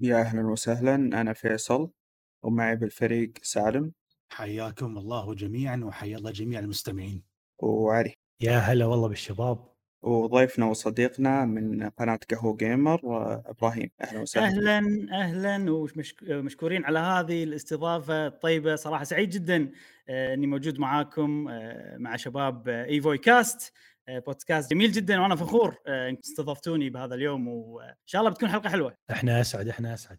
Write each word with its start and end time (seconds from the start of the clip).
يا 0.00 0.20
أهلا 0.20 0.46
وسهلا 0.46 0.94
أنا 0.94 1.32
فيصل 1.32 1.90
ومعي 2.42 2.76
بالفريق 2.76 3.32
سالم. 3.42 3.92
حياكم 4.28 4.98
الله 4.98 5.34
جميعا 5.34 5.80
وحيا 5.84 6.16
الله 6.16 6.30
جميع 6.30 6.58
المستمعين. 6.60 7.22
وعلي. 7.58 8.14
يا 8.40 8.58
هلا 8.58 8.86
والله 8.86 9.08
بالشباب. 9.08 9.74
وضيفنا 10.02 10.66
وصديقنا 10.66 11.44
من 11.44 11.88
قناة 11.88 12.18
قهوة 12.30 12.56
جيمر 12.56 13.06
وإبراهيم 13.06 13.90
أهلا 14.00 14.20
وسهلا. 14.20 14.78
أهلا 14.78 15.06
أهلا 15.12 15.72
ومشكورين 16.30 16.84
على 16.84 16.98
هذه 16.98 17.44
الاستضافة 17.44 18.26
الطيبة 18.26 18.76
صراحة. 18.76 19.04
سعيد 19.04 19.30
جدا 19.30 19.72
آه، 20.08 20.34
إني 20.34 20.46
موجود 20.46 20.78
معاكم 20.78 21.48
آه، 21.48 21.96
مع 21.96 22.16
شباب 22.16 22.68
إيفوي 22.68 23.18
كاست. 23.18 23.72
آه، 23.72 23.93
بودكاست 24.08 24.70
جميل 24.70 24.92
جدا 24.92 25.20
وأنا 25.20 25.36
فخور 25.36 25.76
إنكم 25.88 26.20
استضفتوني 26.24 26.90
بهذا 26.90 27.14
اليوم 27.14 27.48
وإن 27.48 27.94
شاء 28.06 28.20
الله 28.20 28.30
بتكون 28.32 28.48
حلقة 28.48 28.68
حلوة. 28.70 28.96
إحنا 29.10 29.40
أسعد 29.40 29.68
إحنا 29.68 29.94
أسعد. 29.94 30.18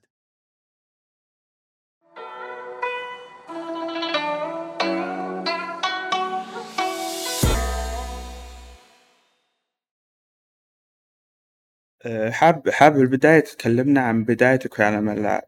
أه، 12.05 12.29
حاب 12.29 12.69
حاب 12.69 12.97
البداية 12.97 13.39
تكلمنا 13.39 14.01
عن 14.01 14.23
بدايتك 14.23 14.73
في 14.73 14.83
عالم 14.83 15.09
الألعاب 15.09 15.43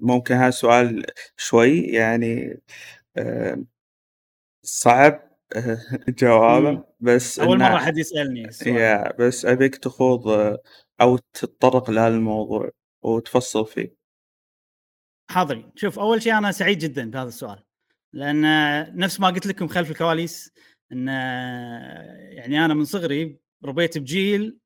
ممكن 0.00 0.34
هذا 0.34 0.50
سؤال 0.50 1.06
شوي 1.36 1.80
يعني 1.80 2.60
صعب. 4.62 5.25
جوابه. 6.20 6.84
بس 7.00 7.40
أول 7.40 7.58
مرة 7.58 7.78
حد 7.78 7.98
يسألني 7.98 8.48
يا 8.66 9.16
بس 9.18 9.46
أبيك 9.46 9.76
تخوض 9.76 10.28
أو 11.00 11.18
تتطرق 11.32 11.90
لهذا 11.90 12.14
الموضوع 12.14 12.70
وتفصل 13.02 13.66
فيه. 13.66 13.96
حاضرين. 15.30 15.72
شوف 15.76 15.98
أول 15.98 16.22
شيء 16.22 16.38
أنا 16.38 16.52
سعيد 16.52 16.78
جدا 16.78 17.10
بهذا 17.10 17.28
السؤال. 17.28 17.62
لأن 18.12 18.42
نفس 18.98 19.20
ما 19.20 19.28
قلت 19.28 19.46
لكم 19.46 19.68
خلف 19.68 19.90
الكواليس 19.90 20.52
إن 20.92 21.08
يعني 21.08 22.64
أنا 22.64 22.74
من 22.74 22.84
صغري 22.84 23.38
ربيت 23.64 23.98
بجيل 23.98 24.58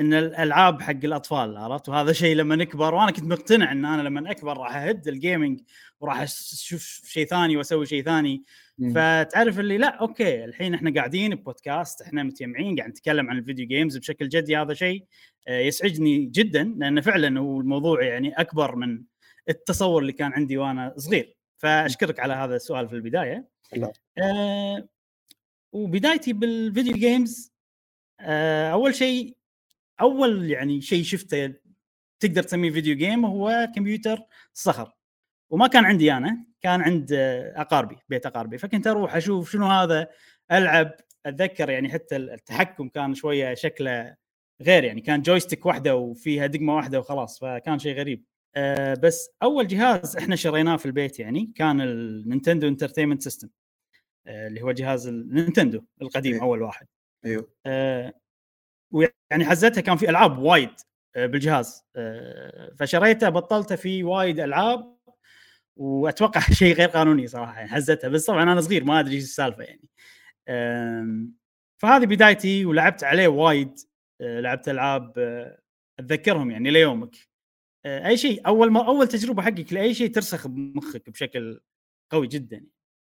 إن 0.00 0.14
الألعاب 0.14 0.82
حق 0.82 1.04
الأطفال 1.04 1.56
عرفت 1.56 1.88
وهذا 1.88 2.12
شيء 2.12 2.36
لما 2.36 2.56
نكبر 2.56 2.94
وأنا 2.94 3.10
كنت 3.10 3.24
مقتنع 3.24 3.72
إن 3.72 3.84
أنا 3.84 4.02
لما 4.02 4.30
أكبر 4.30 4.56
راح 4.56 4.76
أهد 4.76 5.08
ال 5.08 5.15
gaming 5.15 5.60
وراح 6.00 6.20
أشوف 6.20 7.02
شيء 7.04 7.26
ثاني 7.26 7.56
وأسوي 7.56 7.86
شيء 7.86 8.02
ثاني 8.02 8.42
مم. 8.78 8.90
فتعرف 8.90 9.60
اللي 9.60 9.78
لا 9.78 9.88
أوكي 9.88 10.44
الحين 10.44 10.74
إحنا 10.74 10.94
قاعدين 10.94 11.34
ببودكاست 11.34 12.02
إحنا 12.02 12.22
متجمعين 12.22 12.76
قاعد 12.76 12.90
نتكلم 12.90 13.30
عن 13.30 13.38
ال 13.38 13.43
video 13.43 13.66
games 13.66 13.96
بشكل 13.96 14.28
جدي 14.28 14.56
هذا 14.56 14.74
شيء 14.74 15.04
آه، 15.48 15.60
يسعدني 15.60 16.24
جدا 16.24 16.74
لأن 16.78 17.00
فعلا 17.00 17.40
هو 17.40 17.60
الموضوع 17.60 18.04
يعني 18.04 18.32
أكبر 18.32 18.76
من 18.76 19.02
التصور 19.48 20.02
اللي 20.02 20.12
كان 20.12 20.32
عندي 20.32 20.56
وأنا 20.58 20.94
صغير 20.96 21.36
فأشكرك 21.56 22.20
على 22.20 22.34
هذا 22.34 22.56
السؤال 22.56 22.88
في 22.88 22.94
البداية 22.94 23.48
لا. 23.72 23.92
آه 24.18 24.88
وبدايتي 25.72 26.32
بال 26.32 26.50
video 26.50 26.94
games 26.94 27.52
آه 28.20 28.70
أول 28.72 28.94
شيء 28.94 29.36
أول 30.00 30.50
يعني 30.50 30.80
شيء 30.80 31.04
شفته 31.04 31.54
تقدر 32.20 32.42
تسميه 32.42 32.70
video 32.70 32.96
game 32.96 33.24
هو 33.24 33.68
كمبيوتر 33.74 34.18
صخر 34.52 34.92
وما 35.50 35.66
كان 35.66 35.84
عندي 35.84 36.12
أنا 36.12 36.44
كان 36.60 36.80
عند 36.80 37.12
أقاربي 37.56 37.96
بيت 38.08 38.26
أقاربي. 38.26 38.58
فكنت 38.58 38.86
أروح 38.86 39.16
أشوف 39.16 39.50
شنو 39.50 39.66
هذا 39.66 40.08
ألعب 40.52 40.90
أتذكر 41.26 41.70
يعني 41.70 41.88
حتى 41.88 42.16
التحكم 42.16 42.88
كان 42.88 43.14
شوية 43.14 43.54
شكله 43.54 44.16
غير 44.62 44.84
يعني 44.84 45.00
كان 45.00 45.22
joystick 45.22 45.66
واحدة 45.66 45.96
وفيها 45.96 46.46
دقمة 46.46 46.76
واحدة 46.76 46.98
وخلاص 46.98 47.40
فكان 47.40 47.78
شيء 47.78 47.96
غريب. 47.98 48.24
آه 48.56 48.94
بس 48.94 49.30
أول 49.42 49.66
جهاز 49.66 50.16
إحنا 50.16 50.36
شريناه 50.36 50.76
في 50.76 50.86
البيت 50.86 51.18
يعني 51.20 51.52
كان 51.54 51.80
ال 51.80 51.90
Nintendo 51.90 52.68
Entertainment 52.68 53.22
System 53.22 53.48
اللي 54.26 54.62
هو 54.62 54.72
جهاز 54.72 55.06
النينتندو 55.06 55.82
القديم 56.02 56.34
إيه. 56.34 56.42
أول 56.42 56.62
واحد. 56.62 56.86
أيوه. 57.24 57.52
آه 57.66 58.12
ويعني 58.92 59.44
حزتها 59.44 59.80
كان 59.80 59.96
في 59.96 60.10
ألعاب 60.10 60.38
وايد 60.38 60.70
آه 61.16 61.26
بالجهاز. 61.26 61.84
آه 61.96 62.72
فشريته 62.80 63.28
بطلته 63.28 63.76
في 63.76 64.04
وايد 64.04 64.40
ألعاب 64.40 64.96
وأتوقع 65.76 66.40
شيء 66.60 66.74
غير 66.76 66.88
قانوني 66.88 67.26
صراحة 67.26 67.54
يعني 67.58 67.68
حزتها. 67.70 68.08
بس 68.08 68.26
طبعا 68.26 68.42
أنا 68.42 68.60
صغير 68.60 68.84
ما 68.84 69.00
أدري 69.00 69.14
إيش 69.14 69.24
السالفة 69.24 69.64
يعني. 69.64 69.88
فهذه 71.82 72.06
بدايتي 72.06 72.64
ولعبت 72.66 73.04
عليه 73.04 73.28
وايد 73.28 73.78
آه، 74.20 74.40
لعبت 74.40 74.68
ألعاب 74.68 75.12
أتذكرهم 76.00 76.50
يعني 76.50 76.70
ليومك. 76.70 77.16
أي 77.86 78.16
شيء 78.16 78.46
أول 78.46 78.72
ما 78.72 78.86
أول 78.86 79.08
تجربة 79.08 79.42
حقك 79.42 79.72
لأي 79.72 79.94
شيء 79.94 80.12
ترسخ 80.12 80.46
بمخك 80.48 81.10
بشكل 81.10 81.60
قوي 82.12 82.26
جدا 82.26 82.66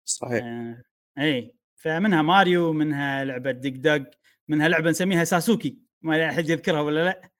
صحيح. 0.05 0.43
آه، 0.45 0.83
اي 1.19 1.55
فمنها 1.75 2.21
ماريو 2.21 2.73
منها 2.73 3.23
لعبة 3.25 3.51
ديك 3.51 3.73
دق 3.77 4.11
منها 4.47 4.67
لعبة 4.67 4.89
نسميها 4.89 5.23
ساسوكي. 5.23 5.77
ما 6.01 6.29
أحد 6.29 6.49
يذكرها 6.49 6.81
ولا 6.81 7.05
لا. 7.05 7.31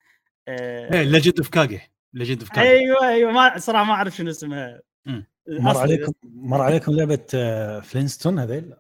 آه، 0.48 1.04
ليجند 1.04 1.38
اوف 1.38 1.50
كاجي 1.50 1.82
ليجند 2.14 2.40
اوف 2.40 2.50
كاجي 2.50 2.70
أيوه 2.70 3.08
أيوه. 3.08 3.32
ما 3.32 3.60
صراحة 3.60 3.84
ما 3.84 3.94
أعرف 3.94 4.16
شنو 4.16 4.30
اسمها. 4.30 4.82
مر 5.06 5.24
الأصلي 5.48 5.82
عليكم 5.82 6.12
مر 6.24 6.62
عليكم 6.62 6.92
لعبة 6.92 7.26
آه، 7.36 7.80
فلينستون 7.80 8.40
هذيل؟ 8.40 8.74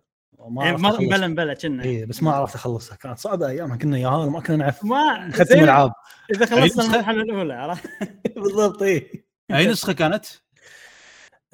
ما 0.49 0.65
إيه، 0.65 0.77
ما- 0.77 0.89
أخلصها. 0.89 1.17
بلا 1.17 1.27
بلا 1.35 1.53
كنا. 1.53 1.83
اي 1.83 2.05
بس 2.05 2.23
ما 2.23 2.31
عرفت 2.31 2.55
أخلصها. 2.55 2.95
كانت 2.97 3.19
صعبة 3.19 3.47
أيامها. 3.47 3.77
كنا 3.77 3.97
ياهال 3.97 4.29
ما 4.29 4.39
كنا 4.41 4.55
نعرف 4.57 4.83
ما 4.85 5.31
ختم 5.33 5.43
زين. 5.43 5.63
العاب 5.63 5.91
إذا 6.35 6.45
خلصنا؟ 6.45 6.83
المرحلة 6.85 7.21
الأولى 7.21 7.53
عرفت؟ 7.53 7.89
بالضبط 8.35 8.81
اي 8.81 9.25
أي 9.51 9.67
نسخة 9.67 9.93
كانت؟ 9.93 10.25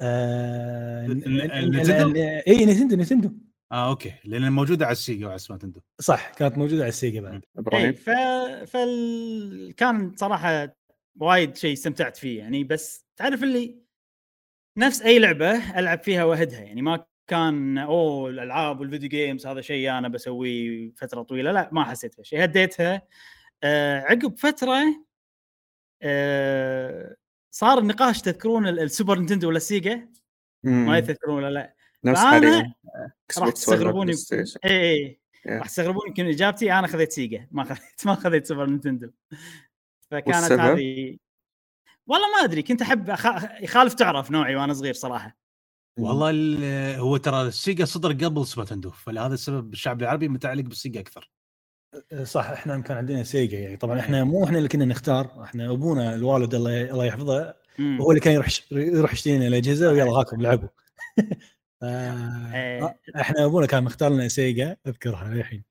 آه،؟ 0.00 1.06
اي 2.48 2.64
نينتندو 2.64 2.96
نينتندو 2.96 3.32
آه 3.72 3.88
أوكي 3.90 4.14
لأن 4.24 4.52
موجودة 4.52 4.84
على 4.86 4.92
السيجا 4.92 5.26
وعلى 5.26 5.38
سمارت 5.38 5.70
صح 6.00 6.30
كانت 6.34 6.58
موجودة 6.58 6.82
على 6.82 6.88
السيجا 6.88 7.20
بعد. 7.20 7.34
اي 7.34 7.42
إبراهيم؟ 7.58 7.92
ف... 7.92 8.10
فال... 8.70 9.74
كان 9.76 10.16
صراحة 10.16 10.76
وايد 11.20 11.56
شيء 11.56 11.72
استمتعت 11.72 12.16
فيه 12.16 12.38
يعني 12.38 12.64
بس 12.64 13.06
تعرف 13.16 13.42
اللي 13.42 13.78
نفس 14.78 15.02
أي 15.02 15.18
لعبة 15.18 15.78
ألعب 15.78 16.02
فيها 16.02 16.24
وأهدها 16.24 16.60
يعني 16.60 16.82
ما 16.82 17.04
كان 17.26 17.78
أوه 17.78 18.30
الألعاب 18.30 18.80
وال 18.80 18.88
video 18.88 19.08
games 19.08 19.46
هذا 19.46 19.60
شيء 19.60 19.90
أنا 19.90 20.08
بسويه 20.08 20.92
فترة 20.96 21.22
طويلة 21.22 21.52
لا 21.52 21.68
ما 21.72 21.84
حسيت 21.84 22.14
في 22.14 22.24
شيء 22.24 22.44
هديتها 22.44 23.02
آه 23.62 24.00
عقب 24.00 24.38
فترة 24.38 25.04
آه 26.02 27.16
صار 27.50 27.78
النقاش 27.78 28.20
تذكرون 28.22 28.68
ال- 28.68 28.80
السوبر 28.80 29.18
نينتندو 29.18 29.48
ولا 29.48 29.56
السيجا؟ 29.56 29.94
ما 30.62 30.72
مم. 30.72 30.94
يتذكرون 30.94 31.44
ولا 31.44 31.50
لا. 31.54 31.74
نفس 32.04 32.20
حاليا. 32.20 32.74
راح 33.38 33.50
تستغربوني. 33.50 34.12
اي 34.64 34.70
اي 34.70 35.20
Yeah. 35.38 35.50
راح 35.50 35.66
تستغربون 35.66 36.08
يمكن 36.08 36.26
اجابتي 36.26 36.72
أنا 36.72 36.86
خذيت 36.86 37.12
سيجا. 37.12 37.48
ما 37.50 37.64
خذيت 37.64 37.80
ما 38.06 38.14
خذيت 38.14 38.46
سوبر 38.46 38.66
نينتندو. 38.66 39.10
فكانت؟ 40.10 40.52
هذه 40.52 41.16
والله 42.06 42.26
ما 42.36 42.44
أدري. 42.44 42.62
كنت 42.62 42.82
احب 42.82 43.10
أخ... 43.10 43.26
يخالف 43.62 43.94
تعرف 43.94 44.30
نوعي 44.30 44.56
وأنا 44.56 44.72
صغير 44.74 44.94
صراحة. 44.94 45.38
والله 45.98 46.30
ال- 46.30 46.98
هو 46.98 47.16
ترى 47.16 47.42
السيجا 47.42 47.84
صدر 47.84 48.12
قبل 48.12 48.46
سمارت 48.46 48.86
فلهذا 48.86 49.34
السبب 49.34 49.72
الشعب 49.72 50.02
العربي 50.02 50.28
متعلق 50.28 50.64
بالسيجا 50.64 51.00
أكثر. 51.00 51.30
صح. 52.22 52.44
إحنا 52.46 52.80
كان 52.80 52.96
عندنا 52.96 53.22
سيجا 53.22 53.58
يعني. 53.58 53.76
طبعا 53.76 54.00
إحنا 54.00 54.24
مو 54.24 54.44
إحنا 54.44 54.58
اللي 54.58 54.68
كنا 54.68 54.84
نختار. 54.84 55.44
إحنا 55.44 55.70
أبونا 55.70 56.14
الوالد 56.14 56.54
الله 56.54 56.90
الله 56.90 57.04
يحفظه. 57.04 57.54
هو 57.80 58.10
اللي 58.10 58.20
كان 58.20 58.34
يروح 58.34 58.48
يروح 58.72 59.12
يشتري 59.12 59.36
لنا 59.36 59.46
الأجهزة 59.46 59.92
ويلا 59.92 60.10
هاكم 60.10 60.42
لعبوا. 60.42 60.68
إيه. 61.82 62.98
إحنا 63.16 63.44
أبونا 63.44 63.66
كان 63.66 63.84
مختار 63.84 64.10
لنا 64.12 64.28
سيجا 64.28 64.76
أذكرها 64.86 65.28
للحين. 65.34 65.64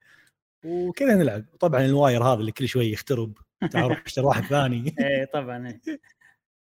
وكذا 0.66 1.16
نلعب. 1.16 1.46
طبعا 1.60 1.86
ال 1.86 1.94
wire 1.94 2.24
هذا 2.24 2.40
اللي 2.40 2.52
كل 2.52 2.68
شوي 2.68 2.92
يخترب 2.92 3.38
روح 3.76 4.04
اشتري 4.06 4.26
واحد 4.26 4.44
ثاني. 4.44 4.96
إيه 5.00 5.26
طبعا 5.34 5.68
إيه. 5.68 5.82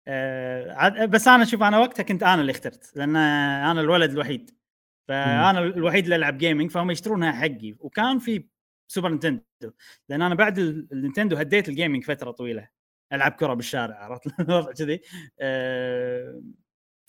آه 0.08 1.06
بس 1.06 1.28
أنا 1.28 1.46
شوف 1.46 1.64
أنا 1.64 1.80
وقتها 1.80 2.04
كنت 2.04 2.24
أنا 2.24 2.42
اللي 2.42 2.52
اخترت 2.52 2.92
لأن 2.96 3.16
أنا 3.16 3.82
الولد 3.82 4.12
الوحيد. 4.12 4.52
فأنا 5.08 5.60
الوحيد 5.60 6.04
اللي 6.04 6.16
ألعب 6.16 6.38
gaming 6.38 6.72
فهم 6.72 6.92
يشترونها 6.92 7.32
حقي. 7.32 7.76
وكان 7.80 8.20
في 8.20 8.48
سوبر 8.92 9.10
نينتندو 9.10 9.42
لأن 10.10 10.22
أنا 10.22 10.36
بعد 10.36 10.60
ال- 10.60 10.88
النينتندو 10.92 11.36
هديت 11.36 11.70
ال 11.70 11.75
gaming 11.75 12.04
فترة 12.04 12.32
طويلة. 12.32 12.68
ألعب 13.14 13.32
كرة 13.32 13.54
بالشارع 13.54 13.96
عرفت؟ 13.96 14.22
الوضع 14.50 14.72
كذي؟ 14.72 15.02
آه، 15.40 16.42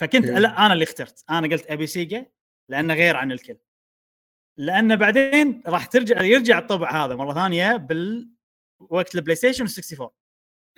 فكنت 0.01 0.27
okay. 0.27 0.41
لا 0.41 0.67
أنا 0.67 0.75
اللي 0.75 0.85
اخترت 0.85 1.25
أنا 1.31 1.49
قلت 1.49 1.71
أبي 1.71 1.87
سيجا 1.87 2.27
لأنه 2.69 2.95
غير 2.95 3.17
عن 3.17 3.33
الكل. 3.33 3.59
لأن 4.57 4.97
بعدين 4.97 5.63
راح 5.67 5.87
ترجع 5.87 6.23
يرجع 6.23 6.59
الطبع 6.59 7.05
هذا 7.05 7.15
مرة 7.15 7.35
ثانية 7.35 7.77
بالوقت 7.77 9.15
البلاي 9.15 9.37
ستيشن 9.37 9.65
64 9.65 10.11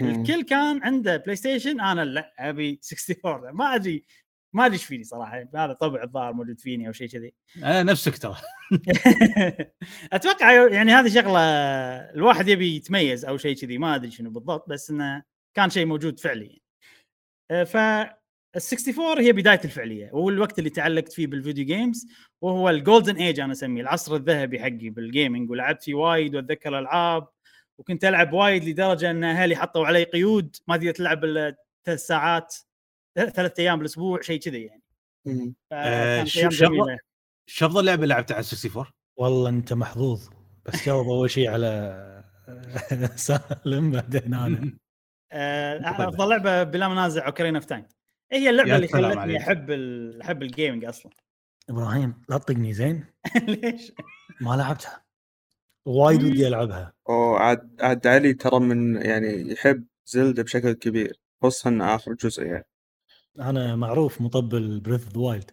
مم. 0.01 0.21
الكل 0.21 0.43
كان 0.43 0.83
عنده 0.83 1.17
بلاي 1.17 1.37
ستيشن 1.37 1.81
أنا 1.81 2.05
لا 2.05 2.35
أبي 2.39 2.81
64 2.93 3.51
ما 3.57 3.75
أدري 3.75 4.05
ما 4.53 4.67
أدري 4.67 4.77
إيش 4.77 4.85
فيني 4.85 5.05
صراحة 5.05 5.49
هذا 5.55 5.73
طبع 5.73 6.03
الظاهر 6.03 6.33
موجود 6.33 6.61
فيني 6.61 6.89
أو 6.89 6.93
شيء 6.93 7.09
كذي. 7.09 7.35
أنا 7.57 7.83
نفسك 7.83 8.19
ترى. 8.19 8.37
أتوقع 10.13 10.69
يعني 10.69 10.93
هذه 10.93 11.09
شغلة 11.09 11.41
الواحد 12.15 12.49
يبي 12.49 12.77
يتميز 12.77 13.25
أو 13.25 13.37
شيء 13.37 13.57
كذي 13.57 13.79
ما 13.79 13.95
أدري 13.95 14.11
شنو 14.11 14.31
بالضبط 14.31 14.69
بس 14.69 14.91
إنه 14.91 15.23
كان 15.55 15.71
شيء 15.71 15.87
موجود 15.87 16.21
فعلي 16.21 16.63
آه، 17.51 17.65
ف 17.65 17.77
ال 18.57 18.61
64 18.61 19.19
هي 19.25 19.33
بدايتي 19.33 19.65
الفعلية 19.65 20.11
والوقت 20.13 20.59
اللي 20.59 20.71
تعلقت 20.71 21.13
فيه 21.13 21.27
بال 21.27 21.38
video 21.38 21.65
games 21.65 22.07
وهو 22.41 22.69
ال 22.71 22.77
golden 22.77 23.17
age 23.17 23.41
أنا 23.41 23.53
أسميه 23.53 23.83
العصر 23.83 24.17
الذهبي 24.17 24.61
حقي 24.61 24.91
بال 24.91 25.06
gaming 25.06 25.51
ولعبت 25.51 25.83
فيه 25.83 25.95
وايد 25.95 26.37
وأتذكر 26.37 26.79
ألعاب 26.79 27.29
وكنت 27.79 28.05
ألعب 28.05 28.33
وايد 28.33 28.65
لدرجة 28.65 29.11
أن 29.11 29.25
أهلي 29.25 29.57
حطوا 29.57 29.87
علي 29.87 30.05
قيود 30.05 30.57
ما 30.69 30.77
تقدر 30.77 30.91
تلعب 30.91 31.25
إلا 31.25 31.57
ثلاث 31.85 32.07
ساعات 32.07 32.55
ثلاث 33.17 33.61
أيام 33.61 33.79
بالأسبوع 33.79 34.21
شيء 34.21 34.41
كذي 34.41 34.63
يعني. 34.63 34.83
آه، 35.73 36.25
شو- 36.25 37.67
افضل 37.67 37.85
لعبة 37.85 38.07
لعبتها 38.07 38.35
على 38.35 38.45
64 38.45 38.87
والله 39.17 39.49
أنت 39.49 39.73
محظوظ 39.73 40.29
بس 40.67 40.87
جاوب 40.87 41.07
أول 41.07 41.31
شيء 41.37 41.51
على 41.51 42.25
سالم 43.17 43.91
بعدين 43.91 44.35
أنا. 44.35 44.79
آه،. 45.33 45.81
أفضل 46.09 46.29
لعبة 46.29 46.63
بلا 46.63 46.89
منازع 46.89 47.27
Ocarina 47.27 47.55
of 47.57 47.65
Time 47.65 47.85
هي 48.33 48.51
اللعبة 48.51 48.77
اللي 48.77 48.89
خلتني. 48.89 49.39
أحب 49.39 49.71
ال... 49.71 50.23
أحب 50.23 50.43
ال 50.43 50.49
gaming 50.49 50.85
أصلا؟ 50.85 51.13
إبراهيم 51.71 52.23
لا 52.29 52.39
تطقني 52.39 52.73
زين. 52.73 53.05
ليش؟ 53.49 53.93
ما 54.41 54.57
لعبتها. 54.57 55.05
وايد 55.87 56.23
ودي 56.23 56.47
ألعبها. 56.49 56.93
وعاد 57.09 57.77
عاد 57.81 58.07
علي 58.07 58.35
ترى 58.35 58.61
من 58.61 58.97
يعني 58.97 59.53
يحب 59.53 59.87
زلدة 60.07 60.43
بشكل 60.43 60.73
كبير. 60.73 61.21
خصوصا 61.43 61.79
آخر 61.81 62.13
جزء 62.13 62.43
يعني. 62.43 62.67
أنا 63.39 63.77
معروف 63.77 64.21
مطبل 64.21 64.81
Breath 64.81 65.05
of 65.07 65.17
Wild. 65.17 65.51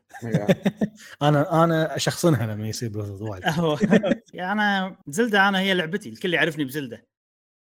أنا 1.22 1.64
أنا 1.64 1.96
اشخصنها 1.96 2.56
لما 2.56 2.68
يصير 2.68 2.90
Breath 2.90 3.10
of 3.10 3.22
Wild 3.22 4.22
يعني 4.34 4.52
أنا 4.52 4.98
زلدة 5.08 5.50
أنا 5.50 5.60
هي 5.60 5.74
لعبتي 5.74 6.10
الكل 6.10 6.34
يعرفني 6.34 6.66
بزلدة. 6.66 7.08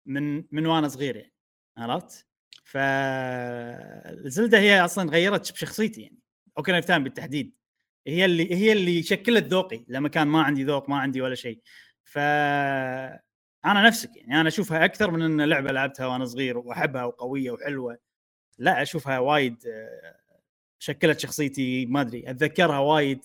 من 0.06 0.44
من 0.52 0.66
وأنا 0.66 0.88
صغير 0.88 1.16
يعني. 1.16 1.32
عرفت؟ 1.78 2.26
ف 2.66 2.78
زلدة 4.28 4.58
هي 4.58 4.80
أصلا 4.84 5.10
غيرت 5.10 5.52
بشخصيتي 5.52 6.02
يعني. 6.02 6.18
Ocarina 6.58 6.80
of 6.80 6.88
Time 6.88 7.04
بالتحديد. 7.04 7.54
هي 8.06 8.24
اللي 8.24 8.54
هي 8.54 8.72
اللي 8.72 9.02
شكلت 9.02 9.44
ذوقي 9.44 9.84
لما 9.88 10.08
كان 10.08 10.28
ما 10.28 10.42
عندي 10.42 10.64
ذوق 10.64 10.88
ما 10.90 10.98
عندي 10.98 11.20
ولا 11.20 11.34
شيء. 11.34 11.60
ف 12.04 12.18
أنا 12.18 13.86
نفسك 13.86 14.16
يعني 14.16 14.40
أنا 14.40 14.48
أشوفها 14.48 14.84
أكثر 14.84 15.10
من 15.10 15.22
إن 15.22 15.40
لعبة 15.40 15.72
لعبتها 15.72 16.06
وأنا 16.06 16.24
صغير 16.24 16.58
وأحبها 16.58 17.04
وقوية 17.04 17.50
وحلوة. 17.50 17.98
لا 18.58 18.82
أشوفها 18.82 19.18
وايد 19.18 19.56
شكلت 20.78 21.20
شخصيتي 21.20 21.86
ما 21.86 22.00
أدري 22.00 22.30
أتذكرها 22.30 22.78
وايد. 22.78 23.20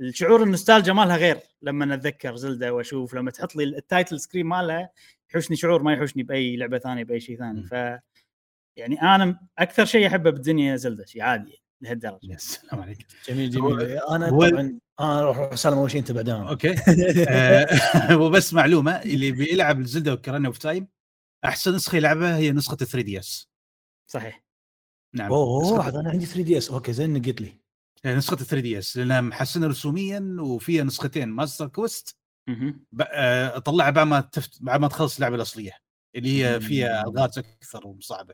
الشعور 0.00 0.42
النوستالجيا 0.42 0.92
مالها 0.92 1.16
غير 1.16 1.38
لما 1.62 1.94
أتذكر 1.94 2.36
زلدة 2.36 2.74
وأشوف 2.74 3.14
لما 3.14 3.30
تحط 3.30 3.56
لي 3.56 3.64
ال 3.64 3.73
title 3.73 4.20
screen 4.20 4.46
مالها 4.46 4.90
يحوشني 5.30 5.56
شعور 5.56 5.82
ما 5.82 5.92
يحوشني 5.92 6.22
بأي 6.22 6.56
لعبة 6.56 6.78
ثانية 6.78 7.04
بأي 7.04 7.20
شيء 7.20 7.38
ثاني. 7.38 7.62
ف 7.62 7.74
يعني 8.76 9.02
أنا 9.02 9.40
أكثر 9.58 9.84
شيء 9.84 10.06
أحبه 10.06 10.30
بالدنيا 10.30 10.76
زلدة 10.76 11.04
شيء 11.04 11.22
عادي 11.22 11.62
لهالدرجة. 11.80 12.18
يا 12.22 12.36
سلام 12.36 12.80
عليك. 12.82 13.06
جميل 13.28 13.50
جميل. 13.50 13.80
أنا 13.98 14.28
هو- 14.28 14.48
طبعا 14.50 14.78
أنا 15.00 15.18
أروح 15.20 15.54
سالم 15.54 15.78
أول 15.78 15.90
شيء 15.90 16.00
أنت 16.00 16.12
بعدين 16.12 16.34
okay. 16.34 16.74
آه، 17.28 17.66
وبس 18.22 18.54
معلومة 18.54 18.92
اللي 19.02 19.32
بيلعب 19.32 19.80
الزلدا 19.80 20.12
Ocarina 20.12 20.46
of 20.46 20.58
Time 20.58 20.88
أحسن 21.44 21.74
نسخة 21.74 21.96
يلعبها 21.96 22.36
هي 22.36 22.52
نسخة 22.52 22.76
3 22.76 23.00
DS 23.00 23.48
صحيح. 24.10 24.44
نعم 25.14 25.32
أوه 25.32 25.88
أنا 26.00 26.10
عندي 26.10 26.26
3 26.26 26.42
DS 26.42 26.70
okay 26.70 26.92
زين 26.92 27.12
نقيت 27.12 27.40
لي. 27.40 27.60
آه، 28.04 28.14
نسخة 28.14 28.36
3 28.36 28.60
DS 28.60 28.96
لأنها 28.96 29.20
محسنة 29.20 29.66
رسوميا 29.66 30.36
وفيها 30.40 30.84
نسختين 30.84 31.28
Master 31.28 31.68
Quest 31.68 32.16
طلعها 33.64 33.90
بعد 33.90 34.06
ما 34.06 34.20
تفت... 34.20 34.62
بعد 34.62 34.80
ما 34.80 34.88
تخلص 34.88 35.14
اللعبة 35.14 35.36
الأصلية 35.36 35.72
اللي 36.16 36.44
هي 36.44 36.60
فيها. 36.60 37.02
ألغاز 37.04 37.38
أكثر. 37.38 37.84
آه، 37.86 38.26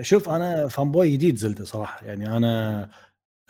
شوف 0.00 0.28
أنا 0.28 0.68
fanboy 0.68 1.10
جديد 1.10 1.36
زلدة 1.36 1.64
صراحة. 1.64 2.06
يعني 2.06 2.36
أنا 2.36 2.88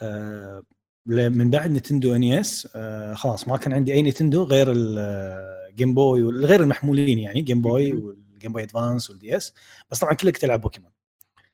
آه، 0.02 0.62
من 1.06 1.50
بعد 1.50 1.70
نتندو 1.70 2.14
NES 2.14 2.68
خلاص 3.14 3.48
ما 3.48 3.56
كان 3.56 3.72
عندي 3.72 3.92
أي 3.92 4.02
نتندو 4.02 4.42
غير 4.42 4.72
ال 4.72 4.97
Game 4.97 5.94
Boy 5.94 6.22
غير 6.22 6.60
المحمولين 6.60 7.18
يعني 7.18 7.40
Game 7.40 7.62
Boy. 7.62 7.92
وال 7.92 8.12
Game 8.12 8.52
Boy 8.52 8.62
Advance 8.62 9.10
وال 9.10 9.36
DS. 9.36 9.54
بس 9.90 9.98
طبعا 9.98 10.14
كلك 10.14 10.36
تلعب 10.36 10.60
بوكيمون 10.60 10.90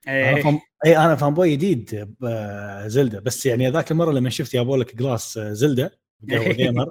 أنا 0.08 0.36
إيه. 0.36 0.42
fan 0.42 0.60
اي 0.86 0.96
أنا 0.96 1.16
fanboy 1.16 1.56
جديد 1.56 2.14
بزلدة 2.20 3.20
بس 3.20 3.46
يعني 3.46 3.70
ذاك 3.70 3.90
المرة 3.90 4.12
لما 4.12 4.30
شفت 4.30 4.54
يابوا 4.54 4.76
لك 4.76 4.96
جلاس 4.96 5.38
زلدة 5.38 5.98
قهوة 6.30 6.52
gamer 6.52 6.90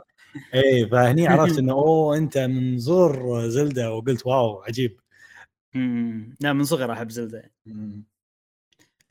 اي 0.54 0.88
فهني 0.88 1.28
عرفت 1.28 1.60
إنه 1.60 1.74
أوه 1.74 2.18
أنت 2.18 2.38
من 2.38 2.78
زور 2.78 3.48
زلدة 3.48 3.94
وقلت 3.94 4.26
wow 4.26 4.62
عجيب. 4.62 5.00
لا 6.40 6.54
من 6.54 6.64
صغر 6.64 6.92
أحب 6.92 7.10
زلدة. 7.12 7.52
مم. 7.66 8.04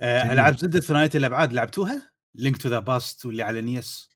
آه،. 0.00 0.32
ألعاب 0.32 0.58
زلدا 0.58 0.80
ثنائيه 0.80 1.10
الأبعاد 1.14 1.52
لعبتوها؟ 1.52 2.10
Link 2.34 2.56
to 2.56 2.68
the 2.68 2.78
Past 2.78 3.26
واللي 3.26 3.42
على 3.42 3.60
SNES 3.60 4.10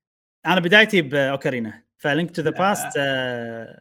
أنا 0.47 0.61
بدايتي 0.61 1.03
ب 1.03 1.13
Ocarina 1.13 1.83
ف 1.99 2.05
Link 2.05 2.31
to 2.37 2.43
the 2.43 2.51
Past 2.51 2.97
آه، 2.99 3.81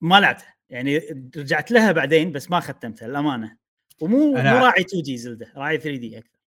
ما 0.00 0.20
لعبتها. 0.20 0.54
يعني 0.70 0.98
رجعت 1.36 1.70
لها 1.70 1.92
بعدين 1.92 2.32
بس 2.32 2.50
ما 2.50 2.60
ختمتها 2.60 3.08
للأمانة. 3.08 3.56
ومو 4.00 4.34
أنا- 4.36 4.38
مو 4.46 4.64
راعي 4.64 4.80
2D 4.82 5.16
Zelda 5.16 5.52
راعي 5.56 5.78
3D 5.78 6.18
أكثر. 6.18 6.38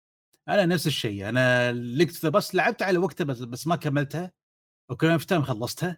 أنا 0.49 0.65
نفس 0.65 0.87
الشيء. 0.87 1.29
أنا 1.29 1.71
Link 1.71 2.11
to 2.11 2.17
the 2.23 2.29
Past 2.29 2.55
لعبتها 2.55 2.85
على 2.85 2.97
وقتها 2.97 3.25
بس, 3.25 3.39
بس 3.39 3.67
ما 3.67 3.75
كملتها. 3.75 4.31
Ocarina 4.89 5.11
of 5.11 5.25
Time 5.25 5.41
خلصتها. 5.43 5.97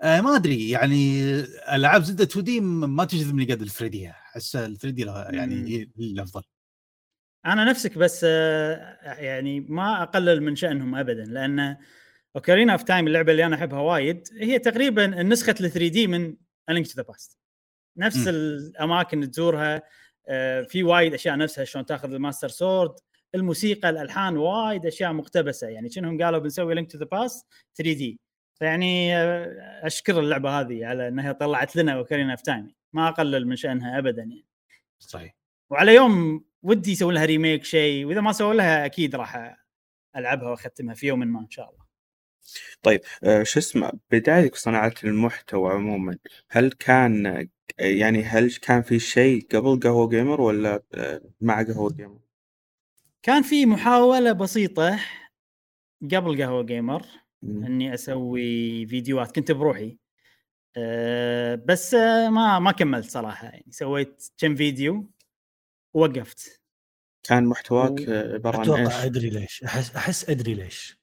آه 0.00 0.20
ما 0.20 0.36
أدري 0.36 0.70
يعني 0.70 1.22
ألعاب 1.72 2.02
Zelda 2.02 2.24
2D 2.24 2.60
ما 2.60 3.04
تجذبني 3.04 3.44
قد 3.44 3.62
ال 3.62 3.68
3D 3.68 4.10
أحس 4.10 4.56
ال 4.56 4.78
3D 4.78 5.02
يعني. 5.36 5.68
هي 5.68 5.88
الافضل 5.98 6.42
أنا 7.46 7.64
نفسك 7.64 7.98
بس 7.98 8.26
آه، 8.28 8.98
يعني 9.02 9.60
ما 9.60 10.02
أقلل 10.02 10.42
من 10.42 10.56
شأنهم 10.56 10.94
ابدا 10.94 11.24
لأن 11.24 11.76
Ocarina 12.36 12.72
of 12.72 12.82
Time 12.82 13.06
اللعبة 13.06 13.32
اللي 13.32 13.46
أنا 13.46 13.56
أحبها 13.56 13.80
وايد 13.80 14.28
هي 14.40 14.58
تقريبا 14.58 15.06
نسخة 15.06 15.54
ال 15.60 15.70
3D 15.70 16.06
من 16.06 16.36
Link 16.68 16.86
to 16.86 16.92
the 16.96 17.02
Past 17.02 17.38
نفس 17.96 18.16
مم. 18.16 18.28
الأماكن 18.28 19.30
تزورها 19.30 19.82
آه، 20.28 20.62
في 20.62 20.82
وايد 20.82 21.14
أشياء 21.14 21.36
نفسها 21.36 21.64
شلون 21.64 21.86
تأخذ 21.86 22.12
ال 22.12 22.17
Master 22.17 22.48
Sword 22.48 22.94
الموسيقى 23.34 23.90
الألحان 23.90 24.36
وايد 24.36 24.86
أشياء 24.86 25.12
مقتبسة 25.12 25.68
يعني 25.68 25.90
شنهم 25.90 26.22
قالوا 26.22 26.38
بنسوي 26.38 26.74
Link 26.74 26.92
to 26.92 26.98
the 26.98 27.04
Past 27.04 27.46
3D 27.76 28.20
فيعني 28.58 29.16
آه، 29.16 29.86
أشكر 29.86 30.20
اللعبة 30.20 30.60
هذه 30.60 30.86
على 30.86 31.08
إنها 31.08 31.32
طلعت 31.32 31.76
لنا 31.76 31.92
Ocarina 31.92 32.32
of 32.32 32.40
Time 32.40 32.74
ما 32.92 33.08
اقلل 33.08 33.46
من 33.46 33.56
شانها 33.56 33.98
ابدا 33.98 34.22
يعني 34.22 34.46
صحيح 34.98 35.36
وعلى 35.70 35.94
يوم 35.94 36.44
ودي 36.62 36.92
يسوي 36.92 37.14
لها 37.14 37.24
remake 37.24 37.64
شيء 37.64 38.04
وإذا 38.04 38.20
ما 38.20 38.32
سووا 38.32 38.54
لها 38.54 38.86
أكيد 38.86 39.14
راح 39.14 39.56
ألعبها 40.16 40.50
وأختمها 40.50 40.94
في 40.94 41.06
يوم 41.06 41.18
ما 41.18 41.40
إن 41.40 41.50
شاء 41.50 41.70
الله 41.70 41.86
آه، 43.22 43.42
شو 43.42 43.58
اسمه 43.58 43.92
بدايتك 44.10 44.54
في 44.54 44.60
صناعة 44.60 44.94
المحتوى 45.04 45.72
عموما 45.72 46.18
هل 46.50 46.72
كان 46.72 47.48
يعني 47.78 48.22
هل 48.22 48.52
كان 48.52 48.82
في 48.82 48.98
شيء 48.98 49.46
قبل 49.50 49.80
قهوة 49.80 50.08
جيمر 50.08 50.40
ولا 50.40 50.82
آه، 50.94 51.20
مع 51.40 51.62
قهوة 51.62 51.92
جيمر؟ 51.92 52.18
كان 53.22 53.42
في 53.42 53.66
محاولة 53.66 54.32
بسيطة 54.32 55.00
قبل 56.02 56.42
قهوة 56.42 56.62
جيمر. 56.62 57.06
إني 57.66 57.94
أسوي 57.94 58.86
فيديوهات. 58.86 59.34
كنت 59.34 59.52
بروحي. 59.52 59.98
أه 60.76 61.54
بس 61.54 61.94
ما 62.30 62.58
ما 62.58 62.72
كملت 62.72 63.10
صراحة 63.10 63.46
يعني. 63.48 63.66
سويت 63.70 64.30
كم 64.38 64.54
فيديو 64.54 65.10
ووقفت. 65.94 66.62
كان 67.28 67.44
محتواك 67.44 67.90
و- 68.08 68.12
عبارة 68.34 68.56
عن 68.56 68.62
أتوقع 68.62 68.80
إيش؟ 68.86 69.04
أدري 69.04 69.30
ليش. 69.30 69.62
أحس 69.64 69.96
أحس 69.96 70.30
أدري 70.30 70.54
ليش. 70.54 70.98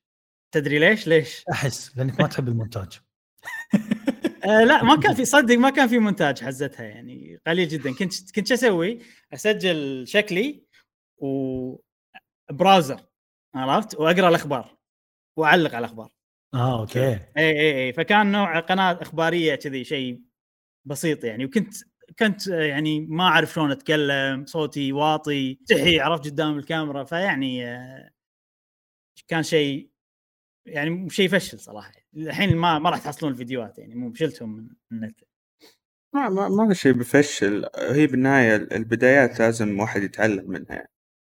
تدري 0.54 0.80
ليش؟ 0.80 1.08
ليش؟ 1.08 1.44
أحس 1.52 1.98
لأنك 1.98 2.22
ما 2.22 2.28
تحب 2.28 2.48
المونتاج. 2.48 3.00
آه 4.46 4.64
لا 4.64 4.84
ما 4.84 5.00
كان 5.00 5.14
في 5.14 5.26
صدق 5.26 5.56
ما 5.56 5.70
كان 5.70 5.88
في 5.88 5.98
مونتاج 6.00 6.44
حزتها 6.44 6.84
يعني. 6.86 7.40
قليل 7.48 7.68
جدا. 7.68 7.94
كنت 7.96 8.32
كنت 8.36 8.48
شو 8.48 8.54
أسوي؟ 8.54 9.00
أسجل 9.34 10.08
شكلي 10.08 10.64
وبراوزر 11.18 13.02
عرفت؟ 13.56 13.96
وأقرأ 13.96 14.30
الأخبار. 14.30 14.78
وأعلق 15.38 15.76
على 15.76 15.80
الأخبار. 15.86 16.12
آه 16.54 16.80
okay. 16.80 17.10
اي 17.10 17.20
اي 17.38 17.86
اي 17.86 17.94
فكان 17.94 18.32
نوع 18.32 18.60
قناة 18.60 19.02
إخبارية 19.02 19.56
كذي 19.56 19.84
شيء 19.84 20.22
بسيط 20.86 21.24
يعني. 21.24 21.46
وكنت 21.46 21.74
كنت 22.20 22.48
يعني 22.48 23.00
ما 23.00 23.24
أعرف 23.24 23.54
شلون 23.54 23.72
أتكلم 23.72 24.46
صوتي 24.46 24.94
واطي 24.94 25.60
تستحي 25.68 26.00
عرفت 26.00 26.26
قدام 26.26 26.58
الكاميرا. 26.58 27.04
فيعني 27.04 27.68
آه، 27.68 28.10
كان 29.28 29.44
شيء 29.44 29.90
يعني 30.66 31.10
شيء 31.10 31.26
يفشل 31.26 31.60
صراحة. 31.60 31.92
الحين 32.18 32.56
ما 32.56 32.80
ما 32.80 32.90
راح 32.90 33.00
تحصلون 33.00 33.32
الفيديوهات 33.32 33.80
يعني. 33.80 33.96
مو 33.96 34.14
شلتهم 34.14 34.56
من 34.56 34.70
النت. 34.92 35.20
ما 36.16 36.30
ما 36.30 36.50
ما 36.50 36.74
في 36.74 36.80
شيء 36.80 36.94
بفشل. 36.94 37.70
هي 37.78 38.08
بالنهاية 38.08 38.56
البدايات 38.56 39.40
لازم 39.40 39.80
واحد 39.80 40.04
يتعلم 40.04 40.52
منها 40.52 40.74
يعني. 40.76 40.92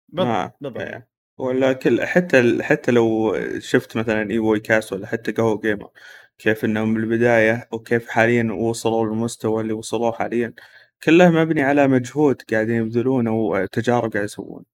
بالضبط. 0.09 0.57
بالضبط 0.61 1.10
ولا 1.41 1.73
كل 1.73 2.03
حتى 2.05 2.63
حتى 2.63 2.93
لو 2.93 3.37
شفت 3.59 3.97
مثلا 3.97 4.31
اي 4.31 4.39
وي 4.39 4.61
كاس 4.61 4.93
ولا 4.93 5.07
حتى 5.07 5.33
قهوة 5.33 5.61
جيمر 5.61 5.91
كيف 6.39 6.65
إنهم 6.65 6.95
بالبداية 6.95 7.69
وكيف 7.73 8.09
حاليا 8.09 8.53
وصلوا 8.53 9.07
للمستوى 9.07 9.63
اللي 9.63 9.73
وصلوه 9.73 10.13
حاليا 10.13 10.55
كله 11.03 11.31
مبني 11.31 11.63
على 11.63 11.89
مجهود 11.89 12.43
قاعدين 12.43 12.77
يبذلونه 12.77 13.33
وتجارب 13.33 14.13
قاعد 14.13 14.25
يسوون 14.25 14.65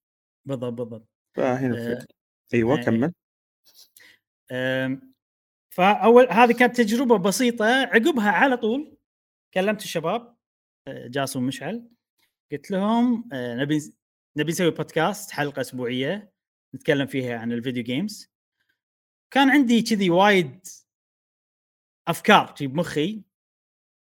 بالضبط 0.44 0.73
بالضبط. 0.73 1.08
فهنا 1.35 1.92
آه، 1.92 2.06
أيوه 2.54 2.78
إيه. 2.78 2.85
كمل. 2.85 3.12
أم، 4.52 5.14
فأول 5.70 6.28
هذه 6.30 6.52
كانت 6.52 6.76
تجربة 6.76 7.18
بسيطة 7.18 7.66
عقبها 7.66 8.30
على 8.30 8.56
طول 8.56 8.96
كلمت 9.54 9.82
الشباب 9.82 10.37
أه، 10.88 11.06
جاسم 11.08 11.38
ومشعل 11.38 11.88
قلت 12.52 12.70
لهم 12.70 13.28
أه، 13.32 13.54
نبي 13.54 13.78
نبي 14.37 14.52
نسوي 14.52 14.70
بودكاست 14.70 15.30
حلقة 15.30 15.61
أسبوعية. 15.61 16.36
نتكلم 16.76 17.06
فيها 17.06 17.38
عن 17.38 17.52
الفيديو 17.52 17.83
جيمز. 17.83 18.30
كان 19.30 19.50
عندي 19.50 19.83
كذي 19.83 20.11
وايد 20.11 20.66
أفكار 22.09 22.54
في 22.56 22.66
بمخي 22.66 23.23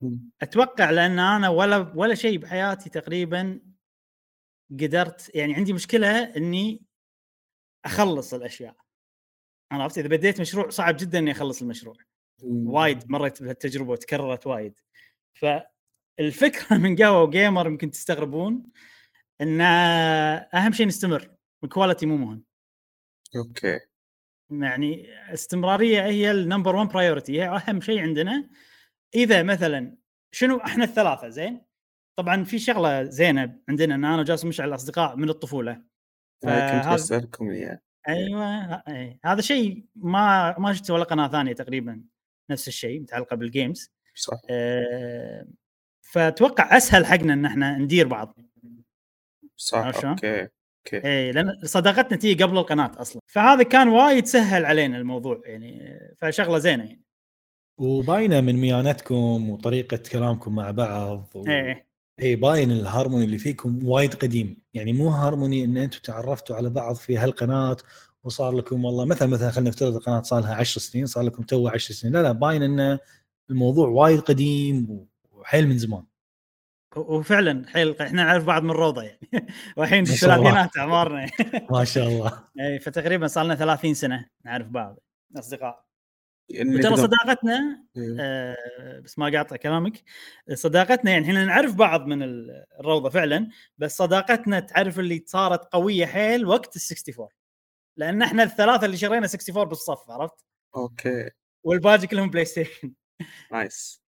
مم. 0.02 0.30
أتوقع 0.42 0.90
لأن 0.90 1.20
أنا 1.20 1.50
ولا 1.50 1.94
ولا 1.96 2.16
شيء 2.16 2.38
بحياتي 2.38 2.90
تقريبا 2.90 3.60
قدرت 4.72 5.36
يعني 5.36 5.56
عندي 5.56 5.74
مشكلة 5.74 6.38
إني 6.38 6.82
أخلص 7.86 8.34
الأشياء. 8.34 8.76
عرفت؟ 9.72 9.98
إذا 9.98 10.08
بديت 10.08 10.42
مشروع 10.42 10.70
صعب 10.70 10.98
جدا 11.00 11.20
إني 11.20 11.32
أخلص 11.32 11.62
المشروع. 11.62 11.96
وايد 12.44 13.12
مريت 13.12 13.44
بهالتجربة 13.44 13.92
وتكررت 13.92 14.48
وايد. 14.48 14.80
فالفكرة 15.34 16.78
من 16.84 16.96
قهوة 16.96 17.30
جيمر 17.30 17.68
يمكن 17.68 17.92
تستغربون 17.92 18.64
إن 19.42 19.62
أهم 20.54 20.72
شيء 20.72 20.88
نستمر 20.88 21.36
ال 21.64 21.69
quality 21.69 22.06
مو 22.06 22.18
مهم. 22.18 22.45
okay. 23.36 23.80
يعني 24.50 25.08
استمرارية 25.34 26.06
هي 26.06 26.32
ال 26.32 26.38
number 26.38 26.76
1 26.76 26.90
priority 26.90 27.42
هي 27.42 27.48
أهم 27.48 27.82
شيء 27.82 28.02
عندنا. 28.02 28.50
إذا 29.16 29.44
مثلا 29.44 29.96
شنو 30.32 30.58
إحنا 30.58 30.84
الثلاثة 30.84 31.30
زين؟ 31.30 31.62
طبعا 32.16 32.44
في 32.44 32.60
شغلة 32.60 33.04
زينة 33.04 33.60
عندنا 33.70 33.96
إن 33.96 34.06
أنا 34.06 34.20
وجاسم 34.20 34.48
مشعل 34.48 34.76
اصدقاء 34.76 35.16
من 35.16 35.30
الطفولة. 35.30 35.82
كنت 36.44 36.94
بسالكم 36.94 37.50
إياه. 37.50 37.80
أيوه 38.08 38.76
أي. 38.88 39.20
هذا 39.26 39.42
شيء 39.42 39.86
ما 39.96 40.56
ما 40.60 40.74
شفته 40.74 40.94
ولا 40.94 41.04
قناة 41.04 41.28
ثانية 41.28 41.54
تقريبا 41.54 42.04
نفس 42.50 42.68
الشيء 42.68 43.02
متعلقة 43.02 43.36
بال 43.36 43.52
games 43.52 43.92
صح. 44.16 44.42
أه 44.50 45.48
فأتوقع 46.02 46.78
أسهل 46.78 47.06
حقنا 47.06 47.34
إن 47.34 47.46
إحنا 47.46 47.78
ندير 47.78 48.08
بعض. 48.08 48.40
صح 49.56 50.02
شلون؟ 50.02 50.16
okay. 50.94 51.08
اي 51.08 51.32
لأن 51.32 51.58
صداقتنا 51.64 52.18
تيجي 52.18 52.44
قبل 52.44 52.58
القناة 52.58 52.92
أصلا. 52.98 53.22
فهذا 53.28 53.64
كان 53.64 53.88
وايد 53.88 54.26
سهل 54.26 54.66
علينا 54.66 54.98
الموضوع 54.98 55.42
يعني 55.46 56.00
فشغلة 56.18 56.58
زينة 56.58 56.84
يعني. 56.84 57.06
وباينة 57.78 58.42
من 58.42 58.56
ميانتكم 58.56 59.50
وطريقة 59.50 60.00
كلامكم 60.12 60.56
مع 60.56 60.72
بعض 60.72 61.30
و... 61.36 61.48
إيه. 61.48 61.86
اي 62.22 62.36
باين 62.36 62.72
الهارموني 62.72 63.26
اللي 63.26 63.38
فيكم 63.38 63.88
وايد 63.88 64.14
قديم. 64.14 64.58
يعني 64.74 64.94
مو 64.94 65.10
هارموني 65.10 65.64
إن 65.64 65.78
أنتم 65.78 66.00
تعرفتوا 66.00 66.56
على 66.56 66.70
بعض 66.70 66.96
في 66.96 67.18
هالقناة 67.18 67.78
وصار 68.24 68.52
لكم 68.52 68.86
والله 68.86 69.06
مثلا 69.06 69.28
مثلا 69.28 69.52
خلينا 69.52 69.70
نفترض 69.70 69.96
القناة 69.96 70.22
صار 70.22 70.42
لها 70.42 70.56
10 70.56 70.82
سنين 70.82 71.06
صار 71.06 71.24
لكم 71.24 71.44
تو 71.44 71.68
10 71.68 71.94
سنين. 71.94 72.14
لا 72.14 72.22
لا 72.24 72.32
باين 72.32 72.64
إن 72.64 72.98
الموضوع 73.50 73.88
وايد 73.88 74.20
قديم 74.20 75.08
وحيل 75.32 75.68
من 75.68 75.78
زمان. 75.78 76.04
وفعلا 76.96 77.68
حيل 77.70 78.02
إحنا 78.02 78.24
نعرف 78.24 78.44
بعض 78.46 78.64
من 78.64 78.72
روضة 78.72 79.04
يعني. 79.04 79.20
والحين. 79.78 80.04
بالثلاثينات 80.04 80.78
أعمارنا. 80.78 81.30
ما 81.72 81.84
شاء 81.84 82.08
الله. 82.08 82.44
إي 82.60 82.80
فتقريبا 82.80 83.28
صار 83.28 83.46
لنا 83.46 83.56
30 83.56 83.94
سنة 83.94 84.26
نعرف 84.46 84.68
بعض 84.68 85.00
أصدقاء. 85.38 85.86
يعني 86.50 86.70
نقدر- 86.70 86.96
صداقتنا 86.96 87.86
إيه. 87.98 88.18
آه، 88.20 89.00
بس 89.00 89.20
ما 89.20 89.26
قاطع 89.38 89.56
كلامك. 89.56 90.04
صداقتنا 90.54 91.12
يعني 91.12 91.26
إحنا 91.26 91.46
نعرف 91.46 91.76
بعض 91.76 92.06
من 92.06 92.24
ال- 92.24 92.66
الروضة 92.80 93.10
فعلا 93.10 93.50
بس 93.78 93.98
صداقتنا 93.98 94.60
تعرف 94.60 95.00
اللي 95.00 95.24
صارت 95.28 95.66
قوية 95.74 96.06
حيل 96.06 96.46
وقت 96.46 96.76
ال 96.76 96.82
64 96.82 97.28
لأن 97.98 98.22
إحنا 98.22 98.44
الثلاثة 98.44 98.86
اللي 98.86 98.98
شرينا 98.98 99.28
64 99.28 99.66
بالصف 99.66 100.10
عرفت؟ 100.12 100.46
okay. 100.76 101.30
والباقي 101.64 102.08
كلهم 102.08 102.30
PlayStation 102.30 102.94
nice 103.52 104.02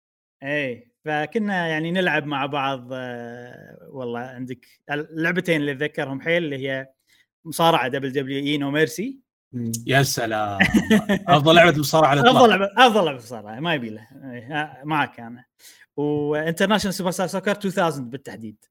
إي. 0.43 0.91
فكنا 1.07 1.69
يعني 1.69 1.91
نلعب 1.91 2.27
مع 2.27 2.47
بعض 2.47 2.89
آه، 2.93 3.89
والله 3.91 4.21
عندك 4.21 4.67
اللعبتين 4.91 5.61
اللي 5.61 5.73
اتذكرهم 5.73 6.21
حيل 6.21 6.45
اللي 6.45 6.69
هي 6.69 6.89
مصارعة 7.45 7.89
دبليو 7.89 8.13
دبليو 8.13 8.39
إي 8.39 8.59
نو 8.59 8.71
ميرسي. 8.71 9.21
يا 9.87 10.03
سلام. 10.03 10.59
أفضل 11.29 11.55
لعبة 11.55 11.79
مصارعة 11.79 12.09
على 12.09 12.21
أفضل 12.21 12.51
لعبه 12.51 12.69
أفضل 12.77 13.05
لعبة 13.05 13.19
مصارعة 13.19 13.61
ما 13.61 13.75
يبي 13.75 13.91
له. 13.91 14.09
آه، 14.25 14.81
معك 14.85 15.21
أنا. 15.21 15.45
و 15.97 16.95
International 16.95 17.11
Superstar 17.11 17.27
Soccer 17.27 17.59
2000 17.65 18.11
بالتحديد. 18.11 18.65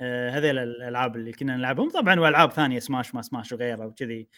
آه، 0.00 0.30
هذيل 0.30 0.58
الألعاب 0.58 1.16
اللي 1.16 1.32
كنا 1.32 1.56
نلعبهم. 1.56 1.90
طبعا 1.90 2.20
وألعاب 2.20 2.52
ثانية 2.52 2.78
Smash 2.78 3.14
ما 3.14 3.22
Smash 3.22 3.52
وغيرها 3.52 3.84
وكذي. 3.84 4.28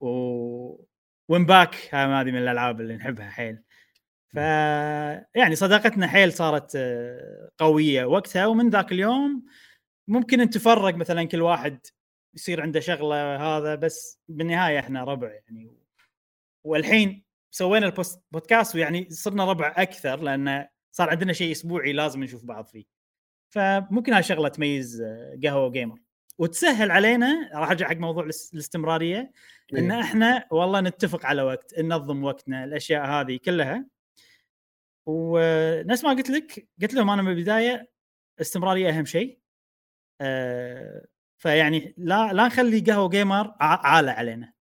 و 0.00 0.84
WinBack 1.28 1.94
هذه 1.94 2.24
من 2.24 2.38
الألعاب 2.38 2.80
اللي 2.80 2.96
نحبها 2.96 3.30
حيل. 3.30 3.58
ف 4.34 4.36
يعني 5.34 5.54
صداقتنا 5.54 6.06
حيل 6.06 6.32
صارت 6.32 6.72
آه، 6.76 7.50
قوية 7.58 8.04
وقتها 8.04 8.46
ومن 8.46 8.70
ذاك 8.70 8.92
اليوم 8.92 9.44
ممكن 10.08 10.40
أن 10.40 10.50
تفرق 10.50 10.94
مثلا 10.94 11.24
كل 11.24 11.42
واحد 11.42 11.86
يصير 12.34 12.60
عنده 12.62 12.80
شغلة 12.80 13.36
هذا 13.36 13.74
بس 13.74 14.20
بالنهاية 14.28 14.78
إحنا 14.78 15.04
ربع 15.04 15.28
يعني. 15.32 15.70
والحين 16.64 17.24
سوينا 17.50 17.86
البودكاست 18.32 18.74
ويعني 18.74 19.10
صرنا 19.10 19.44
ربع 19.44 19.74
أكثر 19.76 20.20
لأن 20.22 20.66
صار 20.92 21.10
عندنا 21.10 21.32
شيء 21.32 21.52
أسبوعي 21.52 21.92
لازم 21.92 22.24
نشوف 22.24 22.44
بعض 22.44 22.66
فيه. 22.66 22.84
فممكن 23.54 24.12
هاي 24.12 24.22
شغلة 24.22 24.48
تميز 24.48 25.00
آه، 25.02 25.38
قهوة 25.44 25.70
جيمر 25.70 25.98
وتسهل 26.38 26.90
علينا 26.90 27.50
راح 27.54 27.70
أرجع 27.70 27.88
حق 27.88 27.96
موضوع 27.96 28.24
الاس- 28.24 28.50
الاستمرارية 28.54 29.32
إن 29.78 29.92
إيه. 29.92 30.00
إحنا 30.00 30.46
والله 30.50 30.80
نتفق 30.80 31.26
على 31.26 31.42
وقت 31.42 31.78
ننظم 31.78 32.24
وقتنا 32.24 32.64
الأشياء 32.64 33.06
هذه 33.06 33.38
كلها. 33.44 33.86
ونفس 35.06 36.04
ما 36.04 36.10
قلت 36.10 36.30
لك 36.30 36.68
قلت 36.82 36.94
لهم 36.94 37.10
أنا 37.10 37.22
من 37.22 37.32
البداية 37.32 37.90
استمرارية 38.40 38.88
أهم 38.90 39.04
شيء 39.04 39.38
آه، 40.20 41.06
فيعني 41.38 41.94
لا 41.96 42.32
لا 42.32 42.46
نخلي 42.46 42.80
قهوة 42.80 43.08
جيمر 43.08 43.54
عالة 43.60 44.12
علينا 44.12 44.52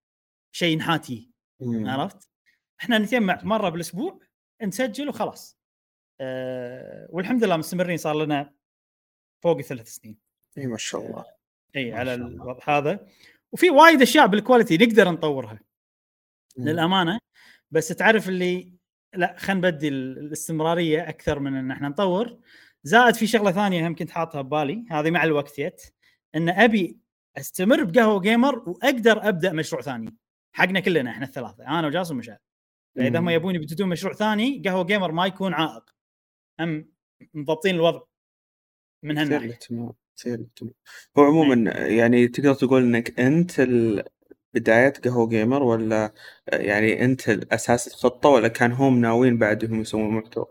شيء 0.52 0.78
نحاتيه 0.78 1.28
مم. 1.60 1.90
عرفت؟ 1.90 2.30
إحنا 2.82 2.98
نتجمع 2.98 3.40
مرة 3.44 3.70
بالأسبوع 3.70 4.20
نسجل 4.64 5.10
وخلاص 5.10 5.58
أه 6.22 7.08
والحمد 7.10 7.44
لله 7.44 7.58
مستمرين 7.58 7.98
صار 7.98 8.24
لنا 8.26 8.54
فوق 9.44 9.58
الثلاث 9.58 9.88
سنين 9.88 10.18
إي 10.58 10.68
ما 10.68 10.78
شاء 10.78 11.02
الله 11.06 11.26
إي 11.76 11.92
ما 11.92 11.98
على. 12.00 12.14
الوضع 12.14 12.60
هذا 12.78 13.08
وفي 13.52 13.70
وايد 13.70 14.02
أشياء 14.02 14.28
بال 14.28 14.39
quality 14.39 14.78
نقدر 14.78 15.12
نطورها 15.12 15.60
مم. 16.58 16.68
للأمانة 16.70 17.20
بس 17.72 17.88
تعرف 17.88 18.30
اللي 18.30 18.74
لا 19.16 19.36
خلينا 19.38 19.68
نبدي 19.70 19.88
ال- 19.88 20.18
الاستمرارية 20.20 21.10
أكثر 21.10 21.40
من 21.40 21.56
إن 21.56 21.72
إحنا 21.72 21.90
نطور. 21.90 22.40
زائد 22.84 23.16
في 23.16 23.28
شغلة 23.28 23.52
ثانية 23.52 23.88
هم 23.88 23.96
كنت 23.96 24.10
حاطها 24.10 24.42
ببالي 24.42 24.86
هذه 24.90 25.12
مع 25.12 25.24
الوقت 25.24 25.60
جت. 25.62 25.94
إن 26.36 26.50
أبي 26.50 26.98
أستمر 27.38 27.84
بقهوة 27.84 28.22
جيمر 28.22 28.70
وأقدر 28.70 29.30
أبدأ 29.30 29.54
مشروع 29.54 29.82
ثاني. 29.82 30.16
حقنا 30.56 30.80
كلنا 30.80 31.12
إحنا 31.12 31.26
الثلاثة 31.26 31.68
أنا 31.68 31.88
وجاسم 31.88 32.16
ومشعل. 32.16 32.38
فإذا 32.96 33.20
هم. 33.20 33.30
يبون 33.30 33.56
يبتدون 33.56 33.90
مشروع 33.90 34.14
ثاني 34.14 34.62
قهوة 34.66 34.84
جيمر 34.84 35.12
ما 35.12 35.26
يكون 35.26 35.54
عائق. 35.54 35.84
هم 36.60 36.92
مضبطين 37.34 37.76
الوضع. 37.76 38.02
من 39.04 39.18
هالناحية. 39.18 39.60
هو 41.18 41.24
عموما 41.24 41.72
يعني 41.72 42.28
تقدر 42.28 42.54
تقول 42.54 42.84
إنك 42.84 43.20
أنت 43.20 43.60
ال- 43.60 44.04
بداية 44.54 44.94
قهوة 44.94 45.30
جيمر 45.30 45.64
ولا 45.64 46.14
يعني 46.48 47.06
أنت 47.06 47.30
أساس 47.30 47.88
الخطة 47.88 48.30
ولا 48.30 48.48
كان 48.48 48.72
هم 48.72 49.02
ناويين 49.02 49.38
بعدهم 49.38 49.82
يسوون 49.82 50.14
محتوى؟ 50.14 50.46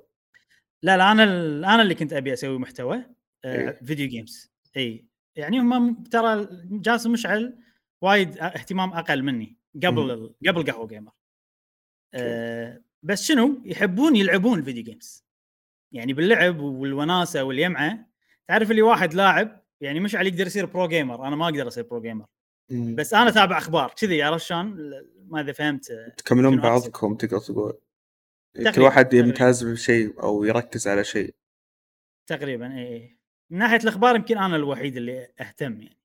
لا 0.83 0.97
لا 0.97 1.13
أنا 1.13 1.25
ال- 1.25 1.65
أنا 1.65 1.83
اللي 1.83 1.95
كنت 1.95 2.13
أبي 2.13 2.33
أسوي 2.33 2.59
محتوى 2.59 3.05
آه 3.45 3.57
إيه. 3.69 3.81
video 3.85 4.09
games. 4.09 4.53
إي. 4.77 5.07
يعني 5.37 5.61
هم 5.61 6.03
ترى 6.05 6.49
جاسم 6.65 7.13
مشعل 7.13 7.59
وايد 8.03 8.39
اهتمام 8.39 8.93
أقل 8.93 9.23
مني 9.23 9.57
قبل 9.85 10.35
قبل 10.49 10.73
قهوة 10.73 10.87
جيمر. 10.87 11.13
آه 12.15 12.83
بس 13.03 13.23
شنو؟ 13.23 13.63
يحبون 13.65 14.17
يلعبون 14.17 14.63
video 14.63 14.85
games. 14.85 15.25
يعني 15.93 16.13
باللعب 16.13 16.61
والوناسة 16.61 17.45
واليمعة. 17.45 18.07
تعرف 18.49 18.71
اللي 18.71 18.83
واحد 18.83 19.15
لاعب 19.15 19.65
يعني 19.81 20.01
مشعل 20.01 20.27
يقدر 20.27 20.47
يصير 20.47 20.67
pro 20.67 20.89
gamer 20.89 21.27
أنا 21.27 21.37
ما 21.37 21.45
أقدر 21.45 21.69
أصير 21.69 21.85
pro 21.85 22.01
gamer. 22.01 22.27
بس 22.71 23.15
أنا 23.15 23.29
أتابع 23.29 23.59
أخبار 23.59 23.93
كذي 23.97 24.23
عرفت 24.23 24.45
شلون 24.45 24.91
ما 25.29 25.41
اذا 25.41 25.53
فهمت 25.53 25.93
تكملون؟ 26.17 26.61
بعضكم 26.61 27.15
تقدر 27.15 27.39
تقول 27.39 27.73
كل 28.57 28.65
تقريباً، 28.65 28.85
واحد. 28.85 29.15
يمتاز 29.15 29.65
بشيء 29.65 30.23
أو 30.23 30.45
يركز 30.45 30.89
على 30.89 31.05
شيء 31.05 31.35
تقريبا 32.27 32.75
اي 32.79 32.87
إي. 32.95 33.17
من 33.51 33.59
ناحية 33.59 33.77
الأخبار 33.77 34.17
يمكن 34.17 34.39
أنا 34.39 34.57
الوحيد 34.57 34.97
اللي 34.97 35.29
أهتم 35.41 35.81
يعني 35.83 35.99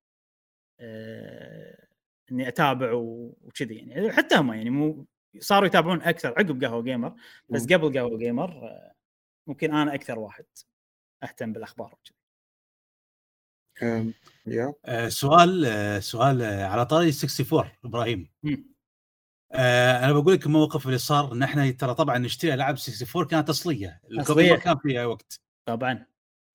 آه 0.79 1.87
إني 2.31 2.47
أتابع 2.47 2.91
وكذي 2.93 3.75
يعني 3.75 4.11
حتى 4.11 4.35
هم 4.35 4.53
يعني 4.53 4.69
مو 4.69 5.05
صاروا 5.39 5.67
يتابعون 5.67 6.01
أكثر 6.01 6.29
عقب 6.29 6.63
قهوة 6.63 6.83
جيمر 6.83 7.15
بس. 7.49 7.63
قبل 7.63 7.99
قهوة 7.99 8.17
جيمر 8.17 8.49
آه، 8.49 8.93
ممكن 9.47 9.73
أنا 9.75 9.93
أكثر 9.95 10.19
واحد 10.19 10.45
أهتم 11.23 11.53
بالأخبار 11.53 11.87
وكذي 11.93 12.14
آه 14.85 15.07
سؤال 15.09 15.65
آه 15.65 15.99
سؤال 15.99 16.41
آه 16.41 16.65
على 16.65 16.85
طاري 16.85 17.07
64 17.09 17.69
إبراهيم. 17.85 18.29
أنا 19.55 20.13
بقول 20.13 20.33
لك 20.33 20.45
الموقف 20.45 20.85
اللي 20.85 20.97
صار 20.97 21.33
إن 21.33 21.43
إحنا 21.43 21.71
ترى 21.71 21.93
طبعا 21.93 22.17
نشتري 22.17 22.53
ألعاب 22.53 22.75
64 22.77 23.25
كانت 23.25 23.49
أصلية. 23.49 24.01
الكوبي 24.11 24.57
كان 24.57 24.77
فيها 24.77 25.05
وقت. 25.05 25.41
طبعا. 25.65 26.05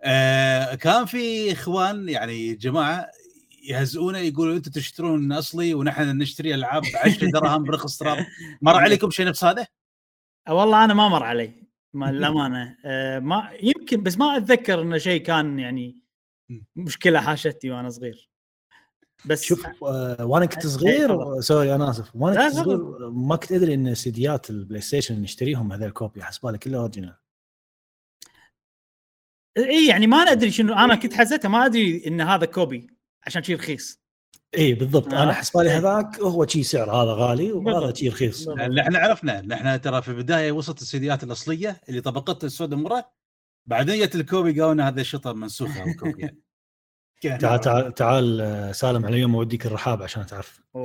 آه 0.02 0.74
كان 0.74 1.04
في 1.04 1.52
إخوان 1.52 2.08
يعني 2.08 2.54
جماعة 2.54 3.10
يهزئونا 3.68 4.18
يقولوا 4.18 4.56
أنتم 4.56 4.70
تشترون 4.70 5.32
أصلي 5.32 5.74
ونحن 5.74 6.18
نشتري 6.18 6.54
ألعاب 6.54 6.82
ب 6.82 6.96
10 6.96 7.30
درهم 7.30 7.64
برخص 7.64 7.98
تراب. 7.98 8.26
مر 8.62 8.76
عليكم 8.76 9.10
شيء 9.10 9.26
نفس 9.26 9.44
هذا؟ 9.44 9.66
والله 10.48 10.84
أنا 10.84 10.94
ما 10.94 11.08
مر 11.08 11.22
علي 11.22 11.52
ما 11.94 12.06
للأمانة. 12.12 12.76
آه 12.84 13.18
ما 13.18 13.50
يمكن 13.62 14.02
بس 14.02 14.18
ما 14.18 14.36
أتذكر 14.36 14.82
إنه 14.82 14.98
شيء 14.98 15.22
كان 15.22 15.58
يعني. 15.58 15.99
مشكلة 16.76 17.20
حاشتني 17.20 17.70
وأنا 17.70 17.90
صغير 17.90 18.30
بس 19.26 19.42
شوف 19.42 19.66
آه، 19.84 20.24
وأنا 20.26 20.46
كنت 20.46 20.66
صغير. 20.76 21.40
sorry 21.40 21.74
أنا 21.74 21.90
آسف 21.90 22.16
وأنا 22.16 22.48
كنت. 22.48 22.56
صغير 22.56 23.10
ما 23.10 23.36
كنت 23.36 23.52
أدري 23.52 23.74
إن 23.74 23.94
سيديات 23.94 24.50
ال 24.50 24.80
PlayStation 24.80 25.22
نشتريهم 25.22 25.72
هذول 25.72 25.90
copy 25.90 26.22
حسبالي 26.22 26.58
كله 26.58 26.78
original 26.78 27.16
إي 29.58 29.86
يعني 29.88 30.06
ما 30.06 30.34
ندري 30.34 30.50
شنو 30.50 30.74
أنا 30.74 30.94
كنت 30.94 31.14
حزتها 31.14 31.48
ما 31.48 31.66
أدري 31.66 32.06
إن 32.06 32.20
هذا 32.20 32.46
copy 32.46 32.86
عشان 33.26 33.42
شيء 33.42 33.56
رخيص 33.56 34.00
إي 34.58 34.74
بالضبط 34.74 35.14
آه. 35.14 35.22
أنا 35.22 35.32
حسبالي. 35.32 35.70
هذاك 35.70 36.20
هو 36.20 36.46
شي 36.46 36.62
سعر 36.62 36.90
هذا 36.90 37.12
غالي 37.12 37.52
وهذا. 37.52 37.94
شي 37.94 38.08
رخيص 38.08 38.48
إحنا 38.48 38.98
عرفنا 38.98 39.40
نحن 39.40 39.80
ترى 39.80 40.02
في 40.02 40.08
البداية 40.08 40.52
وصلت 40.52 40.82
السيديات 40.82 41.24
الأصلية 41.24 41.80
اللي 41.88 42.00
طبقتها 42.00 42.46
السوداء 42.46 42.78
مرة 42.78 43.19
بعدين 43.70 44.04
جت 44.04 44.14
ال 44.14 44.24
copy 44.24 44.60
قالوا 44.60 44.74
لنا 44.74 44.88
هذا 44.88 45.02
شطه 45.02 45.32
منسوخه 45.32 45.82
أو 45.82 45.92
copy. 46.00 46.22
يعني. 47.24 47.38
تعال 47.38 47.60
تعال 47.60 47.94
تعال 47.94 48.40
آه، 48.40 48.72
سالم 48.72 49.06
على 49.06 49.18
يوم 49.18 49.34
أوديك 49.34 49.66
الرحاب 49.66 50.02
عشان 50.02 50.26
تعرف. 50.26 50.60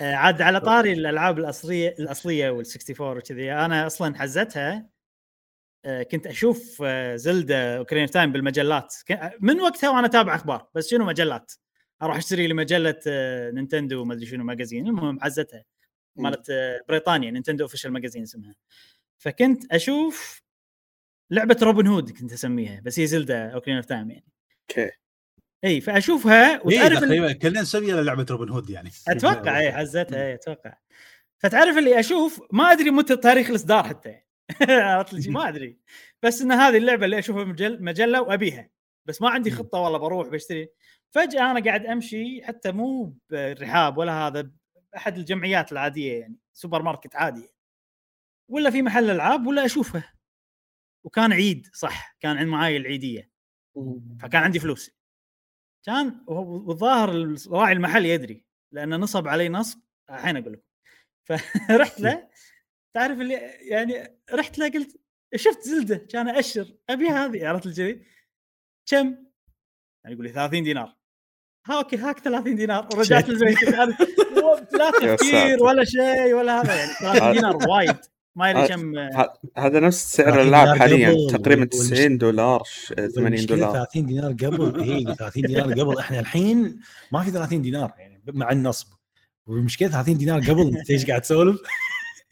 آه، 0.00 0.14
عاد 0.14 0.42
على 0.42 0.60
طاري 0.60 0.92
الألعاب 0.98 1.38
الأصلية 1.38 1.94
الأصلية 1.98 2.62
وال64 2.62 3.00
وكذي 3.00 3.52
أنا 3.52 3.86
أصلا 3.86 4.18
حزتها 4.18 4.86
آه، 5.84 6.02
كنت 6.02 6.26
أشوف 6.26 6.82
Zelda 7.14 7.76
Ocarina 7.76 8.10
Time 8.10 8.32
بالمجلات. 8.32 8.94
من 9.40 9.60
وقتها 9.60 9.90
وأنا 9.90 10.06
اتابع 10.06 10.34
أخبار 10.34 10.68
بس 10.74 10.90
شنو 10.90 11.04
مجلات؟ 11.04 11.52
أروح 12.02 12.16
أشتري 12.16 12.46
لي 12.46 12.54
مجله 12.54 13.00
Nintendo 13.50 14.04
ما 14.04 14.14
أدري 14.14 14.26
شنو 14.26 14.44
magazine 14.44 14.86
المهم 14.86 15.20
حزتها 15.20 15.64
مالت 16.16 16.52
بريطانيا 16.88 17.30
Nintendo 17.30 17.64
Official 17.64 17.92
Magazine 17.92 18.22
اسمها. 18.22 18.54
فكنت 19.18 19.72
أشوف 19.72 20.42
لعبة 21.30 21.56
روبن 21.62 21.86
هود 21.86 22.10
كنت 22.10 22.32
أسميها 22.32 22.80
بس 22.80 23.00
هي 23.00 23.06
Zelda 23.06 23.50
Ocarina 23.50 23.76
of 23.76 23.86
Time 23.86 24.10
يعني. 24.10 24.26
okay. 24.70 24.90
إي 25.64 25.80
فأشوفها 25.80 26.52
إيه 26.52 26.60
وتعرف 26.64 26.98
تقريبا 27.00 27.32
كلنا 27.32 27.60
نسوي 27.60 27.92
لعبة 27.92 28.26
روبن 28.30 28.48
هود 28.48 28.70
يعني. 28.70 28.90
أتوقع 29.08 29.58
إي 29.58 29.72
حزتها 29.78 30.26
إي 30.26 30.34
أتوقع. 30.34 30.78
فتعرف 31.38 31.78
اللي 31.78 32.00
أشوف 32.00 32.42
ما 32.52 32.72
أدري 32.72 32.90
متى 32.90 33.16
تاريخ 33.16 33.50
الإصدار 33.50 33.84
حتى. 33.84 34.20
عرفت 34.70 35.20
شي؟ 35.20 35.30
ما 35.30 35.48
أدري. 35.48 35.78
بس 36.22 36.42
إن 36.42 36.52
هذه 36.52 36.76
اللعبة 36.76 37.04
اللي 37.04 37.18
أشوفها 37.18 37.44
مجل 37.44 37.82
مجلة 37.82 38.22
وأبيها. 38.22 38.70
بس 39.06 39.22
ما 39.22 39.30
عندي 39.30 39.50
خطة 39.50 39.78
والله 39.78 39.98
بروح 39.98 40.28
بشتري. 40.28 40.68
فجأة 41.10 41.50
أنا 41.50 41.64
قاعد 41.64 41.86
أمشي 41.86 42.44
حتى 42.44 42.72
مو 42.72 43.16
بالرحاب 43.30 43.98
ولا 43.98 44.12
هذا 44.12 44.50
أحد 44.96 45.18
الجمعيات 45.18 45.72
العادية 45.72 46.20
يعني 46.20 46.36
سوبر 46.52 46.82
ماركت 46.82 47.16
عادي. 47.16 47.55
ولا 48.48 48.70
في 48.70 48.82
محل 48.82 49.10
ألعاب 49.10 49.46
ولا 49.46 49.64
اشوفها 49.64 50.14
وكان 51.06 51.32
عيد 51.32 51.66
صح 51.72 52.16
كان 52.20 52.36
عند 52.36 52.48
معاي 52.48 52.76
العيدية. 52.76 53.30
فكان 54.20 54.42
عندي 54.42 54.60
فلوس. 54.60 54.90
كان 55.86 56.24
والظاهر 56.26 57.36
راعي 57.50 57.72
المحل 57.72 58.06
يدري 58.06 58.44
لأنه 58.72 58.96
نصب 58.96 59.28
علي 59.28 59.48
نصب 59.48 59.80
الحين 60.10 60.36
أقول 60.36 60.52
لكم. 60.52 60.62
فرحت 61.68 62.00
له 62.04 62.28
تعرف 62.94 63.20
اللي 63.20 63.34
يعني 63.70 64.18
رحت 64.32 64.58
له 64.58 64.68
قلت 64.68 65.00
شفت 65.34 65.60
Zelda 65.62 65.96
كان 65.96 66.28
اشر 66.28 66.76
ابي 66.90 67.08
هذه؟ 67.08 67.48
عرفت 67.48 67.66
الجري 67.66 68.06
كم؟ 68.90 69.06
يعني 70.04 70.14
يقول 70.14 70.26
لي 70.26 70.32
30 70.32 70.62
دينار. 70.62 70.96
ها 71.66 71.78
okay 71.78 71.96
هاك 71.96 72.18
30 72.18 72.56
دينار 72.56 72.88
ورجعت. 72.94 73.28
البيت. 73.28 73.62
لا 74.78 74.90
تفكير. 74.90 75.62
ولا 75.62 75.84
شيء 75.84 76.34
ولا 76.34 76.60
هذا 76.60 76.76
يعني 76.76 76.92
30 76.92 77.32
دينار 77.32 77.56
وايد. 77.68 77.96
ما 78.36 78.50
ادري 78.50 78.68
كم 78.68 78.98
ه- 78.98 79.32
هذا 79.58 79.80
نفس 79.80 80.12
سعر 80.16 80.26
30 80.30 80.46
اللاعب 80.46 80.64
دينار 80.66 80.78
حاليا 80.78 81.30
تقريبا 81.30 81.60
وال- 81.60 81.68
90 81.68 82.18
دولار 82.18 82.62
ش- 82.64 82.86
80 82.92 83.24
والمشكلة 83.24 83.56
دولار. 83.56 83.72
30 83.72 84.06
دينار 84.06 84.32
قبل 84.32 84.80
اي 84.82 85.14
30 85.14 85.42
دينار 85.42 85.72
قبل. 85.80 85.98
إحنا 85.98 86.20
الحين 86.20 86.80
ما 87.12 87.22
في 87.22 87.30
30 87.30 87.62
دينار 87.62 87.92
يعني 87.98 88.22
مع 88.26 88.50
النصب. 88.50 88.86
والمشكلة 89.46 89.88
30 89.88 90.18
دينار 90.18 90.40
قبل 90.40 90.60
انت 90.76 90.90
إيش 90.90 91.06
قاعد 91.06 91.20
تسولف؟ 91.20 91.60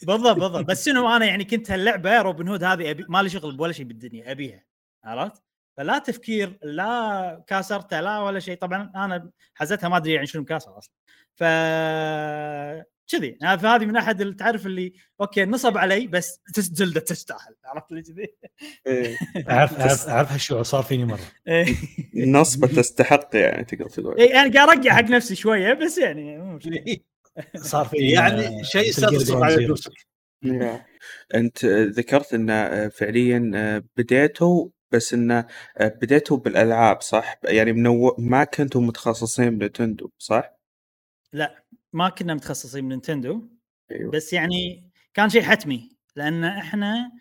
بالضبط 0.02 0.36
بالضبط. 0.36 0.64
بس 0.70 0.84
شنو 0.84 1.08
أنا 1.16 1.24
يعني 1.26 1.44
كنت 1.44 1.70
هاللعبة 1.70 2.20
روبن 2.22 2.48
هود 2.48 2.64
هذه 2.64 2.90
أبي 2.90 3.04
ما 3.08 3.22
لي 3.22 3.28
شغل 3.28 3.56
بولا 3.56 3.72
شيء 3.72 3.86
بالدنيا 3.86 4.30
أبيها 4.30 4.64
عرفت؟ 5.04 5.42
فلا 5.76 5.98
تفكير 5.98 6.58
لا 6.62 7.44
كاسرتها 7.46 8.00
لا 8.02 8.18
ولا 8.20 8.40
شيء 8.40 8.56
طبعا 8.58 8.92
أنا 8.96 9.30
حزتها 9.54 9.88
ما 9.88 9.96
أدري 9.96 10.12
يعني 10.12 10.26
شنو 10.26 10.42
مكاسر 10.42 10.78
أصلا. 10.78 10.92
ف 11.34 11.42
كذي 13.08 13.38
أنا 13.42 13.56
فهذه 13.56 13.84
من 13.84 13.96
أحد 13.96 14.20
اللي 14.20 14.34
تعرف 14.34 14.66
اللي 14.66 14.92
أوكي 15.20 15.44
نصب 15.44 15.78
علي 15.78 16.06
بس 16.06 16.40
تسجل 16.54 17.00
تستاهل 17.00 17.54
عرفت 17.64 17.90
اللي 17.90 18.02
كذي 18.02 18.26
إيه. 18.86 19.16
اعرف 19.50 19.80
اعرف 19.80 20.08
أعرف 20.08 20.32
هالشعور 20.32 20.62
صار 20.62 20.82
فيني 20.82 21.04
مرة 21.04 21.20
إيه. 21.48 21.76
نصبة 22.14 22.66
تستحق 22.66 23.28
يعني 23.34 23.64
تقدر 23.64 23.88
تقول 23.88 24.18
إيه، 24.18 24.30
يعني 24.30 24.50
قاعد 24.50 24.68
ارجع 24.68 24.94
حق 24.94 25.04
نفسي 25.04 25.34
شوية 25.34 25.72
بس 25.72 25.98
يعني 25.98 26.38
مو. 26.38 26.58
صار 27.56 27.86
فيني 27.86 28.10
يعني 28.10 28.64
شيء 28.64 28.92
Ground 28.92 29.30
على. 29.30 29.56
فلوسك. 29.56 29.92
أنت 31.34 31.64
ذكرت 31.64 32.34
إن 32.34 32.50
آه، 32.50 32.88
فعليا 32.88 33.50
آه، 33.54 33.82
بديتوا 33.96 34.68
بس 34.90 35.14
انه 35.14 35.46
آه، 35.78 35.88
بديتوا 35.88 36.36
بالألعاب 36.36 37.00
صح؟ 37.00 37.38
يعني 37.44 37.72
منو... 37.72 38.16
ما 38.18 38.44
كنتوا 38.44 38.80
متخصصين 38.80 39.58
ب 39.58 39.64
Nintendo 39.64 40.10
صح؟ 40.18 40.54
ما 41.94 42.08
كنا 42.08 42.34
متخصصين 42.34 42.88
ب 42.88 42.95
Nintendo 42.95 43.48
أيوه. 43.90 44.10
بس 44.10 44.32
يعني 44.32 44.90
كان 45.14 45.28
شيء 45.28 45.42
حتمي 45.42 45.96
لأن 46.16 46.44
إحنا 46.44 47.12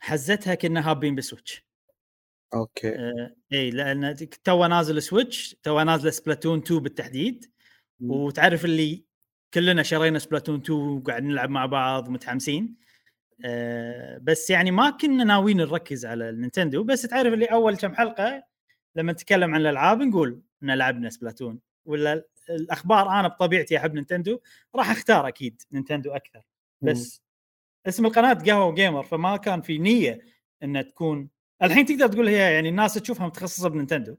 حزتها 0.00 0.54
كنا 0.54 0.90
هابين 0.90 1.14
ب 1.14 1.21
Switch. 1.21 1.66
okay. 2.54 2.88
آه 2.88 3.34
إي 3.52 3.70
لأن 3.70 4.16
تو 4.44 4.66
نازل 4.66 5.02
Switch 5.02 5.56
تو 5.62 5.80
نازله 5.80 6.10
Splatoon 6.10 6.58
2 6.58 6.80
بالتحديد 6.80 7.50
مم. 8.00 8.10
وتعرف 8.10 8.64
اللي 8.64 9.04
كلنا 9.54 9.82
شرينا 9.82 10.18
Splatoon 10.18 10.60
2 10.60 10.78
وقاعد 10.78 11.22
نلعب 11.22 11.50
مع 11.50 11.66
بعض 11.66 12.08
ومتحمسين 12.08 12.76
آه 13.44 14.18
بس 14.22 14.50
يعني 14.50 14.70
ما 14.70 14.90
كنا 14.90 15.24
ناويين 15.24 15.56
نركز 15.56 16.06
على 16.06 16.28
ال 16.30 16.36
Nintendo 16.36 16.84
بس 16.84 17.02
تعرف 17.02 17.34
اللي 17.34 17.46
أول 17.46 17.76
كم 17.76 17.94
حلقة 17.94 18.42
لما 18.96 19.12
نتكلم 19.12 19.54
عن 19.54 19.60
الألعاب 19.60 20.02
نقول 20.02 20.42
إن 20.62 20.70
لعبنا 20.70 21.10
Splatoon 21.10 21.60
ولا 21.84 22.24
الأخبار 22.48 23.08
أنا 23.20 23.28
بطبيعتي 23.28 23.76
أحب 23.78 23.94
Nintendo 23.94 24.40
راح 24.74 24.90
أختار 24.90 25.28
أكيد 25.28 25.62
Nintendo 25.72 26.10
أكثر. 26.10 26.42
بس 26.82 27.22
اسم 27.86 28.06
القناة 28.06 28.32
قهوة 28.32 28.74
جيمر 28.74 29.02
فما 29.02 29.36
كان 29.36 29.60
في 29.62 29.78
نية 29.78 30.20
إنها 30.62 30.82
تكون 30.82 31.28
الحين 31.62 31.86
تقدر 31.86 32.06
تقول 32.06 32.28
هي 32.28 32.54
يعني 32.54 32.68
الناس 32.68 32.94
تشوفها 32.94 33.26
متخصصة 33.26 33.68
ب 33.68 33.73
Nintendo. 33.73 34.16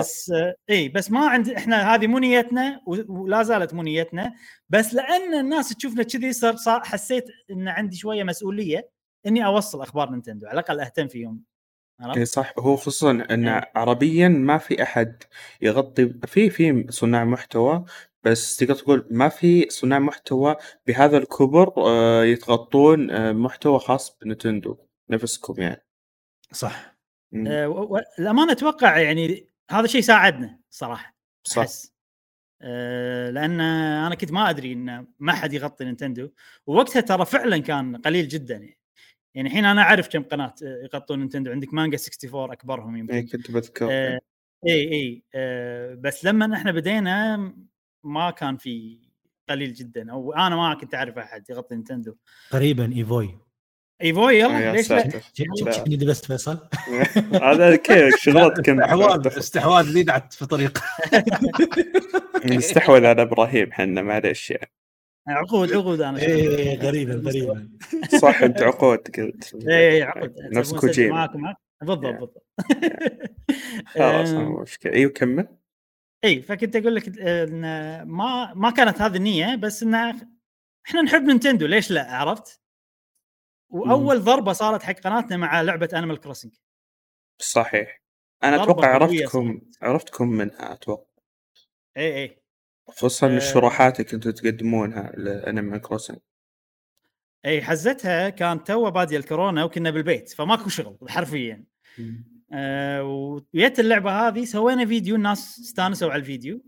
بس 0.00 0.30
آه، 0.30 0.54
إي 0.70 0.88
بس 0.88 1.10
ما 1.10 1.28
عند 1.28 1.50
إحنا 1.50 1.94
هذه 1.94 2.06
مو 2.06 2.18
نيتنا 2.18 2.80
ولا 2.86 3.42
زالت 3.42 3.74
مو 3.74 3.82
نيتنا. 3.82 4.34
بس 4.68 4.94
لأن 4.94 5.34
الناس 5.34 5.68
تشوفنا 5.68 6.02
كذي 6.02 6.32
صار 6.32 6.84
حسيت 6.84 7.24
إن 7.50 7.68
عندي 7.68 7.96
شوية 7.96 8.24
مسؤولية 8.24 8.88
إني 9.26 9.46
أوصل 9.46 9.82
أخبار 9.82 10.10
نينتندو 10.10 10.46
على 10.46 10.54
الأقل 10.54 10.80
أهتم 10.80 11.08
فيهم؟ 11.08 11.53
اي 12.00 12.24
صح. 12.24 12.52
هو 12.58 12.76
خصوصا 12.76 13.10
إن 13.10 13.48
إيه. 13.48 13.72
عربيا 13.74 14.28
ما 14.28 14.58
في 14.58 14.82
أحد 14.82 15.22
يغطي 15.62 16.08
في 16.26 16.50
في 16.50 16.86
صناع 16.90 17.24
محتوى 17.24 17.84
بس 18.24 18.56
تقدر 18.56 18.74
تقول 18.74 19.06
ما 19.10 19.28
في 19.28 19.66
صناع 19.70 19.98
محتوى 19.98 20.56
بهذا 20.86 21.18
الكبر 21.18 21.72
آه، 21.76 22.24
يتغطون 22.24 23.10
آه، 23.10 23.32
محتوى 23.32 23.78
خاص 23.78 24.18
بنتندو 24.22 24.76
نفسكم 25.10 25.54
يعني. 25.62 25.84
صح. 26.52 26.96
مم. 27.32 27.46
آه، 27.46 27.68
و- 27.68 27.94
و- 27.96 28.00
الامانه 28.18 28.52
أتوقع 28.52 28.98
يعني 28.98 29.48
هذا 29.70 29.84
الشيء 29.84 30.00
ساعدنا 30.00 30.60
صراحة 30.70 31.16
صح. 31.44 31.58
أحس. 31.58 31.94
آه، 32.62 33.30
لأن 33.30 33.60
أنا 33.60 34.14
كنت 34.14 34.32
ما 34.32 34.50
أدري 34.50 34.72
إن 34.72 35.06
ما 35.18 35.32
حد 35.32 35.52
يغطي 35.52 35.84
Nintendo 35.84 36.30
ووقتها 36.66 37.00
ترى 37.00 37.24
فعلا 37.26 37.58
كان 37.58 37.96
قليل 37.96 38.28
جدا 38.28 38.54
يعني. 38.54 38.78
يعني 39.34 39.48
الحين 39.48 39.64
أنا 39.64 39.82
أعرف 39.82 40.08
كم 40.08 40.22
قناة 40.22 40.54
آه، 40.62 40.82
يغطون 40.84 41.18
Nintendo. 41.18 41.50
عندك 41.50 41.74
مانجا 41.74 41.98
64 41.98 42.52
أكبرهم 42.52 42.96
يمكن. 42.96 43.14
اي 43.14 43.22
كنت 43.22 43.50
بذكر. 43.50 43.88
آه، 43.90 44.20
اي 44.66 44.92
اي 44.92 45.22
آه، 45.34 45.94
بس 45.94 46.24
لما 46.24 46.56
إحنا 46.56 46.72
بدينا 46.72 47.36
ما 48.04 48.30
كان 48.30 48.56
في 48.56 48.98
قليل 49.48 49.72
جدا. 49.72 50.12
أو 50.12 50.32
أنا 50.32 50.56
ما 50.56 50.74
كنت 50.74 50.94
أعرف 50.94 51.18
أحد 51.18 51.50
يغطي 51.50 51.74
Nintendo. 51.74 52.14
قريبا 52.50 52.92
إيفوي. 52.96 53.38
ايفو 54.02 54.28
يا 54.28 54.46
يلا 54.46 54.72
ليش 54.72 54.90
لا. 54.90 55.20
شنو 55.34 55.96
دبست 55.96 56.24
فيصل؟ 56.24 56.58
هذا 57.42 57.76
كيف 57.76 58.16
شغلتك 58.16 58.68
استحواذ 58.68 59.26
استحواذ 59.26 59.92
ليدعت 59.92 60.32
في 60.32 60.46
طريق. 60.46 60.78
نستحوذ 62.50 63.06
على 63.06 63.22
إبراهيم 63.22 63.72
حنا 63.72 64.02
معلش 64.02 64.50
يعني 64.50 64.70
عقود 65.28 65.72
عقود 65.72 66.00
أنا 66.00 66.18
إيه 66.18 66.78
غريبه 66.78 67.14
غريبه 67.14 67.68
صاحب 68.20 68.54
عقود 68.60 68.98
قلت. 69.16 69.54
اي 69.68 70.02
عقود. 70.02 70.34
نفس 70.38 70.40
تبون 70.40 70.60
نسجل 70.60 70.78
كوجيما. 70.80 71.14
معاكم 71.14 71.40
معاك. 71.40 71.56
بالضبط. 71.80 72.04
بالضبط. 72.04 72.46
خلاص 73.94 74.28
مشكلة. 74.62 74.92
أيوه 74.92 75.10
كمل 75.10 75.48
اي 76.24 76.42
فكنت 76.42 76.76
أقول 76.76 76.94
لك 76.94 77.18
إن 77.18 77.60
ما 78.02 78.54
ما 78.54 78.70
كانت 78.70 79.00
هذه 79.00 79.16
النية 79.16 79.54
بس 79.56 79.82
إن 79.82 79.94
إحنا 79.94 81.02
نحب 81.04 81.22
Nintendo. 81.22 81.66
ليش 81.66 81.90
لا؟ 81.90 82.16
عرفت؟ 82.16 82.60
وأول 83.70 84.20
ضربة 84.20 84.52
صارت 84.52 84.82
حق 84.82 84.92
قناتنا 84.92 85.36
مع 85.36 85.62
لعبة 85.62 85.88
Animal 85.94 86.20
Crossing 86.20 86.52
صحيح. 87.38 88.02
أنا 88.44 88.62
أتوقع 88.62 88.94
عرفتكم 88.94 89.60
عرفتكم 89.82 90.28
منها 90.28 90.72
أتوقع. 90.72 91.06
اي 91.96 92.22
اي 92.22 92.43
خصوصا 92.88 93.26
آه. 93.26 93.36
الشروحات 93.36 94.00
اللي 94.00 94.10
كنتوا 94.10 94.32
تقدمونها 94.32 95.12
ل 95.16 95.25
Animal 95.25 95.80
Crossing 95.80 96.18
إي 97.46 97.62
حزتها 97.62 98.28
كان 98.28 98.64
تو 98.64 98.90
بادية 98.90 99.16
الكورونا 99.16 99.64
وكنا 99.64 99.90
بالبيت 99.90 100.28
فماكو 100.28 100.68
شغل 100.68 100.98
حرفيا. 101.08 101.64
آه 102.52 103.02
ويت 103.54 103.80
اللعبة 103.80 104.28
هذه 104.28 104.44
سوينا 104.44 104.86
فيديو 104.86 105.16
الناس 105.16 105.58
استانسوا 105.60 106.10
على 106.10 106.20
الفيديو. 106.20 106.64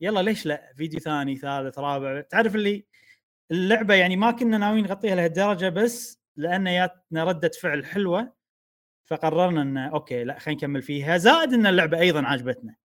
يلا 0.00 0.20
ليش 0.20 0.46
لا؟ 0.46 0.72
فيديو 0.76 1.00
ثاني 1.00 1.36
ثالث 1.36 1.78
رابع. 1.78 2.20
تعرف 2.20 2.54
اللي 2.54 2.86
اللعبة 3.50 3.94
يعني 3.94 4.16
ما 4.16 4.30
كنا 4.30 4.58
ناويين 4.58 4.84
نغطيها 4.84 5.14
لهالدرجة 5.14 5.68
بس 5.68 6.20
لأن 6.36 6.64
جاتنا 6.64 7.24
ردة 7.24 7.50
فعل 7.60 7.86
حلوة 7.86 8.32
فقررنا 9.04 9.62
إن 9.62 9.76
okay 9.78 10.24
لا 10.24 10.38
خلينا 10.38 10.58
نكمل 10.58 10.82
فيها. 10.82 11.16
زائد 11.16 11.52
إن 11.52 11.66
اللعبة 11.66 12.00
أيضا 12.00 12.22
عجبتنا 12.26 12.76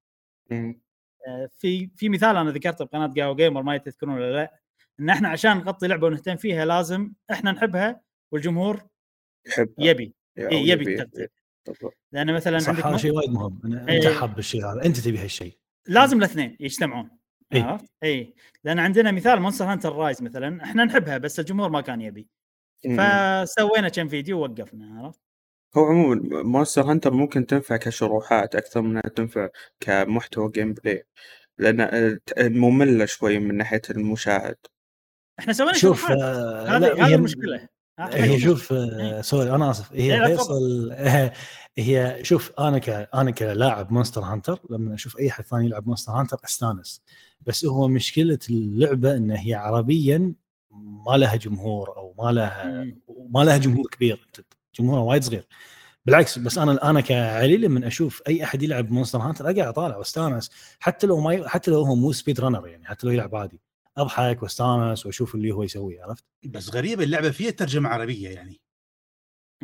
مم. 0.50 0.82
آه، 1.28 1.50
في 1.58 1.90
في 1.96 2.10
مثال 2.10 2.38
أنا 2.38 2.52
ذكرته 2.52 2.86
بقناة 2.86 3.08
جاو 3.08 3.36
جيمر 3.36 3.62
ما 3.64 3.78
تذكرون 3.78 4.14
ولا 4.16 4.34
لا 4.34 4.60
إن 5.00 5.10
إحنا 5.10 5.30
عشان 5.30 5.58
نغطي 5.58 5.88
لعبة 5.88 6.08
ونهتم 6.08 6.36
فيها 6.36 6.66
لازم 6.66 7.12
إحنا 7.32 7.52
نحبها 7.52 8.02
والجمهور 8.32 8.82
يحب 9.48 9.74
يبي 9.78 10.14
إيه، 10.38 10.70
يبي 10.70 10.94
التغطية. 10.94 11.30
بالضبط. 11.68 11.98
لأن 12.12 12.34
مثلا 12.34 12.60
صح 12.60 12.70
عندك 12.70 12.86
هذا 12.86 12.98
شيء 12.98 13.12
وايد 13.12 13.30
مهم 13.30 13.60
أنا- 13.64 13.66
أنت 13.66 13.90
إيه. 13.90 14.14
حاب 14.14 14.40
الشيء 14.40 14.66
هذا 14.66 14.86
أنت 14.86 14.98
تبي 15.00 15.18
هالشيء 15.18 15.58
لازم 15.88 16.18
الاثنين 16.18 16.58
يجتمعون 16.60 17.10
إيه. 17.54 17.64
عرفت؟ 17.64 17.86
اي 18.04 18.34
لأن 18.64 18.80
عندنا 18.80 19.12
مثال 19.12 19.40
Monster 19.42 19.66
Hunter 19.66 19.96
Rise 19.96 20.22
مثلا 20.24 20.64
إحنا 20.64 20.84
نحبها 20.86 21.18
بس 21.18 21.40
الجمهور 21.40 21.70
ما 21.70 21.82
كان 21.82 22.02
يبي. 22.02 22.28
فسوينا 22.84 23.90
كم 23.90 24.08
فيديو 24.08 24.40
ووقفنا 24.40 25.00
عرفت؟ 25.04 25.22
هو 25.78 25.86
عموما 25.86 26.44
Monster 26.44 26.82
Hunter 26.82 27.14
ممكن 27.14 27.46
تنفع 27.46 27.78
كشروحات 27.78 28.56
أكثر 28.56 28.82
من 28.82 28.90
إنها 28.90 29.02
تنفع 29.02 29.50
كمحتوى 29.80 30.52
gameplay 30.52 31.06
لأن 31.58 31.82
آه، 31.82 32.20
مملة 32.40 33.06
شوي 33.06 33.40
من 33.40 33.58
ناحية 33.58 33.82
المشاهد. 33.90 34.56
إحنا 35.40 35.54
سوينا 35.54 35.74
شوف 35.74 36.00
شروحات. 36.08 36.18
آه، 36.22 36.68
هذه 36.78 36.94
هذه 36.94 37.08
هي- 37.08 37.16
المشكلة 37.16 37.68
هي 38.00 38.40
شوف 38.40 38.74
آه، 38.74 39.22
sorry 39.22 39.56
أنا 39.56 39.72
آسف. 39.72 39.94
إيه، 39.94 40.14
هي 40.14 40.20
لا، 40.20 40.28
فيصل 40.28 40.92
هي 41.78 42.20
شوف 42.22 42.52
أنا 42.60 42.78
ك 42.80 42.90
أنا 42.90 43.32
كلاعب 43.32 43.92
Monster 43.94 44.22
Hunter 44.22 44.60
لما 44.70 44.94
أشوف 44.96 45.20
أي 45.20 45.30
احد 45.30 45.44
ثاني 45.44 45.66
يلعب 45.66 45.88
Monster 45.88 46.12
Hunter 46.12 46.38
أستانس. 46.46 47.02
بس 47.42 47.66
هو 47.66 47.88
مشكلة 47.88 48.40
اللعبة 48.50 49.16
إن 49.16 49.32
هي 49.32 49.54
عربيا 49.54 50.34
ما 51.08 51.18
لها 51.18 51.36
جمهور 51.36 51.98
أو 51.98 52.16
ما 52.20 52.32
لها 52.32 52.66
مم. 52.66 53.00
ما 53.30 53.44
لها 53.44 53.58
جمهور 53.58 53.88
كبير. 53.92 54.28
جمهورها 54.76 55.04
وايد 55.04 55.24
صغير 55.24 55.48
بالعكس 56.06 56.40
بس 56.40 56.58
أنا 56.58 56.90
أنا 56.90 57.02
كعلي 57.02 57.58
لما 57.58 57.88
أشوف 57.88 58.22
أي 58.28 58.44
أحد 58.44 58.64
يلعب 58.64 58.92
Monster 58.92 59.20
Hunter 59.20 59.46
أقعد 59.46 59.60
أطالع 59.60 59.98
وأستانس 59.98 60.52
حتى 60.80 61.08
لو 61.08 61.20
ما 61.22 61.34
ي... 61.34 61.48
حتى 61.50 61.72
لو 61.72 61.82
هو 61.84 61.96
مو 61.96 62.12
speedrunner 62.12 62.68
يعني 62.68 62.86
حتى 62.86 63.08
لو 63.08 63.14
يلعب 63.14 63.36
عادي 63.36 63.62
أضحك 63.98 64.44
وأستانس 64.44 65.06
وأشوف 65.06 65.36
اللي 65.36 65.52
هو 65.52 65.64
يسويه 65.64 66.04
عرفت؟ 66.04 66.24
بس 66.46 66.70
غريبة 66.76 67.04
اللعبة 67.04 67.32
فيها 67.32 67.52
ترجمة 67.52 67.90
عربية 67.90 68.30
يعني 68.30 68.62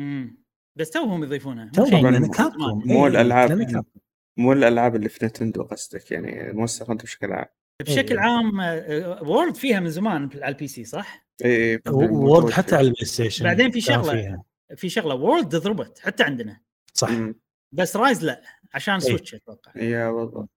مم. 0.00 0.38
بس 0.78 0.90
توهم 0.90 1.24
يضيفونها 1.24 1.64
مو 1.64 1.70
توهم 1.70 2.06
لأن 2.08 2.30
مو- 2.58 3.06
إيه، 3.06 3.06
الألعاب. 3.06 3.48
لأن 3.52 3.64
Capcom. 3.66 4.00
مو 4.36 4.52
الألعاب 4.52 4.96
اللي 4.96 5.08
في 5.08 5.26
Nintendo 5.26 5.62
قصدك 5.62 6.10
يعني 6.10 6.52
Monster 6.52 6.90
Hunter 6.92 7.04
بشكل 7.04 7.32
عام 7.32 7.46
بشكل 7.82 8.18
إيه. 8.18 8.20
عام 8.20 8.58
World 9.28 9.54
فيها 9.54 9.80
من 9.80 9.90
زمان 9.90 10.30
على 10.34 10.48
ال 10.48 10.68
PC 10.68 10.84
صح؟ 10.84 11.26
اي 11.44 11.80
World 11.90 12.50
حتى 12.50 12.76
على 12.76 12.86
ال 12.86 13.04
PlayStation 13.06 13.44
بعدين 13.44 13.70
في. 13.70 13.80
فيها. 13.80 14.42
في 14.76 14.88
شغلة 14.88 15.14
World 15.14 15.56
ضربت 15.56 15.98
حتى 15.98 16.22
عندنا. 16.22 16.60
صح. 16.94 17.10
بس 17.72 17.96
Rise 17.96 18.24
لا 18.24 18.42
عشان 18.74 19.00
Switch 19.00 19.34
أتوقع. 19.34 19.72
yeah 19.76 20.10
بالضبط. 20.10 20.48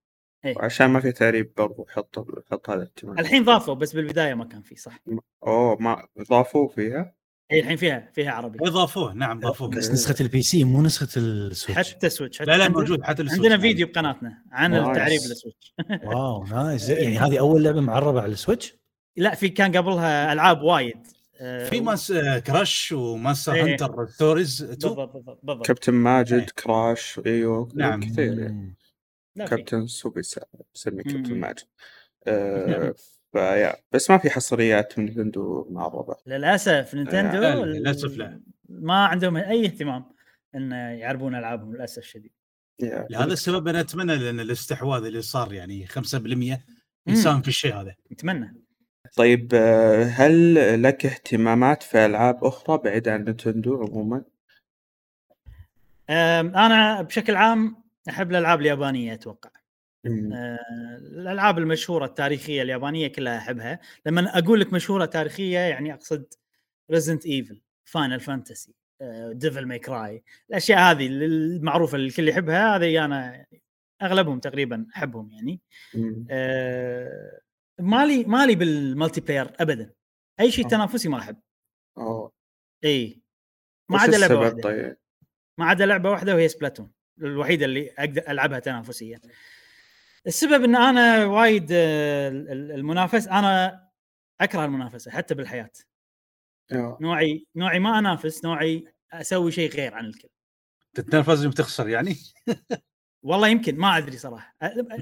إيه. 0.45 0.57
وعشان 0.57 0.87
ما 0.89 0.99
في 0.99 1.11
تعريب 1.11 1.53
برضو 1.57 1.85
حط 1.89 2.19
حط 2.51 2.69
هذا 2.69 2.77
الاهتمام 2.77 3.19
الحين 3.19 3.43
ضافوا 3.43 3.73
بس 3.73 3.93
بالبداية 3.95 4.33
ما 4.33 4.45
كان 4.45 4.61
في 4.61 4.75
صح؟ 4.75 4.99
أوه 5.47 5.77
ما 5.79 6.07
ضافوا 6.29 6.69
فيها؟ 6.69 7.15
اي 7.51 7.59
الحين 7.59 7.77
فيها 7.77 8.11
فيها 8.15 8.31
عربي. 8.31 8.59
اضافوه 8.61 9.13
نعم 9.13 9.39
ضافوه. 9.39 9.67
بس 9.67 9.91
نسخة 9.91 10.15
ال 10.21 10.41
PC 10.41 10.63
مو 10.63 10.81
نسخة 10.81 11.07
ال 11.17 11.28
Switch 11.28 11.93
حتى 11.93 12.09
Switch 12.09 12.39
حتى 12.39 12.51
لا 12.51 12.57
لا 12.57 12.69
موجود 12.69 13.03
حتى 13.03 13.21
ال 13.21 13.24
Switch 13.24 13.45
عندنا 13.45 13.57
فيديو 13.61 13.87
بقناتنا 13.87 14.43
عن. 14.51 14.73
التعريب 14.75 15.21
لل 15.29 15.41
Switch 15.41 15.75
wow 16.05 16.43
nice 16.43 16.89
يعني 16.89 17.17
هذه 17.17 17.39
أول 17.39 17.63
لعبة 17.63 17.81
معربة 17.81 18.21
على 18.21 18.31
ال 18.31 18.37
Switch 18.37 18.75
لا 19.17 19.35
في 19.35 19.49
كان 19.49 19.77
قبلها 19.77 20.33
ألعاب 20.33 20.61
وايد. 20.61 21.07
في 21.39 21.81
ماس 21.81 22.11
آه، 22.11 22.39
كراش 22.39 22.91
وماستر 22.91 23.53
إيه. 23.53 23.63
هانتر 23.63 24.07
ستوريز 24.07 24.77
تو 24.81 24.87
بالضبط 24.95 25.13
بالضبط 25.43 25.65
كابتن 25.67 25.93
ماجد 25.93 26.33
إيه. 26.39 26.45
كراش 26.45 27.21
أيوه 27.25 27.69
نعم. 27.75 27.99
كثير 27.99 28.39
يعني. 28.39 28.75
لا 29.35 29.45
في. 29.45 29.55
كابتن 29.55 29.87
سوبي 29.87 30.21
سمي 30.73 31.03
كابتن 31.03 31.33
مم. 31.33 31.39
ماجد 31.39 31.63
آه 32.27 32.93
فيا 33.31 33.75
بس 33.91 34.09
ما 34.11 34.17
في 34.17 34.29
حصريات 34.29 34.99
من 34.99 35.05
نينتندو 35.05 35.67
معربه 35.69 36.15
للأسف 36.27 36.95
نينتندو 36.95 37.37
لا، 37.37 37.55
لا، 37.55 37.65
للأسف 37.65 38.17
لا. 38.17 38.41
ما 38.69 39.05
عندهم 39.05 39.37
أي 39.37 39.65
اهتمام 39.65 40.05
إن 40.55 40.71
يعربون 40.71 41.35
ألعابهم 41.35 41.75
للأسف 41.75 41.97
الشديد. 41.97 42.31
لهذا 42.81 43.33
السبب 43.33 43.67
أنا 43.67 43.79
أتمنى 43.79 44.15
لأن 44.15 44.39
الاستحواذ 44.39 45.03
اللي 45.05 45.21
صار 45.21 45.53
يعني 45.53 45.87
5% 45.87 46.59
يساهم 47.07 47.41
في 47.41 47.47
الشيء 47.47 47.75
هذا 47.75 47.95
اتمنى 48.11 48.55
طيب 49.15 49.51
آه، 49.53 50.03
هل 50.03 50.83
لك 50.83 51.05
اهتمامات 51.05 51.83
في 51.83 52.05
ألعاب 52.05 52.43
أخرى 52.43 52.77
بعيدة 52.77 53.13
عن 53.13 53.23
Nintendo 53.23 53.81
عموما؟ 53.83 54.23
أم، 56.09 56.55
أنا 56.55 57.01
بشكل 57.01 57.35
عام 57.35 57.83
أحب 58.09 58.31
الألعاب 58.31 58.61
اليابانية 58.61 59.13
أتوقع. 59.13 59.49
أه، 60.05 60.59
الألعاب 60.97 61.57
المشهورة 61.57 62.05
التاريخية 62.05 62.61
اليابانية 62.61 63.07
كلها 63.07 63.37
أحبها 63.37 63.79
لما 64.05 64.37
أقول 64.37 64.59
لك 64.59 64.73
مشهورة 64.73 65.05
تاريخية 65.05 65.59
يعني 65.59 65.93
أقصد 65.93 66.25
Resident 66.91 67.25
Evil 67.25 67.61
Final 67.85 68.19
Fantasy 68.19 68.75
Devil 69.31 69.65
May 69.65 69.79
Cry 69.79 70.23
الأشياء 70.49 70.79
هذه 70.79 71.07
المعروفة 71.07 71.95
اللي 71.95 72.07
الكل 72.07 72.29
يحبها 72.29 72.75
هذه 72.75 73.05
أنا 73.05 73.45
أغلبهم 74.01 74.39
تقريبا 74.39 74.85
أحبهم 74.95 75.31
يعني. 75.31 75.59
أه، 76.31 77.39
مالي 77.79 78.23
مالي 78.23 78.55
بال 78.55 79.21
multiplayer 79.21 79.51
ابدا. 79.59 79.93
أي 80.39 80.51
شيء 80.51 80.65
آه. 80.65 80.69
تنافسي 80.69 81.09
ما 81.09 81.19
أحب. 81.19 81.39
اوه 81.97 82.31
إي. 82.85 83.21
ما 83.89 83.99
عدا 83.99 84.11
لعبة 84.17 84.25
السبب 84.25 84.39
واحدة. 84.41 84.61
طيب؟ 84.61 84.97
ما 85.57 85.65
عدا 85.65 85.85
لعبة 85.85 86.09
واحدة 86.09 86.35
وهي 86.35 86.47
Splatoon 86.49 86.91
الوحيدة 87.21 87.65
اللي 87.65 87.89
أقدر 87.97 88.21
ألعبها 88.27 88.59
تنافسيا. 88.59 89.19
السبب 90.27 90.63
إن 90.63 90.75
أنا 90.75 91.25
وايد 91.25 91.67
آه، 91.71 92.29
ال- 92.29 92.71
المنافسه 92.71 93.39
أنا 93.39 93.83
أكره 94.41 94.65
المنافسة 94.65 95.11
حتى 95.11 95.35
بالحياة. 95.35 95.69
آه. 96.71 96.97
نوعي 97.01 97.45
نوعي 97.55 97.79
ما 97.79 97.99
أنافس 97.99 98.45
نوعي 98.45 98.85
أسوي 99.13 99.51
شيء 99.51 99.71
غير 99.71 99.93
عن 99.93 100.05
الكل. 100.05 100.29
تتنافس 100.93 101.43
يوم 101.43 101.51
تخسر 101.51 101.89
يعني؟ 101.89 102.15
والله 103.23 103.47
يمكن 103.47 103.77
ما 103.77 103.97
أدري 103.97 104.17
صراحة. 104.17 104.55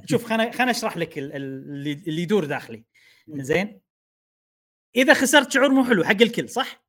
شوف 0.05 0.25
خليني 0.25 0.51
خليني 0.51 0.71
أشرح 0.71 0.97
لك 0.97 1.17
ال- 1.17 1.35
ال- 1.35 1.69
اللي 1.69 1.91
اللي 1.93 2.21
يدور 2.21 2.45
داخلي. 2.45 2.83
زين؟ 3.27 3.81
إذا 4.95 5.13
خسرت 5.13 5.51
شعور 5.51 5.69
مو 5.69 5.85
حلو 5.85 6.03
حق 6.03 6.21
الكل 6.21 6.49
صح؟ 6.49 6.83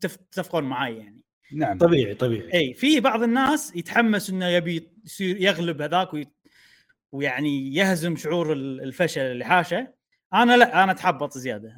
تتفقون 0.00 0.64
معاي 0.64 0.96
يعني. 0.98 1.20
نعم. 1.52 1.78
طبيعي 1.78 2.14
طبيعي. 2.14 2.54
إي 2.54 2.74
في 2.74 3.00
بعض 3.00 3.22
الناس 3.22 3.76
يتحمس 3.76 4.30
إنه 4.30 4.46
يبي 4.48 4.90
يصير 5.04 5.36
يغلب 5.40 5.82
هذاك 5.82 6.14
وي... 6.14 6.26
ويعني 7.12 7.74
يهزم 7.74 8.16
شعور 8.16 8.52
ال- 8.52 8.80
الفشل 8.80 9.20
اللي 9.20 9.44
حاشه. 9.44 9.94
أنا 10.34 10.56
لا 10.56 10.84
أنا 10.84 10.92
أتحبط 10.92 11.38
زيادة. 11.38 11.76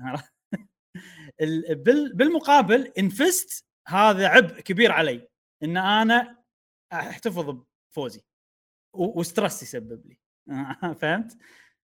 ال- 1.40 1.74
بال... 1.74 2.12
بالمقابل 2.16 2.92
ان 2.98 3.08
فزت 3.08 3.64
هذا 3.88 4.28
عبء 4.28 4.60
كبير 4.60 4.92
علي. 4.92 5.28
إن 5.62 5.76
أنا 5.76 6.38
أحتفظ 6.92 7.62
بفوزي. 7.90 8.20
و 8.94 9.04
stress 9.04 9.62
يسبب 9.62 10.02
لي 10.06 10.18
فهمت؟ 11.00 11.36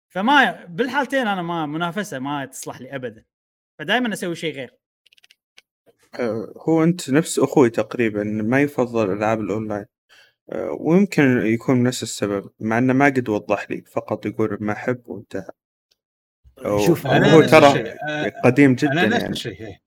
فما 0.09 0.65
بالحالتين 0.65 1.27
أنا 1.27 1.43
ما 1.43 1.67
منافسة 1.67 2.19
ما 2.19 2.45
تصلح 2.47 2.81
لي 2.81 2.95
ابدا 2.95 3.25
فدائما 3.79 4.13
أسوي 4.13 4.35
شيء 4.35 4.55
غير 4.55 4.75
آه، 6.15 6.53
هو 6.69 6.85
أنت 6.85 7.11
نفس 7.11 7.39
أخوي 7.39 7.71
تقريبا 7.71 8.23
ما 8.25 8.61
يفضل 8.63 9.13
ألعاب 9.13 9.41
الأونلاين 9.41 9.87
آه، 10.53 10.77
ويمكن 10.81 11.47
يكون 11.47 11.83
نفس 11.83 12.03
السبب 12.03 12.51
مع 12.61 12.79
إنه 12.79 12.93
ما 12.93 13.05
قد 13.05 13.29
وضح 13.29 13.71
لي 13.71 13.83
فقط 13.83 14.27
يقول 14.27 14.59
ما 14.61 14.73
أحب 14.73 15.03
وانتهى 15.07 15.49
شوف 16.87 17.07
أنا 17.07 17.35
هو 17.35 17.41
نفس 17.41 17.51
ترى 17.51 17.67
الشيء. 17.67 17.95
أنا- 17.95 18.45
قديم 18.45 18.75
جدا 18.75 18.93
أنا 18.93 19.07
نفس 19.07 19.21
يعني 19.21 19.33
الشيء 19.33 19.61
إيه. 19.67 19.83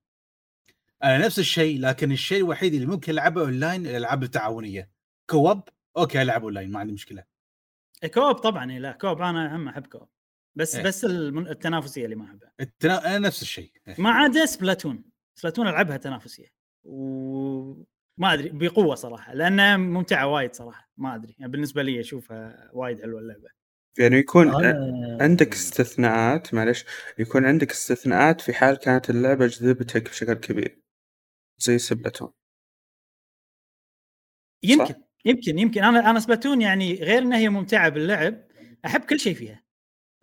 أنا 1.03 1.17
نفس 1.25 1.39
الشيء 1.39 1.79
لكن 1.79 2.11
الشيء 2.11 2.37
الوحيد 2.37 2.73
اللي 2.73 2.85
ممكن 2.85 3.11
ألعبه 3.11 3.41
أونلاين 3.41 3.85
الألعاب 3.87 4.23
التعاونية 4.23 4.89
co-op 5.29 5.61
okay 5.97 6.21
العب 6.21 6.43
أونلاين 6.43 6.71
ما 6.71 6.79
عندي 6.79 6.93
مشكلة. 6.93 7.23
co-op 8.13 8.35
طبعا 8.35 8.71
إيه، 8.71 8.79
لا 8.79 8.91
co-op 8.91 9.21
أنا 9.21 9.55
هم 9.55 9.67
أحب 9.67 9.87
co-op. 9.87 10.09
بس 10.55 10.75
إيه. 10.75 10.83
بس 10.83 11.05
التنافسية 11.05 12.05
اللي 12.05 12.15
ما 12.15 12.25
أحبها. 12.25 12.53
التنا... 12.59 13.17
نفس 13.17 13.41
الشيء. 13.41 13.71
إيه. 13.87 13.95
ما 13.97 14.11
عدا 14.11 14.45
Splatoon. 14.45 15.03
Splatoon 15.37 15.67
ألعبها 15.67 15.97
تنافسية. 15.97 16.47
وما 16.83 18.33
أدري 18.33 18.49
بقوة 18.49 18.95
صراحة 18.95 19.33
لأنها 19.33 19.77
ممتعة 19.77 20.27
وايد 20.27 20.53
صراحة. 20.53 20.91
ما 20.97 21.15
أدري 21.15 21.35
يعني 21.39 21.51
بالنسبة 21.51 21.83
لي 21.83 21.99
أشوفها 21.99 22.69
وايد 22.73 23.01
حلوة 23.01 23.19
اللعبة. 23.19 23.49
يعني 23.99 24.15
يكون 24.15 24.55
أنا 24.55 25.17
عندك 25.21 25.53
استثناءات 25.53 26.53
معلش 26.53 26.85
يكون 27.19 27.45
عندك 27.45 27.71
استثناءات 27.71 28.41
في 28.41 28.53
حال 28.53 28.75
كانت 28.75 29.09
اللعبة 29.09 29.47
جذبتك 29.47 30.09
بشكل 30.09 30.33
كبير 30.33 30.81
زي 31.57 31.77
Splatoon 31.77 32.31
يمكن. 34.63 34.95
يمكن 35.25 35.59
يمكن. 35.59 35.83
أنا 35.83 36.09
أنا 36.09 36.19
Splatoon 36.19 36.61
يعني 36.61 36.93
غير 36.93 37.17
إنها 37.21 37.37
هي 37.37 37.49
ممتعة 37.49 37.89
باللعب 37.89 38.43
أحب 38.85 39.01
كل 39.01 39.19
شيء 39.19 39.33
فيها. 39.33 39.63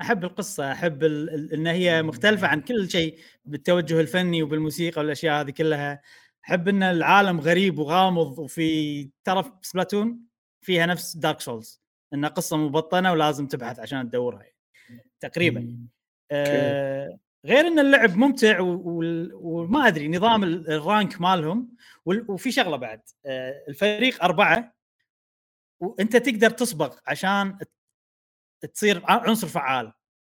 أحب 0.00 0.24
القصة 0.24 0.72
أحب 0.72 1.04
ال- 1.04 1.30
ال- 1.34 1.52
إن 1.52 1.66
هي 1.66 2.02
مختلفة 2.02 2.46
عن 2.46 2.60
كل 2.60 2.90
شيء 2.90 3.18
بالتوجه 3.44 4.00
الفني 4.00 4.42
وبالموسيقى 4.42 5.00
والأشياء 5.00 5.40
هذه 5.40 5.50
كلها. 5.50 6.02
أحب 6.44 6.68
إن 6.68 6.82
العالم 6.82 7.40
غريب 7.40 7.78
وغامض 7.78 8.38
وفي 8.38 9.10
ترى 9.24 9.42
في 9.42 9.50
Splatoon 9.62 10.20
فيها 10.60 10.86
نفس 10.86 11.16
Dark 11.16 11.40
Souls 11.40 11.82
إن 12.14 12.24
قصة 12.26 12.56
مبطنة 12.56 13.12
ولازم 13.12 13.46
تبحث 13.46 13.78
عشان 13.80 14.08
تدورها 14.10 14.46
تقريبا. 15.20 15.78
آه 16.30 17.18
غير 17.46 17.66
إن 17.66 17.78
اللعب 17.78 18.16
ممتع 18.16 18.60
وما 18.60 19.86
أدري 19.86 20.08
نظام 20.08 20.44
ال- 20.44 20.70
ال 20.70 20.80
rank 20.80 21.20
مالهم 21.20 21.68
وفي 22.06 22.50
شغلة 22.52 22.76
بعد. 22.76 23.00
آه 23.26 23.64
الفريق 23.68 24.24
أربعة 24.24 24.77
وأنت 25.80 26.16
تقدر 26.16 26.50
تصبغ 26.50 26.96
عشان 27.06 27.58
تصير 28.74 29.02
عنصر 29.04 29.46
فعال 29.48 29.92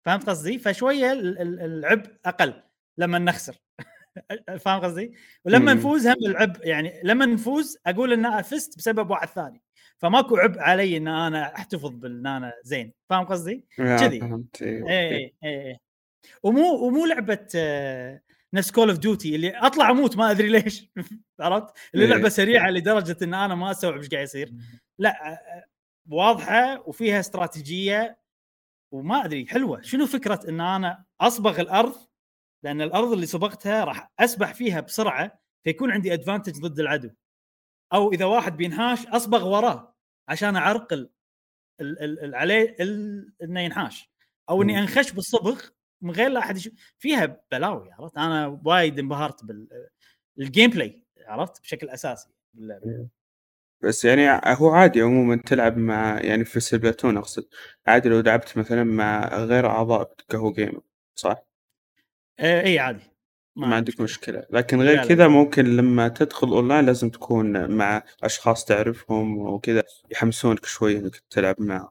فهمت 0.05 0.29
قصدي؟ 0.29 0.59
فشوية 0.59 1.11
ال- 1.11 1.41
ال- 1.41 1.59
العبء 1.59 2.11
أقل 2.25 2.53
لما 2.97 3.19
نخسر 3.19 3.55
فاهم 4.65 4.81
قصدي؟ 4.81 5.13
ولما 5.45 5.73
مم. 5.73 5.79
نفوز 5.79 6.07
هم 6.07 6.15
العبء 6.25 6.67
يعني 6.67 7.01
لما 7.03 7.25
نفوز 7.25 7.77
أقول 7.85 8.13
إن 8.13 8.25
أنا 8.25 8.41
فزت 8.41 8.77
بسبب 8.77 9.09
واحد 9.09 9.27
ثاني 9.27 9.61
فماكو 9.97 10.37
عبء 10.37 10.59
علي 10.59 10.97
إن 10.97 11.07
أنا 11.07 11.55
أحتفظ 11.55 11.89
بان 11.89 12.27
أنا 12.27 12.53
زين 12.63 12.93
فاهم 13.09 13.25
قصدي؟ 13.25 13.65
كذي. 13.77 14.19
فهمت 14.19 14.61
إيه، 14.61 14.69
إيه 14.69 14.81
أوكي. 14.81 15.15
إيه 15.15 15.33
إيه 15.43 15.77
ومو 16.43 16.87
ومو 16.87 17.05
لعبة 17.05 17.47
آه، 17.55 18.21
نفس 18.53 18.71
Call 18.71 18.89
of 18.89 18.97
Duty 18.99 19.35
اللي 19.35 19.49
أطلع 19.57 19.89
أموت 19.91 20.17
ما 20.17 20.31
أدري 20.31 20.47
ليش 20.49 20.91
عرفت؟ 21.39 21.73
اللي 21.93 22.05
إيه. 22.05 22.11
لعبه 22.11 22.29
سريعة 22.29 22.69
لدرجة 22.69 23.17
إن 23.21 23.33
أنا 23.33 23.55
ما 23.55 23.71
استوعب 23.71 23.97
إيش 23.97 24.09
قاعد 24.09 24.23
يصير 24.23 24.53
لا 25.01 25.65
واضحة 26.09 26.89
وفيها 26.89 27.19
استراتيجية 27.19 28.19
وما 28.93 29.25
أدري 29.25 29.47
حلوة. 29.47 29.81
شنو 29.81 30.05
فكرة 30.05 30.49
إن 30.49 30.61
أنا 30.61 31.05
أصبغ 31.21 31.61
الأرض؟ 31.61 31.95
لأن 32.63 32.81
الأرض 32.81 33.11
اللي 33.11 33.25
صبغتها 33.25 33.83
راح 33.83 34.11
أسبح 34.19 34.53
فيها 34.53 34.79
بسرعة 34.79 35.39
فيكون 35.63 35.91
عندي 35.91 36.13
advantage 36.13 36.59
ضد 36.61 36.79
العدو. 36.79 37.09
أو 37.93 38.11
إذا 38.11 38.25
واحد 38.25 38.57
بينهاش 38.57 39.07
أصبغ 39.07 39.47
وراه 39.47 39.95
عشان 40.27 40.55
أعرقل 40.55 41.09
عليه 42.23 42.75
إنه 43.41 43.61
ينحاش 43.61 44.09
أو 44.49 44.61
إني. 44.61 44.79
أنخش 44.79 45.11
بالصبغ 45.11 45.61
من 46.01 46.11
غير 46.11 46.29
لا 46.29 46.39
أحد 46.39 46.57
يشوف. 46.57 46.73
فيها 46.97 47.41
بلاوي 47.51 47.91
عرفت؟ 47.91 48.17
أنا 48.17 48.59
وايد 48.65 48.99
انبهرت 48.99 49.41
بال 50.37 50.69
gameplay 50.69 51.05
عرفت؟ 51.27 51.61
بشكل 51.61 51.89
أساسي. 51.89 52.29
باللعبه 52.53 53.07
بس 53.83 54.05
يعني 54.05 54.41
هو 54.45 54.69
عادي 54.69 55.01
عموما 55.01 55.35
تلعب 55.35 55.77
مع 55.77 56.19
يعني 56.21 56.45
في 56.45 56.59
سبلاتون 56.59 57.17
أقصد. 57.17 57.47
عادي 57.87 58.09
لو 58.09 58.19
لعبت 58.19 58.57
مثلا 58.57 58.83
مع 58.83 59.27
غير 59.35 59.67
أعضاء 59.69 60.13
كهو 60.29 60.51
gamer 60.51 60.81
صح؟ 61.15 61.43
آه 62.39 62.61
اي 62.61 62.79
عادي. 62.79 63.03
ما, 63.55 63.75
عندك 63.75 64.01
مشكلة. 64.01 64.45
لكن 64.49 64.81
غير. 64.81 65.07
كذا 65.07 65.27
ممكن 65.27 65.65
لما 65.65 66.07
تدخل 66.07 66.47
أونلاين 66.47 66.85
لازم 66.85 67.09
تكون 67.09 67.71
مع 67.71 68.03
أشخاص 68.23 68.65
تعرفهم 68.65 69.37
وكذا 69.37 69.83
يحمسونك 70.11 70.65
شوي 70.65 70.97
إنك 70.97 71.15
تلعب 71.29 71.55
معهم. 71.59 71.89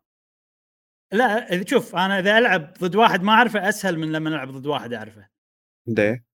لا 1.12 1.48
إذا- 1.48 1.66
شوف 1.66 1.96
أنا 1.96 2.18
إذا 2.18 2.38
ألعب 2.38 2.74
ضد 2.80 2.96
واحد 2.96 3.22
ما 3.22 3.32
أعرفه 3.32 3.68
أسهل 3.68 3.98
من 3.98 4.12
لما 4.12 4.28
ألعب 4.28 4.50
ضد 4.50 4.66
واحد 4.66 4.92
أعرفه. 4.92 5.28
ليه؟ 5.86 6.24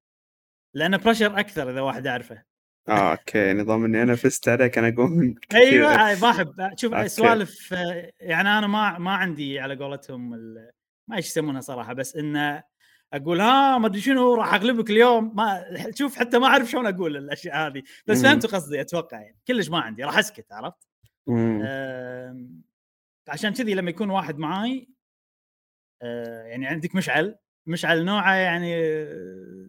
لأن 0.74 0.96
pressure 0.96 1.38
أكثر 1.38 1.70
إذا 1.70 1.80
واحد 1.80 2.06
أعرفه. 2.06 2.42
آه 2.88 3.10
أوكي. 3.10 3.52
نظام 3.52 3.84
إني 3.84 4.02
أنا 4.02 4.14
فزت 4.14 4.48
عليك 4.48 4.78
أنا 4.78 4.88
أقوم 4.88 5.34
أيوه 5.54 5.96
ما 6.20 6.30
احب 6.30 6.70
شوف 6.76 6.94
okay. 6.94 7.08
سوالف 7.08 7.72
آه، 7.74 8.12
يعني 8.20 8.48
أنا 8.58 8.66
ما 8.66 8.98
ما 8.98 9.10
عندي 9.14 9.60
على 9.60 9.74
قولتهم 9.76 10.34
ال- 10.34 10.70
ما 11.08 11.16
إيش 11.16 11.26
يسمونها 11.26 11.60
صراحة 11.60 11.92
بس 11.92 12.16
انه 12.16 12.62
أقول 13.12 13.40
ها 13.40 13.78
ما 13.78 13.86
أدري 13.86 14.00
شنو 14.00 14.34
راح 14.34 14.54
أغلبك 14.54 14.90
اليوم. 14.90 15.36
ما 15.36 15.64
شوف 15.94 16.16
حتى 16.16 16.38
ما 16.38 16.46
أعرف 16.46 16.70
شلون 16.70 16.86
أقول 16.86 17.16
الأشياء 17.16 17.56
هذه. 17.66 17.82
بس. 18.06 18.22
فهمتوا 18.22 18.50
قصدي 18.50 18.80
أتوقع 18.80 19.20
يعني. 19.20 19.38
كلش 19.48 19.68
ما 19.68 19.78
عندي 19.80 20.04
راح 20.04 20.18
أسكت 20.18 20.52
عرفت؟ 20.52 20.88
آم، 21.28 22.62
عشان 23.28 23.52
كذي 23.52 23.74
لما 23.74 23.90
يكون 23.90 24.10
واحد 24.10 24.38
معاي 24.38 24.88
آه، 26.02 26.42
يعني 26.42 26.66
عندك 26.66 26.94
مشعل 26.94 27.38
مشعل 27.66 28.04
نوعه 28.04 28.34
يعني 28.34 28.74
آه، 28.76 29.65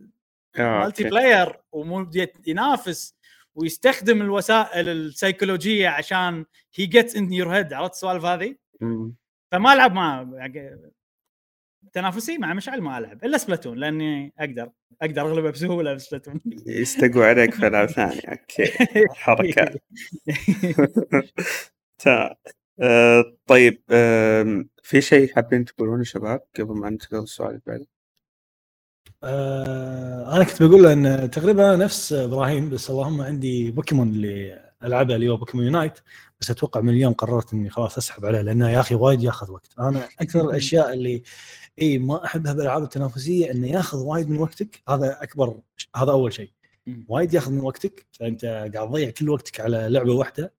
multi 0.60 1.04
أوكي. 1.04 1.10
player 1.10 1.60
وينافس 1.72 3.16
ويستخدم 3.56 4.22
الوسائل 4.22 4.90
السيكولوجية 4.90 5.90
عشان 5.90 6.46
he 6.76 6.86
gets 6.86 7.16
in 7.16 7.34
your 7.34 7.56
head 7.56 7.74
عرفت 7.74 7.94
السوالف 7.94 8.26
هذه. 8.26 8.56
فما 9.52 9.74
ألعب 9.74 9.94
مع 9.94 10.30
يعني 10.34 10.92
تنافسي 11.94 12.38
مع 12.38 12.54
مشعل 12.54 12.82
ما 12.82 12.98
ألعب 12.98 13.26
إلا 13.26 13.38
Splatoon 13.38 13.78
لأني 13.78 14.34
أقدر 14.40 14.70
أقدر 15.02 15.22
أغلبه 15.22 15.52
بسهولة 15.52 15.94
ب 15.94 15.99
Splatoon 15.99 16.42
يستقوا 16.68 17.26
عليك 17.26 17.54
في 17.54 17.68
العاب 17.68 17.90
ثانية 17.90 18.22
okay. 18.22 18.72
تمام 22.04 22.36
آه، 22.82 23.38
طيب 23.46 23.82
في 24.84 25.02
شيء 25.02 25.36
حابين 25.36 25.66
تقولونه 25.66 26.04
شباب 26.04 26.42
قبل 26.60 26.74
ما 26.74 26.90
ننتقل 26.90 27.18
للسؤال 27.18 27.50
اللي 27.50 27.62
بعده؟ 27.68 27.88
آه 29.24 30.36
أنا 30.36 30.44
كنت 30.44 30.64
بقول 30.64 30.84
له 30.84 30.94
إن 30.94 31.32
تقريبا 31.32 31.76
نفس 31.76 32.14
إبراهيم 32.14 32.70
بس 32.70 32.90
اللهم 32.90 33.22
عندي 33.22 33.72
بوكيمون 33.72 34.10
اللي 34.10 34.68
العبها 34.84 35.16
اللي 35.16 35.30
هو 35.30 35.38
Pokémon 35.38 35.66
Unite 35.66 36.00
بس 36.42 36.52
أتوقع 36.52 36.82
من 36.82 36.90
اليوم 36.90 37.14
قررت 37.14 37.54
إني 37.54 37.70
خلاص 37.70 37.98
أسحب 37.98 38.26
عليه 38.26 38.42
لأنه 38.42 38.70
يا 38.70 38.80
أخي 38.80 38.96
وايد 38.96 39.24
ياخذ 39.24 39.52
وقت 39.52 39.74
أنا 39.80 40.10
أكثر 40.22 40.42
الأشياء 40.50 40.94
اللي 40.94 41.24
إي 41.82 41.98
ما 41.98 42.26
احبها 42.26 42.54
بالالعاب 42.54 42.84
التنافسية 42.84 43.52
إنه 43.52 43.68
ياخذ 43.68 43.98
وايد 43.98 44.30
من 44.30 44.38
وقتك 44.40 44.84
هذا 44.90 45.24
أكبر 45.24 45.60
هذا 45.96 46.12
أول 46.12 46.34
شيء. 46.34 46.52
وايد 47.08 47.34
ياخذ 47.34 47.52
من 47.52 47.60
وقتك 47.60 48.08
فأنت 48.12 48.46
قاعد 48.46 48.90
تضيع 48.90 49.10
كل 49.10 49.30
وقتك 49.30 49.60
على 49.60 49.88
لعبة 49.90 50.14
واحدة 50.14 50.54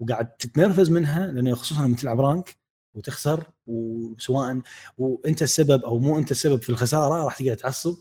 وقاعد 0.00 0.28
تتنرفز 0.36 0.90
منها 0.90 1.26
لأنه 1.26 1.54
خصوصا 1.54 1.82
لما 1.82 1.96
تلعب 1.96 2.20
rank 2.20 2.56
وتخسر 2.94 3.44
وسواء 3.66 4.60
وانت 4.98 5.42
السبب 5.42 5.84
أو 5.84 5.98
مو 5.98 6.18
انت 6.18 6.30
السبب 6.30 6.62
في 6.62 6.70
الخسارة 6.70 7.24
راح 7.24 7.42
تقعد 7.42 7.56
تعصب. 7.56 7.98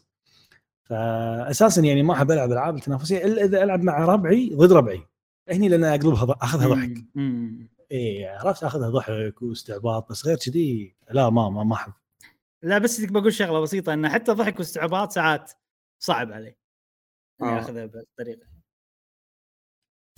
فاساسا 0.84 1.82
يعني 1.82 2.04
ما 2.04 2.13
أحب 2.13 2.32
ألعب 2.32 2.52
ألعاب 2.52 2.76
التنافسية 2.76 3.26
إلا 3.26 3.43
إذا 3.43 3.63
ألعب 3.63 3.84
مع 3.84 4.06
ربعي 4.06 4.50
ضد 4.56 4.71
ربعي. 4.71 5.08
هني 5.50 5.69
لأن 5.69 5.84
أقلبها 5.84 6.38
أخذها 6.41 6.67
ضحك. 6.67 7.06
اي 7.91 8.26
عرفت؟ 8.26 8.63
أخذها 8.63 8.89
ضحك 8.89 9.41
واستعباط 9.41 10.10
بس 10.10 10.26
غير 10.26 10.38
كذي 10.38 10.95
لا 11.12 11.30
ما 11.30 11.50
ما 11.50 11.63
ما 11.63 11.76
أحب. 11.76 11.93
لا 12.62 12.78
بس 12.78 13.02
بقول 13.02 13.34
شغلة 13.34 13.60
بسيطة 13.60 13.93
انه 13.93 14.10
حتى 14.10 14.32
ضحك 14.32 14.60
واستعباط 14.60 15.12
ساعات 15.12 15.52
صعب 16.00 16.32
علي 16.32 16.56
آه. 17.41 17.60
أخذها 17.60 17.86
بهالطريقة. 17.86 18.47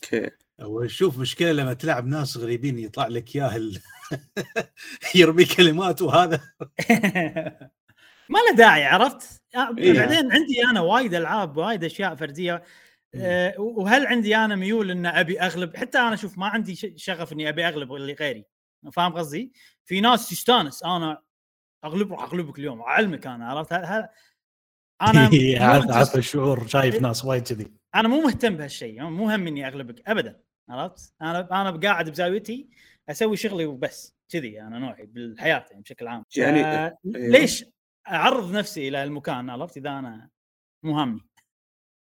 أوكي. 0.03 0.29
وشوف 0.61 1.17
مشكلة 1.19 1.51
لما 1.51 1.73
تلعب 1.73 2.05
ناس 2.07 2.37
غريبين 2.37 2.79
يطلع 2.79 3.07
لك 3.07 3.35
إياه 3.35 3.55
ال- 3.55 3.79
يرمي 5.15 5.45
كلمات 5.45 6.01
وهذا. 6.01 6.41
ما 8.29 8.39
له 8.49 8.55
داعي 8.57 8.85
عرفت؟ 8.85 9.41
آه، 9.55 9.75
إيه. 9.77 9.93
بعدين 9.99 10.31
عندي 10.31 10.63
أنا 10.69 10.81
وايد 10.81 11.13
ألعاب 11.13 11.57
وايد 11.57 11.83
أشياء 11.83 12.15
فردية. 12.15 12.63
آه، 13.15 13.53
وهل 13.59 14.07
عندي 14.07 14.35
أنا 14.35 14.55
ميول 14.55 14.91
ان 14.91 15.05
أبي 15.05 15.41
أغلب؟ 15.41 15.77
حتى 15.77 15.97
أنا 15.99 16.13
أشوف 16.13 16.37
ما 16.37 16.47
عندي 16.47 16.75
شغف 16.95 17.33
إني 17.33 17.49
أبي 17.49 17.67
أغلب 17.67 17.93
اللي 17.93 18.13
غيري 18.13 18.45
فاهم 18.93 19.13
قصدي؟ 19.13 19.53
في 19.85 20.01
ناس 20.01 20.29
تستانس 20.29 20.83
أنا 20.83 21.21
اغلب 21.85 22.11
راح 22.13 22.23
أغلبك 22.23 22.59
اليوم 22.59 22.81
اعلمك 22.81 23.27
أنا 23.27 23.47
عرفت؟ 23.47 23.73
ه- 23.73 23.77
ه- 23.77 24.09
أنا 25.01 25.29
عارف 25.71 25.85
مو 25.85 25.93
عارف 25.93 26.15
الشعور 26.15 26.67
شايف 26.67 27.01
ناس 27.01 27.25
وايد 27.25 27.43
كذي. 27.47 27.82
أنا 27.95 28.07
مو 28.07 28.21
مهتم 28.21 28.57
بهالشيء 28.57 29.03
مو 29.03 29.29
هم 29.29 29.47
إني 29.47 29.67
أغلبك 29.67 30.09
ابدا 30.09 30.41
عرفت؟ 30.69 31.13
أنا 31.21 31.61
أنا 31.61 31.71
قاعد 31.71 32.09
بزاويتي 32.09 32.69
أسوي 33.09 33.37
شغلي 33.37 33.65
وبس 33.65 34.15
كذي 34.29 34.61
أنا 34.61 34.79
نوعي 34.79 35.05
بالحياة 35.05 35.65
يعني 35.71 35.81
بشكل 35.81 36.07
عام. 36.07 36.25
يعني- 36.37 36.65
آه 36.65 36.97
أيوه. 37.15 37.27
ليش 37.27 37.65
أعرض 38.07 38.51
نفسي 38.55 38.87
إلى 38.87 39.03
المكان 39.03 39.49
عرفت؟ 39.49 39.77
إذا 39.77 39.89
أنا 39.89 40.29
مو 40.83 40.99
هامني 40.99 41.21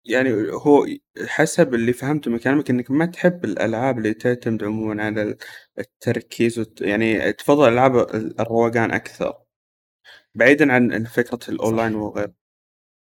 يعني 0.06 0.30
هو 0.52 0.86
حسب 1.28 1.74
اللي 1.74 1.92
فهمته 1.92 2.30
من 2.30 2.38
كلامك 2.38 2.70
إنك 2.70 2.90
ما 2.90 3.06
تحب 3.06 3.44
الألعاب 3.44 3.98
اللي 3.98 4.14
تعتمد 4.14 4.64
عموما 4.64 5.04
على 5.04 5.36
التركيز 5.78 6.58
والت... 6.58 6.80
يعني 6.80 7.32
تفضل 7.32 7.72
ألعاب 7.72 7.96
الروقان 8.40 8.90
أكثر. 8.90 9.34
بعيدا 10.34 10.72
عن 10.72 11.04
فكرة 11.04 11.38
الأونلاين 11.48 11.94
وغيره 11.94 12.34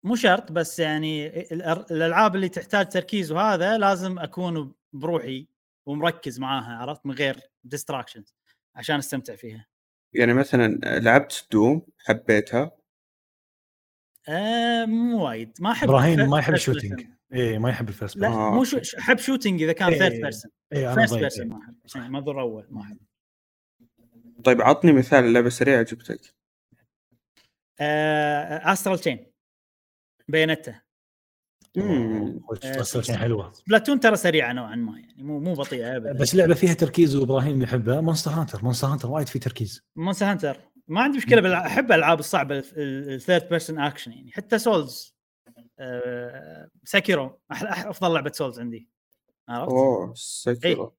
مو 0.04 0.16
شرط 0.16 0.52
بس 0.52 0.80
يعني 0.80 1.32
الأر- 1.32 1.92
الألعاب 1.92 2.36
اللي 2.36 2.50
تحتاج 2.50 2.90
تركيز 2.90 3.32
وهذا 3.32 3.78
لازم 3.78 4.20
أكون 4.20 4.74
بروحي 4.94 5.48
ومركز 5.86 6.40
معاها 6.40 6.78
عرفت؟ 6.78 7.06
من 7.06 7.14
غير 7.16 7.40
distractions 7.64 8.34
عشان 8.76 8.96
أستمتع 8.96 9.36
فيها. 9.36 9.66
يعني 10.14 10.34
مثلا 10.34 10.68
لعبت 10.84 11.48
دوم 11.52 11.82
حبيتها؟ 12.00 12.72
آه 14.30 14.86
مو 14.86 15.26
وايد. 15.26 15.52
ما 15.60 15.72
أحب 15.72 15.90
إبراهيم 15.90 16.30
ما 16.30 16.40
يحب 16.40 16.56
person. 16.56 17.04
اي 17.34 17.58
ما 17.60 17.70
يحب 17.70 17.90
ال 17.90 17.94
first 17.94 18.18
لا 18.18 18.28
آه، 18.28 18.52
مو. 18.56 18.64
شو 18.64 18.82
أحب 19.00 19.18
شوتنج 19.18 19.62
إذا 19.64 19.74
كان. 19.74 19.90
third 19.94 20.12
person 20.12 20.52
first 20.74 21.16
person. 21.16 21.48
ما 21.48 21.60
أحب 21.64 21.76
يعني 21.96 22.10
ما 22.10 22.20
ضر 22.20 22.42
أول 22.42 22.68
ما 22.70 22.82
أحب. 22.82 22.98
طيب 24.44 24.62
عطني 24.62 24.92
مثال 24.94 25.34
لعبة 25.34 25.50
سريعة 25.50 25.80
عجبتك 25.80 26.36
آه 27.80 28.74
Astral 28.74 29.00
Chain 29.00 29.29
بيانته 30.30 30.82
مم. 31.76 32.42
آه، 32.64 32.80
بس 32.80 32.98
شيء 32.98 33.16
حلوة. 33.16 33.52
Splatoon 33.52 34.00
ترى 34.00 34.16
سريعة 34.16 34.54
نوعا 34.54 34.76
ما 34.76 35.00
يعني 35.00 35.24
مو 35.24 35.40
مو 35.40 35.54
بطيئة 35.54 35.98
ابدا. 35.98 36.14
بس 36.14 36.36
لعبة 36.36 36.54
فيها 36.54 36.74
تركيز 36.74 37.16
وإبراهيم 37.16 37.62
يحبها. 37.62 38.02
Monster 38.02 38.32
Hunter 38.32 38.64
Monster 38.64 38.88
Hunter 38.88 39.12
وايد 39.12 39.28
فيه 39.28 39.40
تركيز. 39.40 39.84
Monster 39.96 40.26
Hunter 40.26 40.58
ما 40.88 41.02
عندي 41.02 41.18
مشكلة 41.18 41.42
بالع... 41.42 41.66
أحب 41.66 41.86
الالعاب 41.92 42.20
الصعبة 42.20 42.64
ال 42.78 42.90
third 42.90 43.50
person 43.50 43.80
action 43.80 44.12
يعني. 44.12 44.32
حتى 44.32 44.60
Souls 44.60 45.16
آه 45.80 46.70
Sekiro 46.84 47.40
أح... 47.52 47.64
أح... 47.64 47.86
أفضل 47.86 48.14
لعبة 48.14 48.32
Souls 48.32 48.60
عندي. 48.60 48.90
عرفت؟ 49.50 49.72
أوه 49.72 50.14
Sekiro 50.16 50.96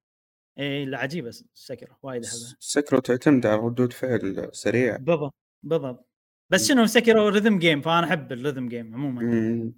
اي 0.59 0.85
لا 0.85 0.97
عجيبة 0.97 1.31
Sekiro 1.53 1.95
وايد 2.03 2.25
أحبها. 2.25 2.55
Sekiro 2.59 2.99
تعتمد 2.99 3.45
على 3.45 3.61
ردود 3.61 3.93
فعل 3.93 4.49
سريعه 4.51 4.97
بالضبط 4.97 5.33
بالضبط. 5.63 6.10
بس 6.51 6.67
شنو 6.67 6.85
Sekiro 6.85 7.27
rhythm 7.27 7.59
game 7.59 7.81
فأنا 7.81 8.07
أحب 8.07 8.31
ال 8.31 8.36
rhythm 8.36 8.67
game 8.69 8.93
عموما. 8.93 9.71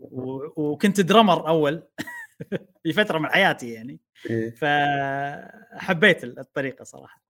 و... 0.00 0.40
وكنت 0.56 1.00
drummer 1.00 1.48
أول 1.48 1.82
في 2.82 2.92
فترة 2.92 3.18
من 3.18 3.26
حياتي 3.26 3.72
يعني 3.72 4.00
إيه. 4.30 4.54
فحبيت 4.54 6.24
الطريقة 6.24 6.84
صراحة 6.84 7.22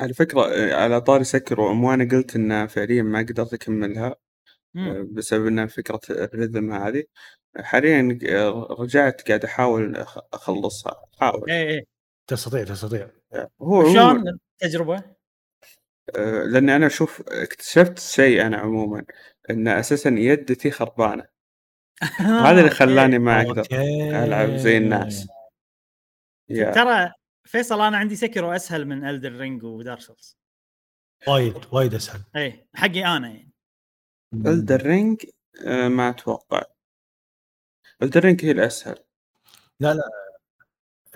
على 0.00 0.14
فكرة 0.14 0.40
آه، 0.40 0.74
على 0.74 1.00
طاري 1.00 1.24
Sekiro 1.24 1.72
مو 1.72 1.94
أنا 1.94 2.08
قلت 2.16 2.36
إن 2.36 2.66
فعليا 2.66 3.02
ما 3.02 3.18
قدرت 3.18 3.54
أكملها 3.54 4.06
آه، 4.06 4.16
مم. 4.74 5.08
بسبب 5.14 5.46
إن 5.46 5.66
فكرة 5.66 6.00
ال 6.10 6.19
rhythm 6.19 6.72
هذه 6.72 7.04
حاليا 7.56 8.18
آه، 8.28 8.76
رجعت 8.80 9.28
قاعد 9.28 9.44
أحاول 9.44 9.96
أخ- 10.04 10.22
أخلصها 10.32 11.04
أحاول 11.14 11.50
اي 11.50 11.70
اي 11.74 11.86
تستطيع 12.26 12.64
تستطيع 12.64 13.10
هو 13.62 13.80
هو 13.80 13.92
شلون 13.94 14.38
التجربه؟ 14.62 15.19
آه، 16.16 16.44
لأني 16.44 16.76
أنا 16.76 16.86
أشوف 16.86 17.22
اكتشفت 17.28 17.98
شيء 17.98 18.46
أنا 18.46 18.56
عموما 18.56 19.04
إن 19.50 19.68
أساسا 19.68 20.10
يدتي 20.10 20.70
خربانة. 20.70 21.26
هذا 22.46 22.60
اللي 22.60 22.70
خلاني 22.70 23.18
ما 23.18 23.40
أقدر 23.40 23.58
okay. 23.58 24.24
ألعب 24.24 24.56
زي 24.56 24.76
الناس. 24.76 25.28
ترى 26.48 27.12
فيصل 27.44 27.80
أنا 27.80 27.96
عندي 27.96 28.16
Sekiro 28.16 28.56
اسهل 28.56 28.84
من 28.84 29.04
Elden 29.04 29.32
Ring 29.32 29.64
و 29.64 29.71
Dark 29.71 30.00
Souls 30.00 30.38
وايد 31.28 31.54
وايد 31.72 31.94
أسهل. 31.94 32.20
إي 32.36 32.66
حقي 32.74 33.04
أنا 33.04 33.28
يعني. 33.28 33.50
Elden 34.34 34.82
Ring 34.86 35.26
آه، 35.66 35.88
ما 35.88 36.10
أتوقع. 36.10 36.62
Elden 38.02 38.24
Ring 38.24 38.44
هي 38.44 38.50
الأسهل. 38.50 38.98
لا 39.80 39.94
لا. 39.94 40.02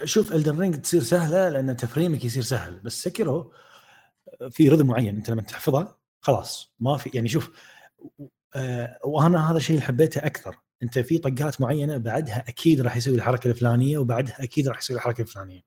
شوف 0.05 0.33
Elden 0.33 0.61
Ring 0.61 0.81
تصير 0.81 1.03
سهلة 1.03 1.49
لأن 1.49 1.77
تفريمك 1.77 2.25
يصير 2.25 2.43
سهل 2.43 2.81
بس 2.81 3.03
Sekiro 3.03 3.53
في 4.51 4.69
rhythm 4.69 4.87
معين 4.87 5.17
أنت 5.17 5.31
لما 5.31 5.43
تحفظها 5.43 5.99
خلاص 6.21 6.75
ما 6.81 6.97
في 6.97 7.11
يعني 7.15 7.29
شوف 7.29 7.51
آه 8.55 8.99
وأنا 9.05 9.51
هذا 9.51 9.57
الشيء 9.57 9.77
اللي 9.77 9.87
حبيته 9.87 10.19
أكثر 10.19 10.57
أنت 10.83 10.99
في 10.99 11.19
طقات 11.19 11.61
معينة 11.61 11.97
بعدها 11.97 12.45
أكيد 12.49 12.81
راح 12.81 12.97
يسوي 12.97 13.15
الحركة 13.15 13.49
الفلانية 13.49 13.99
وبعدها 13.99 14.43
أكيد 14.43 14.69
راح 14.69 14.79
يسوي 14.79 14.97
الحركة 14.97 15.23
الفلانية 15.23 15.61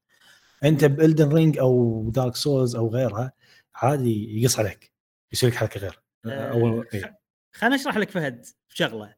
أنت 0.64 0.86
ب 0.86 0.94
Elden 0.94 1.34
Ring 1.34 1.58
أو 1.58 2.04
Dark 2.10 2.36
Souls 2.36 2.76
أو 2.76 2.90
غيرها 2.90 3.32
عادي 3.76 4.42
يقص 4.42 4.60
عليك 4.60 4.92
يسوي 5.34 5.50
لك 5.50 5.56
حركة 5.56 5.80
غير 5.80 6.00
آه، 6.26 6.52
أو 6.52 6.84
إيه. 6.94 7.20
خليني 7.52 7.76
أشرح 7.76 7.98
لك 7.98 8.10
فهد 8.10 8.46
شغلة 8.70 9.16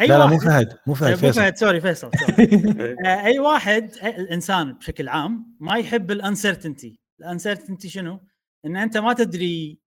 أي 0.00 0.06
لا 0.06 0.18
لا 0.18 0.26
مو 0.26 0.38
فهد 0.38 0.78
مو 0.86 0.92
آه، 0.92 0.96
فهد 0.96 1.10
مو 1.10 1.16
فيصل 1.16 1.40
فهد 1.40 1.56
sorry 1.56 1.80
فيصل 1.80 2.10
sorry. 2.18 2.66
آه، 3.06 3.24
أي 3.24 3.38
واحد 3.38 3.90
آه، 4.02 4.06
الإنسان 4.06 4.72
بشكل 4.72 5.08
عام 5.08 5.56
ما 5.60 5.76
يحب 5.76 6.10
ال 6.10 6.17
uncertainty 6.17 7.00
ال 7.20 7.26
uncertainty 7.26 7.88
شنو؟ 7.88 8.20
إن 8.64 8.76
أنت 8.76 8.96
ما 8.96 9.12
تدري 9.12 9.78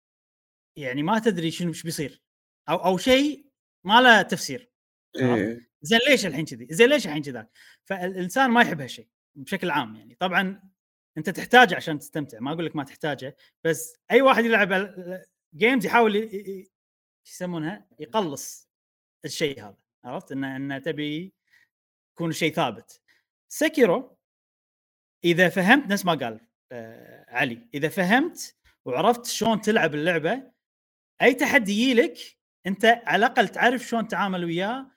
يعني 0.78 1.04
ما 1.04 1.20
تدري 1.20 1.52
شنو 1.52 1.70
إيش 1.70 1.84
بيصير 1.84 2.22
أو 2.70 2.76
أو 2.76 2.98
شيء 2.98 3.52
ما 3.84 4.02
له 4.02 4.22
تفسير 4.22 4.72
إيه. 5.16 5.72
زين 5.82 6.00
ليش 6.10 6.26
الحين 6.26 6.46
كذي؟ 6.46 6.68
زين 6.72 6.90
ليش 6.90 7.08
الحين 7.08 7.24
كذا؟ 7.24 7.48
فالإنسان 7.84 8.52
ما 8.52 8.62
يحب 8.62 8.82
هالشيء 8.82 9.08
بشكل 9.36 9.72
عام 9.72 9.96
يعني 9.96 10.16
طبعا 10.16 10.70
أنت 11.18 11.30
تحتاجه 11.30 11.76
عشان 11.76 12.00
تستمتع 12.00 12.40
ما 12.40 12.54
أقول 12.54 12.66
لك 12.66 12.76
ما 12.76 12.84
تحتاجه 12.84 13.36
بس 13.64 13.98
أي 14.12 14.22
واحد 14.22 14.46
يلعب 14.46 14.94
جيمز 15.56 15.86
يحاول 15.86 16.16
يسمونها؟ 17.28 17.88
يقلص 18.00 18.70
الشيء 19.26 19.60
هذا 19.64 19.78
عرفت؟ 20.04 20.32
إنه 20.32 20.56
إنه 20.56 20.78
تبي 20.80 21.34
يكون 22.14 22.30
الشيء 22.30 22.54
ثابت. 22.54 23.02
Sekiro 23.48 24.18
إذا 25.24 25.50
فهمت 25.50 25.92
نفس 25.92 26.06
ما 26.06 26.14
قال 26.14 26.40
آه 26.72 27.26
علي 27.30 27.70
إذا 27.74 27.90
فهمت 27.90 28.56
وعرفت 28.86 29.26
شلون 29.26 29.62
تلعب 29.62 29.96
اللعبة 29.96 30.52
أي 31.22 31.34
تحدي 31.34 31.72
يجيلك 31.72 32.18
أنت 32.68 32.86
على 32.86 33.26
الأقل 33.26 33.48
تعرف 33.48 33.82
شلون 33.82 34.08
تتعامل 34.08 34.46
وياه 34.46 34.92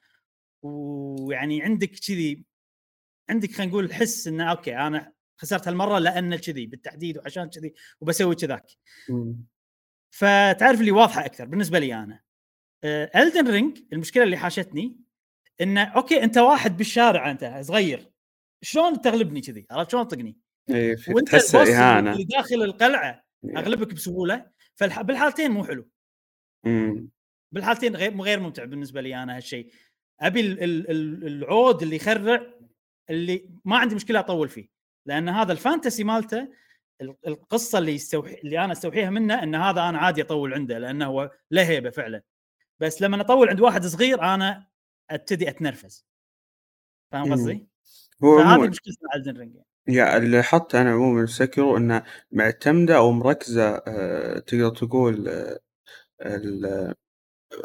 ويعني 0.63 1.63
عندك 1.63 1.91
كذي 1.91 2.45
عندك 3.31 3.53
خلينا 3.53 3.73
نقول 3.73 3.95
حس 3.95 4.27
إنه 4.27 4.51
okay 4.51 4.77
أنا 4.77 5.13
خسرت 5.37 5.69
هالمرة 5.69 5.99
لأن 5.99 6.37
كذي 6.37 6.67
بالتحديد 6.67 7.19
وعشان 7.19 7.51
كذي 7.51 7.75
وبسوي 8.01 8.35
كذاك. 8.35 8.67
فتعرف 10.11 10.81
اللي 10.81 10.91
واضحة 10.91 11.25
أكثر 11.25 11.45
بالنسبة 11.45 11.79
لي 11.79 11.95
أنا 11.95 12.21
Elden 13.17 13.51
Ring 13.51 13.79
المشكلة 13.93 14.25
اللي 14.25 14.37
حاشتني 14.37 14.97
إنه 15.61 15.83
okay 15.85 16.23
أنت 16.23 16.39
واحد 16.39 16.77
بالشارع 16.77 17.31
أنت 17.31 17.59
صغير 17.61 18.11
شلون 18.63 19.01
تغلبني 19.01 19.41
كذي 19.41 19.67
عرفت 19.71 19.91
شلون 19.91 20.09
تطقني 20.09 20.37
إيه. 20.71 20.97
وأنت 21.09 21.29
تحس 21.29 21.55
إهانة 21.55 22.13
اللي 22.13 22.25
داخل 22.25 22.63
القلعة. 22.63 23.24
أغلبك 23.57 23.95
بسهولة. 23.95 24.51
فبالحالتين 24.75 25.51
مو 25.51 25.65
حلو. 25.65 25.89
مم. 26.65 27.09
بالحالتين 27.53 27.97
غير 27.97 28.21
غير 28.23 28.41
ممتع 28.41 28.65
بالنسبة 28.65 29.01
لي 29.01 29.23
أنا 29.23 29.37
هالشيء 29.37 29.73
أبي 30.21 30.41
ال- 30.41 30.63
ال- 30.63 30.91
ال- 30.91 31.27
العود 31.27 31.83
اللي 31.83 31.97
يخرع 31.97 32.47
اللي 33.11 33.51
ما 33.65 33.77
عندي 33.79 33.95
مشكلة 33.95 34.19
أطول 34.21 34.49
فيه. 34.49 34.69
لأن 35.07 35.29
هذا 35.29 35.53
ال 35.53 35.59
fantasy 35.59 36.05
مالته 36.05 36.49
ال- 37.01 37.17
القصة 37.27 37.79
اللي 37.79 37.93
يستوحي 37.93 38.35
اللي 38.35 38.65
أنا 38.65 38.73
أستوحيها 38.73 39.11
منه 39.11 39.43
إن 39.43 39.55
هذا 39.55 39.89
أنا 39.89 39.99
عادي 39.99 40.23
أطول 40.23 40.55
عنده 40.55 40.79
لأنه 40.79 41.07
هو 41.07 41.31
له 41.51 41.69
هيبه 41.69 41.91
فعلا. 41.91 42.23
بس 42.81 43.03
لما 43.03 43.21
أطول 43.21 43.49
عند 43.49 43.61
واحد 43.61 43.85
صغير 43.87 44.23
أنا 44.23 44.67
أبتدي 45.11 45.49
أتنرفز. 45.49 46.07
فاهم. 47.13 47.33
قصدي؟ 47.33 47.67
هو 48.25 48.39
فهذه 48.39 48.69
مشكلة 48.69 48.95
Elden 49.17 49.37
Ring 49.39 49.57
يا 49.89 50.17
اللي 50.17 50.43
حط 50.43 50.75
أنا 50.75 50.91
عموما 50.93 51.27
Sekiro 51.27 51.77
انها 51.77 52.05
معتمدة 52.33 52.97
أو 52.97 53.13
مركزة 53.13 53.75
آه، 53.87 54.39
تقدر 54.39 54.69
تقول 54.71 55.29
ال- 56.23 56.95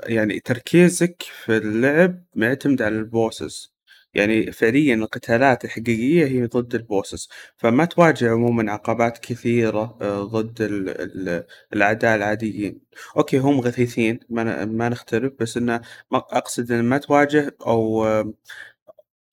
يعني 0.03 0.39
تركيزك 0.39 1.23
في 1.45 1.57
اللعب 1.57 2.23
معتمد 2.35 2.81
على 2.81 2.95
ال 2.97 3.08
bosses 3.08 3.73
يعني 4.13 4.51
فعليا 4.51 4.95
القتالات 4.95 5.65
الحقيقية 5.65 6.25
هي 6.27 6.45
ضد 6.47 6.75
ال 6.75 6.83
bosses 6.83 7.29
فما 7.57 7.85
تواجه 7.85 8.31
عموما 8.31 8.71
عقبات 8.71 9.17
كثيرة 9.17 9.97
آه، 10.01 10.23
ضد 10.23 10.61
ال- 10.61 10.89
ال- 11.29 11.45
الأعداء 11.73 12.15
العاديين. 12.17 12.81
okay 13.17 13.37
هم 13.37 13.59
غثيثين 13.61 14.19
ما 14.29 14.65
ما 14.65 14.89
نختلف 14.89 15.33
بس 15.39 15.57
إنه 15.57 15.81
ما- 16.11 16.17
أقصد 16.31 16.71
ان 16.71 16.83
ما 16.85 16.97
تواجه 16.97 17.55
أو 17.67 18.05
آه، 18.05 18.33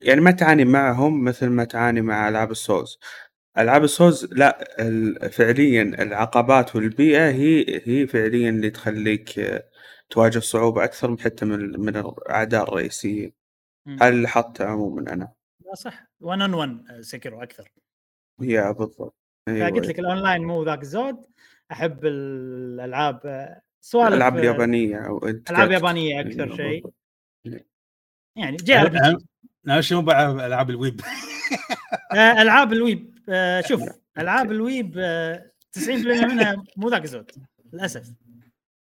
يعني 0.00 0.20
ما 0.20 0.30
تعاني 0.30 0.64
معهم 0.64 1.24
مثل 1.24 1.46
ما 1.48 1.64
تعاني 1.64 2.00
مع 2.00 2.28
ألعاب 2.28 2.50
ال 2.50 2.58
Souls 2.58 2.98
ألعاب 3.58 3.84
ال 3.84 3.91
Souls 3.91 4.24
لا 4.24 4.64
فعليا 5.28 5.82
العقبات 5.82 6.76
والبيئة 6.76 7.30
هي 7.30 7.80
هي 7.84 8.06
فعليا 8.06 8.50
اللي 8.50 8.70
تخليك 8.70 9.40
تواجه 10.10 10.38
صعوبة 10.38 10.84
أكثر 10.84 11.16
حتى 11.16 11.44
من 11.44 11.80
من 11.80 11.96
الأعداء 11.96 12.62
الرئيسيين. 12.62 13.32
هذا 13.88 14.08
اللي 14.08 14.28
حاطه 14.28 14.64
عموما 14.64 15.12
أنا. 15.12 15.32
لا 15.66 15.74
صح. 15.74 16.06
1 16.20 16.40
on 16.40 16.54
1 16.54 17.00
Sekiro 17.00 17.42
أكثر. 17.42 17.72
يا 18.40 18.70
بالضبط. 18.70 19.16
أيوة. 19.48 19.70
فقلت 19.70 19.86
لك 19.86 19.98
الأونلاين 19.98 20.42
مو 20.42 20.62
ذاك 20.62 20.82
الزود 20.82 21.26
أحب 21.72 22.06
الألعاب 22.06 23.20
سوالف 23.80 24.08
الالعاب 24.08 24.38
اليابانية 24.38 24.96
أو 25.06 25.26
ألعاب 25.50 25.70
يابانية 25.70 26.20
أكثر 26.20 26.44
أيوة 26.44 26.56
شيء. 26.56 27.64
يعني 28.36 28.56
JR 28.56 29.18
أنا 29.66 29.80
شيء 29.80 29.96
مو 29.96 30.02
بعرف 30.02 30.40
ألعاب 30.40 30.70
ال 30.70 30.75
weeb؟ 30.75 31.00
آه، 32.16 32.42
ألعاب 32.42 32.72
ال 32.72 32.80
weeb. 32.80 33.18
آه، 33.28 33.60
شوف 33.60 33.82
ألعاب 34.18 34.52
ال 34.52 34.61
weeb 34.61 34.94
آه، 34.98 35.52
90% 35.72 35.88
منها 36.26 36.64
مو 36.76 36.88
ذاك 36.88 37.04
الزود 37.04 37.30
للأسف. 37.72 38.12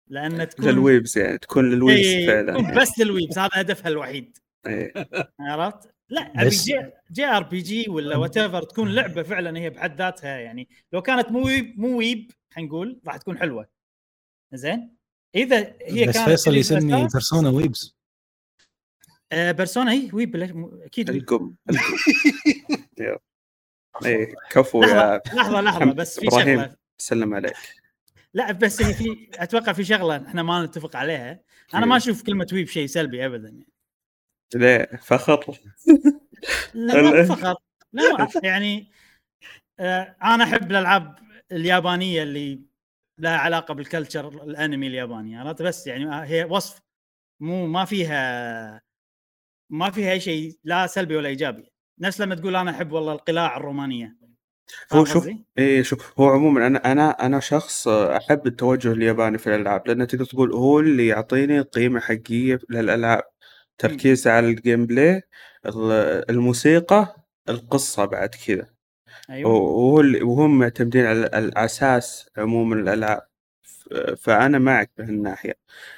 لأن 0.08 0.50
تكون 0.50 0.66
لل 0.66 0.81
weebs 0.81 1.18
يعني 1.18 1.38
تكون 1.38 1.72
لل 1.72 1.82
weebs 1.82 2.08
إيه، 2.08 2.28
فعلا. 2.28 2.54
تكون 2.54 2.76
بس 2.76 3.00
لل 3.00 3.11
weebs 3.11 3.40
هذا 3.40 3.50
هدفها 3.54 3.88
الوحيد. 3.88 4.38
إيه. 4.68 4.94
عرفت؟ 5.40 5.90
لا 6.10 6.22
أبي 6.42 6.50
J, 6.50 6.92
JRPG 7.12 7.90
ولا 7.90 8.18
whatever 8.18 8.64
تكون 8.64 8.96
لعبة 8.96 9.24
فعلا 9.24 9.60
هي 9.60 9.70
بحد 9.70 9.98
ذاتها 9.98 10.38
يعني. 10.38 10.70
لو 10.94 11.02
كانت 11.02 11.32
مو 11.32 11.46
weeb 11.46 11.80
مو 11.80 11.98
weeb 11.98 12.32
خلينا 12.54 12.70
نقول 12.70 13.00
راح 13.08 13.18
تكون 13.18 13.38
حلوة. 13.38 13.68
زين؟ 14.54 14.96
إذا 15.36 15.74
هي 15.82 16.06
بس 16.06 16.14
كانت 16.16 16.30
فيصل 16.30 16.56
يسمي 16.58 17.08
Persona 17.08 17.50
weebs. 17.50 18.01
آه 19.32 19.52
Persona 19.52 19.92
اي 19.92 20.10
مو- 20.14 20.82
أكيد. 20.84 21.10
القم. 21.10 21.54
إيه 24.06 24.34
كفو 24.52 24.84
يا 24.84 25.22
لحظة 25.34 25.62
لحظة 25.62 25.86
بس 25.94 26.20
في. 26.20 26.32
شغلة. 26.32 26.76
سلم 26.98 27.34
عليك. 27.34 27.54
لا 28.34 28.52
بس 28.52 28.82
هي 28.82 28.94
في 28.94 29.30
أتوقع 29.36 29.74
في 29.74 29.84
شغلة 29.84 30.28
إحنا 30.28 30.44
ما 30.44 30.66
نتفق 30.66 30.96
عليها. 30.96 31.40
أنا 31.74 31.86
ما 31.86 31.98
أشوف 31.98 32.24
كلمة 32.24 32.48
ويب 32.54 32.68
شيء 32.68 32.88
سلبي 32.88 33.26
ابدا 33.26 33.50
يعني. 33.50 33.68
ليه 34.56 34.86
فخر 35.02 35.58
لا 36.74 37.02
ما 37.02 37.24
فقط. 37.36 37.62
لا 37.94 38.28
يعني 38.44 38.92
آه 39.80 40.16
أنا 40.24 40.44
أحب 40.44 40.72
الألعاب 40.72 41.16
اليابانية 41.52 42.24
اللي 42.24 42.62
لها 43.18 43.38
علاقة 43.38 43.74
بالكلتشر 43.74 44.44
الأنمي 44.44 44.88
الياباني 44.88 45.38
عرفت؟ 45.38 45.62
بس 45.62 45.88
يعني 45.88 46.26
هي 46.32 46.44
وصف 46.44 46.82
مو 47.40 47.68
ما 47.68 47.86
فيها 47.86 48.82
ما 49.72 49.92
فيها 49.92 50.12
أي 50.12 50.20
شيء 50.20 50.58
لا 50.64 50.88
سلبي 50.88 51.16
ولا 51.16 51.30
إيجابي. 51.30 51.72
نفس 52.00 52.22
لما 52.22 52.36
تقول 52.36 52.56
أنا 52.56 52.72
أحب 52.72 52.92
والله 52.92 53.14
القلاع 53.14 53.58
الرومانية. 53.58 54.18
هو 54.94 55.06
شوف؟ 55.06 55.30
إيه 55.58 55.82
شوف 55.84 56.20
هو 56.20 56.30
عموما 56.30 56.68
أنا 56.68 56.92
أنا 56.92 57.10
أنا 57.26 57.40
شخص 57.40 57.88
أحب 57.88 58.48
التوجه 58.48 58.92
الياباني 58.92 59.38
في 59.38 59.48
الألعاب 59.48 59.88
لأنه 59.88 60.06
تقدر 60.06 60.26
تقول 60.26 60.54
هو 60.54 60.80
اللي 60.80 61.08
يعطيني 61.08 61.60
قيمة 61.62 62.00
حقيقية 62.00 62.60
للالعاب 62.70 63.24
تركيز 63.78 64.28
على 64.28 64.48
ال 64.48 64.86
gameplay 64.86 65.22
ال- 65.66 66.30
الموسيقى 66.30 67.16
القصة 67.50 68.06
بعد 68.06 68.30
كذا. 68.48 68.68
أيوه. 69.30 69.52
وهو 69.52 70.02
اللي- 70.02 70.22
وهم 70.24 70.60
معتمدين 70.60 71.06
على 71.06 71.26
الأساس 71.26 72.30
عموما 72.38 72.76
الألعاب. 72.76 73.22
فأنا 74.18 74.60
معك 74.60 74.92
بهالناحية. 74.98 75.54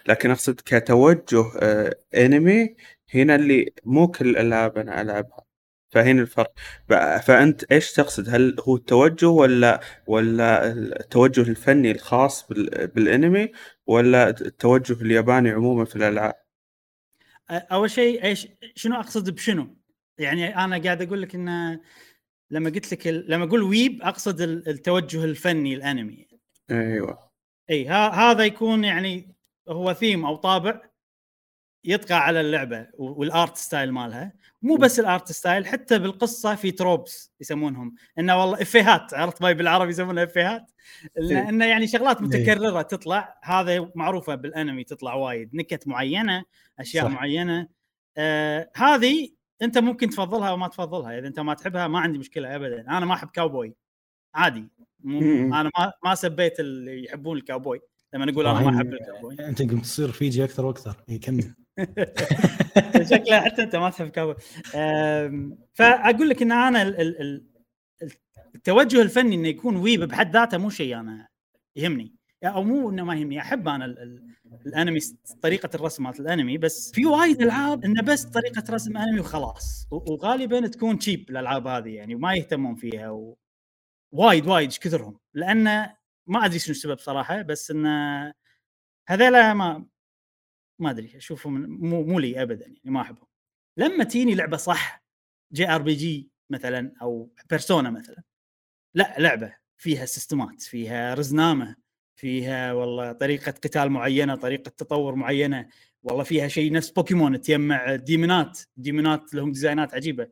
لكن 0.08 0.32
أقصد 0.32 0.62
كتوجه 0.66 1.46
آه، 1.62 1.96
انمي 2.16 2.76
هنا 3.16 3.36
اللي 3.36 3.74
مو 3.84 4.08
كل 4.08 4.30
الألعاب 4.30 4.78
أنا 4.78 5.02
ألعبها. 5.02 5.44
فهنا 5.90 6.22
الفرق. 6.22 6.54
فأنت 7.26 7.64
إيش 7.72 7.92
تقصد؟ 7.94 8.30
هل 8.30 8.56
هو 8.60 8.76
التوجه 8.76 9.28
ولا 9.28 9.80
ولا 10.08 10.72
التوجه 10.72 11.42
الفني 11.42 11.92
الخاص 11.92 12.48
بال- 12.48 12.88
بالأنمي 12.88 13.52
ولا 13.88 14.30
التوجه 14.30 15.02
الياباني 15.02 15.50
عموما 15.50 15.86
في 15.86 15.96
الألعاب؟ 15.96 16.34
أول 17.50 17.92
شيء 17.92 18.24
إيش 18.24 18.48
شنو 18.76 18.96
أقصد 18.96 19.30
بشنو؟ 19.30 19.78
يعني 20.18 20.58
أنا 20.58 20.78
قاعد 20.84 21.02
أقول 21.02 21.22
لك 21.22 21.36
انه 21.36 21.80
لما 22.52 22.70
قلت 22.70 22.92
لك 22.92 23.08
ال- 23.08 23.26
لما 23.32 23.44
أقول 23.46 23.62
ويب 23.64 24.02
أقصد 24.02 24.42
ال- 24.42 24.70
التوجه 24.70 25.24
الفني 25.24 25.74
الأنمي. 25.74 26.28
أيوه. 26.72 27.32
إي 27.70 27.88
ها 27.88 28.10
هذا 28.10 28.46
يكون 28.46 28.84
يعني 28.84 29.36
هو 29.70 29.94
ثيم 29.94 30.26
أو 30.26 30.36
طابع 30.36 30.82
يطغى 31.86 32.14
على 32.14 32.42
اللعبة 32.42 32.88
وال 32.94 33.20
art 33.20 33.58
style 33.58 33.92
مالها. 33.92 34.34
مو 34.62 34.76
بس 34.76 35.00
ال 35.00 35.08
art 35.08 35.32
style 35.32 35.66
حتى 35.66 36.00
بالقصة 36.00 36.56
في 36.56 36.72
tropes 36.72 37.34
يسمونهم. 37.42 37.96
إنه 38.20 38.42
والله 38.42 38.62
إفيهات 38.62 39.14
عرفت 39.14 39.42
باي 39.42 39.54
بالعربي 39.54 39.90
يسمونها 39.90 40.24
إفيهات؟ 40.24 40.72
إيه. 41.18 41.50
إنه 41.50 41.66
يعني 41.66 41.88
شغلات 41.88 42.18
إيه. 42.18 42.28
متكررة 42.28 42.82
تطلع. 42.82 43.40
هذا 43.44 43.92
معروفة 43.96 44.36
بالأنمي 44.36 44.84
تطلع 44.84 45.14
وايد. 45.14 45.56
نكت 45.56 45.88
معينة 45.88 46.44
أشياء 46.80 47.06
صح. 47.06 47.12
معينة. 47.12 47.68
آه 48.18 48.70
هذه 48.76 49.30
أنت 49.62 49.78
ممكن 49.78 50.10
تفضلها 50.10 50.50
أو 50.50 50.58
ما 50.58 50.68
تفضلها. 50.68 51.20
إذا 51.20 51.28
أنت 51.28 51.40
ما 51.40 51.54
تحبها 51.54 51.88
ما 51.88 52.00
عندي 52.00 52.18
مشكلة 52.18 52.56
ابدا. 52.56 52.82
أنا 52.82 53.06
ما 53.06 53.14
أحب 53.14 53.28
كاوبوي 53.28 53.76
عادي. 54.36 54.70
أنا 55.06 55.72
ما 55.78 55.94
ما 56.06 56.16
سبيت 56.16 56.60
اللي 56.60 57.06
يحبون 57.06 57.38
الكاوبوي 57.38 57.80
لما 58.14 58.26
نقول 58.26 58.48
أنا 58.48 58.60
ما 58.60 58.78
أحب 58.78 58.94
الكاوبوي 58.94 59.36
أنت 59.40 59.62
قمت 59.62 59.84
تصير 59.84 60.12
فيجي 60.12 60.44
أكثر 60.44 60.66
وأكثر. 60.66 61.04
إيه، 61.10 61.20
كمل. 61.20 61.54
شكله 63.12 63.42
حتى 63.42 63.64
أنت 63.64 63.76
ما 63.76 63.90
تحب 63.90 64.08
كاوبوي 64.10 64.36
فأقول 65.74 66.30
لك 66.30 66.42
إن 66.42 66.52
أنا 66.52 66.82
ال- 66.82 67.02
ال- 67.02 67.22
ال- 67.22 67.48
التوجه 68.56 69.02
الفني 69.02 69.36
إنه 69.36 69.48
يكون 69.48 69.76
weeb 69.76 70.04
بحد 70.04 70.34
ذاته 70.34 70.58
مو 70.58 70.70
شيء 70.70 71.00
أنا 71.00 71.28
يهمني. 71.76 72.16
أو 72.44 72.64
مو 72.64 72.90
إنه 72.90 73.04
ما 73.04 73.16
يهمني 73.16 73.40
أحب 73.42 73.68
أنا 73.68 73.86
ال- 73.86 74.00
ال- 74.00 74.34
الأنمي 74.66 75.00
طريقة 75.42 75.70
الرسم 75.76 76.04
مالت 76.04 76.20
الأنمي 76.20 76.58
بس 76.58 76.92
في 76.92 77.06
وايد 77.06 77.42
ألعاب 77.42 77.86
إنه 77.86 78.02
بس 78.02 78.24
طريقة 78.24 78.64
رسم 78.70 78.98
أنمي 78.98 79.20
وخلاص. 79.20 79.88
وغالبا 79.92 80.68
تكون 80.68 81.00
cheap 81.00 81.30
الألعاب 81.30 81.68
هذه 81.68 81.90
يعني 81.90 82.16
وما 82.16 82.34
يهتمون 82.34 82.76
فيها 82.76 83.10
و... 83.10 83.38
وايد 84.14 84.48
وايد 84.48 84.70
كثرهم؟ 84.70 85.20
لأن 85.34 85.64
ما 86.28 86.46
أدري 86.46 86.60
شنو 86.60 86.72
السبب 86.72 86.98
صراحة 86.98 87.42
بس 87.42 87.72
انه 87.72 88.34
هذيلا 89.08 89.54
ما 89.54 89.86
ما 90.84 90.90
أدري 90.90 91.18
أشوفهم 91.18 91.54
مو 91.70 92.04
مو 92.04 92.20
لي 92.20 92.42
ابدا 92.42 92.66
يعني 92.66 92.80
ما 92.86 93.02
أحبهم. 93.02 93.28
لما 93.78 94.04
تجيني 94.04 94.36
لعبة 94.36 94.58
صح 94.58 95.04
JRPG 95.54 96.30
مثلا 96.50 96.94
أو 97.02 97.32
Persona 97.50 97.90
مثلا 97.90 98.24
لا 98.96 99.16
لعبة 99.20 99.56
فيها 99.78 100.06
system 100.06 100.54
ات 100.54 100.62
فيها 100.62 101.14
رزنامة 101.14 101.76
فيها 102.16 102.74
والله 102.74 103.12
طريقة 103.12 103.52
قتال 103.52 103.90
معينة 103.90 104.36
طريقة 104.36 104.70
تطور 104.70 105.16
معينة 105.16 105.70
والله 106.04 106.24
فيها 106.24 106.48
شيء 106.48 106.72
نفس 106.72 106.90
بوكيمون 106.90 107.42
تجمع 107.42 107.96
demon 107.96 108.49
ات 108.49 108.60
demon 108.78 109.25
ات 109.25 109.34
لهم 109.34 109.52
design 109.52 109.88
ات 109.88 109.94
عجيبة. 109.94 110.28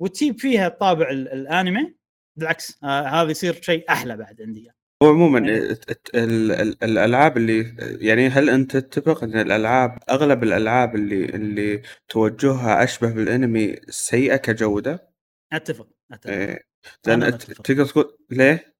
وتجيب 0.00 0.40
فيها 0.40 0.66
الطابع 0.66 1.10
ال- 1.10 1.28
الأنمي 1.28 1.94
بالعكس 2.36 2.84
آه 2.84 3.02
هذا 3.08 3.30
يصير 3.30 3.62
شيء 3.62 3.84
أحلى 3.90 4.16
بعد 4.16 4.42
عندي. 4.42 4.70
هو 5.02 5.08
عموما 5.08 5.38
الت- 5.38 5.90
الت- 5.90 6.14
ال- 6.14 6.52
ال- 6.52 6.84
الألعاب 6.84 7.36
اللي 7.36 7.76
يعني 8.00 8.28
هل 8.28 8.50
أنت 8.50 8.76
تتفق 8.76 9.24
إن 9.24 9.38
الألعاب 9.38 9.98
أغلب 10.10 10.42
الألعاب 10.42 10.94
اللي 10.94 11.24
اللي 11.24 11.82
توجهها 12.08 12.84
أشبه 12.84 13.10
بالأنمي 13.12 13.76
سيئة 13.88 14.36
كجودة؟ 14.36 15.08
أتفق 15.52 15.88
أتفق 16.12 16.30
إيه. 16.32 16.62
لأن. 17.06 17.38
تقدر 17.38 17.86
تقول 17.86 18.16
ليه؟ 18.30 18.74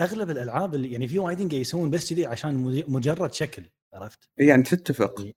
أغلب 0.00 0.30
الألعاب 0.30 0.74
اللي 0.74 0.92
يعني 0.92 1.08
في 1.08 1.18
وايدين 1.18 1.48
قاعد 1.48 1.60
يسوون 1.60 1.90
بس 1.90 2.10
كذي 2.12 2.26
عشان 2.26 2.54
مج- 2.54 2.84
مجرد 2.90 3.32
شكل 3.32 3.62
عرفت؟ 3.94 4.18
يعني 4.38 4.62
تتفق 4.62 5.20
اي 5.20 5.34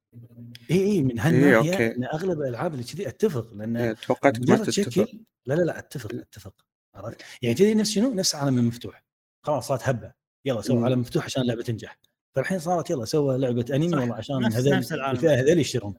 اي 0.71 1.01
من 1.01 1.19
إيه، 1.19 1.27
هالناحية 1.27 1.73
okay. 1.73 1.95
إن 1.95 2.03
أغلب 2.03 2.41
الألعاب 2.41 2.73
اللي 2.73 2.83
كذي 2.83 3.07
أتفق 3.07 3.53
لأن 3.53 3.77
إيه، 3.77 3.93
توقعتك 3.93 4.39
ما 4.39 4.45
مجرد 4.55 4.65
تتفق 4.65 4.89
شكل 4.91 5.19
لا 5.45 5.53
لا 5.53 5.61
لا 5.61 5.79
أتفق 5.79 6.13
أتفق 6.13 6.53
عرفت؟ 6.95 7.21
يعني 7.41 7.55
كذي 7.55 7.73
نفس 7.73 7.91
شنو؟ 7.91 8.13
نفس 8.13 8.35
عالم 8.35 8.67
مفتوح 8.67 9.03
خلاص 9.43 9.67
صارت 9.67 9.81
هبة 9.89 10.11
يلا 10.45 10.61
سووا 10.61 10.77
مم. 10.79 10.83
عالم 10.85 10.99
مفتوح 10.99 11.25
عشان 11.25 11.41
اللعبة 11.41 11.61
تنجح 11.63 11.97
فالحين 12.35 12.59
صارت 12.59 12.89
يلا 12.89 13.05
سوى 13.05 13.37
لعبة 13.37 13.65
أنمي. 13.75 13.95
والله 13.97 14.15
عشان 14.15 14.39
نفس- 14.39 14.55
هذول. 14.57 14.73
الفئة 15.11 15.39
هذول 15.39 15.59
يشترون. 15.59 15.95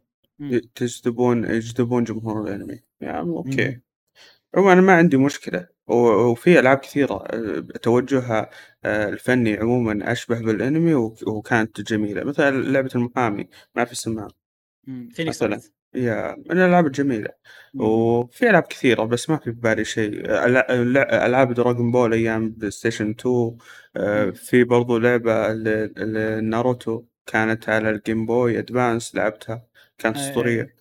تجذبون 0.74 1.44
يجذبون 1.44 2.04
جمهور 2.04 2.42
الأنمي 2.42 2.80
يعني 3.00 3.18
okay 3.20 3.68
مم. 3.68 3.82
عموما 4.54 4.72
أنا 4.72 4.80
ما 4.80 4.92
عندي 4.92 5.16
مشكلة 5.16 5.68
وفي 5.86 6.58
ألعاب 6.60 6.78
كثيرة 6.78 7.24
آه، 7.26 7.60
توجهها 7.82 8.50
آه، 8.84 9.08
الفني 9.08 9.54
عموما 9.56 10.12
أشبه 10.12 10.40
بالأنمي 10.40 10.94
وك- 10.94 11.28
وكانت 11.28 11.80
جميلة 11.80 12.24
مثل 12.24 12.72
لعبة 12.72 12.90
المحامي 12.94 13.48
ما 13.74 13.84
في 13.84 13.92
مم. 14.86 15.08
فينيكس 15.14 15.42
مثلاً. 15.42 15.60
هي 15.94 16.36
من 16.50 16.58
الألعاب 16.58 16.86
الجميلة. 16.86 17.28
مم. 17.74 17.80
وفي 17.84 18.50
ألعاب 18.50 18.62
كثيرة 18.62 19.04
بس 19.04 19.30
ما 19.30 19.36
في 19.36 19.50
ببالي 19.50 19.84
شيء. 19.84 20.22
ألع- 20.26 20.66
ألع- 20.66 21.12
ألعاب 21.14 21.54
Dragon 21.54 21.90
Ball 21.92 22.12
أيام 22.14 22.50
بلاي 22.50 22.70
ستيشن 22.70 23.10
2 23.10 23.56
آه، 23.96 24.24
مم. 24.24 24.32
في 24.32 24.64
برضو 24.64 24.98
لعبة 24.98 25.50
ال- 25.52 25.68
ال- 25.98 26.44
ناروتو 26.44 27.04
كانت 27.26 27.68
على 27.68 27.90
ال 27.90 27.97
Game 27.97 28.26
Boy 28.26 28.58
Advance 28.58 29.14
لعبتها. 29.14 29.66
كانت 29.98 30.16
أسطورية. 30.16 30.74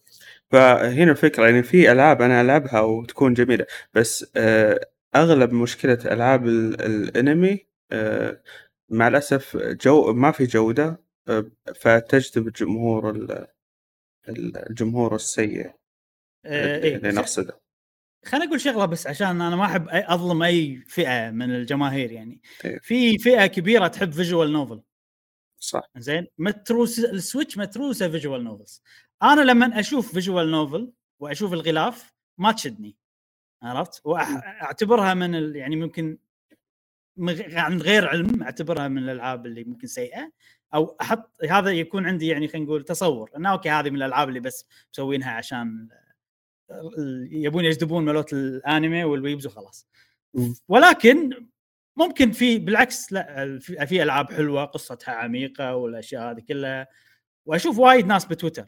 فهنا 0.52 1.12
الفكرة 1.12 1.46
يعني 1.46 1.64
في 1.64 1.92
ألعاب 1.92 2.22
أنا 2.22 2.42
ألعبها 2.42 2.80
وتكون 2.82 3.34
جميلة. 3.34 3.66
بس 3.94 4.32
آه، 4.38 4.80
أغلب 5.16 5.54
مشكلة 5.54 6.00
ألعاب 6.06 6.46
ال- 6.48 6.82
الأنمي 6.82 7.68
آه، 7.92 8.42
مع 8.90 9.08
الأسف 9.08 9.58
جو 9.58 10.14
ما 10.14 10.32
في 10.32 10.44
جودة 10.46 11.02
آه، 11.30 11.46
فتجذب 11.82 12.48
الجمهور 12.48 13.10
ال- 13.10 13.48
الجمهور 14.30 15.16
السيء 15.16 15.72
آه 16.46 16.78
اللي 16.78 17.08
إيه. 17.10 17.14
نقصده. 17.14 17.62
خليني 18.26 18.48
أقول 18.48 18.62
شغلة 18.62 18.86
بس 18.86 19.08
عشان 19.08 19.42
أنا 19.42 19.56
ما 19.56 19.66
أحب 19.66 19.88
أظلم 19.90 20.44
أي 20.44 20.84
فئة 20.88 21.32
من 21.32 21.56
الجماهير 21.56 22.12
يعني. 22.12 22.42
إيه. 22.66 22.80
في 22.80 23.18
فئة 23.18 23.46
كبيرة 23.46 23.88
تحب 23.88 24.12
visual 24.12 24.52
novel 24.52 24.82
صح. 25.60 25.90
زين؟ 25.98 26.28
متروس 26.38 27.00
السويتش 27.00 27.58
متروسة 27.58 28.10
visual 28.10 28.44
novels 28.44 28.82
أنا 29.24 29.42
لما 29.42 29.80
أشوف 29.80 30.14
visual 30.14 30.52
novel 30.52 30.94
وأشوف 31.20 31.54
الغلاف 31.54 32.14
ما 32.38 32.52
تشدني. 32.52 32.96
عرفت؟ 33.64 34.02
وأعتبرها 34.06 35.14
من 35.14 35.36
ال... 35.36 35.56
يعني 35.56 35.76
ممكن 35.76 36.18
عن 37.38 37.82
غير 37.82 38.08
علم 38.08 38.44
أعتبرها 38.44 38.88
من 38.88 39.04
الألعاب 39.04 39.46
اللي 39.46 39.64
ممكن 39.64 39.88
سيئة. 39.88 40.32
أو 40.74 40.98
أحط 41.02 41.32
هذا 41.50 41.72
يكون 41.72 42.06
عندي 42.06 42.28
يعني 42.28 42.48
خلينا 42.48 42.66
نقول 42.66 42.84
تصور 42.84 43.32
انه 43.38 43.52
okay 43.52 43.70
هذه 43.70 43.90
من 43.90 43.96
الألعاب 43.96 44.30
اللي 44.30 44.40
بس 44.40 44.66
مسوينها 44.94 45.32
عشان 45.32 45.88
يبون 47.32 47.66
يجذبون 47.66 48.06
ملوت 48.06 48.34
الأنمي 48.34 49.04
وال 49.04 49.16
weebs 49.16 49.48
وخلاص. 49.48 49.88
ولكن 50.68 51.48
ممكن 51.98 52.32
في 52.32 52.58
بالعكس 52.58 53.14
لا 53.14 53.60
في 53.60 54.04
ألعاب 54.04 54.32
حلوة 54.32 54.66
قصتها 54.66 55.14
عميقة 55.14 55.76
والأشياء 55.76 56.32
هذه 56.32 56.40
كلها. 56.40 56.88
وأشوف 57.46 57.80
وايد 57.80 58.08
ناس 58.08 58.26
بتويتر 58.26 58.66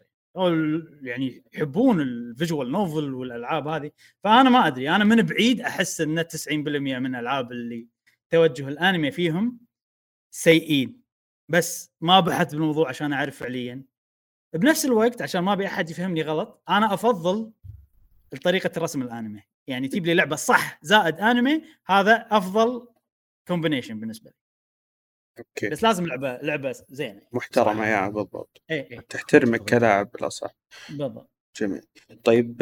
يعني 1.02 1.44
يحبون 1.54 2.02
ال 2.02 2.12
visual 2.12 2.72
novel 2.72 3.14
والألعاب 3.14 3.68
هذه. 3.68 3.92
فأنا 4.24 4.50
ما 4.50 4.68
أدري 4.68 4.90
أنا 4.90 5.04
من 5.04 5.22
بعيد 5.22 5.62
أحس 5.62 6.02
إن 6.02 6.24
90% 6.28 6.50
من 7.00 7.16
الالعاب 7.16 7.52
اللي 7.52 7.88
توجه 8.30 8.68
الأنمي 8.68 9.12
فيهم 9.12 9.60
سيئين. 10.32 11.03
بس 11.50 11.92
ما 12.02 12.20
بحثت 12.20 12.56
بالموضوع 12.56 12.90
عشان 12.90 13.14
أعرف 13.14 13.38
فعليا. 13.38 13.84
بنفس 14.54 14.86
الوقت 14.86 15.22
عشان 15.22 15.42
ما 15.42 15.54
أبي 15.54 15.68
أحد 15.68 15.90
يفهمني 15.90 16.22
غلط 16.22 16.64
أنا 16.70 16.94
أفضل 16.94 17.52
طريقة 18.44 18.72
رسم 18.78 19.02
الأنمي. 19.02 19.44
يعني 19.68 19.88
تجيب 19.88 20.06
لي 20.06 20.14
لعبة 20.14 20.36
صح 20.36 20.80
زائد 20.82 21.20
أنمي 21.20 21.64
هذا 21.86 22.28
أفضل 22.32 22.88
combination 23.48 24.00
بالنسبة 24.00 24.30
لي. 24.30 24.36
okay. 25.40 25.70
بس 25.70 25.84
لازم 25.84 26.06
لعبة 26.06 26.38
لعبة 26.42 26.76
زينة. 26.90 27.22
محترمة 27.32 27.88
يا 27.88 28.08
بالضبط. 28.08 28.62
اي 28.72 28.92
اي 28.92 29.02
تحترمك 29.10 29.70
كلاعب 29.70 30.12
بالاصح 30.12 30.52
بالضبط. 30.90 31.30
جميل. 31.60 31.82
طيب 32.24 32.58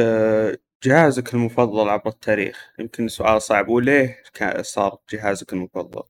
جهازك 0.83 1.33
المفضل 1.33 1.89
عبر 1.89 2.07
التاريخ؟ 2.09 2.73
يمكن 2.79 3.07
سؤال 3.07 3.41
صعب. 3.41 3.67
وليه 3.67 4.23
صار 4.61 4.97
جهازك 5.11 5.53
المفضل؟ 5.53 6.03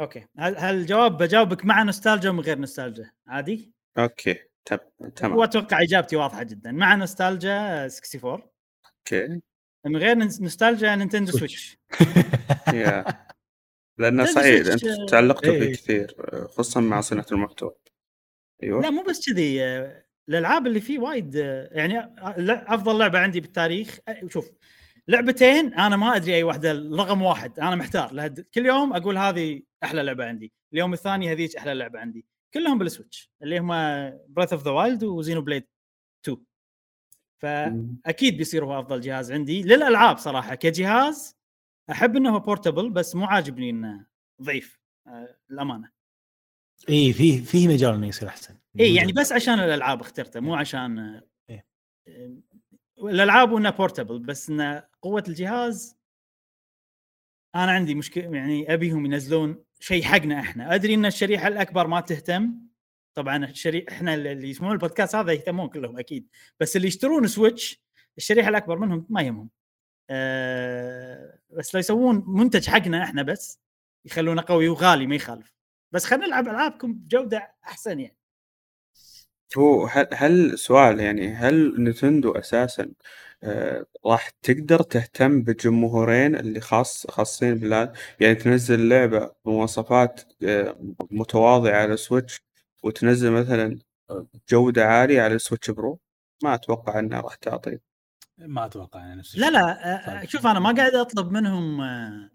okay. 0.00 0.26
هل 0.38 0.56
هل 0.56 0.74
الجواب 0.74 1.16
بجاوبك 1.22 1.64
مع 1.64 1.82
نوستالجيا 1.82 2.30
ومن 2.30 2.40
غير 2.40 2.58
نوستالجيا؟ 2.58 3.10
عادي؟ 3.26 3.72
okay. 3.98 4.36
تم- 4.64 5.08
تمام. 5.16 5.36
وأتوقع 5.36 5.82
إجابتي 5.82 6.16
واضحة 6.16 6.42
جدا. 6.42 6.72
مع 6.72 6.94
نوستالجيا 6.94 7.84
64 7.86 8.42
okay. 8.98 9.40
من 9.86 9.96
غير 9.96 10.14
نس- 10.28 10.42
نوستالجيا 10.42 10.96
نينتندو 10.96 11.32
سويتش. 11.32 11.78
لأنه 13.98 14.24
سويتش، 14.24 14.68
أنت 14.72 14.84
آه، 14.84 15.06
تعلقتوا 15.06 15.52
إيه. 15.52 15.60
فيه 15.60 15.72
كثير 15.72 16.14
آه، 16.20 16.46
خصوصا 16.46 16.80
مع 16.80 17.00
صناعة 17.00 17.26
المحتوى. 17.32 17.74
أيوه. 18.62 18.82
لا 18.82 18.90
مو 18.90 19.02
بس 19.02 19.30
كذي 19.30 19.64
آه، 19.64 20.04
الألعاب 20.28 20.66
اللي 20.66 20.80
فيه 20.80 20.98
وايد 20.98 21.34
يعني 21.72 22.14
أفضل 22.74 22.98
لعبة 22.98 23.18
عندي 23.18 23.40
بالتاريخ 23.40 23.98
شوف 24.28 24.50
لعبتين 25.08 25.74
أنا 25.74 25.96
ما 25.96 26.16
أدري 26.16 26.34
أي 26.34 26.42
واحدة 26.42 26.72
رقم 26.72 27.22
واحد 27.22 27.60
أنا 27.60 27.76
محتار 27.76 28.12
لهد... 28.12 28.40
كل 28.40 28.66
يوم 28.66 28.92
أقول 28.92 29.18
هذه 29.18 29.62
أحلى 29.84 30.02
لعبة 30.02 30.24
عندي 30.24 30.52
اليوم 30.72 30.92
الثاني 30.92 31.32
هذيك 31.32 31.56
أحلى 31.56 31.74
لعبة 31.74 31.98
عندي 31.98 32.26
كلهم 32.54 32.78
بالسويتش 32.78 33.30
اللي 33.42 33.58
هم 33.58 33.68
Breath 34.28 34.52
of 34.52 34.64
the 34.64 34.70
Wild 34.70 35.04
و 35.04 35.42
Xenoblade 35.42 35.66
2 36.24 36.38
فأكيد 37.42 38.36
بيصير 38.36 38.64
هو 38.64 38.80
أفضل 38.80 39.00
جهاز 39.00 39.32
عندي 39.32 39.62
للألعاب 39.62 40.18
صراحة 40.18 40.54
كجهاز 40.54 41.36
أحب 41.90 42.16
إنه 42.16 42.34
هو 42.34 42.38
portable 42.38 42.90
بس 42.90 43.14
مو 43.14 43.24
عاجبني 43.24 43.70
إنه 43.70 44.06
ضعيف 44.42 44.80
آه، 45.06 45.36
الامانه 45.50 45.90
إي 46.88 47.12
في 47.12 47.38
في 47.38 47.68
مجال 47.68 47.94
إنه 47.94 48.06
يصير 48.06 48.28
أحسن. 48.28 48.58
إي 48.80 48.94
يعني 48.94 49.12
بس 49.12 49.32
عشان 49.32 49.54
الألعاب 49.54 50.00
اخترته 50.00 50.40
مو 50.40 50.54
عشان 50.54 50.98
آه، 50.98 51.22
إيه. 51.50 51.66
الألعاب 53.02 53.52
وانه 53.52 53.70
portable 53.70 54.18
بس 54.18 54.50
انه 54.50 54.84
قوة 55.02 55.24
الجهاز 55.28 55.96
أنا 57.54 57.72
عندي 57.72 57.94
مشكلة 57.94 58.36
يعني 58.36 58.74
أبيهم 58.74 59.06
ينزلون 59.06 59.64
شيء 59.80 60.02
حقنا 60.02 60.40
إحنا. 60.40 60.74
أدري 60.74 60.94
إن 60.94 61.06
الشريحة 61.06 61.48
الأكبر 61.48 61.86
ما 61.86 62.00
تهتم 62.00 62.54
طبعا 63.14 63.44
الشريحة 63.44 63.92
إحنا 63.92 64.14
اللي 64.14 64.50
يسمعون 64.50 64.74
البودكاست 64.74 65.14
هذا 65.14 65.32
يهتمون 65.32 65.68
كلهم 65.68 65.98
أكيد 65.98 66.28
بس 66.60 66.76
اللي 66.76 66.88
يشترون 66.88 67.26
سويتش 67.26 67.82
الشريحة 68.18 68.48
الأكبر 68.48 68.78
منهم 68.78 69.06
ما 69.10 69.22
يهمهم. 69.22 69.50
أه 70.10 71.38
بس 71.50 71.74
لو 71.74 71.80
يسوون 71.80 72.24
منتج 72.26 72.68
حقنا 72.68 73.04
إحنا 73.04 73.22
بس 73.22 73.60
يخلونه 74.04 74.44
قوي 74.48 74.68
وغالي 74.68 75.06
ما 75.06 75.14
يخالف. 75.14 75.52
بس 75.92 76.04
خلينا 76.04 76.26
نلعب 76.26 76.48
ألعابكم 76.48 76.94
بجودة 76.94 77.54
أحسن 77.64 78.00
يعني. 78.00 78.16
هو 79.58 79.86
هل, 79.86 80.06
هل 80.12 80.58
سؤال 80.58 81.00
يعني 81.00 81.34
هل 81.34 81.74
نينتندو 81.84 82.32
أساسا 82.32 82.92
آه 83.42 83.86
راح 84.06 84.28
تقدر 84.42 84.82
تهتم 84.82 85.42
بالجمهورين 85.42 86.36
اللي 86.36 86.60
خاص 86.60 87.06
خاصين 87.10 87.54
بالله 87.54 87.92
يعني 88.20 88.34
تنزل 88.34 88.88
لعبة 88.88 89.30
بمواصفات 89.44 90.20
آه 90.44 90.76
متواضعة 91.10 91.76
على 91.82 91.96
سويتش 91.96 92.40
وتنزل 92.82 93.30
مثلا 93.32 93.78
جودة 94.50 94.86
عالية 94.86 95.22
على 95.22 95.34
السويتش 95.34 95.70
Pro 95.70 95.98
ما 96.44 96.54
أتوقع 96.54 96.98
إنها 96.98 97.20
راح 97.20 97.34
تعطي 97.34 97.78
ما 98.38 98.66
أتوقع 98.66 99.00
يعني 99.00 99.14
نفس 99.20 99.36
لا 99.38 99.48
الشيء. 99.48 99.60
لا 99.60 100.16
آه، 100.16 100.20
طيب. 100.20 100.28
شوف 100.30 100.46
أنا 100.46 100.60
ما 100.60 100.72
قاعد 100.72 100.94
أطلب 100.94 101.32
منهم 101.32 101.80
آه، 101.80 102.30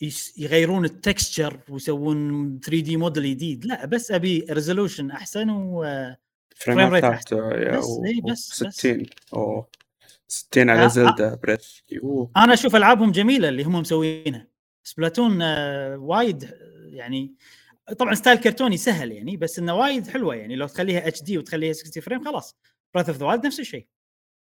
يس- 0.00 0.38
يغيرون 0.38 0.84
ال 0.84 0.93
texture 0.93 1.60
ويسوون 1.68 2.60
3 2.60 2.80
دي 2.82 2.96
موديل 2.96 3.24
جديد 3.30 3.64
لا 3.66 3.86
بس 3.86 4.10
أبي 4.10 4.46
resolution 4.50 5.10
أحسن 5.10 5.50
و 5.50 5.84
frame 6.54 7.02
rate 7.04 7.32
يا 7.32 7.78
بس، 7.78 8.00
إيه، 8.06 8.22
بس- 8.22 8.62
بس. 8.64 8.72
60 8.76 9.06
أوه. 9.34 9.68
60 10.28 10.70
على 10.70 10.84
آه، 10.84 10.86
Zelda 10.88 11.34
Breath. 11.34 11.66
أوه. 12.02 12.30
أنا 12.36 12.54
أشوف 12.54 12.76
ألعابهم 12.76 13.12
جميلة 13.12 13.48
اللي 13.48 13.62
هم 13.62 13.72
مسوينها. 13.74 14.46
Splatoon 14.84 15.42
آه، 15.42 15.96
وايد 15.96 16.44
آه، 16.44 16.50
يعني 16.90 17.34
طبعا 17.98 18.14
style 18.14 18.38
كرتوني 18.38 18.76
سهل 18.76 19.12
يعني 19.12 19.36
بس 19.36 19.58
إنه 19.58 19.74
وايد 19.74 20.06
حلوة 20.08 20.34
يعني. 20.34 20.56
لو 20.56 20.66
تخليها 20.66 21.08
HD 21.08 21.38
وتخليها 21.38 21.72
60 21.72 22.02
frame 22.02 22.24
خلاص. 22.24 22.56
Breath 22.94 23.08
of 23.08 23.18
the 23.18 23.26
Wild 23.26 23.46
نفس 23.46 23.60
الشيء. 23.60 23.86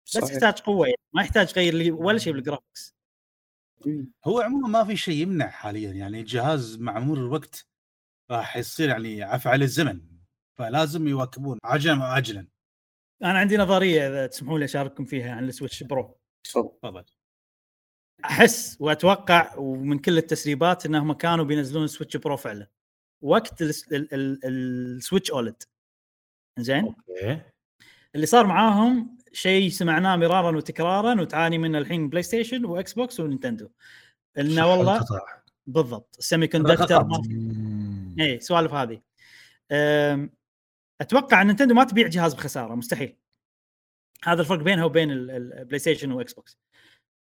بس 0.06 0.12
صحيح. 0.12 0.30
يحتاج 0.32 0.58
قوة 0.60 0.86
يعني 0.86 0.98
ما 1.12 1.22
يحتاج 1.22 1.52
غير 1.56 1.74
لي 1.74 1.90
ولا 1.90 2.18
شيء 2.18 2.32
بال 2.32 2.43
graphics. 2.43 2.94
هو 4.24 4.40
عموما 4.40 4.68
ما 4.68 4.84
في 4.84 4.96
شيء 4.96 5.14
يمنع 5.14 5.48
حاليا 5.48 5.92
يعني. 5.92 6.20
الجهاز 6.20 6.78
مع 6.78 6.98
مرور 6.98 7.18
الوقت 7.18 7.66
راح 8.30 8.56
يصير 8.56 8.88
يعني 8.88 9.22
عفى 9.22 9.48
على 9.48 9.64
الزمن. 9.64 10.00
فلازم 10.58 11.08
يواكبون. 11.08 11.58
عجلا. 11.64 11.98
وعجلا 12.00 12.46
أنا 13.22 13.38
عندي 13.38 13.56
نظرية 13.56 14.08
إذا 14.08 14.26
تسمحوا 14.26 14.58
لي 14.58 14.64
أشارككم 14.64 15.04
فيها 15.04 15.32
عن 15.34 15.48
السويتش 15.48 15.82
Pro. 15.82 16.18
تفضل. 16.44 16.70
تفضل. 16.82 17.04
أحس 18.24 18.76
وأتوقع 18.80 19.54
ومن 19.56 19.98
كل 19.98 20.18
التسريبات 20.18 20.86
إنهم 20.86 21.12
كانوا 21.12 21.44
بينزلون 21.44 21.86
سويتش 21.86 22.16
Pro 22.16 22.36
فعلا. 22.36 22.66
وقت 23.22 23.62
الس- 23.62 23.92
ال- 23.92 24.14
ال- 24.14 24.40
السويتش 24.44 25.30
OLED. 25.30 25.62
زين 26.58 26.84
okay. 26.84 27.40
اللي 28.14 28.26
صار 28.26 28.46
معاهم 28.46 29.18
شيء 29.32 29.70
سمعناه 29.70 30.16
مرارا 30.16 30.56
وتكرارا 30.56 31.20
وتعاني 31.20 31.58
منه 31.58 31.78
الحين 31.78 32.08
بلاي 32.08 32.22
ستيشن 32.22 32.64
وإكس 32.64 32.92
بوكس 32.92 33.20
ونينتندو. 33.20 33.68
إنه 34.38 34.66
والله. 34.72 35.00
بالضبط. 35.66 36.16
ال 36.18 36.46
semiconductor. 36.46 37.08
اي 38.20 38.36
السوالف 38.36 38.72
هذه. 38.72 39.00
أتوقع 41.00 41.42
إن 41.42 41.46
نينتندو 41.46 41.74
ما 41.74 41.84
تبيع 41.84 42.06
جهاز 42.06 42.34
بخسارة 42.34 42.74
مستحيل. 42.74 43.16
هذا 44.24 44.40
الفرق 44.40 44.62
بينها 44.62 44.84
وبين 44.84 45.10
ال- 45.10 45.30
ال- 45.30 45.52
البلاي 45.52 45.78
ستيشن 45.78 46.12
واكس 46.12 46.32
بوكس 46.32 46.58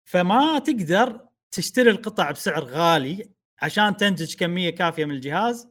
فما 0.09 0.59
تقدر 0.59 1.29
تشتري 1.51 1.91
القطع 1.91 2.31
بسعر 2.31 2.65
غالي 2.65 3.31
عشان 3.63 3.97
تنتج 3.97 4.35
كمية 4.37 4.71
كافية 4.71 5.05
من 5.05 5.15
الجهاز 5.15 5.69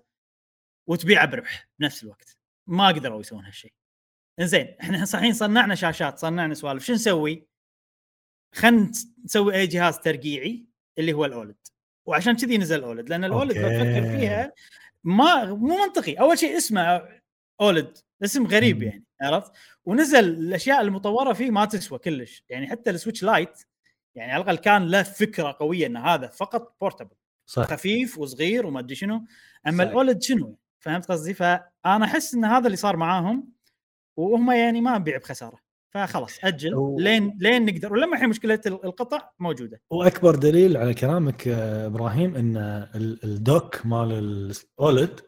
وتبيعه 0.89 1.25
بربح 1.25 1.69
بنفس 1.79 2.03
الوقت. 2.03 2.37
ما 2.67 2.87
قدروا 2.87 3.19
يسوون 3.19 3.45
هالشيء. 3.45 3.73
إنزين 4.39 4.75
إحنا 4.81 5.05
صحيح 5.05 5.33
صنعنا 5.35 5.75
شاشات 5.75 6.19
صنعنا 6.19 6.53
سوالف. 6.53 6.85
شو 6.85 6.93
نسوي؟ 6.93 7.47
خلينا 8.55 8.91
نسوي 9.25 9.55
أي 9.55 9.67
جهاز 9.67 9.99
ترقيعي 9.99 10.65
اللي 10.97 11.13
هو 11.13 11.25
ال 11.25 11.32
OLED. 11.32 11.67
وعشان 12.07 12.35
كذي 12.35 12.57
نزل 12.57 12.79
ال 12.79 12.86
OLED 12.86 13.09
لأن 13.09 13.23
ال 13.23 13.30
OLED 13.30 13.57
okay. 13.57 13.77
بفكر 13.77 14.17
فيها 14.17 14.53
ما 15.03 15.45
مو 15.45 15.77
منطقي. 15.77 16.13
أول 16.13 16.37
شيء 16.39 16.57
اسمه 16.57 17.09
OLED 17.61 17.97
اسم 18.23 18.47
غريب. 18.47 18.83
يعني 18.83 19.03
عرفت؟ 19.21 19.51
ونزل 19.85 20.19
الأشياء 20.29 20.81
المطورة 20.81 21.33
فيه 21.33 21.51
ما 21.51 21.65
تسوى 21.65 21.99
كلش 21.99 22.43
يعني 22.49 22.67
حتى 22.67 22.89
السويتش 22.89 23.23
Lite 23.23 23.59
يعني 24.15 24.31
على 24.31 24.41
الأقل 24.43 24.57
كان 24.57 24.87
له 24.87 25.03
فكرة 25.03 25.55
قوية 25.59 25.87
إن 25.87 25.97
هذا 25.97 26.27
فقط 26.27 26.75
portable 26.81 27.15
صح. 27.45 27.63
خفيف 27.63 28.17
وصغير 28.17 28.65
وما 28.65 28.79
أدري 28.79 28.95
شنو 28.95 29.25
أما. 29.67 29.83
الأولد 29.83 30.21
شنو؟ 30.21 30.57
فهمت 30.79 31.05
قصدي؟ 31.11 31.33
فأنا 31.33 32.05
أحس 32.05 32.33
إن 32.33 32.45
هذا 32.45 32.65
اللي 32.65 32.77
صار 32.77 32.97
معاهم 32.97 33.49
وهم 34.17 34.51
يعني 34.51 34.81
ما 34.81 34.97
نبيع 34.97 35.17
بخسارة 35.17 35.59
فخلاص 35.89 36.39
أجل 36.43 36.75
و- 36.75 36.99
لين 36.99 37.37
لين 37.41 37.65
نقدر 37.65 37.93
ولما 37.93 38.13
الحين 38.15 38.29
مشكلة 38.29 38.61
ال- 38.65 38.85
القطع 38.85 39.29
موجودة. 39.39 39.81
وأكبر 39.89 40.35
دليل 40.35 40.77
على 40.77 40.93
كلامك 40.93 41.47
إبراهيم 41.47 42.35
إن 42.35 42.57
ال- 42.95 43.23
الدوك 43.23 43.85
مال 43.85 44.11
الأولد 44.11 45.19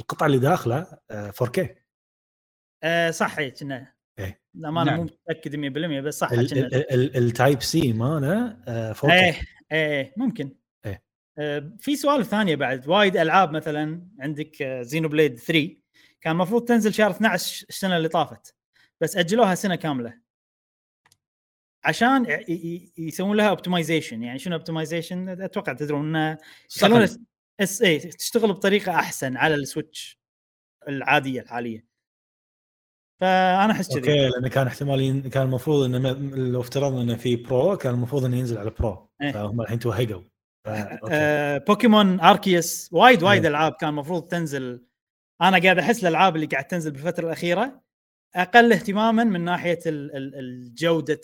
القطعة 0.00 0.26
اللي 0.26 0.38
داخلة 0.38 0.98
آه، 1.10 1.30
4K 1.30 1.66
آه 2.82 3.10
صح 3.10 3.38
هي 3.38 3.50
كنا 3.50 3.92
إيه. 4.18 4.40
لا 4.54 4.70
ما 4.70 4.82
أنا 4.82 4.90
نعم. 4.90 5.00
مو 5.00 5.04
متأكد 5.04 5.56
100% 5.56 6.00
بس 6.00 6.18
صح 6.18 6.32
ال- 6.32 6.50
كنا 6.50 6.60
ال- 6.66 6.92
ال- 6.94 7.16
ال 7.16 7.25
Type 7.25 7.62
C 7.62 7.92
ماله 7.92 8.56
آه، 8.68 8.92
4K 8.92 9.10
إيه 9.10 9.40
إيه 9.72 10.14
ممكن. 10.16 10.56
إيه. 10.86 11.02
آه 11.38 11.72
في 11.80 11.96
سوالف 11.96 12.28
ثانية 12.28 12.56
بعد. 12.56 12.88
وايد 12.88 13.16
ألعاب 13.16 13.50
مثلا 13.52 14.08
عندك 14.20 14.62
Xenoblade 14.62 15.38
3 15.38 15.76
كان 16.20 16.32
المفروض 16.32 16.64
تنزل 16.64 16.94
شهر 16.94 17.10
12 17.10 17.66
السنة 17.68 17.96
اللي 17.96 18.08
طافت 18.08 18.54
بس 19.00 19.16
أجلوها 19.16 19.54
سنة 19.54 19.74
كاملة. 19.74 20.28
عشان 21.84 22.26
يسوون 22.98 23.36
لها 23.36 23.48
optimization 23.48 24.22
يعني 24.22 24.38
شنو 24.38 24.54
optimization 24.56 25.28
أتوقع 25.28 25.72
تدرون 25.72 26.16
انه 26.16 26.38
يخلونها 26.76 27.06
صقل. 27.06 27.24
اس 27.60 27.82
اي 27.82 27.98
تشتغل 27.98 28.52
بطريقة 28.52 28.94
أحسن 28.94 29.36
على 29.36 29.54
السويتش 29.54 30.20
العادية 30.88 31.40
الحالية 31.40 31.86
فأنا 33.20 33.72
أحس 33.72 33.88
كذي 33.88 33.98
okay 33.98 34.28
لأنه 34.28 34.48
كان 34.48 34.66
احتمال 34.66 35.00
ين- 35.00 35.30
كان 35.30 35.42
المفروض 35.42 35.84
إنه 35.84 35.98
م- 36.12 36.34
لو 36.52 36.60
افترضنا 36.60 37.02
إنه 37.02 37.16
في 37.16 37.36
Pro 37.36 37.76
كان 37.76 37.94
المفروض 37.94 38.24
إنه 38.24 38.36
ينزل 38.36 38.58
على 38.58 38.70
Pro 38.70 39.10
إيه. 39.22 39.32
فهم 39.32 39.60
الحين 39.60 39.78
توهقوا. 39.78 40.22
آه 41.10 41.58
Pokémon 41.58 42.20
Arceus 42.20 42.88
وايد 42.92 43.22
وايد 43.22 43.42
إيه. 43.44 43.50
ألعاب 43.50 43.72
كان 43.72 43.88
المفروض 43.88 44.28
تنزل 44.28 44.86
أنا 45.42 45.58
قاعد 45.62 45.78
أحس 45.78 46.02
الألعاب 46.02 46.36
اللي 46.36 46.46
قاعد 46.46 46.64
تنزل 46.66 46.90
بالفترة 46.90 47.26
الأخيرة 47.26 47.82
أقل 48.34 48.72
اهتماما 48.72 49.24
من 49.24 49.40
ناحية 49.44 49.78
ال- 49.86 50.16
ال- 50.16 50.34
ال- 50.34 50.74
جودة 50.74 51.20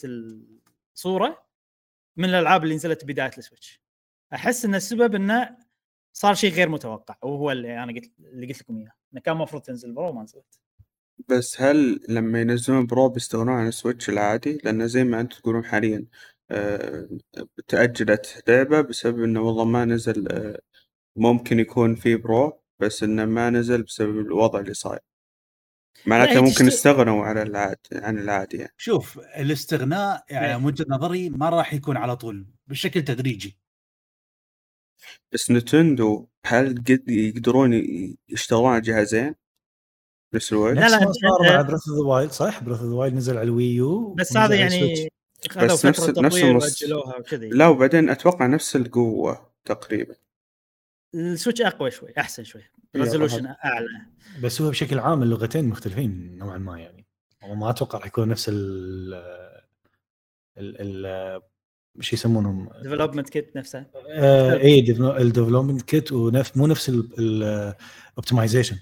الصورة 0.94 1.46
من 2.16 2.24
الألعاب 2.28 2.64
اللي 2.64 2.74
نزلت 2.74 3.04
بداية 3.04 3.30
ال 3.38 3.44
Switch 3.44 3.80
أحس 4.34 4.64
إن 4.64 4.74
السبب 4.74 5.14
إنه 5.14 5.56
صار 6.16 6.34
شيء 6.34 6.52
غير 6.52 6.68
متوقع 6.68 7.16
وهو 7.22 7.50
اللي 7.52 7.82
أنا 7.82 7.92
قلت 7.92 8.12
اللي 8.18 8.46
قلت 8.46 8.60
لكم 8.60 8.76
إياه 8.76 8.92
إنه 9.12 9.20
كان 9.20 9.34
المفروض 9.34 9.62
تنزل 9.62 9.92
Pro 9.92 10.12
ما 10.12 10.22
نزلت 10.22 10.58
بس 11.28 11.60
هل 11.60 12.00
لما 12.08 12.40
ينزلون 12.40 12.86
Pro 12.86 13.08
بيستغنون 13.08 13.54
عن 13.54 13.66
ال 13.66 13.72
Switch 13.72 14.08
العادي؟ 14.08 14.58
لأن 14.64 14.88
زي 14.88 15.04
ما 15.04 15.20
أنتم 15.20 15.38
تقولون 15.38 15.64
حاليا 15.64 16.06
آه، 16.50 17.08
تأجلت 17.68 18.44
لعبة 18.48 18.80
بسبب 18.80 19.24
إنه 19.24 19.40
والله 19.40 19.64
ما 19.64 19.84
نزل 19.84 20.28
آه، 20.32 20.60
ممكن 21.16 21.60
يكون 21.60 21.94
في 21.94 22.16
Pro 22.16 22.60
بس 22.78 23.02
إنه 23.02 23.24
ما 23.24 23.50
نزل 23.50 23.82
بسبب 23.82 24.18
الوضع 24.18 24.60
اللي 24.60 24.74
صاير 24.74 25.00
معناته 26.06 26.40
ممكن 26.40 26.66
يستغنوا 26.66 27.24
على 27.24 27.42
العاد 27.42 27.78
عن 27.92 28.18
العادي 28.18 28.56
يعني 28.56 28.74
شوف 28.76 29.18
الاستغناء 29.18 30.24
يعني 30.30 30.50
إيه. 30.50 30.56
من 30.56 30.64
وجهه 30.64 30.86
نظري 30.88 31.30
ما 31.30 31.48
راح 31.48 31.74
يكون 31.74 31.96
على 31.96 32.16
طول 32.16 32.46
بشكل 32.66 33.02
تدريجي 33.02 33.63
بس 35.32 35.50
Nintendo 35.50 36.26
هل 36.46 36.68
قد 36.74 37.08
يقدرون 37.08 37.72
يشتغلون 38.28 38.72
على 38.72 38.80
جهازين؟ 38.80 39.34
نفس 40.34 40.52
الوقت؟ 40.52 40.74
لا، 40.76 40.80
لا، 40.80 40.88
صار 40.88 41.52
مع 41.52 41.62
Breath 41.62 41.88
of 41.88 41.98
the 41.98 42.04
Wild 42.06 42.30
صح؟ 42.30 42.62
Breath 42.62 42.78
of 42.78 42.88
the 42.88 42.94
Wild 42.94 43.14
نزل 43.14 43.36
على 43.38 43.44
ال 43.44 43.58
Wii 43.58 44.00
U 44.00 44.14
بس 44.14 44.36
هذا. 44.36 44.54
يعني 44.54 45.10
بس 45.56 45.86
نفس- 45.86 46.18
نفس 46.18 46.36
المص- 46.36 46.82
لا 47.32 47.66
وبعدين 47.68 48.10
أتوقع 48.10 48.46
نفس 48.46 48.76
القوة 48.76 49.50
تقريبا. 49.64 50.14
ال 51.14 51.21
Switch 51.21 51.60
أقوى 51.60 51.90
شوي 51.90 52.12
أحسن 52.18 52.44
شوي. 52.44 52.62
إيه، 52.94 53.00
resolution 53.02 53.46
أعلى. 53.46 53.86
بس 54.42 54.60
هو 54.62 54.70
بشكل 54.70 54.98
عام 54.98 55.22
اللعبتين 55.22 55.64
مختلفين 55.64 56.38
نوعا 56.38 56.58
ما 56.58 56.78
يعني. 56.80 57.06
وما 57.42 57.70
أتوقع 57.70 57.98
راح 57.98 58.06
يكون 58.06 58.28
نفس 58.28 58.48
ال 58.48 59.14
ال 60.58 60.76
ال 60.80 61.42
شو 62.00 62.16
يسمونهم. 62.16 62.68
development 62.82 63.28
kit 63.28 63.56
نفسه. 63.56 63.86
آه 64.08 64.54
اي 64.54 64.78
ال 65.00 65.07
development 65.07 65.82
kit 65.82 66.12
ونفس 66.12 66.56
مو 66.56 66.66
نفس 66.66 66.88
ال 66.88 67.03
optimization 67.03 68.78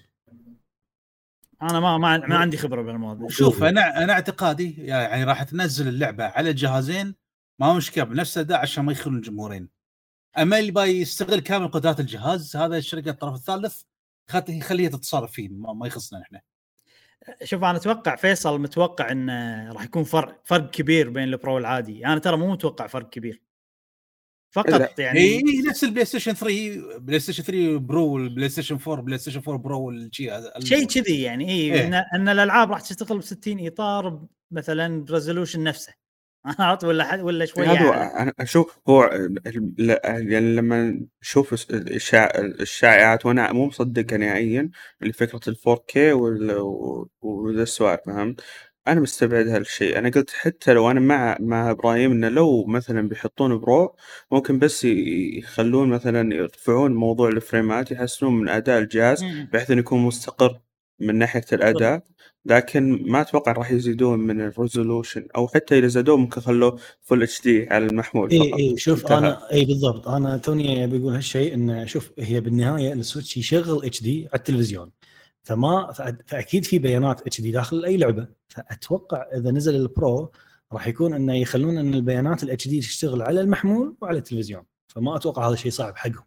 أنا 1.63 1.81
ما 1.81 1.99
ما, 1.99 2.27
ما 2.27 2.37
عندي 2.37 2.57
خبرة 2.57 2.83
بهالموضوع 2.83 3.29
شوف 3.29 3.63
أنا 3.63 4.05
أنا 4.05 4.13
اعتقادي 4.13 4.87
يعني 4.87 5.25
راح 5.25 5.43
تنزل 5.43 5.89
اللعبة 5.89 6.25
على 6.25 6.51
الجهازين 6.51 7.15
ما 7.59 7.75
مشكلة 7.75 8.05
بنفس 8.05 8.39
الأداء 8.39 8.59
عشان 8.59 8.85
ما 8.85 8.93
يخلون 8.93 9.17
الجمهورين. 9.17 9.69
أما 10.39 10.59
اللي 10.59 10.71
يبي 10.71 11.01
يستغل 11.01 11.41
كامل 11.41 11.69
قدرات 11.69 12.01
الجهاز 12.01 12.57
هذا 12.57 12.77
الشركة 12.77 13.11
الطرف 13.11 13.35
الثالث 13.35 13.83
خليها 14.63 14.89
تتصرف 14.89 15.33
فيه 15.33 15.49
ما 15.49 15.73
ما 15.73 15.87
يخصنا 15.87 16.23
إحنا 16.23 16.41
شوف 17.45 17.65
أنا 17.65 17.77
أتوقع 17.77 18.17
فيصل 18.17 18.61
متوقع 18.61 19.13
انه 19.13 19.73
راح 19.73 19.85
يكون 19.85 20.05
فرق 20.05 20.41
فرق 20.45 20.71
كبير 20.71 21.11
بين 21.11 21.25
ال 21.25 21.32
Pro 21.32 21.55
والعادي 21.55 22.07
أنا 22.07 22.19
ترى 22.19 22.37
مو 22.37 22.53
متوقع 22.53 22.87
فرق 22.87 23.09
كبير 23.11 23.43
فقط 24.51 24.69
لا. 24.69 24.95
يعني 24.99 25.19
اي 25.19 25.63
نفس 25.69 25.85
ال 25.85 26.05
PlayStation 26.05 26.33
3 26.33 26.99
PlayStation 26.99 27.43
3 27.43 27.79
Pro 27.79 28.15
وال 28.15 28.49
PlayStation 28.49 28.79
4 28.89 29.05
PlayStation 29.05 29.41
4 29.49 29.57
Pro 29.57 29.81
والشيء 29.81 30.37
هذا 30.37 30.53
شيء 30.59 30.87
كذي 30.87 31.23
يعني 31.23 31.49
اي 31.49 31.75
إيه. 31.75 31.87
إن, 31.87 31.95
إن 31.95 32.29
الألعاب 32.29 32.71
راح 32.71 32.81
تشتغل 32.81 33.19
ب 33.19 33.23
60 33.23 33.67
إطار 33.67 34.27
مثلا 34.51 35.05
ب 35.05 35.10
resolution 35.10 35.63
نفسه 35.63 36.02
عرفت 36.59 36.85
ولا 36.85 37.05
حد 37.05 37.21
ولا 37.21 37.45
شوية 37.45 37.71
هذا 37.73 37.89
أعلى. 37.91 38.23
أنا 38.23 38.33
أشوف 38.41 38.79
هو 38.89 39.11
يعني 40.05 40.55
لما 40.57 41.01
الشائع- 41.73 42.39
الشائعات 42.61 43.27
وأنا 43.27 43.53
مو 43.53 43.67
مصدقها 43.67 44.19
نهائيا 44.19 44.71
اللي 45.03 45.13
فكره 45.13 45.41
ال 45.49 45.57
4K 45.57 45.97
وال- 45.97 46.59
و- 46.59 47.09
وذا 47.23 47.63
السوالف 47.63 48.01
فهمت؟ 48.07 48.41
أنا 48.89 49.01
مستبعد 49.01 49.49
هالشيء 49.49 49.99
أنا 49.99 50.09
قلت 50.11 50.31
حتى 50.31 50.73
لو 50.73 50.91
أنا 50.91 51.01
مع 51.01 51.37
مع 51.41 51.71
إبراهيم 51.71 52.11
إنه 52.13 52.29
لو 52.29 52.65
مثلا 52.67 53.09
بيحطون 53.09 53.59
Pro 53.59 53.97
ممكن 54.33 54.59
بس 54.59 54.85
يخلون 54.85 55.89
مثلا 55.89 56.35
يرفعون 56.35 56.95
موضوع 56.95 57.29
الفريمات 57.29 57.91
يحسنون 57.91 58.35
من 58.41 58.49
أداء 58.49 58.79
الجهاز. 58.79 59.23
بحيث 59.53 59.71
إنه 59.71 59.81
يكون 59.81 59.99
مستقر 60.01 60.61
من 61.03 61.19
ناحية 61.19 61.45
الأداء 61.53 62.03
لكن 62.45 63.11
ما 63.11 63.21
أتوقع 63.21 63.53
راح 63.53 63.71
يزيدون 63.71 64.19
من 64.19 64.41
ال 64.41 64.49
resolution 64.49 65.27
أو 65.37 65.49
حتى 65.49 65.79
إذا 65.79 65.87
زادوه 65.87 66.17
ممكن 66.17 66.41
خلوه 66.41 66.79
full 67.01 67.23
HD 67.23 67.69
على 67.71 67.87
المحمول 67.87 68.31
إي 68.31 68.55
إي 68.55 68.77
شوف 68.77 69.03
انتهى. 69.03 69.19
أنا 69.19 69.53
إي 69.53 69.65
بالضبط. 69.65 70.09
أنا 70.09 70.37
توني 70.37 70.87
بقول 70.87 71.15
هالشيء 71.15 71.55
انه 71.55 71.85
شوف 71.85 72.13
هي 72.19 72.41
بالنهاية 72.41 72.93
ال 72.93 72.99
Switch 72.99 73.37
يشغل 73.37 73.87
HD 73.87 74.29
على 74.33 74.39
التلفزيون 74.39 74.91
فما 75.43 75.93
فأكيد 76.27 76.65
في 76.65 76.79
بيانات 76.79 77.27
HD 77.27 77.51
داخل 77.51 77.85
أي 77.85 77.97
لعبة 77.97 78.27
فأتوقع 78.49 79.27
إذا 79.37 79.51
نزل 79.51 79.77
ال 79.77 79.91
Pro 79.91 80.33
راح 80.73 80.89
يكون 80.89 81.15
إنه 81.15 81.35
يخلون 81.35 81.79
إن 81.79 81.95
البيانات 81.95 82.43
ال 82.43 82.69
HD 82.69 82.81
تشتغل 82.81 83.23
على 83.23 83.41
المحمول 83.41 83.97
وعلى 84.01 84.19
التلفزيون 84.19 84.63
فما 84.89 85.17
أتوقع 85.17 85.49
هذا 85.49 85.57
شيء 85.57 85.71
صعب 85.71 85.97
حقهم. 85.97 86.25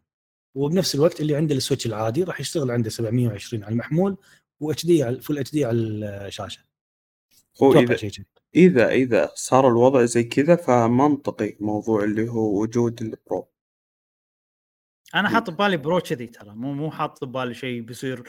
وبنفس 0.55 0.95
الوقت 0.95 1.21
اللي 1.21 1.35
عنده 1.35 1.55
ال 1.55 1.60
Switch 1.60 1.85
العادي 1.85 2.23
راح 2.23 2.39
يشتغل 2.39 2.71
عنده 2.71 2.89
720 2.89 3.63
على 3.63 3.71
المحمول 3.71 4.17
و 4.59 4.85
HD 4.85 5.03
على 5.03 5.21
full 5.21 5.37
HD 5.37 5.65
على 5.65 5.77
الشاشة. 5.77 6.61
هو 7.63 7.79
اذا 7.79 7.95
شيء 7.95 8.09
كذي. 8.09 8.25
اذا 8.55 8.89
إذا 8.89 9.31
صار 9.35 9.67
الوضع 9.67 10.05
زي 10.05 10.23
كذا 10.23 10.55
فمنطقي 10.55 11.55
موضوع 11.59 12.03
اللي 12.03 12.29
هو 12.29 12.61
وجود 12.61 13.01
ال 13.01 13.11
Pro. 13.11 13.47
أنا 15.15 15.29
حاط 15.29 15.49
ببالي 15.49 15.77
Pro 15.77 15.99
كذي 15.99 16.27
ترى. 16.27 16.49
مو 16.55 16.73
مو 16.73 16.91
حاط 16.91 17.23
ببالي 17.23 17.53
شيء 17.53 17.81
بيصير 17.81 18.23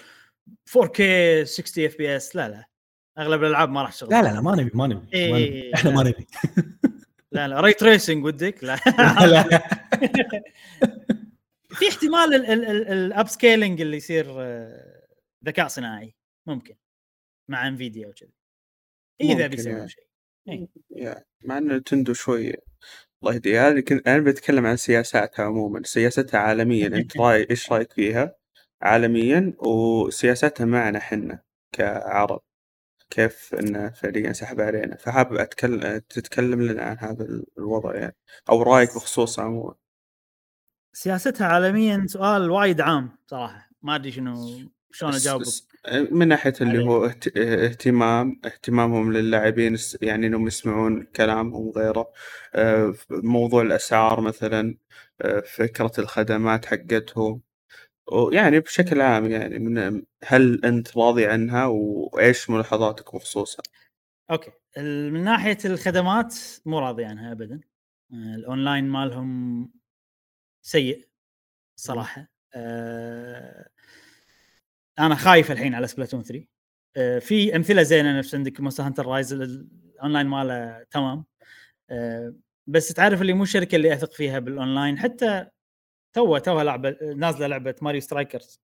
4K 0.68 1.00
60 1.44 1.84
FPS 1.84 2.36
لا 2.36 2.48
لا. 2.48 2.64
أغلب 3.18 3.44
الألعاب 3.44 3.70
ما 3.70 3.82
راح 3.82 3.92
تشتغل. 3.92 4.10
لا 4.10 4.22
لا 4.22 4.28
لا 4.28 4.40
ما 4.40 4.56
نبي 4.56 4.70
ما 4.74 4.86
نبي, 4.86 5.08
إيه، 5.14 5.32
ما 5.32 5.36
إيه، 5.36 5.48
نبي. 5.48 5.62
إيه، 5.62 5.74
إحنا 5.74 5.90
لا. 5.90 5.96
ما 5.96 6.02
نبي. 6.02 6.26
لا 7.32 7.48
لا. 7.48 7.60
ray 7.60 7.72
tracing 7.72 8.24
ودك 8.24 8.64
لا. 8.64 8.76
لا 9.20 9.26
لا. 9.26 9.58
في 11.78 11.88
احتمال 11.88 12.34
ال 12.90 13.28
upscaling 13.28 13.80
اللي 13.80 13.96
يصير 13.96 14.26
آه، 14.38 15.02
ذكاء 15.46 15.68
صناعي. 15.68 16.15
ممكن 16.46 16.76
مع 17.48 17.68
Nvidia 17.68 18.08
وكذا 18.08 18.30
إذا 19.20 19.46
بيسوون 19.46 19.76
يعني. 19.76 19.88
شيء. 19.88 20.04
إيه. 20.48 20.68
يا 20.90 21.24
مع 21.44 21.58
إن 21.58 21.76
Nintendo 21.76 22.12
شوي 22.12 22.54
الله 23.22 23.34
يهديها 23.34 23.80
كنت 23.80 24.08
أنا 24.08 24.18
بتكلم 24.24 24.66
عن 24.66 24.76
سياساتها 24.76 25.44
عموما. 25.44 25.82
سياستها 25.84 26.40
عالميا. 26.40 26.86
أنت 26.86 27.16
راي 27.16 27.46
إيش 27.50 27.72
رأيك 27.72 27.92
فيها؟ 27.92 28.36
عالميا 28.82 29.52
وسياستها 29.58 30.64
معنا 30.64 30.98
إحنا 30.98 31.42
كعرب. 31.72 32.40
كيف 33.10 33.54
انه 33.54 33.90
فعليا 33.90 34.32
سحب 34.32 34.60
علينا. 34.60 34.96
فحابب 34.96 35.36
اتكلم 35.36 35.98
تتكلم 35.98 36.62
لنا 36.62 36.82
عن 36.82 36.98
هذا 36.98 37.42
الوضع 37.58 37.94
يعني. 37.94 38.16
أو 38.48 38.62
رأيك 38.62 38.88
بخصوصه 38.88 39.42
عموما. 39.42 39.74
سياستها 40.92 41.46
عالميا 41.46 42.06
سؤال 42.06 42.50
وايد 42.50 42.80
عام 42.80 43.18
صراحة. 43.26 43.70
ما 43.82 43.94
أدري 43.94 44.12
شنو 44.12 44.34
شلون 44.92 45.14
أجاوبك. 45.14 45.46
من 45.92 46.28
ناحية 46.28 46.52
اللي. 46.60 46.84
هو 46.84 47.06
اهت- 47.06 47.36
اهتمام 47.36 48.40
اهتمامهم 48.44 49.12
للاعبين 49.12 49.76
يعني 50.02 50.26
إنهم 50.26 50.46
يسمعون 50.46 51.02
كلامهم 51.16 51.66
وغيره. 51.66 52.12
آه، 52.54 52.94
موضوع 53.10 53.62
الأسعار 53.62 54.20
مثلا 54.20 54.76
آه، 55.20 55.40
فكرة 55.40 55.92
الخدمات 55.98 56.66
حقتهم. 56.66 57.42
ويعني 58.12 58.60
بشكل 58.60 59.00
عام 59.00 59.30
يعني 59.30 59.58
من 59.58 60.02
هل 60.24 60.64
أنت 60.64 60.96
راضي 60.98 61.26
عنها؟ 61.26 61.66
وإيش 61.66 62.50
ملاحظاتك 62.50 63.14
بخصوصها؟ 63.14 63.62
أوكي. 64.30 64.50
من 64.78 65.24
ناحية 65.24 65.58
الخدمات 65.64 66.34
مو 66.66 66.78
راضي 66.78 67.04
عنها 67.04 67.32
ابدا. 67.32 67.60
آه، 68.12 68.34
الأونلاين 68.34 68.84
مالهم 68.84 69.70
سيء 70.62 71.08
صراحة. 71.78 72.28
آه، 72.54 73.68
أنا 74.98 75.14
خايف 75.14 75.52
الحين 75.52 75.74
على 75.74 75.86
Splatoon 75.86 76.22
3 76.22 76.46
آه، 76.96 77.18
في 77.18 77.56
أمثلة 77.56 77.82
زينة 77.82 78.18
نفس 78.18 78.34
عندك 78.34 78.60
Monster 78.60 78.82
Hunter 78.82 79.06
Rise 79.06 79.32
ال 79.32 79.46
online 79.46 80.26
ماله 80.26 80.82
تمام. 80.90 81.24
آه، 81.90 82.34
بس 82.66 82.88
تعرف 82.88 83.22
اللي 83.22 83.32
مو 83.32 83.42
الشركة 83.42 83.76
اللي 83.76 83.92
أثق 83.92 84.12
فيها 84.12 84.38
بالأونلاين 84.38 84.98
حتى 84.98 85.46
تو 86.12 86.38
توها 86.38 86.64
لعبة 86.64 86.96
نازلة 87.16 87.46
لعبة 87.46 87.74
Mario 87.82 88.00
Strikers 88.00 88.60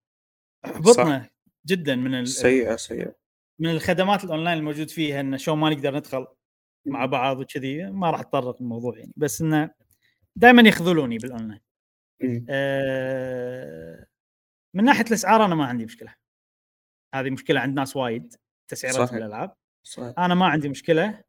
احبطنا 0.65 1.29
جدا 1.65 1.95
من 1.95 2.25
سيئة 2.25 2.75
سيئة. 2.75 3.15
من 3.59 3.69
الخدمات 3.69 4.23
الأونلاين 4.23 4.57
الموجود 4.57 4.89
فيها 4.89 5.19
انه 5.19 5.37
شلون 5.37 5.57
ما 5.57 5.69
نقدر 5.69 5.95
ندخل 5.95 6.27
مع 6.85 7.05
بعض 7.05 7.39
وكذي 7.39 7.83
ما 7.83 8.11
راح 8.11 8.19
اتطرق 8.19 8.61
الموضوع 8.61 8.97
يعني. 8.97 9.13
بس 9.17 9.41
إنه 9.41 9.69
دائما 10.35 10.61
يخذلوني 10.69 11.17
بالأونلاين. 11.17 11.61
أه 12.49 14.05
من 14.75 14.83
ناحية 14.83 15.05
الأسعار 15.05 15.45
أنا 15.45 15.55
ما 15.55 15.65
عندي 15.65 15.85
مشكلة. 15.85 16.22
هذه 17.13 17.29
مشكلة 17.29 17.59
عند 17.59 17.75
ناس 17.79 17.95
وايد 17.95 18.35
تسعيرات 18.67 19.07
صحيح. 19.09 19.13
الألعاب. 19.13 19.55
صحيح. 19.83 20.13
أنا 20.19 20.35
ما 20.35 20.45
عندي 20.45 20.69
مشكلة. 20.69 21.23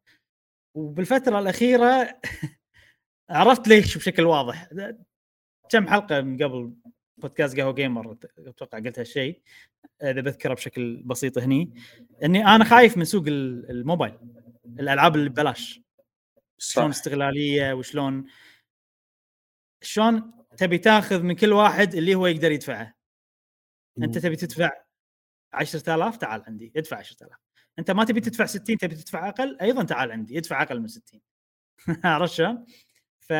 وبالفترة 0.75 1.39
الأخيرة 1.39 2.19
عرفت 3.29 3.67
ليش 3.67 3.97
بشكل 3.97 4.23
واضح. 4.25 4.69
كم 5.69 5.87
حلقة 5.87 6.21
من 6.21 6.43
قبل 6.43 6.73
بودكاست 7.17 7.59
قهوة 7.59 7.73
جيمر 7.73 8.17
أتوقع 8.37 8.79
قلت 8.79 8.99
هالشيء 8.99 9.41
إذا 10.03 10.21
بذكره 10.21 10.53
بشكل 10.53 11.03
بسيط 11.05 11.37
هني 11.37 11.73
إني 12.23 12.45
أنا 12.47 12.63
خايف 12.63 12.97
من 12.97 13.05
سوق 13.05 13.23
ال- 13.27 13.69
الموبايل 13.71 14.17
الألعاب 14.65 15.15
اللي 15.15 15.29
ببلاش. 15.29 15.81
شلون 16.57 16.89
استغلالية 16.89 17.73
وشلون 17.73 18.25
شلون 19.81 20.33
تبي 20.57 20.77
تاخذ 20.77 21.21
من 21.23 21.35
كل 21.35 21.53
واحد 21.53 21.95
اللي 21.95 22.15
هو 22.15 22.27
يقدر 22.27 22.51
يدفعه. 22.51 22.95
أنت 24.01 24.17
تبي 24.17 24.35
تدفع 24.35 24.69
10000 25.55 26.17
تعال 26.17 26.43
عندي 26.47 26.73
ادفع 26.75 26.97
10000 26.97 27.37
انت 27.79 27.91
ما 27.91 28.03
تبي 28.03 28.21
تدفع 28.21 28.45
60 28.45 28.77
تبي 28.77 28.95
تدفع 28.95 29.29
أقل 29.29 29.57
أيضا 29.61 29.83
تعال 29.83 30.11
عندي 30.11 30.37
ادفع 30.37 30.61
أقل 30.61 30.79
من 30.79 30.87
60 30.87 31.21
عرفت 32.03 32.33
شلون؟ 32.33 32.65
ف 33.19 33.33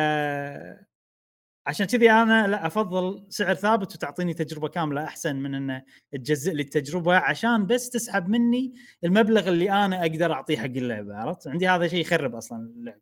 عشان 1.66 1.86
كذي 1.86 2.10
أنا 2.10 2.46
لا 2.46 2.66
أفضل 2.66 3.26
سعر 3.28 3.54
ثابت 3.54 3.94
وتعطيني 3.94 4.34
تجربة 4.34 4.68
كاملة 4.68 5.04
أحسن 5.04 5.36
من 5.36 5.54
إنه 5.54 5.82
تجزئ 6.12 6.52
لي 6.52 6.62
التجربة 6.62 7.16
عشان 7.16 7.66
بس 7.66 7.90
تسحب 7.90 8.28
مني 8.28 8.74
المبلغ 9.04 9.48
اللي 9.48 9.70
أنا 9.70 10.00
أقدر 10.00 10.32
أعطيه 10.32 10.56
حق 10.56 10.64
اللعبة 10.64 11.16
عرفت؟ 11.16 11.48
عندي 11.48 11.68
هذا 11.68 11.88
شيء 11.88 12.00
يخرب 12.00 12.34
أصلا 12.34 12.58
اللعبة. 12.58 13.00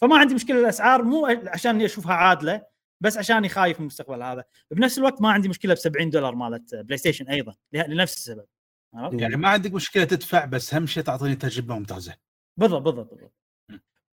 فما 0.00 0.18
عندي 0.18 0.34
مشكلة 0.34 0.60
الأسعار 0.60 1.02
مو 1.02 1.26
عشان 1.26 1.82
أشوفها 1.82 2.14
عادلة 2.14 2.62
بس 3.00 3.18
عشاني 3.18 3.48
خايف 3.48 3.76
من 3.80 3.82
المستقبل 3.82 4.22
هذا 4.22 4.44
بنفس 4.70 4.98
الوقت 4.98 5.22
ما 5.22 5.30
عندي 5.30 5.48
مشكلة 5.48 5.74
ب 5.74 5.76
70 5.76 6.10
دولار 6.10 6.34
مالت 6.34 6.74
PlayStation 6.74 7.28
أيضا 7.28 7.54
لنفس 7.72 8.16
السبب؟ 8.16 8.46
يعني 8.94 9.36
ما 9.36 9.48
عندك 9.48 9.72
مشكلة 9.72 10.04
تدفع 10.04 10.44
بس 10.44 10.74
أهم 10.74 10.86
شيء 10.86 11.02
تعطيني 11.02 11.36
تجربة 11.36 11.74
ممتازة. 11.74 12.14
بالضبط 12.56 12.82
بالضبط 12.82 13.10
بالضبط. 13.14 13.32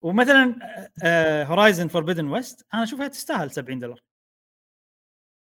ومثلا 0.02 0.56
Horizon 1.48 1.88
Forbidden 1.88 2.28
West 2.28 2.66
أنا 2.74 2.84
أشوفها 2.84 3.08
تستاهل 3.08 3.52
70 3.52 3.80
دولار. 3.80 4.04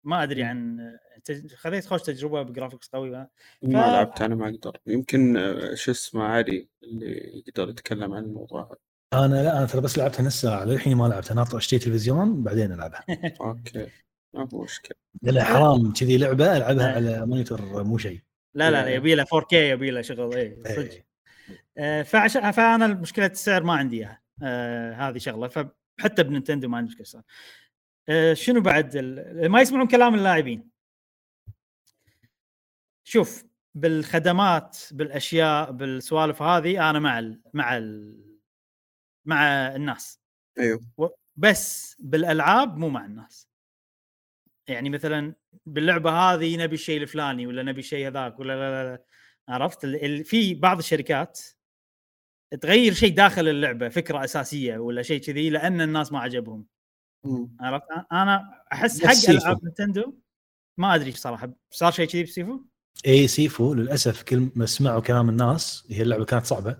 ما 0.06 0.22
أدري. 0.22 0.42
عن 0.42 0.78
تج- 1.24 1.54
خذيت 1.54 1.86
خوش 1.86 2.02
تجربة 2.02 2.42
ب 2.42 2.47
graphics 2.47 2.88
قوي 2.88 3.10
ما 3.10 3.26
ف- 3.62 3.66
لعبت 3.66 4.22
أنا 4.22 4.34
ما 4.34 4.48
أقدر. 4.48 4.76
يمكن 4.86 5.36
آه، 5.36 5.74
شو 5.74 5.90
اسمه 5.90 6.24
علي 6.24 6.68
اللي 6.82 7.42
يقدر 7.46 7.68
يتكلم 7.68 8.12
عن 8.14 8.22
الموضوع. 8.24 8.76
هذا 9.14 9.24
أنا 9.24 9.42
لا 9.42 9.58
أنا 9.58 9.66
ترى 9.66 9.80
بس 9.80 9.98
لعبتها 9.98 10.22
نص 10.22 10.40
ساعه 10.40 10.64
للحين 10.64 10.96
ما 10.96 11.06
لعبتها. 11.08 11.34
ناطر 11.34 11.58
أشتري 11.58 11.78
تلفزيون 11.80 12.42
بعدين 12.42 12.72
ألعبها. 12.72 13.04
أوكي. 13.40 13.86
ما 14.34 14.48
هو 14.54 14.62
مشكلة. 14.62 14.96
لا 15.22 15.44
حرام. 15.44 15.92
كذي 15.92 16.18
لعبة 16.18 16.56
ألعبها 16.56 16.88
إيه. 16.88 16.94
على 16.94 17.26
monitor 17.26 17.84
مو 17.84 17.98
شيء. 17.98 18.20
لا 18.54 18.70
لا 18.70 18.82
لا 18.82 18.86
إيه. 18.86 18.94
يبي 18.94 19.14
له 19.14 19.24
4K 19.24 19.52
يبي 19.52 19.90
له 19.90 20.02
شغل 20.02 20.36
اي 20.36 20.56
صدق. 20.56 20.78
إيه. 20.78 21.06
آه، 21.78 22.02
فعشان 22.02 22.50
فأنا 22.50 22.86
مشكلة 22.86 23.26
السعر 23.26 23.62
ما 23.62 23.72
عندي 23.74 23.96
إياها. 23.98 24.20
آه، 24.42 24.92
هذه 24.92 25.18
شغلة. 25.18 25.48
فحتى 25.48 26.22
ب 26.22 26.27
Nintendo 26.27 26.68
ما 26.68 26.76
عندي 26.76 26.88
مشكلة 26.90 27.04
صار. 27.04 27.22
آه، 28.08 28.34
شنو 28.34 28.60
بعد 28.60 28.96
ال- 28.96 29.48
ما 29.48 29.60
يسمعون 29.60 29.88
كلام 29.88 30.14
اللاعبين. 30.14 30.70
شوف 33.04 33.44
بالخدمات 33.74 34.78
بالأشياء 34.92 35.72
بالسوالف 35.72 36.42
هذه 36.42 36.90
أنا 36.90 36.98
مع 36.98 37.18
ال 37.18 37.40
مع 37.54 37.76
ال 37.76 38.20
مع 39.24 39.42
الناس. 39.76 40.20
و- 40.98 41.08
بس 41.36 41.96
بالألعاب 41.98 42.76
مو 42.76 42.88
مع 42.88 43.04
الناس. 43.04 43.43
يعني 44.68 44.90
مثلا 44.90 45.34
باللعبة 45.66 46.10
هذه 46.10 46.56
نبي 46.56 46.74
الشيء 46.74 47.02
الفلاني 47.02 47.46
ولا 47.46 47.62
نبي 47.62 47.80
الشيء 47.80 48.06
هذاك 48.06 48.40
ولا 48.40 48.52
لا 48.52 48.70
لا, 48.70 48.90
لا. 48.90 49.04
عرفت 49.48 49.86
في 50.24 50.54
بعض 50.54 50.78
الشركات 50.78 51.40
تغير 52.60 52.92
شيء 52.92 53.14
داخل 53.14 53.48
اللعبة 53.48 53.88
فكرة 53.88 54.24
أساسية 54.24 54.78
ولا 54.78 55.02
شيء 55.02 55.20
كذي 55.20 55.50
لأن 55.50 55.80
الناس 55.80 56.12
ما 56.12 56.20
عجبهم. 56.20 56.66
عرفت 57.60 57.86
أنا 58.12 58.64
أحس 58.72 59.04
حق. 59.06 59.30
ألعاب 59.30 59.64
نينتندو 59.64 60.14
ما 60.78 60.94
أدري 60.94 61.12
صراحة 61.12 61.52
صار 61.70 61.92
شيء 61.92 62.06
كذي 62.06 62.22
بسيفو 62.22 62.60
إي 63.06 63.28
سيفو 63.28 63.74
للأسف 63.74 64.22
كل 64.22 64.50
ما 64.54 64.66
سمعوا 64.66 65.00
كلام 65.00 65.28
الناس 65.28 65.86
هي 65.90 66.02
اللعبة 66.02 66.24
كانت 66.24 66.46
صعبة 66.46 66.76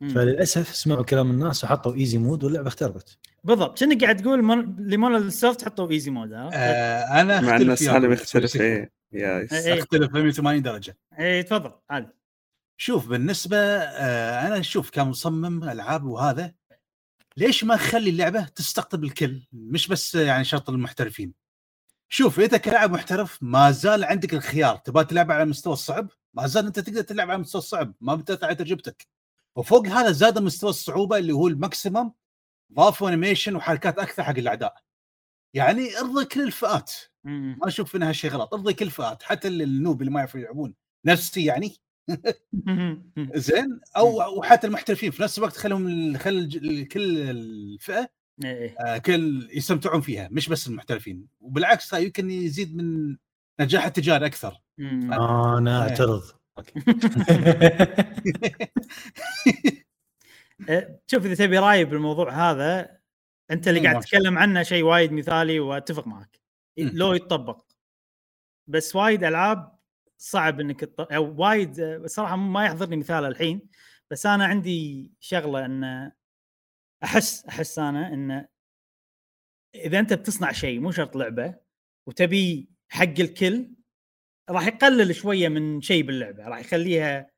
مم. 0.00 0.08
فللأسف 0.08 0.74
سمعوا 0.74 1.04
كلام 1.04 1.30
الناس 1.30 1.64
وحطوا 1.64 1.94
easy 1.94 2.18
mode 2.18 2.44
واللعبة 2.44 2.68
اختربت 2.68 3.18
بالضبط. 3.44 3.78
كأنك 3.78 4.04
قاعد 4.04 4.16
تقول 4.16 4.42
مون... 4.42 4.76
لمون 4.78 5.16
السوفت 5.16 5.64
حطوا 5.64 5.90
easy 5.90 6.10
mode؟ 6.10 6.32
آه 6.32 7.20
أنا 7.20 7.40
مع 7.40 7.56
أختلف 7.56 8.06
بيختلف 8.06 8.50
سيفو. 8.50 8.64
إيه. 8.64 8.92
يا 9.12 9.38
إيه. 9.52 9.78
أختلف 9.78 10.12
180 10.12 10.62
درجة. 10.62 10.98
اي 11.18 11.42
تفضل 11.42 11.72
عادي. 11.90 12.08
شوف 12.76 13.08
بالنسبة 13.08 13.56
آه 13.56 14.46
أنا 14.46 14.58
أشوف 14.58 14.90
كمصمم 14.90 15.64
ألعاب 15.64 16.04
وهذا 16.04 16.52
ليش 17.36 17.64
ما 17.64 17.74
نخلي 17.74 18.10
اللعبة 18.10 18.44
تستقطب 18.44 19.04
الكل؟ 19.04 19.42
مش 19.52 19.88
بس 19.88 20.14
يعني 20.14 20.44
شرط 20.44 20.70
المحترفين. 20.70 21.32
شوف 22.08 22.40
إذا 22.40 22.56
كلاعب 22.56 22.92
محترف 22.92 23.38
ما 23.42 23.70
زال 23.70 24.04
عندك 24.04 24.34
الخيار. 24.34 24.76
تبغى 24.76 25.04
تلعب 25.04 25.32
على 25.32 25.42
المستوى 25.42 25.72
الصعب؟ 25.72 26.08
ما 26.34 26.46
زال 26.46 26.66
أنت 26.66 26.80
تقدر 26.80 27.00
تلعب 27.00 27.30
على 27.30 27.36
المستوى 27.36 27.58
الصعب 27.58 27.94
ما 28.00 28.14
بتأثر 28.14 28.46
على 28.46 28.54
تجربتك. 28.54 29.06
وفوق 29.56 29.86
هذا 29.86 30.10
زاد 30.10 30.38
مستوى 30.38 30.70
الصعوبة 30.70 31.18
اللي 31.18 31.32
هو 31.32 31.48
ال 31.48 31.56
maximum 31.56 32.12
ضافوا 32.74 33.08
animation 33.08 33.56
وحركات 33.56 33.98
أكثر 33.98 34.22
حق 34.22 34.38
الأعداء. 34.38 34.74
يعني 35.54 35.98
ارضي 35.98 36.24
كل 36.24 36.42
الفئات. 36.42 36.92
ما 37.24 37.68
أشوف 37.68 37.96
إنها 37.96 38.12
شيء 38.12 38.30
غلط. 38.30 38.54
ارضي 38.54 38.74
كل 38.74 38.84
الفئات 38.84 39.22
حتى 39.22 39.48
ال 39.48 39.58
noob 39.58 40.00
اللي 40.00 40.12
ما 40.12 40.20
يعرفوا 40.20 40.40
يلعبون. 40.40 40.74
نفسي 41.06 41.44
يعني. 41.44 41.76
زين؟ 43.34 43.80
أو 43.96 44.38
وحتى 44.38 44.66
المحترفين. 44.66 45.10
في 45.10 45.22
نفس 45.22 45.38
الوقت 45.38 45.56
خلهم 45.56 46.16
خل 46.18 46.86
كل 46.92 47.30
الفئة 47.30 48.10
إيه. 48.44 48.74
آه، 48.80 48.98
كل 48.98 49.48
يستمتعون 49.52 50.00
فيها. 50.00 50.28
مش 50.32 50.48
بس 50.48 50.68
المحترفين. 50.68 51.26
وبالعكس 51.40 51.94
هاي 51.94 52.04
يمكن 52.04 52.30
يزيد 52.30 52.76
من 52.76 53.16
نجاح 53.60 53.86
التجاري 53.86 54.26
أكثر. 54.26 54.60
أنا 54.78 55.84
إيه. 55.84 55.90
اعترض 55.90 56.22
إيه، 56.58 56.74
شوف 61.06 61.26
إذا 61.26 61.34
تبي 61.34 61.58
راي 61.58 61.84
بالموضوع 61.84 62.50
هذا 62.50 63.00
أنت 63.50 63.68
اللي 63.68 63.80
قاعد 63.80 64.00
تتكلم 64.00 64.38
عنه 64.38 64.62
شيء 64.62 64.82
وايد 64.82 65.12
مثالي 65.12 65.60
وأتفق 65.60 66.06
معك. 66.06 66.40
لو 66.76 67.12
يتطبق. 67.12 67.64
بس 68.66 68.96
وايد 68.96 69.24
ألعاب 69.24 69.78
صعب 70.18 70.60
إنك 70.60 70.80
تط... 70.80 71.12
أو 71.12 71.34
وايد 71.42 72.02
صراحة 72.06 72.36
ما 72.36 72.64
يحضرني 72.64 72.96
مثال 72.96 73.24
الحين 73.24 73.68
بس 74.10 74.26
أنا 74.26 74.44
عندي 74.44 75.12
شغلة 75.20 75.64
إن 75.64 76.12
أحس 77.04 77.46
أحس 77.46 77.78
أنا 77.78 78.14
إن 78.14 78.46
إذا 79.74 79.98
أنت 79.98 80.12
بتصنع 80.12 80.52
شيء 80.52 80.80
مو 80.80 80.90
شرط 80.90 81.16
لعبة 81.16 81.54
وتبي 82.06 82.70
حق 82.88 83.20
الكل 83.20 83.70
راح 84.50 84.66
يقلل 84.66 85.14
شوية 85.14 85.48
من 85.48 85.80
شيء 85.80 86.02
باللعبة 86.02 86.48
راح 86.48 86.58
يخليها 86.58 87.29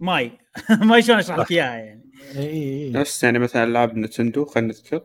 ماي 0.00 0.38
ما 0.88 1.00
شلون 1.00 1.18
أشرح 1.18 1.38
لك 1.38 1.50
إياها 1.50 1.76
يعني؟ 1.76 2.10
إي 2.36 2.48
إي 2.50 2.90
نفس 2.90 3.24
يعني 3.24 3.38
مثلا 3.38 3.64
ألعاب 3.64 3.96
نتندو 3.96 4.44
خلينا 4.44 4.68
نذكر 4.68 5.04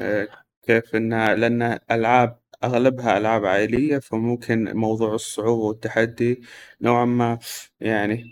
آه، 0.00 0.28
كيف 0.62 0.94
إنها 0.96 1.34
لأن 1.34 1.78
ألعاب 1.90 2.40
أغلبها 2.64 3.18
ألعاب 3.18 3.44
عائلية 3.46 3.98
فممكن 3.98 4.76
موضوع 4.76 5.14
الصعوبة 5.14 5.62
والتحدي 5.64 6.42
نوعا 6.80 7.04
ما 7.04 7.38
يعني 7.80 8.24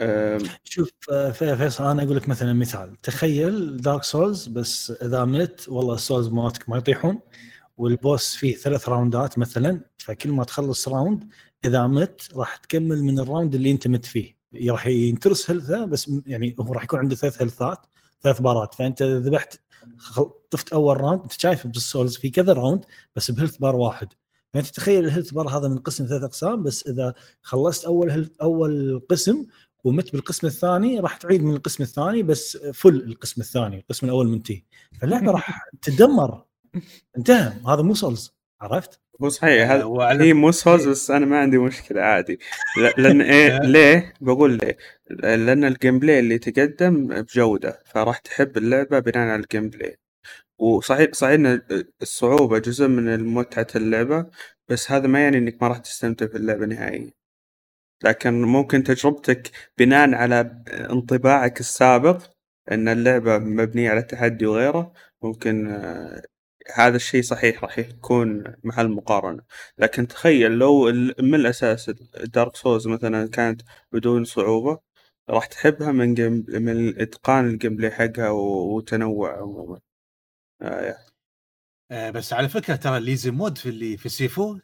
آم، 0.00 0.38
شوف 0.64 0.90
آه، 1.12 1.30
في- 1.30 1.56
فيصل 1.56 1.84
أنا 1.90 2.02
أقول 2.02 2.16
لك 2.16 2.28
مثلا 2.28 2.52
مثال. 2.52 3.00
تخيل 3.02 3.76
دارك 3.76 4.02
سولز 4.04 4.46
بس 4.48 4.90
إذا 4.90 5.24
مت 5.24 5.68
والله 5.68 5.94
ال 5.94 6.00
souls 6.00 6.28
مالتك 6.28 6.68
ما 6.68 6.76
يطيحون 6.76 7.20
وال 7.76 7.96
boss 7.96 8.36
فيه 8.36 8.54
ثلاث 8.56 8.88
round 8.88 9.30
ات 9.30 9.38
مثلا 9.38 9.80
فكل 9.98 10.30
ما 10.30 10.44
تخلص 10.44 10.88
round 10.88 11.28
إذا 11.64 11.86
مت 11.86 12.28
راح 12.36 12.56
تكمل 12.56 13.02
من 13.04 13.18
ال 13.18 13.24
round 13.24 13.54
اللي 13.54 13.70
أنت 13.70 13.88
مت 13.88 14.04
فيه. 14.04 14.36
راح 14.68 14.86
ينترس 14.86 15.50
health 15.50 15.79
ه 15.79 15.84
بس 15.84 16.10
يعني 16.26 16.56
هو 16.60 16.72
راح 16.72 16.84
يكون 16.84 16.98
عنده 16.98 17.16
ثلاث 17.16 17.42
health 17.42 17.80
ات 17.80 17.86
ثلاث 18.22 18.40
بارات 18.40 18.74
فأنت 18.74 19.02
ذبحت 19.02 19.60
طفت 20.50 20.72
أول 20.72 21.00
round 21.00 21.22
أنت 21.22 21.32
شايف 21.32 21.66
بالسولز 21.66 22.16
في 22.16 22.30
كذا 22.30 22.52
round 22.52 22.84
بس 23.16 23.30
ب 23.30 23.34
health 23.34 23.56
bar 23.56 23.76
واحد. 23.76 24.08
فأنت 24.54 24.66
تخيل 24.66 25.04
ال 25.04 25.08
health 25.08 25.30
bar 25.30 25.48
هذا 25.48 25.68
من 25.68 25.78
قسم 25.78 26.06
ثلاث 26.06 26.22
أقسام 26.22 26.62
بس 26.62 26.86
إذا 26.86 27.14
خلصت 27.42 27.84
أول 27.84 28.10
health 28.10 28.30
أول 28.42 29.02
قسم 29.10 29.46
ومت 29.84 30.12
بالقسم 30.12 30.46
الثاني 30.46 31.00
راح 31.00 31.16
تعيد 31.16 31.42
من 31.42 31.54
القسم 31.54 31.82
الثاني 31.82 32.22
بس 32.22 32.56
فل 32.56 32.96
القسم 32.96 33.40
الثاني 33.40 33.78
القسم 33.78 34.06
الأول 34.06 34.28
منتهي 34.28 34.62
فاللعبة 35.00 35.32
راح 35.32 35.68
تدمر. 35.82 36.44
انتهى 37.16 37.52
هذا 37.68 37.82
مو 37.82 37.94
سولز. 37.94 38.33
عرفت؟ 38.64 39.00
هو 39.22 39.28
صحيح 39.28 39.70
هذا 39.70 39.84
وعلى- 39.84 40.20
هي 40.22 40.32
مو 40.32 40.52
سولز 40.52 40.88
بس 40.88 41.10
أنا 41.10 41.26
ما 41.26 41.38
عندي 41.38 41.58
مشكلة 41.58 42.00
عادي. 42.02 42.38
لأن 42.98 43.20
إيه 43.20 43.58
ليه؟ 43.74 44.14
بقول 44.20 44.56
ليه؟ 44.58 44.76
لأن 45.10 45.64
ال 45.64 45.98
gameplay 45.98 46.18
اللي 46.18 46.38
تقدم 46.38 47.06
بجودة 47.22 47.82
فراح 47.86 48.18
تحب 48.18 48.56
اللعبة 48.56 48.98
بناء 48.98 49.28
على 49.28 49.42
ال 49.42 49.68
gameplay 49.70 49.98
وصحيح 50.58 51.10
صحيح 51.12 51.32
إن 51.34 51.62
الصعوبة 52.02 52.58
جزء 52.58 52.88
من 52.88 53.24
متعة 53.24 53.66
اللعبة 53.76 54.26
بس 54.68 54.92
هذا 54.92 55.06
ما 55.06 55.20
يعني 55.24 55.38
إنك 55.38 55.62
ما 55.62 55.68
راح 55.68 55.78
تستمتع 55.78 56.26
في 56.26 56.36
اللعبة 56.36 56.66
نهائيا. 56.66 57.10
لكن 58.04 58.42
ممكن 58.42 58.82
تجربتك 58.84 59.50
بناء 59.78 60.14
على 60.14 60.62
انطباعك 60.70 61.60
السابق 61.60 62.22
إن 62.72 62.88
اللعبة 62.88 63.38
مبنية 63.38 63.90
على 63.90 64.00
التحدي 64.00 64.46
وغيره 64.46 64.92
ممكن 65.22 65.66
آه، 65.70 66.22
هذا 66.74 66.96
الشيء 66.96 67.22
صحيح 67.22 67.62
راح 67.64 67.78
يكون 67.78 68.44
محل 68.64 68.88
مقارنة. 68.88 69.42
لكن 69.78 70.08
تخيل 70.08 70.52
لو 70.52 70.84
من 71.20 71.34
الأساس 71.34 71.90
دارك 72.24 72.56
سولز 72.56 72.88
مثلا 72.88 73.28
كانت 73.30 73.62
بدون 73.92 74.24
صعوبة 74.24 74.80
راح 75.30 75.46
تحبها 75.46 75.92
من 75.92 76.14
game 76.14 76.44
من 76.48 77.00
إتقان 77.00 77.46
ال 77.48 77.76
gameplay 77.76 77.90
حقها 77.90 78.30
وتنوع 78.30 79.38
عموما. 79.38 79.80
آه 80.62 80.96
آه، 81.90 82.10
بس 82.10 82.32
على 82.32 82.48
فكرة 82.48 82.76
ترى 82.76 82.96
ال 82.96 83.03
easy 83.03 83.30
mode 83.30 83.58
في 83.58 83.68
اللي 83.68 83.96
في 83.96 84.08
سيفو 84.08 84.58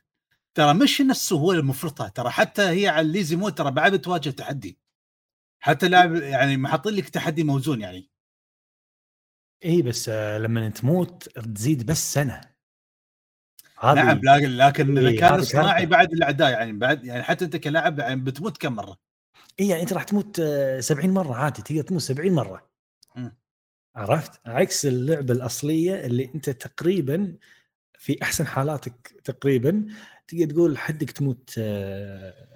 ترى 0.55 0.75
مش 0.75 1.03
هو 1.33 1.53
المفرطة. 1.53 2.09
ترى 2.09 2.31
حتى 2.31 2.63
هي 2.63 2.89
على 2.89 3.07
ال 3.07 3.13
easy 3.13 3.37
mode 3.37 3.55
ترى 3.55 3.71
بعد 3.71 3.93
بتواجه 3.95 4.31
تحدي. 4.31 4.79
حتى 5.61 5.89
لاعب 5.89 6.15
يعني 6.15 6.57
محاطين 6.57 6.95
لك 6.95 7.09
تحدي 7.09 7.45
موزون 7.45 7.81
يعني. 7.81 8.10
اي 9.65 9.83
بس 9.83 10.09
آه، 10.09 10.39
لما 10.39 10.69
تموت 10.69 11.29
تزيد 11.39 11.87
بس 11.87 12.15
سنة 12.15 12.41
هذه 13.79 13.95
نعم 13.95 14.21
لكن 14.23 14.57
لكن 14.57 14.99
إيه، 14.99 15.09
الذكاء 15.09 15.35
الاصطناعي. 15.35 15.87
بعد 15.87 16.13
الأعداء 16.13 16.51
يعني 16.51 16.73
بعد 16.73 17.05
يعني 17.05 17.23
حتى 17.23 17.45
أنت 17.45 17.57
كلاعب 17.57 17.99
يعني 17.99 18.21
بتموت 18.21 18.57
كم 18.57 18.73
مرة 18.73 18.97
اي 19.61 19.69
يعني 19.69 19.83
أنت 19.83 19.93
راح 19.93 20.03
تموت 20.03 20.41
آه، 20.41 20.81
70 20.81 21.11
مرة 21.11 21.35
عادي 21.35 21.63
تقدر 21.63 21.83
تموت 21.83 22.03
70 22.03 22.33
مرة 22.33 22.71
مم. 23.17 23.37
عرفت 23.97 24.41
عكس 24.47 24.87
اللعبة 24.87 25.35
الأصلية 25.35 26.07
اللي 26.07 26.31
أنت 26.35 26.51
تقريبا 26.51 27.37
في 27.99 28.23
أحسن 28.23 28.47
حالاتك 28.47 29.15
تقريبا 29.25 29.87
تقدر 30.29 30.51
تقول 30.51 30.79
حدك 30.79 31.11
تموت 31.11 31.55
آه، 31.59 32.50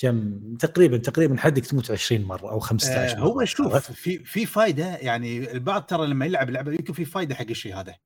كم؟ 0.00 0.40
تقريبا 0.56 0.96
تقريبا 0.98 1.36
حدك 1.36 1.66
تموت 1.66 1.90
20 1.90 2.22
مرة 2.22 2.50
أو 2.50 2.60
15 2.60 3.16
آه 3.16 3.20
مرة. 3.20 3.28
هو 3.28 3.44
شوف؟ 3.44 3.76
في 3.92 4.18
في 4.24 4.46
فائده 4.46 4.96
يعني 4.96 5.52
البعض 5.52 5.82
ترى 5.82 6.06
لما 6.06 6.26
يلعب 6.26 6.48
اللعبة 6.48 6.72
يمكن 6.72 6.92
في 6.92 7.04
فائده 7.04 7.34
حق 7.34 7.46
الشيء 7.50 7.76
هذا. 7.76 7.96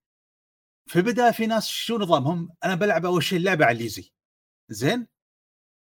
في 0.86 0.96
البداية 0.96 1.30
في 1.30 1.46
ناس 1.46 1.66
شو 1.68 1.98
نظامهم؟ 1.98 2.48
أنا 2.64 2.74
بلعب 2.74 3.06
أول 3.06 3.22
شيء 3.22 3.38
اللعبة 3.38 3.64
على 3.64 3.76
ال 3.76 3.84
easy 3.84 4.12
زين؟ 4.68 5.06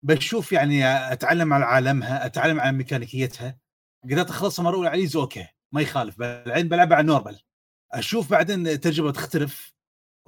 بشوف 0.04 0.52
يعني 0.52 0.86
أتعلم 1.12 1.52
على 1.52 1.64
عالمها 1.64 2.26
أتعلم 2.26 2.60
على 2.60 2.72
ميكانيكيتها. 2.76 3.58
قدرت 4.04 4.30
اخلصها 4.30 4.62
مرة 4.62 4.76
أولى 4.76 4.88
على 4.88 4.96
ال 4.96 5.01
easy 5.01 5.18
أوكي 5.18 5.46
ما 5.72 5.80
يخالف. 5.80 6.18
بعدين 6.18 6.68
بلعبها 6.68 6.96
على 6.96 7.06
normal. 7.06 7.40
أشوف 7.92 8.30
بعدين 8.30 8.66
التجربه 8.66 9.12
تختلف. 9.12 9.72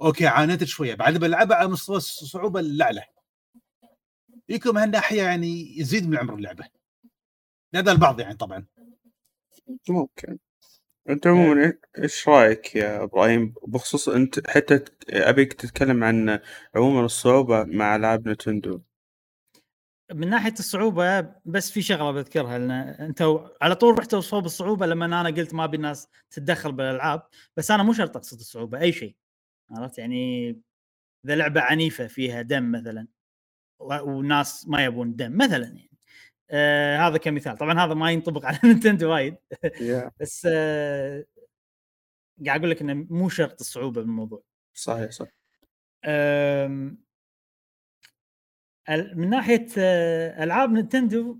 okay 0.01 0.27
عانيت 0.27 0.63
شوية. 0.63 0.95
بعدين 0.95 1.19
بلعبها 1.19 1.57
على 1.57 1.67
مستوى 1.67 1.97
الصعوبة 1.97 2.59
الأعلى. 2.59 3.03
يكون 4.49 4.75
من 4.75 4.81
هالناحيه 4.81 5.23
يعني 5.23 5.79
يزيد 5.79 6.09
من 6.09 6.17
عمر 6.17 6.35
اللعبة. 6.35 6.65
لدى 7.73 7.91
البعض 7.91 8.19
يعني 8.19 8.35
طبعا. 8.35 8.65
ممكن. 9.89 10.37
أنت 11.09 11.27
عموما 11.27 11.71
إيه- 11.71 12.01
إيش 12.03 12.29
رأيك 12.29 12.75
يا 12.75 13.03
إبراهيم؟ 13.03 13.53
بخصوص 13.67 14.09
أنت 14.09 14.49
حتى 14.49 14.85
أبيك 15.09 15.53
تتكلم 15.53 16.03
عن 16.03 16.39
عموما 16.75 17.05
الصعوبة 17.05 17.63
مع 17.63 17.95
العاب 17.95 18.27
نتندو. 18.27 18.81
من 20.13 20.29
ناحية 20.29 20.53
الصعوبة 20.59 21.21
بس 21.45 21.71
في 21.71 21.81
شغلة 21.81 22.11
بذكرها 22.11 22.57
لأن 22.57 22.71
أنت 22.71 23.21
على 23.61 23.75
طول 23.75 23.99
رحت 23.99 24.15
صوب 24.15 24.45
الصعوبة 24.45 24.85
لما 24.85 25.05
أنا 25.05 25.23
قلت 25.23 25.53
ما 25.53 25.63
أبي 25.63 25.77
الناس 25.77 26.07
تتدخل 26.31 26.71
بالألعاب 26.71 27.27
بس 27.57 27.71
أنا 27.71 27.83
مو 27.83 27.93
شرط 27.93 28.17
أقصد 28.17 28.39
الصعوبة 28.39 28.79
أي 28.79 28.91
شيء. 28.91 29.15
عرفت؟ 29.71 29.97
يعني 29.97 30.49
إذا 31.25 31.35
لعبة 31.35 31.61
عنيفة 31.61 32.07
فيها 32.07 32.41
دم 32.41 32.71
مثلا. 32.71 33.07
والناس 33.79 34.67
ما 34.67 34.85
يبون 34.85 35.15
دم 35.15 35.37
مثلا 35.37 35.65
يعني. 35.65 35.89
آه 36.49 36.97
هذا 36.97 37.17
كمثال. 37.17 37.57
طبعا 37.57 37.85
هذا 37.85 37.93
ما 37.93 38.11
ينطبق 38.11 38.45
على 38.45 38.59
نينتندو 38.63 39.11
وايد. 39.11 39.35
بس 40.19 40.47
آه 40.51 41.25
قاعد 42.45 42.59
أقول 42.59 42.71
لك 42.71 42.81
إنه 42.81 42.93
مو 43.09 43.29
شرط 43.29 43.59
الصعوبة 43.59 44.01
بالموضوع. 44.01 44.43
صحيح 44.73 45.11
صح. 45.11 45.27
من 49.15 49.29
ناحية 49.29 49.67
آه، 49.77 50.43
ألعاب 50.43 50.71
نينتندو 50.71 51.39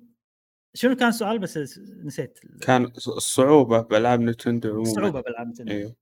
شنو 0.74 0.96
كان 0.96 1.08
السؤال 1.08 1.40
بس 1.40 1.58
نسيت 2.04 2.40
كان 2.62 2.84
الصعوبة 2.86 3.82
بألعاب 3.82 4.20
نتندو 4.22 4.70
عموما. 4.70 4.82
الصعوبه 4.90 5.22
بألعاب 5.22 5.48
نينتندو. 5.48 5.72
أيوه 5.72 5.96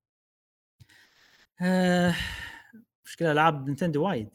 آه، 1.61 2.15
مشكلة 3.05 3.31
ألعاب 3.31 3.67
نينتندو 3.67 4.03
وايد. 4.03 4.29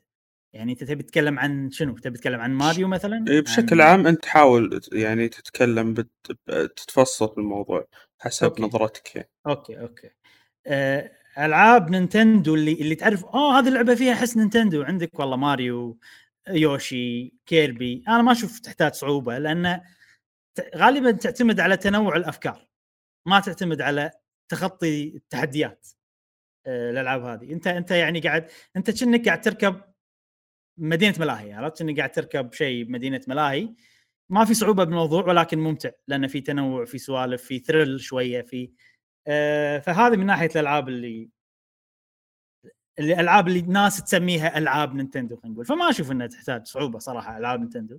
يعني 0.59 0.73
أنت 0.73 0.85
تبي 0.85 1.03
تتكلم 1.03 1.39
عن 1.39 1.71
شنو؟ 1.71 1.99
تبي 1.99 2.19
تتكلم 2.19 2.41
عن 2.41 2.55
ماريو 2.55 2.89
مثلا؟ 2.89 3.25
إيه، 3.29 3.41
بشكل 3.41 3.81
عن- 3.81 3.89
عام 3.91 4.07
أنت 4.07 4.27
حاول 4.27 4.81
يعني 4.93 5.29
تتكلم 5.29 5.95
بت... 5.95 6.11
تتفصل 6.77 7.29
في 7.35 7.39
الموضوع 7.39 7.87
حسب 8.21 8.47
okay. 8.47 8.63
نظرتك 8.63 9.17
يعني. 9.17 9.31
okay 9.47 9.81
okay 9.81 10.11
آه، 10.67 11.11
ألعاب 11.39 11.91
نينتندو 11.91 12.55
اللي 12.55 12.73
اللي 12.73 12.95
تعرف 12.95 13.25
آه 13.25 13.59
هذه 13.59 13.69
اللعبة 13.69 13.95
فيها 13.95 14.15
حس 14.15 14.37
نينتندو 14.37 14.83
عندك 14.83 15.19
والله 15.21 15.37
ماريو 15.37 15.99
يوشي 16.49 17.35
كيربي 17.47 18.05
أنا 18.09 18.23
ما 18.23 18.33
أشوف 18.33 18.59
تحتاج 18.59 18.93
صعوبة 18.95 19.39
لأن 19.39 19.81
غالبا 20.77 21.11
تعتمد 21.11 21.61
على 21.61 21.77
تنوع 21.77 22.17
الأفكار 22.17 22.69
ما 23.27 23.41
تعتمد 23.41 23.81
على 23.81 24.11
تخطي 24.51 25.09
التحديات 25.17 25.87
آه، 26.67 26.91
الألعاب 26.91 27.25
هذه 27.25 27.53
انت 27.53 27.67
أنت 27.67 27.91
يعني 27.91 28.21
قاعد 28.21 28.49
أنت 28.77 28.91
كأنك 29.01 29.25
قاعد 29.27 29.41
تركب 29.41 29.81
مدينة 30.79 31.15
ملاهي 31.21 31.53
عرفت؟ 31.53 31.81
انك 31.81 31.97
قاعد 31.99 32.13
تركب 32.13 32.53
شيء 32.53 32.85
بمدينة 32.85 33.21
ملاهي. 33.29 33.75
ما 34.31 34.45
في 34.45 34.55
صعوبة 34.55 34.85
بالموضوع 34.85 35.25
ولكن 35.27 35.59
ممتع 35.59 35.91
لأن 36.09 36.27
في 36.27 36.41
تنوع 36.41 36.85
في 36.85 36.99
سوالف 36.99 37.43
في 37.43 37.59
thrill 37.59 38.01
شوية 38.01 38.43
في 38.43 38.71
آه، 39.27 39.79
فهذه 39.79 40.17
من 40.17 40.27
ناحية 40.27 40.49
الألعاب 40.55 40.89
اللي 40.89 41.31
اللي 42.99 43.15
الالعاب 43.15 43.49
اللي 43.49 43.59
الناس 43.59 44.05
تسميها 44.05 44.59
ألعاب 44.59 44.95
نينتندو 44.95 45.37
خلينا 45.37 45.53
نقول. 45.55 45.65
فما 45.67 45.91
أشوف 45.91 46.13
إنها 46.13 46.27
تحتاج 46.27 46.67
صعوبة 46.67 46.99
صراحة 46.99 47.39
ألعاب 47.39 47.61
نينتندو. 47.61 47.99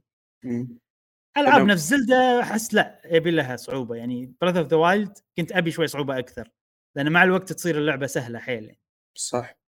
ألعاب 1.38 1.62
أنا- 1.62 1.70
نفس 1.72 1.82
زلدة 1.82 2.42
أحس 2.42 2.74
لا 2.74 3.02
يبي 3.06 3.32
لها 3.32 3.56
صعوبة. 3.56 3.96
يعني 3.96 4.34
Breath 4.42 4.58
of 4.58 4.68
the 4.68 4.78
Wild 4.78 5.18
كنت 5.38 5.52
أبي 5.52 5.72
شوي 5.72 5.88
صعوبة 5.88 6.20
أكثر 6.20 6.50
لأن 6.96 7.12
مع 7.12 7.24
الوقت 7.24 7.54
تصير 7.54 7.78
اللعبة 7.78 8.08
سهلة 8.08 8.40
حيل 8.40 8.64
يعني. 8.64 8.80
صح. 9.18 9.59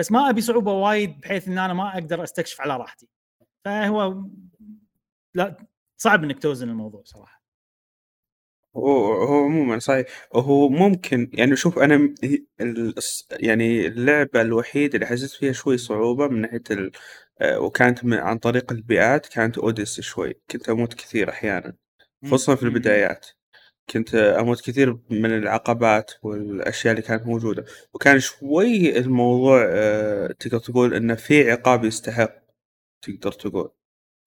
بس 0.00 0.12
ما 0.12 0.30
أبي 0.30 0.40
صعوبة 0.40 0.72
وايد 0.72 1.20
بحيث 1.20 1.48
إن 1.48 1.58
أنا 1.58 1.72
ما 1.74 1.94
أقدر 1.94 2.24
أستكشف 2.24 2.60
على 2.60 2.76
راحتي. 2.76 3.08
فهو 3.64 4.24
لا 5.34 5.56
صعب 5.96 6.24
إنك 6.24 6.42
توزن 6.42 6.68
الموضوع 6.68 7.02
صراحة. 7.04 7.42
هو 8.76 9.12
هو 9.14 9.44
عموما 9.44 9.78
صحيح. 9.78 10.06
هو 10.34 10.68
ممكن 10.68 11.30
يعني 11.34 11.56
شوف 11.56 11.78
أنا 11.78 12.14
يعني 13.30 13.86
اللعبة 13.86 14.40
الوحيدة 14.40 14.94
اللي 14.94 15.06
حسيت 15.06 15.30
فيها 15.30 15.52
شوي 15.52 15.78
صعوبة 15.78 16.28
من 16.28 16.40
ناحية 16.40 16.62
ال... 16.70 16.92
آه، 17.40 17.60
وكانت 17.60 18.04
من 18.04 18.18
عن 18.18 18.38
طريق 18.38 18.72
البيئات 18.72 19.26
كانت 19.26 19.58
أوديسي 19.58 20.02
شوي. 20.02 20.34
كنت 20.50 20.68
أموت 20.68 20.94
كثير 20.94 21.30
أحيانا 21.30 21.76
خصوصا 22.24 22.54
في. 22.54 22.62
البدايات. 22.62 23.26
كنت 23.90 24.14
أموت 24.14 24.60
كثير 24.60 24.98
من 25.10 25.38
العقبات 25.38 26.12
والأشياء 26.22 26.92
اللي 26.92 27.02
كانت 27.02 27.26
موجودة 27.26 27.64
وكان 27.94 28.20
شوي 28.20 28.98
الموضوع 28.98 29.66
آه، 29.68 30.26
تقدر 30.38 30.58
تقول 30.58 30.94
إنه 30.94 31.14
في 31.14 31.50
عقاب 31.50 31.84
يستحق 31.84 32.32
تقدر 33.02 33.32
تقول 33.32 33.70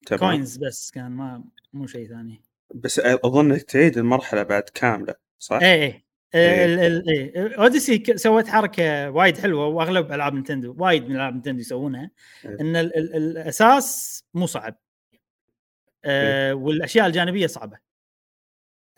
تمام 0.06 0.20
coins 0.20 0.56
بس 0.56 0.90
كان 0.90 1.10
ما 1.10 1.44
مو 1.72 1.86
شيء 1.86 2.08
ثاني 2.08 2.42
بس 2.74 2.98
أظن 3.04 3.50
إنك 3.50 3.62
تعيد 3.62 3.98
المرحلة 3.98 4.42
بعد 4.42 4.62
كاملة 4.62 5.14
صح؟ 5.38 5.58
إيه 5.62 6.04
إيه 6.34 6.50
إيه. 6.50 6.64
ال- 6.64 6.80
ال- 6.80 7.08
إيه. 7.08 7.54
اوديسي 7.62 7.98
ك- 7.98 8.16
سوت 8.16 8.46
حركة 8.46 9.10
وايد 9.10 9.38
حلوة 9.38 9.66
وأغلب 9.66 10.12
ألعاب 10.12 10.34
نينتندو 10.34 10.74
وايد 10.78 11.08
من 11.08 11.16
ألعاب 11.16 11.32
نينتندو 11.32 11.60
يسوونها 11.60 12.10
إيه. 12.44 12.60
إن 12.60 12.76
ال 12.76 12.96
ال 12.96 13.16
الأساس 13.16 14.20
مو 14.34 14.46
صعب 14.46 14.76
آه 16.04 16.54
والأشياء 16.54 17.06
الجانبية 17.06 17.46
صعبة 17.46 17.78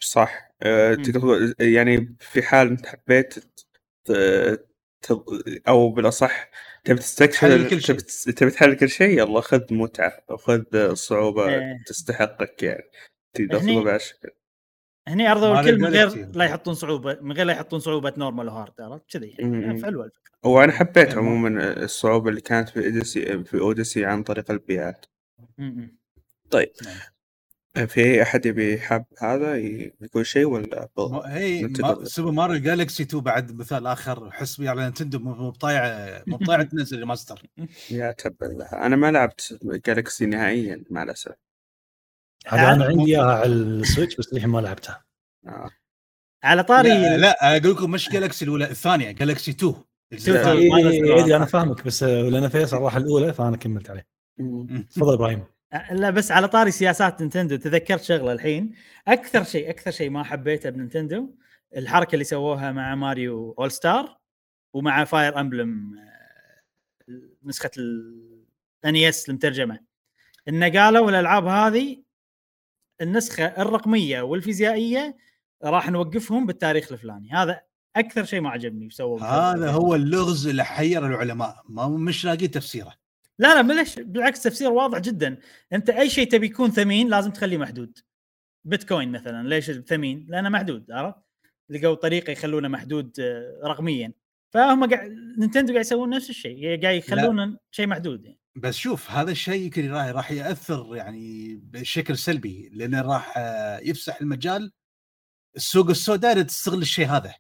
صح 0.01 0.35
آه،. 0.43 0.46
تقدر 0.61 1.21
تقول- 1.21 1.55
يعني 1.61 2.17
في 2.21 2.43
حال 2.43 2.69
إنت 2.69 2.87
حبيت 2.87 3.35
ت- 4.05 4.63
ت- 5.03 5.25
أو 5.69 5.91
بالأصح 5.91 6.51
تبي 6.85 6.99
تستكشف 6.99 7.41
تحلل 7.41 7.71
كل 7.71 7.81
شيء. 7.83 7.97
تبي 8.33 8.51
تحلل 8.51 8.75
كل 8.77 8.89
شيء 8.89 9.19
يلا 9.19 9.41
خذ 9.41 9.75
متعة 9.75 10.13
أو 10.31 10.37
خذ 10.37 10.95
صعوبة 10.95 11.49
إيه. 11.49 11.83
تستحقك 11.87 12.63
يعني 12.63 12.91
تقدر 13.35 13.59
تقول 13.61 13.85
بهالشكل 13.85 14.29
هني 15.09 15.31
ارضوا 15.33 15.55
مال 15.55 15.69
الكل 15.69 15.79
من 15.81 15.87
غير. 15.89 16.29
لا 16.35 16.45
يحطون 16.45 16.75
صعوبة 16.75 17.19
من 17.21 17.33
غير 17.33 17.47
لا 17.47 17.53
يحطون 17.53 17.79
صعوبة 17.81 18.13
normal 18.17 18.47
و 18.49 18.55
hard 18.55 18.81
عرفت 18.81 19.11
كذي. 19.11 19.35
يعني 19.39 19.85
حلوة 19.85 20.05
الفكرة 20.05 20.33
وأنا 20.51 20.73
حبيت 20.73 21.15
عموما 21.15 21.73
الصعوبة 21.83 22.31
اللي 22.31 22.41
كانت 22.41 22.69
في 22.69 22.85
Odyssey 22.87 23.45
في 23.45 23.59
Odyssey 23.59 24.05
عن 24.05 24.23
طريق 24.23 24.51
البيئات 24.51 25.07
م-م. 25.59 25.97
في 27.85 28.23
أحد 28.23 28.47
يبي 28.47 28.81
حاب 28.81 29.05
هذا 29.19 29.57
يقول 30.01 30.27
شيء 30.27 30.45
ولا 30.47 30.89
ب- 30.97 31.01
ما- 31.13 31.37
هي 31.37 31.63
ننتقل. 31.63 32.07
Super 32.07 32.31
Mario 32.31 32.61
Galaxy 32.61 33.03
2 33.03 33.23
بعد 33.23 33.53
مثال 33.59 33.87
آخر 33.87 34.31
حسبي 34.31 34.69
على 34.69 34.83
Nintendo 34.83 35.19
مو 35.19 35.35
مو 35.35 35.51
بطايعه 35.51 36.23
مو 36.27 36.37
بطايعه 36.37 36.63
تنزل 36.73 36.99
remaster 36.99 37.43
يا 37.91 38.13
تبا 38.13 38.69
أنا 38.87 38.97
ما 38.97 39.11
لعبت 39.11 39.59
Galaxy 39.87 40.27
نهائيا 40.27 40.85
مع 40.91 41.03
الاسف 41.03 41.33
هذا 42.47 42.73
أنا 42.73 42.85
عندي 42.85 43.05
إياها 43.17 43.33
على 43.35 43.47
ال 43.53 43.62
Switch 43.62 44.17
بس 44.17 44.35
للحين 44.35 44.51
ما 44.51 44.59
لعبتها 44.61 45.05
آه. 45.47 45.71
على 46.45 46.63
طاري 46.65 46.89
لا, 46.89 47.17
لا 47.17 47.57
أقول 47.57 47.71
لكم 47.73 47.91
مش 47.91 48.09
Galaxy 48.11 48.45
الأولى 48.45 48.71
الثانية 48.71 49.11
Galaxy 49.11 49.51
2 49.51 49.75
الجزء 50.13 50.33
لا. 50.33 50.39
الثاني. 50.41 50.59
اي 50.61 50.69
ما 50.71 50.79
نزلوا 50.91 51.17
اي 51.17 51.23
هذا. 51.25 51.37
أنا 51.37 51.45
فاهمك 51.45 51.85
بس 51.87 52.03
آه، 52.03 52.23
لأن 52.23 52.49
فيصل 52.49 52.77
راح 52.77 52.97
الأولى 52.97 53.33
فأنا 53.35 53.57
كملت 53.57 53.91
عليه 53.91 54.07
مم. 54.39 54.87
تفضل 54.91 55.13
إبراهيم 55.15 55.45
لا 55.91 56.11
بس 56.11 56.31
على 56.31 56.49
طاري 56.49 56.71
سياسات 56.71 57.21
Nintendo. 57.21 57.57
تذكرت 57.57 58.03
شغلة 58.03 58.33
الحين. 58.33 58.75
أكثر 59.09 59.45
شيء 59.45 59.71
أكثر 59.71 59.91
شيء 59.91 60.11
ما 60.11 60.23
حبيته 60.25 60.71
ب 60.71 60.78
Nintendo 60.78 61.35
الحركة 61.77 62.13
اللي 62.15 62.25
سووها 62.25 62.73
مع 62.73 62.95
Mario 62.95 63.55
All 63.59 63.71
Star 63.71 64.19
ومع 64.73 65.05
Fire 65.05 65.41
Emblem 65.41 66.01
نسخة 67.45 67.71
ال 68.85 68.96
NES 68.96 69.29
المترجمة. 69.29 69.79
إن 70.49 70.77
قالوا 70.77 71.11
الألعاب 71.11 71.47
هذه 71.47 72.03
النسخة 73.01 73.45
الرقمية 73.45 74.23
والفيزيائية 74.23 75.17
راح 75.65 75.91
نوقفهم 75.91 76.47
بالتاريخ 76.47 76.93
الفلاني. 76.93 77.31
هذا 77.33 77.61
أكثر 77.97 78.25
شيء 78.25 78.41
ما 78.41 78.51
عجبني 78.51 78.91
سووا 78.91 79.21
هذا 79.21 79.71
هو 79.71 79.95
اللغز 79.95 80.47
اللي 80.47 80.65
حير 80.65 81.07
العلماء. 81.07 81.63
ما 81.69 81.89
مش 81.89 82.25
لاقي 82.25 82.49
تفسيره. 82.49 83.06
لا 83.39 83.55
لا 83.55 83.63
بلاش. 83.63 83.99
بالعكس 83.99 84.43
تفسير 84.43 84.73
واضح 84.73 84.99
جدا. 84.99 85.39
أنت 85.73 85.91
أي 85.91 86.11
شيء 86.11 86.31
تبي 86.31 86.47
يكون 86.47 86.71
ثمين 86.71 87.09
لازم 87.09 87.31
تخليه 87.31 87.59
محدود. 87.59 87.99
بيتكوين 88.65 89.13
مثلا 89.13 89.49
ليش 89.49 89.71
ثمين؟ 89.71 90.27
لأنه 90.29 90.49
محدود 90.49 90.91
عرفت؟ 90.91 91.19
لقوا 91.71 91.95
طريقة 91.95 92.31
يخلونه 92.31 92.69
محدود 92.69 93.21
آه، 93.21 93.61
رقميا. 93.65 94.13
فهم 94.55 94.95
قاعد 94.95 95.11
نينتندو 95.39 95.73
قاعد 95.73 95.85
يسوون 95.85 96.11
نفس 96.11 96.31
الشيء 96.31 96.83
قاعد 96.83 96.97
يخلونه 96.97 97.47
شيء 97.47 97.59
شيء 97.71 97.87
محدود 97.87 98.25
يعني. 98.25 98.39
بس 98.57 98.77
شوف 98.77 99.11
هذا 99.11 99.31
الشيء 99.31 99.63
يمكن 99.63 99.91
راح 99.91 100.07
راح 100.07 100.33
يأثر 100.33 100.97
يعني 100.97 101.57
بشكل 101.57 102.19
سلبي 102.19 102.71
لأنه 102.73 103.03
راح 103.03 103.35
آه، 103.39 103.79
يفسح 103.79 104.21
المجال. 104.21 104.73
السوق 105.57 105.91
السوداء 105.91 106.43
تستغل 106.43 106.83
الشيء 106.83 107.07
هذا. 107.07 107.35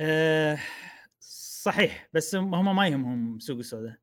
أه 0.00 0.58
صحيح 1.64 2.08
بس 2.12 2.34
هم 2.34 2.76
ما 2.76 2.88
يهمهم 2.88 3.38
سوق 3.38 3.58
السوداء. 3.58 3.96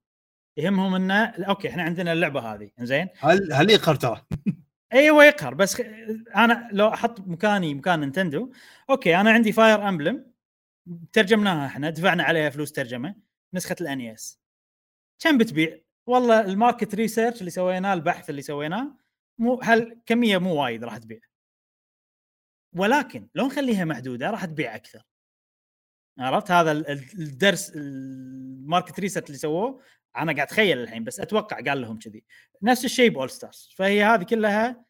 يهمهم 0.57 0.95
إنه 0.95 1.25
okay 1.25 1.69
إحنا 1.69 1.83
عندنا 1.83 2.13
اللعبة 2.13 2.39
هذه 2.39 2.71
زين 2.79 3.07
هل 3.19 3.53
هل 3.53 3.69
يقهر 3.69 3.95
ترى؟ 3.95 4.25
أيوه 4.93 5.25
يقهر 5.25 5.53
بس. 5.53 5.81
أنا 6.35 6.69
لو 6.71 6.87
أحط 6.87 7.19
مكاني 7.19 7.73
مكان 7.73 7.99
Nintendo 7.99 8.51
okay 8.89 9.15
أنا 9.15 9.31
عندي 9.31 9.51
Fire 9.51 9.89
Emblem 9.89 10.31
ترجمناها 11.13 11.67
إحنا 11.67 11.89
دفعنا 11.89 12.23
عليها 12.23 12.49
فلوس 12.49 12.71
ترجمة 12.71 13.15
نسخة 13.53 13.75
ال 13.81 13.96
NES 13.96 14.39
كم 15.19 15.37
بتبيع؟ 15.37 15.79
والله 16.07 16.41
ال 16.41 16.49
market 16.49 16.95
research 16.95 17.39
اللي 17.39 17.51
سويناه 17.51 17.93
البحث 17.93 18.29
اللي 18.29 18.41
سويناه 18.41 18.97
مو 19.39 19.59
هل 19.63 20.01
كمية 20.05 20.37
مو 20.37 20.63
وايد 20.63 20.83
راح 20.83 20.97
تبيع. 20.97 21.19
ولكن 22.75 23.27
لو 23.35 23.45
نخليها 23.45 23.85
محدودة 23.85 24.29
راح 24.29 24.45
تبيع 24.45 24.75
أكثر. 24.75 25.10
عرفت؟ 26.19 26.51
هذا 26.51 26.71
ال- 26.71 26.87
ال- 26.87 27.19
الدرس 27.19 27.71
ال 27.75 27.93
market 27.93 28.99
research 28.99 29.25
اللي 29.27 29.37
سووه 29.37 29.81
أنا 30.17 30.33
قاعد 30.33 30.47
أتخيل 30.47 30.77
الحين 30.79 31.03
بس 31.03 31.19
أتوقع 31.19 31.57
قال 31.61 31.81
لهم 31.81 31.99
كذي. 31.99 32.23
نفس 32.61 32.85
الشيء 32.85 33.09
ب 33.09 33.14
All 33.14 33.29
Stars. 33.29 33.73
فهي 33.75 34.03
هذه 34.03 34.23
كلها 34.23 34.85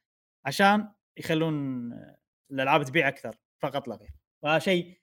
عشان 0.45 0.89
يخلون 1.17 1.53
الألعاب 2.51 2.84
تبيع 2.84 3.07
أكثر 3.07 3.36
فقط 3.61 3.88
لا 3.88 3.95
غير. 3.95 4.11
فشيء 4.43 5.01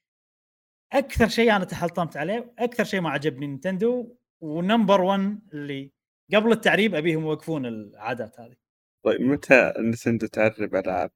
أكثر 0.93 1.29
شيء 1.29 1.57
أنا 1.57 1.65
تحلطمت 1.65 2.17
عليه 2.17 2.55
أكثر 2.59 2.85
شيء 2.85 3.01
ما 3.01 3.11
عجبني 3.11 3.47
Nintendo 3.47 4.17
و 4.41 4.49
number 4.49 5.01
1 5.01 5.41
اللي 5.53 5.93
قبل 6.35 6.53
التعريب 6.53 6.95
أبيهم 6.95 7.23
يوقفون 7.23 7.67
العادات 7.67 8.41
هذه. 8.41 8.57
طيب 9.05 9.21
متى 9.21 9.73
نتندو 9.79 10.27
تعرب 10.27 10.75
ألعاب؟ 10.75 11.11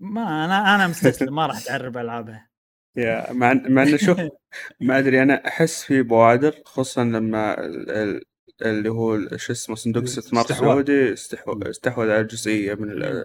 ما 0.00 0.44
أنا 0.44 0.74
أنا 0.74 0.86
مستسلم 0.86 1.34
ما 1.34 1.46
راح 1.46 1.64
تعرب 1.64 1.98
ألعابها. 1.98 2.48
يا 2.96 3.32
مع 3.32 3.52
مع 3.54 3.82
انه 3.82 3.96
شوف 3.96 4.18
ما 4.80 4.98
أدري 4.98 5.22
أنا 5.22 5.46
أحس 5.48 5.84
في 5.84 6.02
بوادر 6.02 6.54
خصوصا 6.64 7.04
لما 7.04 7.66
ال- 7.66 7.90
ال- 7.90 8.22
اللي 8.62 8.88
هو 8.88 9.36
شو 9.36 9.52
اسمه 9.52 9.76
صندوق 9.76 10.02
استثمار 10.02 10.44
استحواذ. 10.44 10.68
سعودي 10.70 11.14
استحو- 11.16 11.68
استحوذ 11.68 12.10
على 12.10 12.24
جزئية 12.24 12.74
من 12.74 12.90
ال-. 12.90 13.24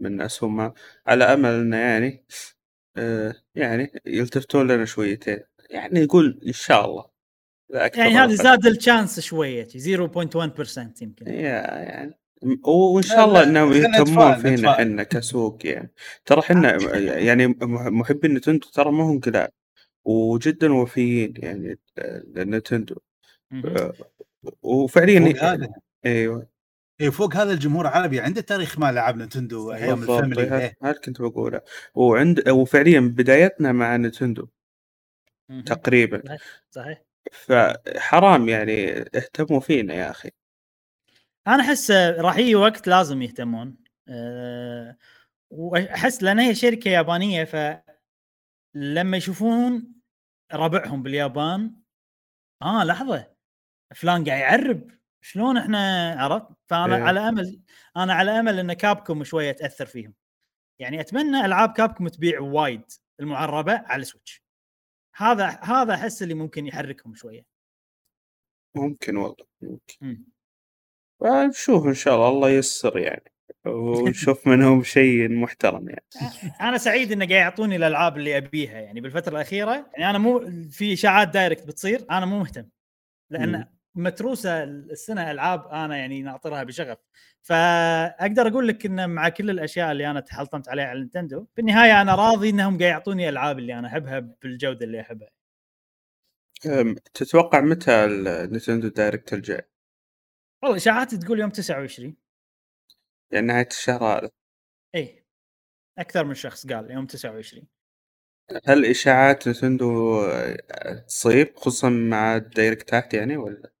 من 0.00 0.20
أسهمها 0.20 0.74
على 1.06 1.24
أمل 1.24 1.50
إنه 1.50 1.76
يعني 1.76 2.24
آه 2.96 3.34
يعني 3.54 3.92
يلتفتون 4.06 4.72
لنا 4.72 4.84
شويتين 4.84 5.40
يعني 5.70 6.04
نقول 6.04 6.40
إن 6.46 6.52
شاء 6.52 6.84
الله 6.86 7.04
يعني 7.70 8.14
هذه. 8.14 8.34
زاد 8.34 8.66
ال 8.66 8.74
chance 8.74 9.20
شوية 9.20 9.68
0.1% 9.68 11.02
يمكن 11.02 11.26
يا 11.28 11.50
يعني 11.82 12.18
وإن 12.64 13.02
شاء 13.02 13.24
الله 13.24 13.42
إنهم 13.42 13.72
يهتمون 13.72 14.34
فينا. 14.34 14.72
إحنا 14.72 15.02
كسوق 15.02 15.66
يعني. 15.66 15.90
ترى 16.24 16.40
إحنا 16.40 16.78
يعني 17.28 17.46
محبين 17.60 18.34
Nintendo 18.34 18.68
ترى 18.68 18.92
ما 18.92 19.04
هم 19.04 19.20
قلال 19.20 19.48
وجدا 20.04 20.72
وفيين 20.72 21.34
يعني 21.36 21.78
ل 22.34 22.40
Nintendo. 22.40 22.96
مهم. 23.50 23.92
وفعليا 24.62 25.34
أيوه. 26.06 26.52
إيه، 27.00 27.10
فوق 27.10 27.36
هذا 27.36 27.52
الجمهور 27.52 27.88
العربي 27.88 28.20
عنده 28.20 28.40
تاريخ 28.40 28.78
مع 28.78 28.90
العاب 28.90 29.16
Nintendo 29.16 29.72
أيام 29.72 30.02
ال 30.02 30.07
Family. 30.07 30.42
هذا 30.42 30.58
إيه. 30.58 30.76
هذا 30.82 30.92
كنت 30.92 31.22
بقوله. 31.22 31.60
وعند 31.94 32.48
وفعليا 32.48 33.00
بدايتنا 33.00 33.72
مع 33.72 33.96
نتندو. 33.96 34.48
تقريبا. 35.66 36.22
صحيح. 36.70 37.02
فحرام 37.32 38.48
يعني 38.48 38.98
اهتموا 38.98 39.60
فينا 39.60 39.94
يا 39.94 40.10
أخي. 40.10 40.30
أنا 41.46 41.62
أحس 41.62 41.90
راح 41.90 42.38
يجي 42.38 42.54
وقت 42.54 42.86
لازم 42.86 43.22
يهتمون. 43.22 43.76
أه 44.08 44.96
وأحس 45.50 46.22
لأن 46.22 46.38
هي 46.38 46.54
شركة 46.54 46.88
يابانية 46.88 47.44
فلما 47.44 49.16
يشوفون 49.16 49.92
ربعهم 50.52 51.02
باليابان 51.02 51.74
آه 52.62 52.84
لحظة 52.84 53.32
فلان 53.94 54.24
قاعد 54.24 54.40
يعرب 54.40 54.90
شلون 55.20 55.56
إحنا 55.56 56.12
عرفت؟ 56.18 56.46
فأنا 56.66 56.96
إيه. 56.96 57.02
على 57.02 57.20
أمل 57.28 57.60
أنا 57.96 58.14
على 58.14 58.40
أمل 58.40 58.58
إن 58.58 58.72
Capcom 58.72 59.24
شوية 59.24 59.52
تأثر 59.52 59.86
فيهم. 59.86 60.14
يعني 60.78 61.00
أتمنى 61.00 61.44
ألعاب 61.44 61.72
Capcom 61.72 62.08
تبيع 62.08 62.40
وايد 62.40 62.82
المعربة 63.20 63.72
على 63.72 64.02
ال 64.02 64.07
Switch. 64.07 64.42
هذا 65.16 65.46
هذا 65.62 65.94
أحس 65.94 66.22
اللي 66.22 66.34
ممكن 66.34 66.66
يحركهم 66.66 67.14
شوية. 67.14 67.46
ممكن 68.74 69.16
والله 69.16 69.46
ممكن. 69.62 69.96
مم. 70.00 70.31
نشوف 71.22 71.86
إن 71.86 71.94
شاء 71.94 72.14
الله 72.14 72.28
الله 72.28 72.50
ييسر 72.50 72.98
يعني 72.98 73.32
ونشوف 73.66 74.46
منهم 74.48 74.82
شيء 74.82 75.28
محترم 75.28 75.88
يعني. 75.88 76.04
أنا 76.60 76.78
سعيد 76.78 77.12
إنه 77.12 77.26
قاعد 77.26 77.40
يعطوني 77.40 77.76
الألعاب 77.76 78.16
اللي 78.16 78.36
أبيها 78.36 78.80
يعني. 78.80 79.00
بالفترة 79.00 79.32
الأخيرة 79.32 79.72
يعني 79.72 80.10
أنا 80.10 80.18
مو 80.18 80.50
في 80.70 80.92
إشاعات 80.92 81.28
Direct 81.28 81.66
بتصير 81.66 82.06
أنا 82.10 82.26
مو 82.26 82.38
مهتم. 82.38 82.68
لأن 83.30 83.56
مم. 83.56 83.66
متروسة 83.94 84.62
السنة 84.64 85.30
ألعاب 85.30 85.66
أنا 85.68 85.96
يعني 85.96 86.22
ناطرها 86.22 86.62
بشغف. 86.62 86.98
فأقدر 87.42 88.48
أقول 88.48 88.68
لك 88.68 88.86
إن 88.86 89.10
مع 89.10 89.28
كل 89.28 89.50
الأشياء 89.50 89.92
اللي 89.92 90.10
أنا 90.10 90.20
تحلطمت 90.20 90.68
عليها 90.68 90.84
على 90.84 90.98
Nintendo 91.00 91.46
في 91.54 91.60
النهايه 91.60 92.02
أنا 92.02 92.14
راضي 92.14 92.50
إنهم 92.50 92.78
قاعد 92.78 92.90
يعطوني 92.90 93.28
ألعاب 93.28 93.58
اللي 93.58 93.78
أنا 93.78 93.88
أحبها 93.88 94.18
بالجودة 94.42 94.86
اللي 94.86 95.00
أحبها. 95.00 95.28
تتوقع 97.14 97.60
متى 97.60 98.04
ال 98.04 98.13
Nintendo 98.13 98.88
Direct 98.88 99.32
الجاي؟ 99.32 99.71
والله 100.62 100.76
إشاعات 100.76 101.14
تقول 101.14 101.40
يوم 101.40 101.50
29 101.50 102.16
يعني 103.32 103.46
نهاية 103.46 103.66
الشهر 103.70 104.04
هذا. 104.04 104.30
اي 104.94 105.24
أكثر 105.98 106.24
من 106.24 106.34
شخص 106.34 106.66
قال 106.66 106.90
يوم 106.90 107.06
29 107.06 107.66
هل 108.66 108.84
اشاعات 108.86 109.48
Nintendo 109.48 110.22
تصيب 111.08 111.56
خصوصا 111.56 111.88
مع 111.90 112.36
ال 112.36 112.46
Direct 112.46 113.04
ات 113.04 113.14
يعني 113.14 113.36
ولا؟ 113.36 113.72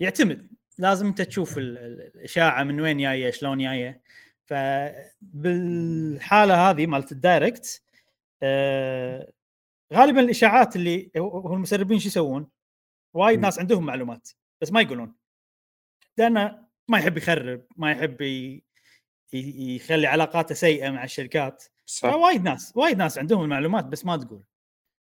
يعتمد. 0.00 0.50
لازم 0.78 1.06
أنت 1.06 1.22
تشوف 1.22 1.58
ال- 1.58 1.78
ال- 1.78 2.00
الإشاعة 2.14 2.64
من 2.64 2.80
وين 2.80 2.98
جاية 2.98 3.30
شلون 3.30 3.58
جاية. 3.58 4.02
فبالحاله 5.22 5.50
هذه 6.70 6.86
مالت 6.86 7.12
ال 7.12 7.22
Direct 7.22 7.82
آه 8.42 9.32
غالبا 9.94 10.20
الإشاعات 10.20 10.76
اللي 10.76 11.10
هو 11.16 11.54
المسربين 11.54 11.98
شو 11.98 12.08
يسوون؟ 12.08 12.50
وايد. 13.14 13.40
ناس 13.40 13.58
عندهم 13.58 13.86
معلومات 13.86 14.28
بس 14.60 14.72
ما 14.72 14.80
يقولون. 14.80 15.14
لأنه 16.18 16.66
ما 16.88 16.98
يحب 16.98 17.16
يخرب 17.16 17.66
ما 17.76 17.92
يحب 17.92 18.20
ي... 18.20 18.64
يخلي 19.32 20.06
علاقاته 20.06 20.54
سيئة 20.54 20.90
مع 20.90 21.04
الشركات. 21.04 21.64
صح. 21.86 22.10
فوايد 22.10 22.42
ناس 22.42 22.72
وايد 22.76 22.96
ناس 22.96 23.18
عندهم 23.18 23.42
المعلومات 23.42 23.84
بس 23.84 24.04
ما 24.04 24.16
تقول. 24.16 24.44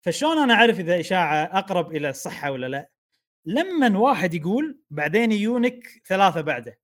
فشلون 0.04 0.38
أنا 0.38 0.54
أعرف 0.54 0.80
إذا 0.80 1.00
إشاعة 1.00 1.44
أقرب 1.58 1.96
إلى 1.96 2.10
الصحة 2.10 2.50
ولا 2.50 2.66
لا؟ 2.66 2.90
لما 3.46 3.98
واحد 3.98 4.34
يقول 4.34 4.80
بعدين 4.90 5.32
يجونك 5.32 6.02
ثلاثة 6.06 6.40
بعده. 6.40 6.78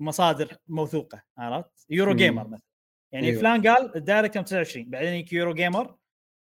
مصادر 0.00 0.56
موثوقة 0.68 1.22
عرفت؟ 1.38 1.86
Euro. 1.90 2.14
Gamer 2.14 2.48
مثلا. 2.48 2.66
يعني 3.12 3.26
أيوة. 3.26 3.40
فلان 3.40 3.68
قال 3.68 3.96
ال 3.96 4.02
Direct 4.02 4.36
يوم 4.36 4.44
29 4.44 4.90
بعدين 4.90 5.12
يجيك 5.12 5.32
Eurogamer 5.32 5.96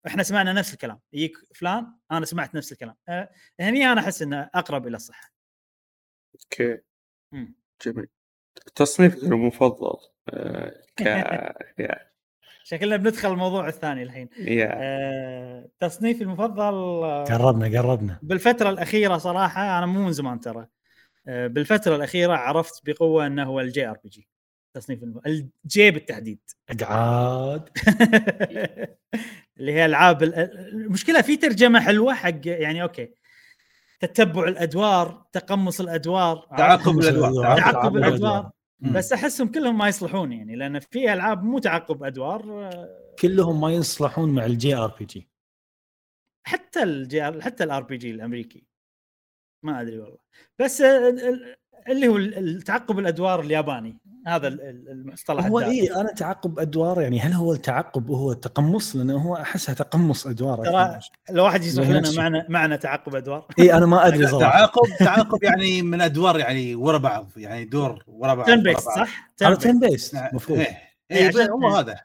إحنا 0.07 0.23
سمعنا 0.23 0.53
نفس 0.53 0.73
الكلام. 0.73 0.99
يجيك 1.13 1.37
فلان 1.55 1.93
أنا 2.11 2.25
سمعت 2.25 2.55
نفس 2.55 2.71
الكلام. 2.71 2.95
أه 3.09 3.29
هني 3.59 3.91
أنا 3.91 4.01
أحس 4.01 4.21
إنه 4.21 4.49
أقرب 4.55 4.87
إلى 4.87 4.95
الصحة. 4.95 5.31
okay 6.43 6.77
مم. 7.31 7.55
جميل. 7.85 8.07
تصنيفك 8.75 9.23
المفضل 9.23 9.97
آه، 10.29 10.81
ك 10.97 11.01
يا 11.79 12.11
شكلنا 12.63 12.97
بندخل 12.97 13.31
الموضوع 13.31 13.67
الثاني 13.67 14.03
الحين. 14.03 14.29
يا 14.37 14.69
أه 14.73 15.69
تصنيفي 15.79 16.23
المفضل 16.23 16.73
آه، 17.03 17.23
قربنا 17.23 17.79
قربنا. 17.81 18.19
بالفترة 18.21 18.69
الأخيرة 18.69 19.17
صراحة 19.17 19.77
أنا 19.77 19.85
مو 19.85 20.05
من 20.05 20.11
زمان 20.11 20.39
ترى. 20.39 20.67
أه 21.27 21.47
بالفترة 21.47 21.95
الأخيرة 21.95 22.33
عرفت 22.33 22.89
بقوة 22.89 23.27
إنه 23.27 23.43
هو 23.43 23.59
ال 23.59 23.87
JRPG. 23.87 24.27
تصنيف 24.73 25.03
الم... 25.03 25.21
ال 25.25 25.58
J 25.58 25.91
بالتحديد. 25.91 26.39
اقعاد 26.69 27.69
اللي 29.59 29.73
هي 29.73 29.85
ألعاب 29.85 30.23
ال- 30.23 30.35
المشكلة 30.69 31.21
في 31.21 31.37
ترجمة 31.37 31.79
حلوة 31.79 32.13
حق 32.13 32.39
يعني 32.45 32.81
okay. 32.83 33.09
تتبع 34.01 34.43
الأدوار 34.43 35.25
تقمص 35.31 35.81
الأدوار. 35.81 36.47
تعاقب 36.57 36.99
الأدوار 36.99 37.57
تعقب 37.57 37.97
الأدوار. 37.97 38.51
بس 38.79 39.13
أحسهم 39.13 39.47
كلهم 39.51 39.77
ما 39.77 39.87
يصلحون 39.87 40.31
يعني 40.33 40.55
لأن 40.55 40.79
في 40.79 41.13
ألعاب 41.13 41.43
مو 41.43 41.59
تعقب 41.59 42.03
أدوار 42.03 42.67
آه، 42.67 43.13
كلهم 43.19 43.61
ما 43.61 43.71
يصلحون 43.73 44.29
مع 44.35 44.45
ال 44.45 44.75
JRPG. 44.75 45.27
حتى 46.47 46.83
ال 46.83 47.21
JR 47.27 47.41
حتى 47.41 47.63
ال 47.63 47.83
RPG 47.83 48.11
الأمريكي. 48.11 48.63
ما 49.65 49.81
أدري 49.81 49.99
والله. 49.99 50.17
بس 50.59 50.81
آه، 50.81 51.09
ال- 51.09 51.19
ال- 51.19 51.55
اللي 51.89 52.07
هو 52.07 52.17
ال- 52.17 52.37
التعقب 52.37 52.99
الأدوار 52.99 53.39
الياباني. 53.41 53.97
هذا 54.27 54.47
ال- 54.47 54.61
ال- 54.61 54.89
المصطلح 54.89 55.45
هو. 55.45 55.59
اي 55.59 55.95
أنا 55.95 56.13
تعقب 56.13 56.59
أدوار 56.59 57.01
يعني 57.01 57.19
هل 57.19 57.33
هو 57.33 57.53
التعقب 57.53 58.09
وهو 58.09 58.31
التقمص 58.31 58.95
لأنه 58.95 59.17
هو 59.17 59.35
أحسها 59.35 59.75
تقمص 59.75 60.27
أدوار 60.27 60.65
ترى 60.65 60.99
لو 61.29 61.43
واحد 61.43 61.63
يشرح 61.63 61.89
لنا. 61.89 62.11
معنى 62.17 62.45
معنى 62.49 62.77
تعقب 62.77 63.15
أدوار 63.15 63.47
اي 63.59 63.73
أنا 63.73 63.85
ما 63.85 64.07
أدري 64.07 64.27
صراحة 64.27 64.51
تعاقب 64.51 64.87
تعاقب 64.99 65.43
يعني 65.43 65.81
من 65.81 66.01
أدوار 66.01 66.39
يعني 66.39 66.75
ورا 66.75 66.97
بعض 66.97 67.29
يعني 67.37 67.65
دور 67.65 68.03
ورا 68.07 68.33
بعض 68.33 68.47
turn 68.47 68.63
based. 68.63 68.79
صح؟ 68.89 69.29
based. 69.79 69.89
based 69.89 70.13
نعم. 70.13 70.29
المفروض 70.29 70.59
عشان- 71.11 71.49
هو 71.49 71.67
هذا 71.67 71.99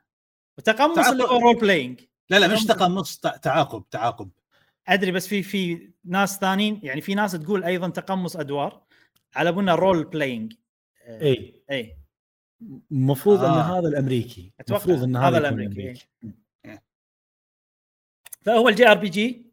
وتقمص. 0.58 1.08
اللي 1.08 1.24
هو 1.24 1.38
role 1.38 1.56
playing 1.56 2.00
لا 2.30 2.38
لا 2.38 2.46
مش 2.46 2.64
تقمص 2.64 3.18
تع- 3.18 3.36
تعاقب 3.36 3.84
تعاقب 3.90 4.30
أدري 4.88 5.10
بس 5.12 5.26
في 5.26 5.42
في 5.42 5.90
ناس 6.04 6.38
ثانيين 6.38 6.80
يعني 6.82 7.00
في 7.00 7.14
ناس 7.14 7.32
تقول 7.32 7.64
أيضا 7.64 7.88
تقمص 7.88 8.36
أدوار 8.36 8.82
على 9.36 9.52
بنا 9.52 9.74
role 9.74 10.04
playing 10.04 10.52
اي 11.08 11.62
اي 11.70 11.96
المفروض 12.92 13.38
إن 13.38 13.50
آه. 13.50 13.78
هذا 13.78 13.88
الأمريكي 13.88 14.52
المفروض 14.68 15.02
إن 15.02 15.16
هذا 15.16 15.28
هذا 15.28 15.46
يكون 15.46 15.60
الأمريكي، 15.60 16.08
الامريكي 16.22 16.82
فهو 18.42 18.68
ال 18.68 18.88
JRPG 18.88 19.46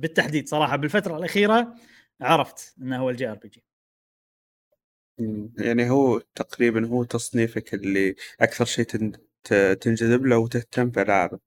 بالتحديد 0.00 0.48
صراحة 0.48 0.76
بالفترة 0.76 1.16
الأخيرة 1.16 1.74
عرفت 2.20 2.74
إنه 2.78 2.98
هو 2.98 3.10
ال 3.10 3.28
JRPG. 3.28 3.64
يعني 5.58 5.90
هو 5.90 6.18
تقريبا 6.18 6.86
هو 6.86 7.04
تصنيفك 7.04 7.74
اللي 7.74 8.14
أكثر 8.40 8.64
شيء 8.64 8.84
تنجذب 9.80 10.26
له 10.26 10.38
وتهتم 10.38 10.90
في 10.90 11.02
ألعابه. 11.02 11.38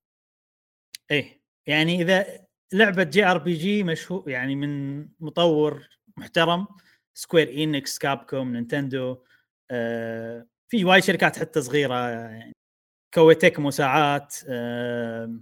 إيه. 1.12 1.42
يعني 1.68 2.02
إذا 2.02 2.46
لعبة 2.74 3.04
JRPG 3.04 3.84
مشهور 3.84 4.30
يعني 4.30 4.56
من 4.56 5.02
مطور 5.20 5.90
محترم 6.18 6.68
سكوير 7.14 7.64
انكس 7.64 7.98
كابكوم 7.98 8.54
نينتندو 8.54 9.12
آه 9.12 9.24
في 10.70 10.86
وايد 10.86 11.04
شركات 11.04 11.40
حتى 11.40 11.62
صغيرة 11.62 12.10
يعني 12.10 12.54
كويتك 13.14 13.60
مساعات 13.60 14.36
آه 14.50 15.40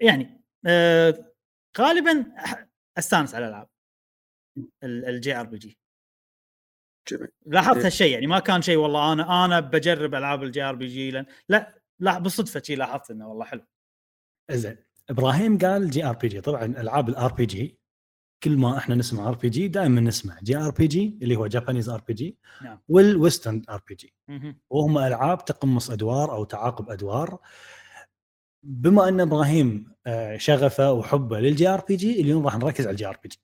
يعني 0.00 0.44
آه 0.66 1.32
غالبا 1.78 2.32
أستانس 2.98 3.34
على 3.34 3.46
الألعاب 3.46 3.68
ال 4.84 5.34
JRPG 5.36 5.78
لاحظت 7.46 7.76
إيه. 7.76 7.86
هالشيء 7.86 8.12
يعني 8.12 8.26
ما 8.26 8.38
كان 8.38 8.62
شيء 8.62 8.76
والله 8.76 9.12
أنا 9.12 9.44
أنا 9.44 9.60
بجرب 9.60 10.14
ألعاب 10.14 10.42
ال 10.42 10.62
JRPG 10.62 11.24
لا 11.48 11.80
لا 11.98 12.18
بالصدفة 12.18 12.62
شي 12.62 12.74
لاحظت 12.74 13.10
إنه 13.10 13.28
والله 13.28 13.44
حلو. 13.44 13.64
زين 14.50 14.76
إبراهيم 15.10 15.58
قال 15.58 15.90
JRPG 15.90 16.40
طبعا 16.40 16.64
ألعاب 16.64 17.08
ال 17.08 17.32
RPG 17.32 17.77
كل 18.42 18.56
ما 18.56 18.78
إحنا 18.78 18.94
نسمع 18.94 19.28
RPG 19.28 19.68
دائما 19.68 20.00
نسمع 20.00 20.38
JRPG 20.42 21.18
اللي 21.22 21.36
هو 21.36 21.46
Japanese 21.46 21.88
RPG 21.88 22.38
نعم. 22.62 22.80
وال 22.88 23.04
Western 23.04 23.62
RPG. 23.70 24.14
وهم 24.70 24.98
ألعاب 24.98 25.44
تقمص 25.44 25.90
أدوار 25.90 26.32
أو 26.32 26.44
تعاقب 26.44 26.90
أدوار 26.90 27.38
بما 28.62 29.08
أن 29.08 29.20
إبراهيم 29.20 29.92
آه، 30.06 30.36
شغفه 30.36 30.92
وحبه 30.92 31.40
لل 31.40 31.68
JRPG 31.68 32.20
اليوم 32.20 32.44
راح 32.44 32.56
نركز 32.56 32.86
على 32.86 32.90
ال 32.92 33.06
JRPG. 33.06 33.38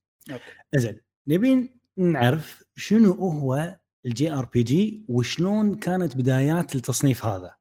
زين 0.75 1.01
نبي 1.29 1.75
نعرف 1.97 2.65
شنو 2.77 3.13
هو 3.13 3.79
ال 4.07 4.33
JRPG 4.33 5.05
وشلون 5.09 5.75
كانت 5.75 6.17
بدايات 6.17 6.75
التصنيف 6.75 7.25
هذا 7.25 7.55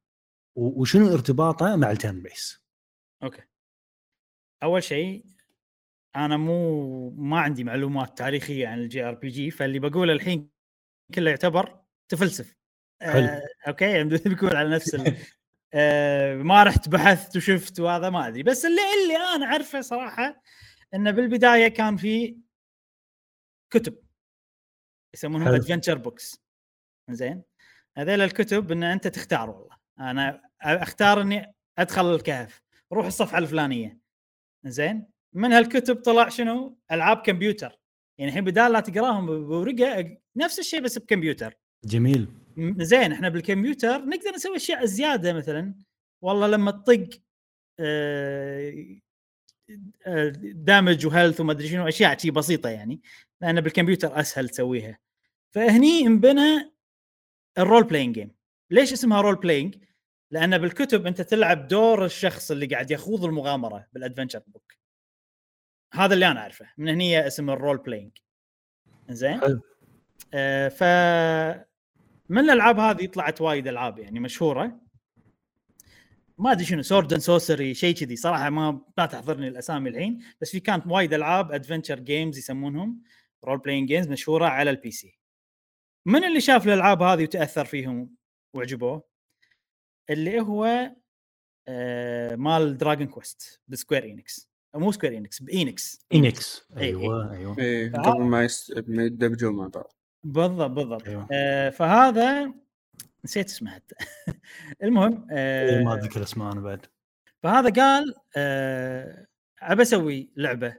وشنو 0.55 1.13
ارتباطه 1.13 1.75
مع 1.75 1.91
ال 1.91 1.97
turn 1.97 2.21
based 2.21 2.63
أوكي 3.23 3.41
أول 4.63 4.83
شيء 4.83 5.25
أنا 6.15 6.37
مو 6.37 7.09
ما 7.09 7.39
عندي 7.39 7.63
معلومات 7.63 8.17
تاريخية 8.17 8.67
عن 8.67 8.79
ال 8.79 9.03
JRPG 9.03 9.51
فاللي 9.51 9.79
بقوله 9.79 10.13
الحين 10.13 10.49
كله 11.15 11.29
يعتبر 11.29 11.79
تفلسف. 12.09 12.55
حلو. 13.01 13.25
آه، 13.27 13.41
أوكي؟ 13.67 14.03
بقول 14.35 14.55
على 14.55 14.69
نفس 14.69 14.95
ال... 14.95 15.17
آه، 15.73 16.35
ما 16.35 16.63
رحت 16.63 16.89
بحثت 16.89 17.37
وشفت 17.37 17.79
وهذا 17.79 18.09
ما 18.09 18.27
أدري. 18.27 18.43
بس 18.43 18.65
اللي 18.65 18.81
اللي 19.03 19.17
أنا 19.35 19.45
أعرفه 19.45 19.81
صراحة 19.81 20.41
إنه 20.93 21.11
بالبداية 21.11 21.67
كان 21.67 21.97
في 21.97 22.37
كتب 23.69 23.97
يسمونهم. 25.13 25.47
adventure 25.47 25.97
books 25.97 26.43
زين؟ 27.09 27.43
هذيل 27.97 28.21
الكتب 28.21 28.71
إن 28.71 28.83
أنت 28.83 29.07
تختار 29.07 29.49
والله. 29.49 29.77
أنا 29.99 30.41
أختار 30.61 31.21
إني 31.21 31.53
أدخل 31.77 32.15
الكهف 32.15 32.61
روح 32.91 33.05
الصفحة 33.05 33.37
الفلانية. 33.37 33.99
زين؟ 34.65 35.12
من 35.33 35.53
هالكتب 35.53 35.95
طلع 35.95 36.29
شنو؟ 36.29 36.77
ألعاب 36.91 37.17
كمبيوتر. 37.17 37.79
يعني 38.17 38.31
الحين 38.31 38.43
بدال 38.43 38.71
لا 38.71 38.79
تقراهم 38.79 39.25
بورقة 39.25 40.17
نفس 40.35 40.59
الشيء 40.59 40.81
بس 40.81 40.97
بكمبيوتر. 40.97 41.53
جميل. 41.85 42.27
زين 42.77 43.11
إحنا 43.11 43.29
بالكمبيوتر 43.29 44.05
نقدر 44.05 44.31
نسوي 44.35 44.55
أشياء 44.55 44.85
زيادة 44.85 45.33
مثلا. 45.33 45.75
والله 46.21 46.47
لما 46.47 46.71
تطق 46.71 47.09
آه، 47.79 48.85
آه، 50.07 50.29
damage 50.39 51.05
و 51.05 51.10
health 51.10 51.39
وما 51.41 51.51
أدري 51.51 51.67
شنو 51.67 51.87
أشياء 51.87 52.17
شي 52.17 52.31
بسيطة 52.31 52.69
يعني 52.69 53.01
لأن 53.41 53.61
بالكمبيوتر 53.61 54.19
أسهل 54.19 54.49
تسويها. 54.49 54.99
فهني 55.53 56.01
انبنى 56.07 56.73
ال 57.57 57.62
role 57.62 57.83
playing 57.83 58.15
game 58.15 58.31
ليش 58.71 58.93
اسمها 58.93 59.21
role 59.21 59.35
playing؟ 59.35 59.75
لأن 60.31 60.57
بالكتب 60.57 61.07
أنت 61.07 61.21
تلعب 61.21 61.67
دور 61.67 62.05
الشخص 62.05 62.51
اللي 62.51 62.65
قاعد 62.65 62.91
يخوض 62.91 63.25
المغامرة 63.25 63.87
بال 63.93 64.02
adventure 64.02 64.41
book 64.47 64.73
هذا 65.93 66.13
اللي 66.13 66.27
أنا 66.27 66.39
أعرفه. 66.39 66.69
من 66.77 66.89
هني 66.89 67.27
اسم 67.27 67.49
ال 67.49 67.55
role 67.55 67.77
playing 67.77 68.11
زين. 69.09 69.39
آه 70.33 70.67
ف 70.67 70.83
من 72.29 72.39
الألعاب 72.39 72.79
هذه 72.79 73.05
طلعت 73.05 73.41
وايد 73.41 73.67
ألعاب 73.67 73.99
يعني 73.99 74.19
مشهورة. 74.19 74.79
ما 76.37 76.51
أدري 76.51 76.65
شنو 76.65 76.81
sword 76.81 77.13
and 77.13 77.21
sorcery 77.21 77.73
شيء 77.73 77.95
كذي. 77.95 78.15
صراحة 78.15 78.49
ما 78.49 78.81
ما 78.97 79.05
تحضرني 79.05 79.47
الأسامي 79.47 79.89
الحين 79.89 80.23
بس 80.41 80.51
في 80.51 80.59
كانت 80.59 80.87
وايد 80.87 81.13
ألعاب 81.13 81.51
adventure 81.51 81.99
games 81.99 82.37
يسمونهم. 82.37 83.03
role 83.45 83.57
playing 83.57 83.87
games 83.87 84.07
مشهورة 84.07 84.45
على 84.45 84.69
ال 84.69 84.91
PC 84.91 85.19
من 86.05 86.23
اللي 86.23 86.41
شاف 86.41 86.67
الألعاب 86.67 87.01
هذه 87.01 87.23
وتأثر 87.23 87.65
فيهم 87.65 88.15
وعجبوه؟ 88.55 89.03
اللي 90.09 90.39
هو 90.41 90.91
آه، 91.67 92.35
مال 92.35 92.77
دراجون 92.77 93.07
كويست 93.07 93.61
بسكوير 93.67 94.05
إنكس. 94.05 94.52
مو 94.75 94.91
سكوير 94.91 95.17
إنكس 95.17 95.41
باينكس 95.41 96.05
إنكس. 96.13 96.67
إي 96.77 96.83
إي. 96.83 96.87
أيوه 96.89 97.31
أيوه. 97.33 97.57
إيه 97.59 97.91
قبل 97.91 98.21
ما 98.23 98.43
يس... 98.43 98.73
ما 98.87 99.03
يندمجوا 99.03 99.51
مع 99.51 99.67
بعض. 99.67 99.93
بالضبط 100.23 100.71
بالضبط. 100.71 101.07
أيوه. 101.07 101.27
آه، 101.31 101.69
فهذا 101.69 102.53
نسيت 103.25 103.49
اسمه 103.49 103.71
حتى. 103.71 103.95
المهم 104.83 105.27
آه، 105.31 105.77
إي، 105.79 105.83
ما 105.83 105.93
أتذكر 105.93 106.23
اسمه 106.23 106.51
أنا 106.51 106.61
بعد. 106.61 106.85
فهذا 107.43 107.69
قال 107.83 108.15
آه، 108.35 109.27
أبى 109.61 109.81
أسوي 109.81 110.29
لعبة 110.37 110.75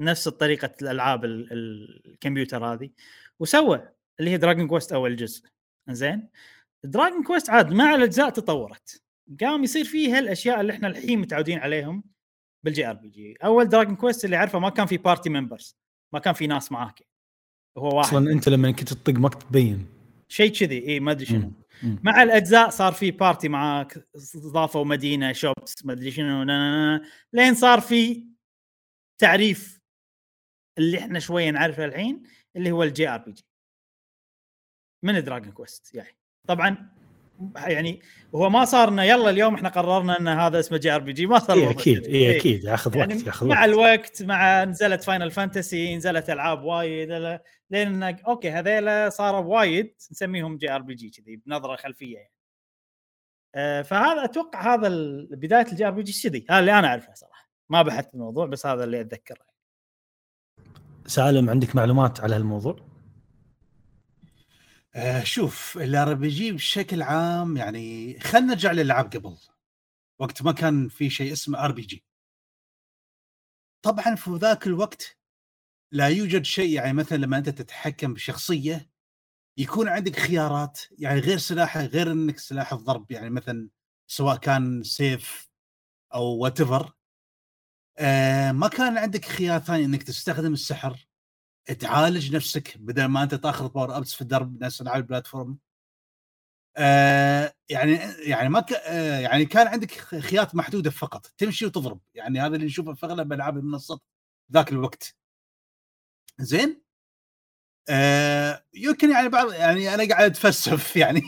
نفس 0.00 0.28
طريقة 0.28 0.70
الألعاب 0.82 1.24
ال- 1.24 1.52
ال- 1.52 2.02
الكمبيوتر 2.06 2.64
هذه 2.64 2.90
وسوى 3.40 3.88
اللي 4.20 4.30
هي 4.30 4.36
دراجون 4.36 4.66
كويست 4.68 4.92
أول 4.92 5.16
جزء. 5.16 5.44
زين 5.90 6.28
دراجون 6.84 7.22
كويست 7.22 7.50
عاد 7.50 7.72
مع 7.72 7.94
الأجزاء 7.94 8.30
تطورت. 8.30 9.02
قام 9.40 9.64
يصير 9.64 9.84
فيها 9.84 10.18
الأشياء 10.18 10.60
اللي 10.60 10.72
إحنا 10.72 10.88
الحين 10.88 11.18
متعودين 11.18 11.58
عليهم. 11.58 12.04
بال 12.64 12.86
JRPG. 12.90 13.36
أول 13.44 13.68
دراجون 13.68 13.96
كويست 13.96 14.24
اللي 14.24 14.36
عارفه 14.36 14.58
ما 14.58 14.68
كان 14.68 14.86
في 14.86 14.96
party 14.96 15.30
members 15.30 15.76
ما 16.14 16.18
كان 16.18 16.34
في 16.34 16.46
ناس 16.46 16.72
معاك. 16.72 17.02
هو 17.78 17.96
واحد. 17.96 18.08
أصلا 18.08 18.32
أنت 18.32 18.48
لما 18.48 18.70
كنت 18.70 18.92
تطق 18.92 19.12
ما 19.12 19.28
كنت 19.28 19.42
تبين. 19.42 19.86
شيء 20.28 20.52
كذي 20.52 20.88
اي 20.88 21.00
ما 21.00 21.10
أدري 21.10 21.26
شنو. 21.26 21.52
مع 21.82 22.22
الأجزاء 22.22 22.70
صار 22.70 22.92
في 22.92 23.10
party 23.10 23.48
معاك 23.48 24.08
ضافوا 24.36 24.84
مدينه 24.84 25.32
shops 25.32 25.84
ما 25.84 25.92
أدري 25.92 26.10
شنو 26.10 26.42
لين 27.32 27.54
صار 27.54 27.80
في 27.80 28.26
تعريف 29.20 29.80
اللي 30.78 30.98
إحنا 30.98 31.18
شوية 31.18 31.50
نعرفه 31.50 31.84
الحين 31.84 32.22
اللي 32.56 32.70
هو 32.70 32.82
ال 32.82 33.08
JRPG. 33.08 33.44
من 35.04 35.24
دراجون 35.24 35.52
كويست 35.52 35.94
يعني 35.94 36.16
طبعا 36.48 36.91
يعني 37.56 38.00
هو 38.34 38.50
ما 38.50 38.64
صار 38.64 38.88
انه 38.88 39.02
يلا 39.02 39.30
اليوم 39.30 39.54
إحنا 39.54 39.68
قررنا 39.68 40.20
إن 40.20 40.28
هذا 40.28 40.60
اسمه 40.60 40.78
JRPG 40.78 41.26
ما 41.26 41.38
صار 41.38 41.56
الموضوع 41.56 41.80
أكيد. 41.80 42.06
اي 42.06 42.14
إيه. 42.14 42.38
أكيد 42.38 42.64
ياخذ 42.64 42.96
يعني 42.96 43.14
وقت 43.14 43.26
ياخذ 43.26 43.46
مع 43.46 43.60
وقت 43.60 43.68
الوقت 43.68 44.22
مع 44.22 44.64
نزلت 44.64 45.04
فاينل 45.04 45.30
فانتسي 45.30 45.96
نزلت 45.96 46.30
ألعاب 46.30 46.62
وايد 46.62 47.40
لين 47.70 48.02
أوكي 48.02 48.50
هذيلا 48.50 49.08
صاروا 49.08 49.40
وايد 49.40 49.94
نسميهم 50.10 50.56
JRPG 50.56 51.10
كذي 51.10 51.36
بنظرة 51.36 51.76
خلفية 51.76 52.16
يعني. 52.16 52.32
آه، 53.54 53.82
فهذا 53.82 54.24
أتوقع 54.24 54.74
هذا 54.74 54.88
بداية 55.30 55.66
ال 55.72 55.86
JRPG 55.86 56.28
كذي 56.28 56.46
هذا 56.50 56.58
اللي 56.58 56.78
أنا 56.78 56.88
أعرفه 56.88 57.14
صراحة 57.14 57.50
ما 57.70 57.82
بحثت 57.82 58.14
الموضوع 58.14 58.46
بس 58.46 58.66
هذا 58.66 58.84
اللي 58.84 59.00
أتذكره 59.00 59.52
سألم 61.06 61.50
عندك 61.50 61.76
معلومات 61.76 62.20
على 62.20 62.34
هالموضوع؟ 62.34 62.91
آه 64.94 65.24
شوف 65.24 65.78
ال 65.78 66.14
RPG 66.14 66.52
بشكل 66.52 67.02
عام 67.02 67.56
يعني 67.56 68.18
خلينا 68.20 68.46
نرجع 68.46 68.72
للألعاب 68.72 69.06
قبل. 69.16 69.36
وقت 70.20 70.42
ما 70.42 70.52
كان 70.52 70.88
في 70.88 71.10
شيء 71.10 71.32
اسمه 71.32 71.64
RPG 71.64 72.04
طبعا 73.84 74.14
في 74.14 74.30
ذاك 74.30 74.66
الوقت 74.66 75.18
لا 75.92 76.08
يوجد 76.08 76.44
شيء 76.44 76.74
يعني 76.74 76.92
مثلا 76.92 77.16
لما 77.18 77.38
أنت 77.38 77.48
تتحكم 77.48 78.14
بشخصية 78.14 78.90
يكون 79.58 79.88
عندك 79.88 80.16
خيارات 80.18 80.80
يعني 80.98 81.20
غير 81.20 81.38
سلاحه 81.38 81.80
غير 81.84 82.12
إنك 82.12 82.38
سلاح 82.38 82.72
الضرب 82.72 83.10
يعني 83.12 83.30
مثلا 83.30 83.68
سواء 84.06 84.36
كان 84.36 84.82
سيف 84.82 85.50
أو 86.14 86.24
what 86.38 86.60
آه 87.98 88.52
ما 88.52 88.68
كان 88.68 88.98
عندك 88.98 89.24
خيار 89.24 89.60
ثاني 89.60 89.84
إنك 89.84 90.02
تستخدم 90.02 90.52
السحر. 90.52 91.06
تعالج 91.80 92.36
نفسك 92.36 92.78
بدل 92.78 93.04
ما 93.04 93.22
أنت 93.22 93.34
تأخذ 93.34 93.68
power 93.68 93.96
ups 93.96 94.14
في 94.14 94.20
الدرب 94.20 94.62
نفس 94.64 94.80
العاب 94.82 94.96
ال 95.02 95.08
platform. 95.08 95.58
آه 96.76 97.54
يعني 97.68 97.92
يعني 98.18 98.48
ما 98.48 98.60
ك... 98.60 98.72
آه 98.72 99.18
يعني 99.20 99.44
كان 99.44 99.66
عندك 99.66 99.90
خيارات 99.92 100.54
محدودة 100.54 100.90
فقط. 100.90 101.26
تمشي 101.26 101.66
وتضرب. 101.66 102.00
يعني 102.14 102.40
هذا 102.40 102.54
اللي 102.56 102.66
نشوفه 102.66 102.94
في 102.94 103.06
أغلب 103.06 103.32
ألعاب 103.32 103.56
المنصات 103.58 104.00
ذاك 104.52 104.72
الوقت. 104.72 105.16
زين؟ 106.40 106.82
آه 107.88 108.64
يمكن 108.74 109.10
يعني 109.10 109.28
بعض 109.28 109.52
يعني 109.52 109.94
أنا 109.94 110.08
قاعد 110.08 110.30
أتفلسف 110.30 110.96
يعني. 111.02 111.22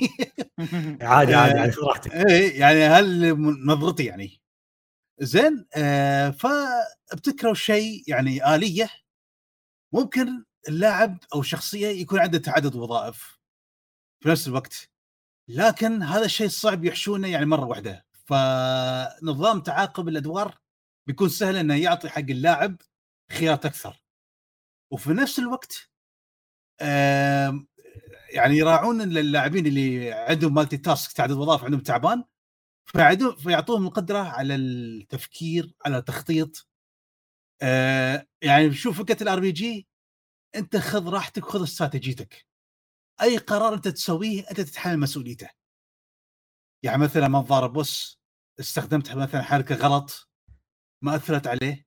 عادي 1.01 1.35
عادي 1.35 1.55
آه، 1.59 1.61
عادي 1.61 1.77
راحتك 1.77 2.13
إيه 2.15 2.61
يعني 2.61 2.81
هل 2.85 3.35
نظرتي 3.67 4.05
يعني. 4.05 4.41
زين؟ 5.21 5.67
آه 5.77 6.31
فابتكروا 6.31 7.55
شيء 7.55 8.05
يعني 8.09 8.55
آلية؟ 8.55 8.91
ممكن 9.95 10.45
اللاعب 10.69 11.19
أو 11.35 11.41
الشخصيه 11.41 11.87
يكون 11.89 12.19
عنده 12.19 12.39
تعدد 12.39 12.75
وظائف 12.77 13.39
في 14.21 14.29
نفس 14.29 14.49
الوقت 14.49 14.91
لكن 15.49 16.03
هذا 16.03 16.25
الشيء 16.25 16.49
صعب 16.49 16.85
يحشونه 16.85 17.29
يعني 17.29 17.47
مرة 17.47 17.65
واحدة. 17.65 18.07
فنظام 18.27 19.61
تعاقب 19.61 20.09
الأدوار 20.09 20.59
بيكون 21.07 21.29
سهل 21.29 21.57
إنه 21.57 21.75
يعطي 21.75 22.09
حق 22.09 22.19
اللاعب 22.19 22.77
خيارات 23.33 23.67
أكثر. 23.67 24.03
وفي 24.91 25.11
نفس 25.11 25.39
الوقت 25.39 25.91
يعني 28.31 28.57
يراعون 28.57 29.01
اللاعبين 29.01 29.67
اللي 29.67 30.13
عندهم 30.13 30.55
multitask 30.55 31.13
تعدد 31.13 31.33
وظائف 31.33 31.65
عندهم 31.65 31.81
تعبان 31.81 32.25
فيعطوهم 33.39 33.87
القدرة 33.87 34.19
على 34.19 34.55
التفكير 34.55 35.75
على 35.87 35.99
التخطيط 35.99 36.69
آه 37.65 38.27
يعني 38.43 38.75
شوف 38.75 38.99
فكرة 38.99 39.23
ال 39.23 39.41
RPG 39.41 39.89
أنت 40.57 40.77
خذ 40.77 41.09
راحتك 41.09 41.47
وخذ 41.47 41.63
استراتيجيتك. 41.63 42.47
أي 43.23 43.39
قرار 43.39 43.75
أنت 43.75 43.89
تسويه 43.89 44.51
أنت 44.51 44.61
تتحمل 44.61 44.99
مسؤوليته. 44.99 45.51
يعني 46.83 47.03
مثلا 47.03 47.29
ما 47.29 47.41
ضارب 47.41 47.73
بوس 47.73 48.21
استخدمت 48.61 49.13
مثلا 49.13 49.43
حركه 49.43 49.75
غلط 49.75 50.29
ما 51.03 51.17
أثرت 51.17 51.47
عليه 51.47 51.87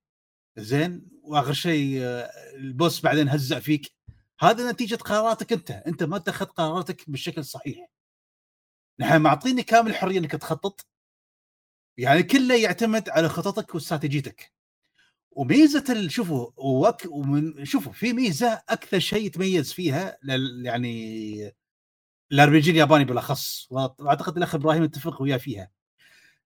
زين 0.57 1.09
وآخر 1.23 1.53
شيء 1.53 1.99
آه، 2.03 2.31
البوس 2.55 3.01
بعدين 3.01 3.29
هزأ 3.29 3.59
فيك. 3.59 3.93
هذا 4.39 4.71
نتيجة 4.71 4.95
قراراتك 4.95 5.53
أنت. 5.53 5.71
أنت 5.71 6.03
ما 6.03 6.17
اتخذ 6.17 6.45
قراراتك 6.45 7.09
بالشكل 7.09 7.41
الصحيح. 7.41 7.89
نحن 8.99 9.21
معطيني 9.21 9.63
كامل 9.63 9.91
الحرية 9.91 10.19
إنك 10.19 10.31
تخطط. 10.31 10.87
يعني 11.97 12.23
كله 12.23 12.55
يعتمد 12.55 13.09
على 13.09 13.29
خططك 13.29 13.75
واستراتيجيتك. 13.75 14.56
وميزة 15.37 16.07
شوفوا 16.07 16.51
وك 16.57 17.05
ومن 17.05 17.65
شوفوا 17.65 17.91
في 17.91 18.13
ميزة 18.13 18.61
أكثر 18.69 18.99
شيء 18.99 19.25
يتميز 19.25 19.73
فيها 19.73 20.17
لل 20.23 20.65
يعني 20.65 21.55
ال 22.31 22.49
RPG 22.49 22.71
الياباني 22.71 23.05
بالأخص 23.05 23.67
وأعتقد 23.71 24.37
الأخ 24.37 24.55
إبراهيم 24.55 24.83
يتفق 24.83 25.21
وياه 25.21 25.37
فيها 25.37 25.71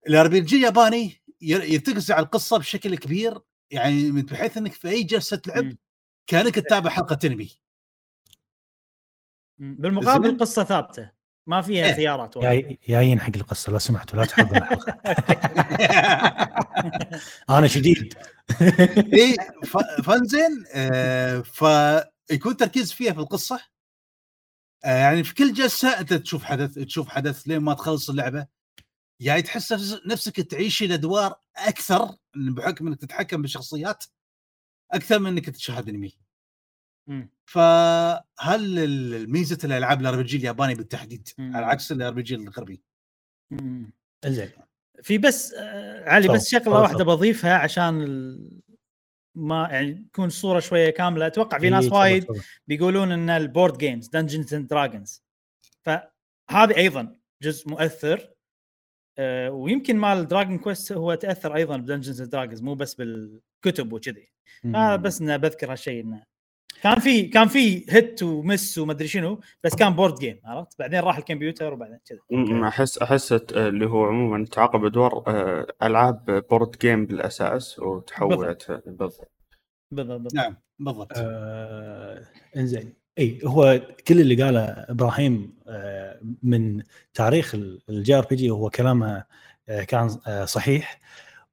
ال 0.08 0.28
RPG 0.28 0.56
الياباني 0.56 1.22
يرتكز 1.40 2.10
على 2.10 2.24
القصة 2.24 2.58
بشكل 2.58 2.96
كبير 2.96 3.40
يعني 3.70 4.10
من 4.10 4.22
بحيث 4.22 4.56
إنك 4.56 4.72
في 4.72 4.88
أي 4.88 5.02
جلسة 5.02 5.42
لعب 5.46 5.64
مم. 5.64 5.78
كأنك 6.26 6.54
تتابع 6.54 6.90
حلقة 6.90 7.18
أنمي 7.24 7.50
بالمقابل. 9.58 10.38
قصة 10.38 10.64
ثابتة 10.64 11.10
ما 11.46 11.60
فيها 11.62 11.86
إيه. 11.86 11.94
خيارات 11.94 12.36
وايد. 12.36 12.62
جاي 12.66 12.78
جايين 12.88 13.20
حق 13.20 13.30
القصة 13.36 13.72
لو 13.72 13.78
سمحتوا 13.78 14.18
لا 14.18 14.24
تحرقون 14.24 14.56
الحلقة 14.56 14.98
أنا 17.58 17.66
شديد 17.66 18.14
اي 19.14 19.36
فانزين 20.04 20.64
آه 20.74 21.40
فيكون 21.40 22.56
تركيز 22.56 22.92
فيها 22.92 23.12
في 23.12 23.18
القصة 23.20 23.60
آه 24.84 24.96
يعني 24.96 25.24
في 25.24 25.34
كل 25.34 25.52
جلسة 25.52 25.88
أنت 26.00 26.14
تشوف 26.14 26.44
حدث 26.44 26.74
تشوف 26.74 27.08
حدث 27.08 27.42
لين 27.42 27.58
ما 27.58 27.74
تخلص 27.74 28.10
اللعبة 28.10 28.46
يعني 29.20 29.42
تحس 29.42 29.72
نفس- 29.72 30.00
نفسك 30.06 30.40
تعيش 30.40 30.82
الأدوار 30.82 31.34
أكثر 31.56 32.16
بحكم 32.34 32.86
إنك 32.86 33.00
تتحكم 33.00 33.42
بالشخصيات 33.42 34.04
أكثر 34.92 35.18
من 35.18 35.26
إنك 35.30 35.50
تشاهد 35.50 35.88
أنمي. 35.88 36.16
فهل 37.44 38.78
ال- 38.78 39.30
ميزة 39.30 39.58
الألعاب 39.64 40.00
ال 40.00 40.16
RPG 40.16 40.36
الياباني 40.36 40.74
بالتحديد؟ 40.74 41.28
مم. 41.38 41.56
على 41.56 41.66
عكس 41.66 41.92
ال 41.92 42.12
RPG 42.12 42.34
الغربي. 42.34 42.82
زين. 44.26 44.50
في 45.02 45.18
بس 45.18 45.52
آه، 45.54 46.08
علي 46.10 46.28
بس 46.28 46.48
شغلة. 46.50 46.80
واحدة 46.80 47.04
بضيفها 47.04 47.54
عشان 47.58 48.02
ال... 48.02 48.60
ما 49.34 49.68
يعني 49.70 50.06
تكون 50.12 50.26
الصورة 50.26 50.60
شوية 50.60 50.90
كاملة. 50.90 51.26
أتوقع 51.26 51.58
في 51.58 51.70
ناس 51.70 51.84
إيه، 51.84 51.90
تفضل، 51.90 51.98
وايد. 52.00 52.26
بيقولون 52.66 53.12
إن 53.12 53.30
ال 53.30 53.38
board 53.38 53.78
games 53.78 54.08
Dungeons 54.08 54.54
and 54.54 54.66
Dragons 54.68 55.22
فهذه 55.82 56.76
أيضا 56.76 57.16
جزء 57.42 57.68
مؤثر 57.68 58.30
آه، 59.18 59.50
ويمكن 59.50 59.96
مال 59.96 60.28
Dragon 60.28 60.58
Quest 60.58 60.92
هو 60.92 61.14
تأثر 61.14 61.54
أيضا 61.54 61.76
ب 61.76 61.81
Dungeons 61.81 62.20
and 62.20 62.30
Dragons 62.30 62.62
مو 62.62 62.74
بس 62.74 62.94
بالكتب 62.94 63.92
وكذي. 63.92 64.32
بس 65.02 65.20
انه 65.20 65.36
بذكر 65.36 65.72
هالشيء 65.72 66.04
إنه 66.04 66.24
كان 66.82 66.98
في 66.98 67.22
كان 67.22 67.48
في 67.48 67.84
hit 67.88 68.22
و 68.22 68.33
miss 68.33 68.78
ومدري 68.78 69.08
شنو 69.08 69.40
بس 69.64 69.74
كان 69.74 69.94
board 69.94 70.18
game 70.18 70.40
عرفت؟ 70.44 70.78
بعدين 70.78 71.00
راح 71.00 71.18
الكمبيوتر 71.18 71.72
وبعدين 71.72 71.98
كذا. 72.06 72.68
احس 72.68 72.98
أحس 72.98 73.32
اللي 73.32 73.86
هو 73.86 74.04
عموما 74.04 74.44
تعاقب 74.44 74.84
أدوار 74.84 75.24
آه، 75.26 75.66
ألعاب 75.82 76.44
board 76.50 76.76
game 76.80 77.06
بالأساس 77.06 77.78
وتحولت 77.78 78.82
بالضبط. 78.86 79.30
بالضبط. 79.90 80.34
نعم 80.34 80.56
بالضبط. 80.78 81.12
آه 81.16 82.24
إنزين. 82.56 82.94
إي 83.18 83.40
هو 83.44 83.80
كل 84.08 84.20
اللي 84.20 84.42
قاله 84.42 84.60
إبراهيم 84.64 85.54
آه 85.68 86.20
من 86.42 86.82
تاريخ 87.14 87.54
ال 87.88 88.14
JRPG 88.14 88.50
هو 88.50 88.70
كلامه 88.70 89.24
آه، 89.68 89.84
كان 89.84 90.16
آه، 90.26 90.44
صحيح. 90.44 91.00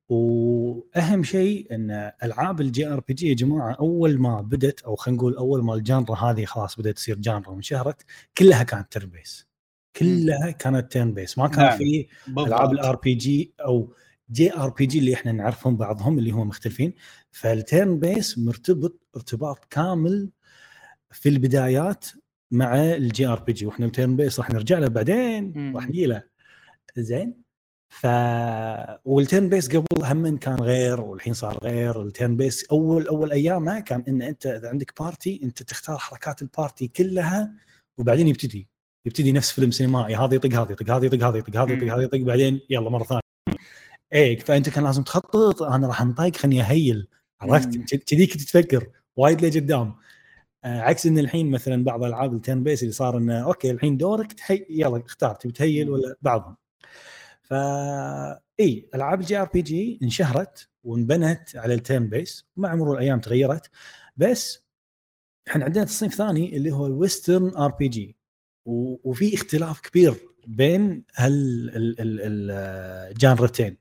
وأهم 0.09 1.23
شيء 1.23 1.75
إن 1.75 2.11
ألعاب 2.23 2.61
ال 2.61 2.87
JRPG 2.87 3.29
يا 3.29 3.33
جماعة 3.33 3.73
أول 3.73 4.19
ما 4.19 4.41
بدت 4.41 4.81
أو 4.81 4.95
خلينا 4.95 5.17
نقول 5.17 5.35
أول 5.35 5.63
ما 5.63 5.73
ال 5.73 5.80
genre 5.80 6.15
هذه 6.15 6.45
خلاص 6.45 6.79
بدأت 6.79 6.95
تصير 6.95 7.15
genre 7.15 7.49
وانشهرت 7.49 8.05
كلها 8.37 8.63
كانت 8.63 8.91
turn 8.91 9.09
based 9.09 9.47
كلها 9.95 10.51
كانت 10.51 10.91
turn 10.91 11.13
based 11.13 11.37
ما 11.37 11.47
كان 11.47 11.65
نعم. 11.65 11.77
في 11.77 12.07
ألعاب 12.37 12.71
ال 12.71 12.95
RPG 12.95 13.53
أو 13.59 13.93
JRPG 14.31 14.99
اللي 14.99 15.13
إحنا 15.13 15.31
نعرفهم 15.31 15.77
بعضهم 15.77 16.19
اللي 16.19 16.31
هم 16.31 16.47
مختلفين. 16.47 16.93
فال 17.31 17.54
turn 17.54 17.99
based 17.99 18.37
مرتبط 18.37 18.99
ارتباط 19.15 19.65
كامل 19.69 20.29
في 21.11 21.29
البدايات 21.29 22.05
مع 22.51 22.75
ال 22.75 23.27
JRPG. 23.27 23.65
وإحنا 23.65 23.85
ال 23.85 23.91
turn 23.91 24.15
based 24.15 24.39
راح 24.39 24.49
نرجع 24.49 24.79
له 24.79 24.87
بعدين. 24.87 25.75
راح 25.75 25.87
نجي 25.87 26.05
له. 26.05 26.23
زين؟ 26.97 27.48
ف 27.89 28.07
وال 29.05 29.20
turn 29.20 29.49
based 29.49 29.69
قبل 29.69 30.03
هم 30.03 30.37
كان 30.37 30.55
غير 30.55 31.01
والحين 31.01 31.33
صار 31.33 31.57
غير 31.63 32.01
ال 32.01 32.08
turn 32.08 32.37
based 32.37 32.65
أول 32.71 33.07
أول 33.07 33.31
ايامه 33.31 33.79
كان 33.79 34.03
إن 34.07 34.21
أنت 34.21 34.45
اذا 34.45 34.69
عندك 34.69 35.01
party 35.01 35.39
أنت 35.43 35.63
تختار 35.63 35.97
حركات 35.97 36.41
ال 36.41 36.49
party 36.49 36.87
كلها 36.87 37.51
وبعدين 37.97 38.27
يبتدي 38.27 38.67
يبتدي 39.05 39.31
نفس 39.31 39.51
فيلم 39.51 39.71
سينمائي 39.71 40.15
هذا 40.15 40.35
يطق 40.35 40.53
هذا 40.59 40.71
يطق 40.71 40.91
هذا 40.91 41.05
يطق 41.05 41.27
هذا 41.27 41.37
يطق 41.37 41.55
هذا 41.55 41.73
يطق. 41.73 41.93
هذا 41.93 42.03
يطق 42.03 42.17
بعدين 42.17 42.61
يلا 42.69 42.89
مرة 42.89 43.03
ثانية. 43.03 43.21
إيه 44.13 44.39
فأنت 44.39 44.69
كان 44.69 44.83
لازم 44.83 45.03
تخطط 45.03 45.63
أنا 45.63 45.87
راح 45.87 46.01
انطق 46.01 46.35
خليني 46.35 46.61
أ 46.61 46.69
heal. 46.69 47.07
عرفت؟ 47.41 47.77
مم. 47.77 47.85
كذيك 48.07 48.33
تفكر 48.37 48.89
وايد 49.15 49.45
لقدام 49.45 49.95
آه 50.63 50.81
عكس 50.81 51.05
إن 51.05 51.19
الحين 51.19 51.51
مثلا 51.51 51.83
بعض 51.83 52.03
ألعاب 52.03 52.33
ال 52.33 52.39
turn 52.39 52.63
based 52.63 52.83
اللي 52.83 52.93
صار 52.93 53.17
إنه 53.17 53.39
okay 53.45 53.71
الحين 53.71 53.97
دورك 53.97 54.33
تحي... 54.33 54.65
يلا 54.69 55.03
اختار 55.05 55.35
تبي 55.35 55.53
ت 55.53 55.60
heal 55.60 55.89
ولا 55.89 56.15
بعضهم. 56.21 56.55
فا 57.49 58.41
إي 58.59 58.89
ألعاب 58.95 59.21
ال 59.21 59.37
JRPG 59.37 59.99
انشهرت 60.03 60.69
وانبنت 60.83 61.55
على 61.55 61.73
ال 61.73 61.80
turn 61.80 62.09
based 62.09 62.45
مع 62.57 62.75
مرور 62.75 62.97
الأيام 62.97 63.19
تغيرت 63.19 63.69
بس 64.17 64.63
إحنا 65.47 65.65
عندنا 65.65 65.83
تصنيف 65.83 66.15
ثاني 66.15 66.57
اللي 66.57 66.71
هو 66.71 66.85
ال 66.85 66.94
Western 66.94 67.55
RPG 67.55 68.15
وفي 68.65 69.35
اختلاف 69.35 69.79
كبير 69.81 70.15
بين 70.47 71.03
الجانرتين 72.39 73.77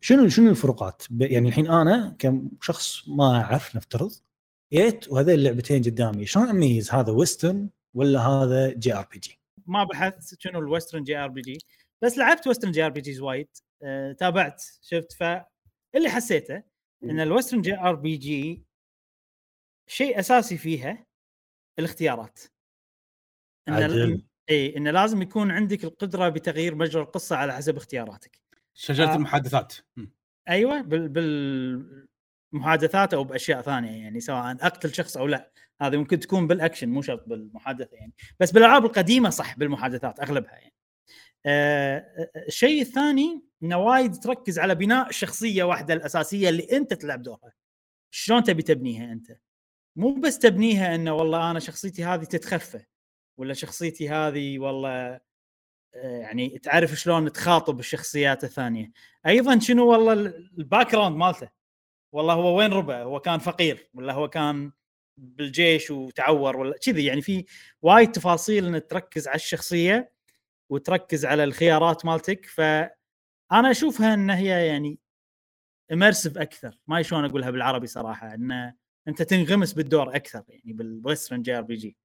شنو 0.00 0.28
شنو 0.28 0.50
الفروقات؟ 0.50 1.02
يعني 1.20 1.48
الحين 1.48 1.70
أنا 1.70 2.16
كشخص 2.18 3.08
ما 3.08 3.42
أعرف 3.42 3.76
نفترض 3.76 4.12
جيت 4.72 5.08
وهذين 5.12 5.34
اللعبتين 5.34 5.82
قدامي 5.82 6.26
شلون 6.26 6.48
أميز 6.48 6.90
هذا 6.90 7.12
Western 7.12 7.68
ولا 7.94 8.20
هذا 8.20 8.72
JRPG؟ 8.72 9.38
ما 9.66 9.84
بحثت 9.84 10.40
شنو 10.40 10.58
ال 10.58 10.64
Western 10.64 11.02
JRPG 11.02 11.58
بس 12.04 12.18
لعبت 12.18 12.46
Western 12.46 12.70
JRPGs 12.70 13.20
وايد 13.20 13.48
أه 13.82 14.12
تابعت 14.12 14.62
شفت 14.82 15.12
فاللي 15.12 16.08
حسيته 16.08 16.62
إن 17.04 17.20
ال 17.20 17.25
Western 17.25 17.62
JRPG 17.62 18.64
شيء 19.86 20.18
أساسي 20.18 20.58
فيها 20.58 21.06
الاختيارات. 21.78 22.40
إن 23.68 23.72
عدل. 23.72 24.22
إي 24.50 24.76
انه 24.76 24.90
لازم 24.90 25.22
يكون 25.22 25.50
عندك 25.50 25.84
القدرة 25.84 26.28
بتغيير 26.28 26.74
مجرى 26.74 27.02
القصة 27.02 27.36
على 27.36 27.52
حسب 27.52 27.76
اختياراتك. 27.76 28.40
شجرة 28.74 29.12
آه. 29.12 29.14
المحادثات. 29.14 29.74
أيوه 30.48 30.80
بال 30.80 31.08
بالمحادثات 32.52 33.14
أو 33.14 33.24
بأشياء 33.24 33.62
ثانية 33.62 34.02
يعني 34.02 34.20
سواء 34.20 34.56
أقتل 34.60 34.94
شخص 34.94 35.16
أو 35.16 35.26
لا. 35.26 35.52
هذه 35.80 35.96
ممكن 35.96 36.20
تكون 36.20 36.46
بالأكشن 36.46 36.88
مو 36.88 37.02
شرط 37.02 37.28
بالمحادثة 37.28 37.96
يعني. 37.96 38.12
بس 38.40 38.52
بالألعاب 38.52 38.84
القديمة 38.84 39.30
صح 39.30 39.58
بالمحادثات 39.58 40.20
أغلبها 40.20 40.54
يعني. 40.54 40.74
الشيء 41.46 42.82
الثاني 42.82 43.42
إنه 43.62 43.76
وايد 43.78 44.14
تركز 44.14 44.58
على 44.58 44.74
بناء 44.74 45.08
الشخصيه 45.08 45.64
واحدة 45.64 45.94
الأساسية 45.94 46.48
اللي 46.48 46.72
أنت 46.72 46.94
تلعب 46.94 47.22
دورها. 47.22 47.52
شلون 48.10 48.42
تبي 48.42 48.62
تبنيها 48.62 49.12
أنت؟ 49.12 49.26
مو 49.96 50.14
بس 50.14 50.38
تبنيها 50.38 50.94
إنه 50.94 51.12
والله 51.14 51.50
أنا 51.50 51.60
شخصيتي 51.60 52.04
هذه 52.04 52.24
تتخفى 52.24 52.84
ولا 53.38 53.54
شخصيتي 53.54 54.08
هذه 54.10 54.58
والله 54.58 55.20
آه، 55.94 56.18
يعني 56.20 56.58
تعرف 56.58 56.90
شلون 56.94 57.32
تخاطب 57.32 57.78
الشخصيات 57.80 58.44
الثانية. 58.44 58.92
أيضا 59.26 59.58
شنو 59.58 59.86
والله 59.92 60.12
ال- 60.12 60.50
ال 60.58 60.92
background 60.92 61.16
مالته؟ 61.16 61.48
والله 62.14 62.34
هو 62.34 62.58
وين 62.58 62.72
ربع 62.72 63.02
هو 63.02 63.20
كان 63.20 63.38
فقير 63.38 63.90
ولا 63.94 64.12
هو 64.12 64.28
كان 64.28 64.72
بالجيش 65.20 65.90
وتعور 65.90 66.56
ولا 66.56 66.76
كذي؟ 66.78 67.04
يعني 67.04 67.22
في 67.22 67.44
وايد 67.82 68.12
تفاصيل 68.12 68.66
ان 68.74 68.86
تركز 68.86 69.28
على 69.28 69.36
الشخصية 69.36 70.12
وتركز 70.70 71.24
على 71.26 71.44
الخيارات 71.44 72.04
مالتك 72.04 72.46
فأنا 72.46 73.70
أشوفها 73.70 74.14
إن 74.14 74.30
هي 74.30 74.66
يعني 74.66 74.98
immersive 75.92 76.38
أكثر. 76.38 76.78
ما 76.86 77.02
شلون 77.02 77.24
أقولها 77.24 77.50
بالعربي 77.50 77.86
صراحة 77.86 78.34
إن 78.34 78.72
أنت 79.08 79.22
تنغمس 79.22 79.72
بالدور 79.72 80.16
أكثر 80.16 80.44
يعني 80.48 80.72
بال 80.72 80.88
Western 80.88 81.42
JRPG 81.42 81.96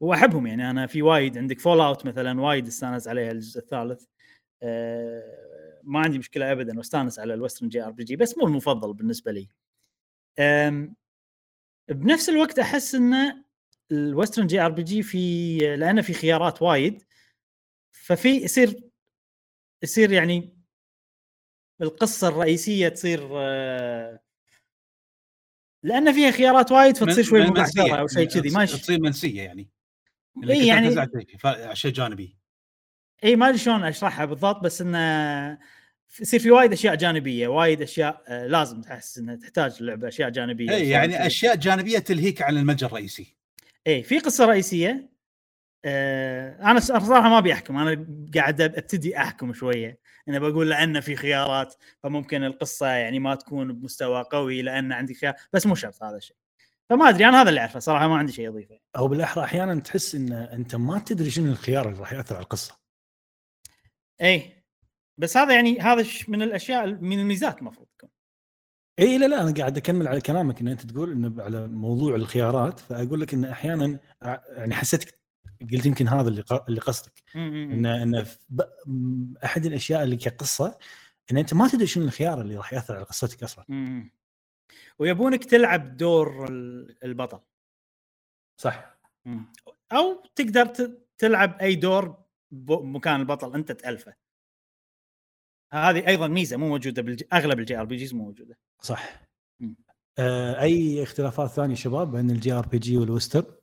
وأحبهم 0.00 0.46
يعني 0.46 0.70
أنا 0.70 0.86
في 0.86 1.02
وايد 1.02 1.38
عندك 1.38 1.60
Fallout 1.60 2.06
مثلا 2.06 2.40
وايد 2.40 2.66
استانس 2.66 3.08
عليها 3.08 3.30
الجزء 3.30 3.60
الثالث. 3.60 4.04
أه 4.62 5.80
ما 5.84 6.00
عندي 6.00 6.18
مشكلة 6.18 6.52
ابدا 6.52 6.78
واستانس 6.78 7.18
على 7.18 7.34
ال 7.34 7.38
Western 7.38 7.68
JRPG 7.68 8.16
بس 8.16 8.38
مو 8.38 8.46
المفضل 8.46 8.94
بالنسبة 8.94 9.32
لي. 9.32 9.48
بنفس 11.88 12.28
الوقت 12.28 12.58
أحس 12.58 12.94
إن 12.94 13.44
ال 13.92 13.99
Western 13.99 14.46
JRPG 14.46 15.02
في 15.02 15.58
لأنه 15.76 16.02
في 16.02 16.12
خيارات 16.12 16.62
وايد 16.62 17.02
ففي 18.00 18.28
يصير 18.28 18.90
يصير 19.82 20.12
يعني 20.12 20.56
القصة 21.82 22.28
الرئيسية 22.28 22.88
تصير 22.88 23.28
آه، 23.32 24.20
لأن 25.82 26.12
فيها 26.12 26.30
خيارات 26.30 26.72
وايد 26.72 26.96
فتصير 26.96 27.24
شوي 27.24 27.46
مبعثرة. 27.46 27.94
أو 28.00 28.06
شيء 28.06 28.28
كذي 28.28 28.50
ما 28.50 28.64
تصير 28.64 29.00
منسية 29.00 29.42
يعني 29.42 29.68
إيه 30.44 30.68
يعني- 30.68 30.94
يعني 30.94 31.76
شيء 31.76 31.92
جانبي 31.92 32.36
إي 33.24 33.36
ما 33.36 33.48
أدري 33.48 33.58
شلون 33.58 33.84
أشرحها 33.84 34.24
بالضبط 34.24 34.64
بس 34.64 34.80
انه 34.80 35.58
يصير 36.20 36.40
في 36.40 36.50
وايد 36.50 36.72
أشياء 36.72 36.94
جانبية 36.94 37.48
وايد 37.48 37.82
أشياء 37.82 38.24
آه، 38.28 38.46
لازم 38.46 38.80
تحس 38.80 39.18
إنها 39.18 39.36
تحتاج 39.36 39.76
اللعبه 39.80 40.08
أشياء 40.08 40.30
جانبية 40.30 40.70
إي 40.70 40.88
يعني. 40.88 41.26
أشياء 41.26 41.56
جانبية 41.56 41.98
تلهيك 41.98 42.42
عن 42.42 42.56
المتجر 42.58 42.86
الرئيسي 42.86 43.36
إي 43.86 44.02
في 44.02 44.18
قصة 44.18 44.44
رئيسية 44.44 45.09
أنا 45.84 46.80
صراحة 46.80 47.28
ما 47.28 47.38
أبي 47.38 47.52
أحكم 47.52 47.76
أنا 47.76 48.06
قاعد 48.34 48.60
أبتدي 48.60 49.18
أحكم 49.18 49.52
شوية 49.52 49.98
أنا 50.28 50.38
بقول 50.38 50.70
لأن 50.70 51.00
في 51.00 51.16
خيارات 51.16 51.74
فممكن 52.02 52.44
القصة 52.44 52.86
يعني 52.86 53.18
ما 53.18 53.34
تكون 53.34 53.72
بمستوى 53.72 54.22
قوي 54.22 54.62
لأن 54.62 54.92
عندي 54.92 55.14
خيار 55.14 55.34
بس 55.52 55.66
مو 55.66 55.74
شرط 55.74 56.02
هذا 56.02 56.16
الشيء. 56.16 56.36
فما 56.90 57.08
أدري 57.08 57.28
أنا 57.28 57.42
هذا 57.42 57.48
اللي 57.48 57.60
أعرفه 57.60 57.78
صراحة 57.78 58.08
ما 58.08 58.16
عندي 58.16 58.32
شيء 58.32 58.48
أضيفه. 58.48 58.78
أو 58.96 59.08
بالأحرى 59.08 59.44
أحيانا 59.44 59.80
تحس 59.80 60.14
إن 60.14 60.32
أنت 60.32 60.74
ما 60.74 60.98
تدري 60.98 61.30
شنو 61.30 61.52
الخيار 61.52 61.88
اللي 61.88 62.00
راح 62.00 62.12
يأثر 62.12 62.34
على 62.34 62.42
القصة. 62.42 62.80
إي 64.22 64.64
بس 65.18 65.36
هذا 65.36 65.54
يعني 65.54 65.80
هذا 65.80 66.06
من 66.28 66.42
الأشياء 66.42 66.86
من 66.86 67.20
الميزات 67.20 67.58
المفروض 67.58 67.86
تكون. 67.98 68.10
إي 68.98 69.18
لا 69.18 69.26
لا 69.26 69.42
أنا 69.42 69.54
قاعد 69.54 69.76
أكمل 69.76 70.08
على 70.08 70.20
كلامك 70.20 70.60
إن 70.60 70.68
أنت 70.68 70.86
تقول 70.86 71.12
انه 71.12 71.42
على 71.42 71.66
موضوع 71.66 72.14
الخيارات 72.14 72.80
فأقول 72.80 73.20
لك 73.20 73.34
إن 73.34 73.44
أحيانا 73.44 73.98
ع- 74.22 74.40
يعني 74.48 74.74
حسيتك 74.74 75.19
قلت 75.72 75.86
يمكن 75.86 76.08
هذا 76.08 76.28
اللي 76.28 76.44
اللي 76.68 76.80
قصدك. 76.80 77.22
إن 77.36 77.86
إن 77.86 78.24
أحد 79.44 79.66
الأشياء 79.66 80.02
اللي 80.02 80.16
كقصة 80.16 80.78
إن 81.32 81.36
أنت 81.36 81.54
ما 81.54 81.68
تدري 81.68 81.86
شنو 81.86 82.04
الخيار 82.04 82.40
اللي 82.40 82.56
راح 82.56 82.72
يأثر 82.72 82.94
على 82.96 83.04
قصتك 83.04 83.42
أصلا. 83.42 83.64
مم. 83.68 84.10
ويبونك 84.98 85.44
تلعب 85.44 85.96
دور 85.96 86.48
ال- 86.48 87.04
البطل. 87.04 87.40
صح. 88.60 88.98
مم. 89.24 89.52
أو 89.92 90.22
تقدر 90.34 90.66
تلعب 91.18 91.58
أي 91.60 91.74
دور 91.74 92.24
بمكان 92.50 93.20
البطل 93.20 93.54
أنت 93.54 93.72
تألفه. 93.72 94.14
هذه 95.72 96.06
أيضا 96.08 96.28
ميزة 96.28 96.56
مو 96.56 96.68
موجودة 96.68 97.02
بالج... 97.02 97.22
أغلب 97.32 97.58
ال 97.58 97.76
JRPGs 97.78 98.14
مو 98.14 98.24
موجودة. 98.24 98.58
صح. 98.82 99.22
مم. 99.60 99.76
آه 100.18 100.60
أي 100.60 101.02
اختلافات 101.02 101.50
ثانية 101.50 101.74
شباب 101.74 102.12
بين 102.16 102.30
ال 102.30 102.52
JRPG 102.52 102.96
وال 102.96 103.10
Western 103.10 103.59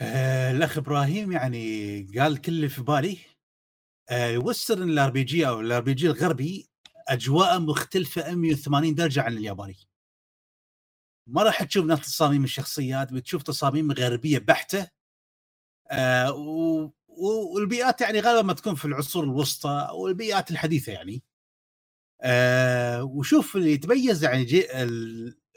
آه 0.00 0.50
الأخ 0.50 0.78
إبراهيم 0.78 1.32
يعني 1.32 2.02
قال 2.18 2.40
كل 2.40 2.52
اللي 2.52 2.68
في 2.68 2.82
بالي 2.82 3.18
آه 4.10 4.38
Western 4.38 4.90
ال 4.90 5.10
RPG 5.10 5.48
أو 5.48 5.60
ال 5.60 5.80
RPG 5.82 6.06
الغربي 6.06 6.68
اجواء 7.08 7.60
مختلفة 7.60 8.34
180 8.34 8.94
درجة 8.94 9.22
عن 9.22 9.32
الياباني. 9.32 9.76
ما 11.26 11.42
راح 11.42 11.62
تشوف 11.62 11.84
نفس 11.86 12.06
تصاميم 12.08 12.44
الشخصيات 12.44 13.12
بتشوف 13.12 13.42
تصاميم 13.42 13.92
غربية 13.92 14.38
بحتة 14.38 14.88
آه 15.90 16.32
و... 16.32 16.90
والبيئات 17.54 18.00
يعني 18.00 18.20
غالبا 18.20 18.42
ما 18.42 18.52
تكون 18.52 18.74
في 18.74 18.84
العصور 18.84 19.24
الوسطى 19.24 19.86
أو 19.90 20.08
البيئات 20.08 20.50
الحديثة 20.50 20.92
يعني. 20.92 21.22
آه 22.22 23.04
وشوف 23.04 23.56
اللي 23.56 23.72
يتميز 23.72 24.24
يعني 24.24 24.46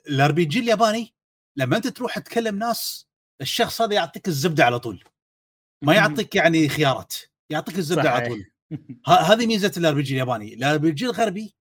ال 0.08 0.32
RPG 0.32 0.60
الياباني 0.60 1.16
لما 1.58 1.78
أنت 1.78 1.88
تروح 1.88 2.20
تكلم 2.20 2.56
ناس 2.60 3.08
الشخص 3.44 3.82
هذا 3.82 3.94
يعطيك 3.94 4.28
الزبدة 4.28 4.66
على 4.66 4.80
طول. 4.80 5.04
ما. 5.82 5.94
يعطيك 5.94 6.36
يعني 6.36 6.70
خيارات 6.70 7.16
يعطيك 7.50 7.78
الزبدة 7.78 8.10
على. 8.12 8.28
طول. 8.30 8.46
ه- 9.08 9.34
هذه 9.34 9.48
ميزة 9.48 9.72
ال 9.78 9.94
RPG 9.94 10.14
الياباني. 10.14 10.54
ال 10.54 10.78
RPG 10.78 11.06
الغربي 11.06 11.56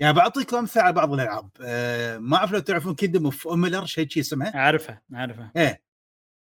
يعني 0.00 0.12
بعطيكم 0.12 0.56
أمثلة 0.56 0.82
على 0.82 0.92
بعض 0.92 1.12
الألعاب. 1.12 1.50
آه 1.60 2.18
ما 2.18 2.36
أعرف 2.36 2.52
لو 2.52 2.58
تعرفون 2.58 2.94
Kingdoms 2.94 3.24
of 3.24 3.48
Amalur 3.48 3.86
شيء 3.86 4.08
شي 4.08 4.20
اسمها؟ 4.20 4.54
أعرفها 4.56 5.02
أعرفها. 5.14 5.52
إيه. 5.56 5.82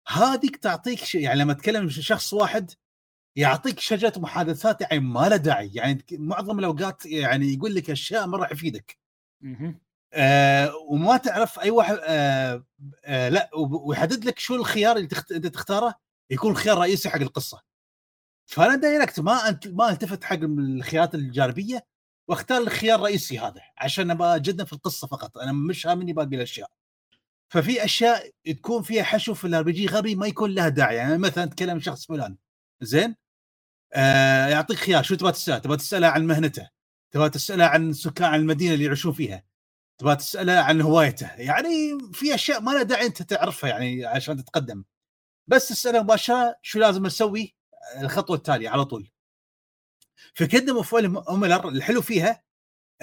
هذيك 0.08 0.56
تعطيك 0.56 1.00
شيء 1.00 1.22
يعني 1.22 1.40
لما 1.40 1.54
تتكلم 1.54 1.90
شخص 1.90 2.34
واحد 2.34 2.72
يعطيك 3.36 3.80
شجرة 3.80 4.14
محادثات 4.18 4.82
يعني 4.82 5.00
ما 5.00 5.30
له 5.30 5.36
داعي. 5.36 5.72
يعني 5.74 6.06
معظم 6.12 6.60
الأوقات 6.60 7.06
يعني 7.06 7.54
يقول 7.54 7.76
لك 7.76 7.90
أشياء 7.90 8.28
ما 8.28 8.38
راح 8.38 8.52
يفيدك. 8.52 8.98
آه 10.14 10.76
وما 10.90 11.18
تعرف 11.18 11.60
أي 11.60 11.70
واحد 11.70 12.00
آه 12.04 12.66
آه 13.06 13.30
لا 13.30 13.50
ويحدد 13.56 14.26
لك 14.26 14.40
شو 14.40 14.56
الخيار 14.56 14.98
اللي 14.98 15.08
تخت... 15.08 15.32
أنت 15.32 15.48
تختاره 15.48 15.96
يكون 16.32 16.56
خيار 16.56 16.78
رئيسي 16.78 17.10
حق 17.10 17.22
القصة. 17.22 17.62
فأنا 18.46 18.76
دايركت 18.76 19.20
ما 19.20 19.50
انت 19.50 19.68
ما 19.68 19.90
التفت 19.92 20.24
حق 20.24 20.40
الخيارات 20.42 21.16
الجانبية 21.16 21.86
واختار 22.30 22.62
الخيار 22.62 23.00
الرئيسي 23.00 23.40
هذا 23.40 23.62
عشان 23.78 24.12
أبغى 24.12 24.40
جدا 24.40 24.66
في 24.66 24.74
القصة 24.74 25.08
فقط. 25.08 25.38
أنا 25.38 25.52
مش 25.52 25.88
هامني 25.88 26.14
باقي 26.14 26.36
الأشياء. 26.36 26.72
ففي 27.50 27.86
أشياء 27.86 28.32
تكون 28.46 28.82
فيها 28.84 29.04
حشو 29.04 29.34
في 29.34 29.48
الار 29.48 29.72
جي 29.72 29.88
غبي 29.88 30.16
ما 30.16 30.28
يكون 30.28 30.52
لها 30.52 30.70
داعي. 30.70 30.96
يعني 30.96 31.18
مثلا 31.18 31.46
تكلم 31.46 31.80
شخص 31.80 32.08
فلان. 32.08 32.38
زين؟ 32.82 33.16
آه 33.94 34.48
يعطيك 34.48 34.78
خيار. 34.78 35.04
شو 35.04 35.16
تبغى 35.16 35.32
تسأله؟ 35.32 35.58
تبغى 35.60 35.78
تسأله 35.78 36.08
عن 36.08 36.28
مهنته. 36.28 36.70
تبغى 37.12 37.30
تسأله 37.30 37.66
عن 37.66 37.94
سكان 37.94 38.28
عن 38.28 38.40
المدينة 38.40 38.74
اللي 38.74 38.86
يعيشون 38.86 39.14
فيها. 39.14 39.44
تبغى 39.98 40.16
تسأله 40.16 40.54
عن 40.54 40.82
هوايته. 40.82 41.34
يعني 41.34 41.98
في 42.14 42.36
أشياء 42.36 42.62
ما 42.62 42.72
لها 42.72 42.84
داعي 42.84 43.06
أنت 43.06 43.22
تعرفها 43.22 43.70
يعني 43.70 44.06
عشان 44.06 44.38
تتقدم. 44.38 44.84
بس 45.48 45.68
تسأله 45.70 46.04
مباشرة 46.04 46.56
شو 46.62 46.80
لازم 46.80 47.06
أسوي؟ 47.06 47.56
الخطوة 48.02 48.36
التالية 48.36 48.70
على 48.70 48.86
طول. 48.86 49.12
في 50.34 50.48
Kingdom 50.48 50.76
of 50.76 50.96
Amalur 50.96 51.70
الحلو 51.70 52.02
فيها 52.02 52.44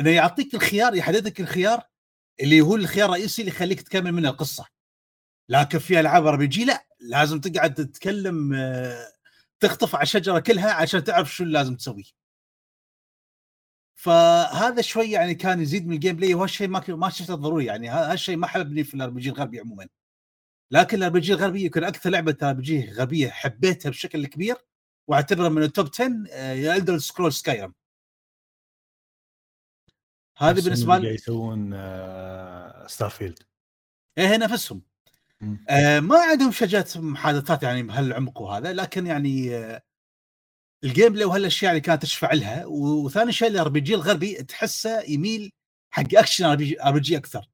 إنه 0.01 0.11
يعطيك 0.11 0.55
الخيار 0.55 0.95
يحدد 0.95 1.27
لك 1.27 1.41
الخيار 1.41 1.83
اللي 2.41 2.61
هو 2.61 2.77
الخيار 2.77 3.09
الرئيسي 3.09 3.43
اللي 3.43 3.53
يخليك 3.53 3.83
تكمل 3.83 4.12
من 4.12 4.27
القصة. 4.27 4.66
لكن 5.49 5.79
في 5.79 6.01
ألعاب 6.01 6.27
RPG 6.27 6.65
لا. 6.65 6.87
لازم 7.01 7.41
تقعد 7.41 7.75
تتكلم 7.75 8.55
آه، 8.55 9.12
تخطف 9.61 9.95
على 9.95 10.03
الشجرة 10.03 10.39
كلها 10.39 10.73
عشان 10.73 11.05
تعرف 11.05 11.35
شو 11.35 11.45
لازم 11.45 11.77
تسوي 11.77 12.15
فهذا 13.95 14.83
شوي 14.83 15.11
يعني 15.11 15.35
كان 15.35 15.61
يزيد 15.61 15.87
من 15.87 15.95
ال 15.94 16.16
gameplay 16.16 16.35
وهالشيء 16.35 16.69
ما 16.69 16.85
ما 16.89 17.11
شفته 17.11 17.35
ضروري 17.35 17.65
يعني 17.65 17.89
هالشيء 17.89 18.37
ما 18.37 18.47
حببني 18.47 18.85
في 18.85 18.95
ال 18.94 19.11
RPG 19.11 19.31
الغربي 19.31 19.61
عموما. 19.61 19.89
لكن 20.71 20.97
ال 20.97 21.11
RPG 21.11 21.32
الغربي 21.33 21.65
يمكن 21.65 21.85
أكثر 21.85 22.11
لعبة 22.11 22.37
RPG 22.43 22.90
غربية 22.90 23.31
حبيتها 23.31 23.91
بشكل 23.91 24.27
كبير 24.27 24.57
وأعتبرها 25.09 25.49
من 25.49 25.62
ال 25.62 25.69
top 25.69 25.89
10 25.95 26.25
آه، 26.31 26.77
Elder 26.77 26.98
Scrolls 26.98 27.32
Skyrim 27.32 27.74
هذه 30.37 30.61
بالنسبة 30.61 30.99
لي 30.99 31.15
يسوون 31.15 31.71
Starfield 32.89 33.39
إيه 34.19 34.37
نفسهم. 34.37 34.83
آه 35.69 36.01
ما 36.01 36.19
عندهم 36.19 36.53
شجرة 36.53 36.87
محادثات 36.97 37.62
يعني 37.62 37.83
بهالعمق 37.83 38.41
وهذا 38.41 38.73
لكن 38.73 39.07
يعني 39.07 39.57
آه 39.57 39.83
ال 40.85 41.12
gameplay 41.12 41.24
وهالاشياء 41.24 41.70
اللي 41.70 41.81
كانت 41.81 42.02
تشفع 42.02 42.32
لها 42.32 42.66
وثاني 42.66 43.32
شيء 43.32 43.48
ال 43.48 43.69
RPG 43.69 43.94
الغربي 43.94 44.35
تحسه 44.35 45.02
يميل 45.02 45.52
حق 45.90 46.15
action 46.15 46.44
RPG, 46.44 47.16
أكثر. 47.16 47.51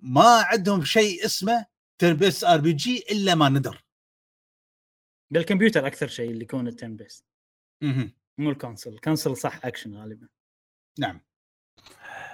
ما 0.00 0.42
عندهم 0.42 0.84
شيء 0.84 1.24
اسمه 1.24 1.66
turn-based 1.98 2.44
RPG 2.44 3.04
إلا 3.10 3.34
ما 3.34 3.48
ندر. 3.48 3.84
بالكمبيوتر 5.32 5.86
أكثر 5.86 6.08
شيء 6.08 6.30
اللي 6.30 6.42
يكون 6.42 6.68
ال 6.68 6.96
turn-based. 6.96 7.24
مو 8.38 8.50
ال 8.50 8.55
console 8.55 8.92
ال 8.92 8.97
console 8.97 9.36
صح 9.36 9.66
اكشن 9.66 9.94
غالبا. 9.94 10.28
نعم. 10.98 11.20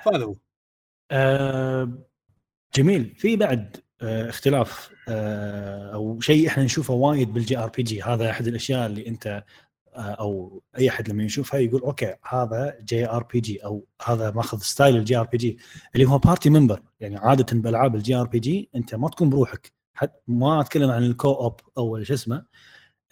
فهذا 0.05 0.25
هو. 0.25 0.37
آه، 1.11 1.99
جميل. 2.75 3.15
في 3.15 3.37
بعد 3.37 3.77
آه، 4.03 4.29
اختلاف 4.29 4.91
آه، 5.09 5.95
أو 5.95 6.21
شيء 6.21 6.49
إحنا 6.49 6.65
نشوفه 6.65 6.95
وايد 6.95 7.33
بال 7.33 7.59
JRPG 7.59 8.03
هذا 8.03 8.31
أحد 8.31 8.47
الأشياء 8.47 8.87
اللي 8.87 9.07
أنت 9.07 9.45
أو 9.95 10.63
أي 10.79 10.89
أحد 10.89 11.09
لما 11.09 11.23
يشوفها 11.23 11.61
يقول 11.61 11.81
okay 11.81 12.15
هذا 12.29 12.79
JRPG 12.81 13.65
أو 13.65 13.87
هذا 14.05 14.31
ماخذ 14.31 14.59
style 14.59 14.90
ال 14.90 14.97
JRPG. 14.97 15.59
اللي 15.95 16.07
هو 16.09 16.19
party 16.19 16.51
member 16.51 16.83
يعني 17.01 17.17
عاده 17.17 17.47
بألعاب 17.61 17.95
ال 17.95 18.15
JRPG 18.15 18.71
أنت 18.77 18.95
ما 18.95 19.09
تكون 19.09 19.31
بروحك. 19.31 19.73
حتى 19.95 20.21
ما 20.27 20.61
أتكلم 20.61 20.91
عن 20.91 21.05
ال 21.05 21.33
co-op 21.33 21.61
أو 21.79 22.03
شو 22.03 22.15
اسمه. 22.15 22.47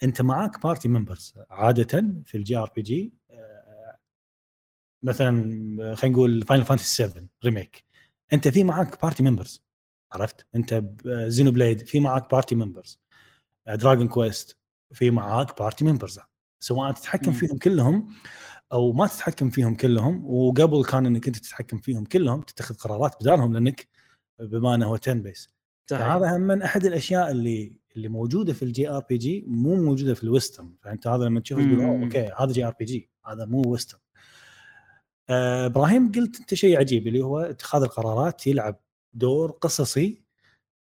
أنت 0.03 0.21
معاك 0.21 0.63
party 0.63 0.87
members 0.87 1.33
عاده 1.49 2.23
في 2.25 2.35
ال 2.35 2.57
JRPG 2.57 3.13
مثلا 5.03 5.95
خلينا 5.95 6.15
نقول 6.17 6.43
Final 6.43 6.65
Fantasy 6.65 6.95
7 7.03 7.23
Remake 7.45 7.83
أنت 8.33 8.47
في 8.47 8.63
معاك 8.63 9.01
party 9.01 9.23
members 9.23 9.63
عرفت؟ 10.11 10.45
أنت 10.55 10.83
Xenoblade 11.07 11.87
في 11.87 11.99
معاك 11.99 12.31
party 12.31 12.55
members 12.55 12.99
Dragon 13.67 14.07
Quest 14.07 14.57
في 14.93 15.11
معاك 15.11 15.59
party 15.59 15.85
members 15.85 16.19
سواء 16.59 16.91
تتحكم. 16.91 17.31
فيهم 17.31 17.57
كلهم 17.57 18.07
أو 18.71 18.93
ما 18.93 19.07
تتحكم 19.07 19.49
فيهم 19.49 19.75
كلهم 19.75 20.25
وقبل 20.25 20.83
كان 20.83 21.05
إنك 21.05 21.27
أنت 21.27 21.37
تتحكم 21.37 21.77
فيهم 21.77 22.05
كلهم 22.05 22.41
تتخذ 22.41 22.75
قرارات 22.75 23.15
بدالهم 23.21 23.53
لأنك 23.53 23.87
بما 24.39 24.75
أنه 24.75 24.85
هو 24.85 24.97
10 25.01 25.13
بيس. 25.13 25.49
فهذا 25.89 26.35
هم 26.37 26.41
من 26.41 26.61
أحد 26.61 26.85
الأشياء 26.85 27.31
اللي 27.31 27.73
اللي 27.95 28.07
موجودة 28.07 28.53
في 28.53 28.63
ال 28.63 28.89
JRPG 28.89 29.45
مو 29.47 29.75
موجودة 29.75 30.13
في 30.13 30.23
ال 30.23 30.30
western 30.30 30.75
فأنت 30.81 31.07
هذا 31.07 31.23
لما 31.23 31.39
تشوفه 31.39 31.61
تقول. 31.63 31.81
أوه 31.81 32.03
okay 32.03 32.31
هذا 32.39 32.51
JRPG 32.51 33.09
هذا 33.27 33.45
مو 33.45 33.61
western 33.67 33.99
آه، 35.29 35.65
إبراهيم 35.65 36.11
قلت 36.11 36.39
أنت 36.39 36.53
شيء 36.53 36.79
عجيب 36.79 37.07
اللي 37.07 37.21
هو 37.21 37.39
اتخاذ 37.39 37.81
القرارات 37.81 38.47
يلعب 38.47 38.79
دور 39.13 39.51
قصصي 39.51 40.21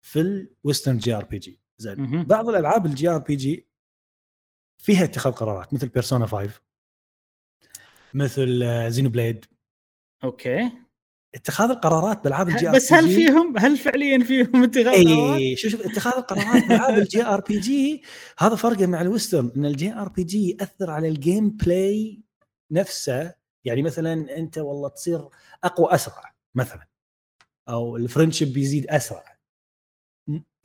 في 0.01 0.19
ال 0.21 0.31
western 0.31 0.97
JRPG 0.97 1.59
زين. 1.77 2.23
بعض 2.23 2.49
الألعاب 2.49 2.85
ال 2.85 3.09
JRPG 3.09 3.67
فيها 4.83 5.03
اتخاذ 5.03 5.33
قرارات 5.33 5.73
مثل 5.73 5.87
Persona 5.87 6.25
5 6.25 6.49
مثل 8.13 8.63
Xenoblade 8.91 9.45
okay. 10.23 10.71
اتخاذ 11.35 11.69
القرارات 11.69 12.23
بألعاب 12.23 12.49
ال 12.49 12.69
JRPG 12.69 12.75
بس 12.75 12.93
هل 12.93 13.09
فيهم؟ 13.09 13.57
هل 13.57 13.77
فعليا 13.77 14.23
فيهم 14.23 14.63
اتخاذ 14.63 15.05
قرارات؟ 15.05 15.37
اي 15.37 15.55
شوف 15.55 15.71
شوف 15.71 15.81
اتخاذ 15.81 16.13
القرارات 16.13 16.63
بألعاب 16.63 16.97
ال 16.97 17.25
JRPG 17.25 18.03
هذا 18.39 18.55
فرقه 18.55 18.85
مع 18.85 19.01
ال 19.01 19.07
western 19.07 19.51
إن 19.55 19.65
ال 19.65 19.93
JRPG 19.93 20.49
يأثر 20.49 20.91
على 20.91 21.07
ال 21.07 21.49
gameplay 21.49 22.21
نفسه. 22.71 23.33
يعني 23.65 23.81
مثلا 23.81 24.37
أنت 24.37 24.57
والله 24.57 24.89
تصير 24.89 25.27
أقوى 25.63 25.95
أسرع 25.95 26.35
مثلا 26.55 26.87
أو 27.69 27.97
ال 27.97 28.02
friendship 28.02 28.53
بيزيد 28.53 28.87
أسرع. 28.87 29.37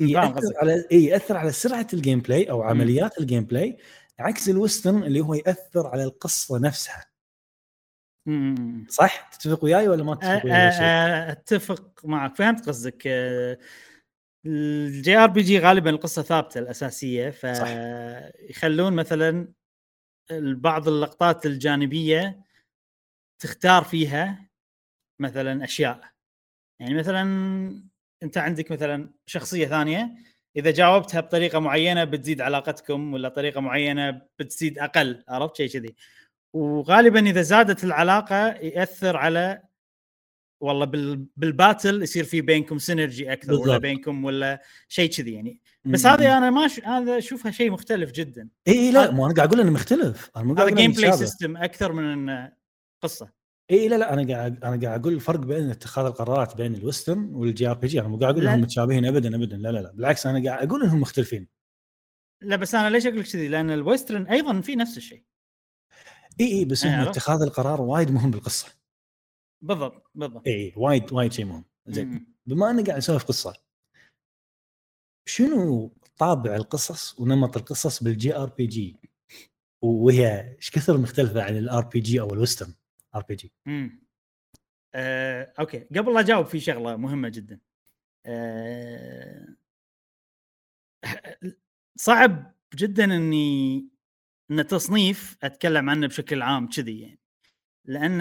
يأثر. 0.01 0.53
على 0.57 0.85
اي 0.93 1.05
يأثر 1.05 1.37
على 1.37 1.53
سرعة 1.53 1.87
ال 1.93 2.21
gameplay 2.21 2.51
أو 2.51 2.63
عمليات 2.63 3.21
ال 3.21 3.45
gameplay 3.45 3.79
عكس 4.21 4.49
ال 4.49 4.56
western 4.56 5.03
اللي 5.03 5.21
هو 5.21 5.35
يأثر 5.35 5.87
على 5.87 6.05
القصة 6.05 6.59
نفسها. 6.59 7.05
صح؟ 8.89 9.31
تتفق 9.31 9.65
وياي 9.65 9.89
ولا 9.89 10.05
ما 10.05 10.15
تتفق 10.15 10.45
وياي 10.45 10.71
أ- 10.71 10.75
شيء؟ 10.75 11.33
أتفق 11.33 12.01
معك. 12.05 12.37
فهمت 12.37 12.69
قصدك. 12.69 13.03
ال 14.47 15.17
JRPG 15.17 15.59
غالبا 15.59 15.91
القصة 15.91 16.23
ثابتة 16.23 16.59
الأساسية 16.59 17.31
فيخلون 17.31 18.93
مثلا 18.93 19.53
بعض 20.41 20.89
اللقطات 20.89 21.47
الجانبية 21.47 22.45
تختار 23.43 23.85
فيها 23.85 24.49
مثلا 25.21 25.65
أشياء. 25.65 26.01
يعني 26.81 26.95
مثلا 26.95 27.23
أنت 28.23 28.39
عندك 28.39 28.71
مثلا 28.71 29.11
شخصية 29.27 29.67
ثانية 29.67 30.15
إذا 30.57 30.71
جاوبتها 30.71 31.21
بطريقة 31.21 31.59
معينة 31.59 32.05
بتزيد 32.05 32.41
علاقتكم 32.41 33.13
ولا 33.15 33.29
طريقة 33.29 33.61
معينة 33.61 34.23
بتزيد 34.39 34.79
أقل 34.79 35.25
عرفت؟ 35.29 35.57
شيء 35.57 35.69
كذي. 35.69 35.95
وغالبا 36.53 37.21
إذا 37.21 37.43
زادت 37.43 37.85
العلاقة 37.85 38.47
يأثر 38.49 39.17
على 39.17 39.63
والله 40.61 40.85
بال... 40.85 41.27
بال 41.37 41.53
battle 41.53 42.03
يصير 42.03 42.25
في 42.25 42.41
بينكم 42.41 42.79
synergy 42.79 43.33
أكثر 43.33 43.53
ولا 43.53 43.61
بالضبط. 43.61 43.81
بينكم 43.81 44.25
ولا 44.25 44.63
شيء 44.89 45.11
كذي 45.11 45.33
يعني. 45.33 45.61
بس 45.85 46.07
هذا 46.07 46.39
أنا 46.39 46.51
ما 46.51 46.69
ش... 46.69 46.81
هذا 46.81 47.19
أشوفها 47.19 47.51
شيء 47.51 47.71
مختلف 47.71 48.11
جدا. 48.11 48.49
إي 48.69 48.93
لا 48.93 49.11
مو 49.11 49.27
أنا 49.27 49.35
قاعد 49.35 49.49
أقول 49.49 49.61
إنه 49.61 49.71
مختلف. 49.71 50.31
أنا 50.37 50.45
مو 50.45 50.55
قاعد 50.55 50.69
هذا 50.69 50.77
gameplay. 50.77 51.13
system 51.13 51.57
أكثر 51.57 51.93
من 51.93 52.49
قصة. 53.03 53.38
اي 53.71 53.89
لا 53.89 53.99
لا 53.99 54.13
أنا 54.13 54.35
قاعد 54.35 54.65
أنا 54.65 54.87
قاعد 54.87 55.01
أقول 55.01 55.15
الفرق 55.15 55.41
بين 55.41 55.71
اتخاذ 55.71 56.05
القرارات 56.05 56.57
بين 56.57 56.75
ال 56.75 56.82
western 56.82 57.35
وال 57.35 57.67
JRPG 57.67 58.01
أنا 58.01 58.09
مو 58.09 58.19
قاعد 58.19 58.35
أقول. 58.35 58.49
إنهم 58.49 58.61
متشابهين 58.61 59.05
ابدا 59.05 59.37
ابدا 59.37 59.57
لا 59.57 59.69
لا 59.69 59.79
لا. 59.79 59.93
بالعكس 59.93 60.27
أنا 60.27 60.51
قاعد 60.51 60.69
أقول 60.69 60.83
إنهم 60.83 61.01
مختلفين. 61.01 61.49
لا 62.43 62.57
بس 62.57 62.75
أنا 62.75 62.91
ليش 62.91 63.07
أقول 63.07 63.19
لك 63.21 63.27
كذي؟ 63.27 63.49
لأن 63.49 63.71
ال 63.71 63.78
western 63.78 64.27
أيضا 64.27 64.61
في 64.61 64.77
نفس 64.77 64.97
الشيء. 64.97 65.25
إي 66.41 66.53
إي 66.53 66.65
بس 66.65 66.87
عرفت. 66.87 67.11
اتخاذ 67.11 67.43
القرار 67.43 67.81
وايد 67.81 68.11
مهم 68.11 68.31
بالقصة. 68.31 68.69
بالضبط 69.65 70.11
بالضبط. 70.15 70.47
إي 70.47 70.53
اي 70.53 70.73
وايد 70.77 71.13
وايد 71.13 71.33
شيء 71.33 71.45
مهم. 71.45 71.65
زين. 71.87 72.35
بما 72.47 72.71
أني 72.71 72.83
قاعد 72.83 72.99
أسولف 72.99 73.25
قصة 73.25 73.55
شنو 75.29 75.93
طابع 76.17 76.57
القصص 76.57 77.21
ونمط 77.21 77.57
القصص 77.57 78.03
بال 78.03 78.37
JRPG 78.37 78.97
وهي 79.83 80.57
إيش 80.57 80.71
كثر 80.71 80.99
مختلفة 80.99 81.43
عن 81.43 81.57
ال 81.57 81.85
RPG 81.85 82.21
أو 82.21 82.33
ال 82.33 82.38
western 82.38 82.75
RPG 83.15 83.53
آه، 84.95 85.53
okay. 85.61 85.79
قبل 85.79 86.15
لا 86.15 86.21
أجاوب 86.21 86.47
في 86.47 86.61
شغلة 86.61 86.97
مهمة 86.97 87.29
جدا. 87.29 87.61
آه، 88.27 89.47
صعب 91.97 92.55
جدا 92.75 93.05
إني 93.05 93.89
إن 94.51 94.67
تصنيف 94.67 95.37
أتكلم 95.43 95.91
عنه 95.91 96.07
بشكل 96.07 96.43
عام 96.43 96.69
كذي 96.69 97.01
يعني. 97.01 97.21
لأن 97.85 98.21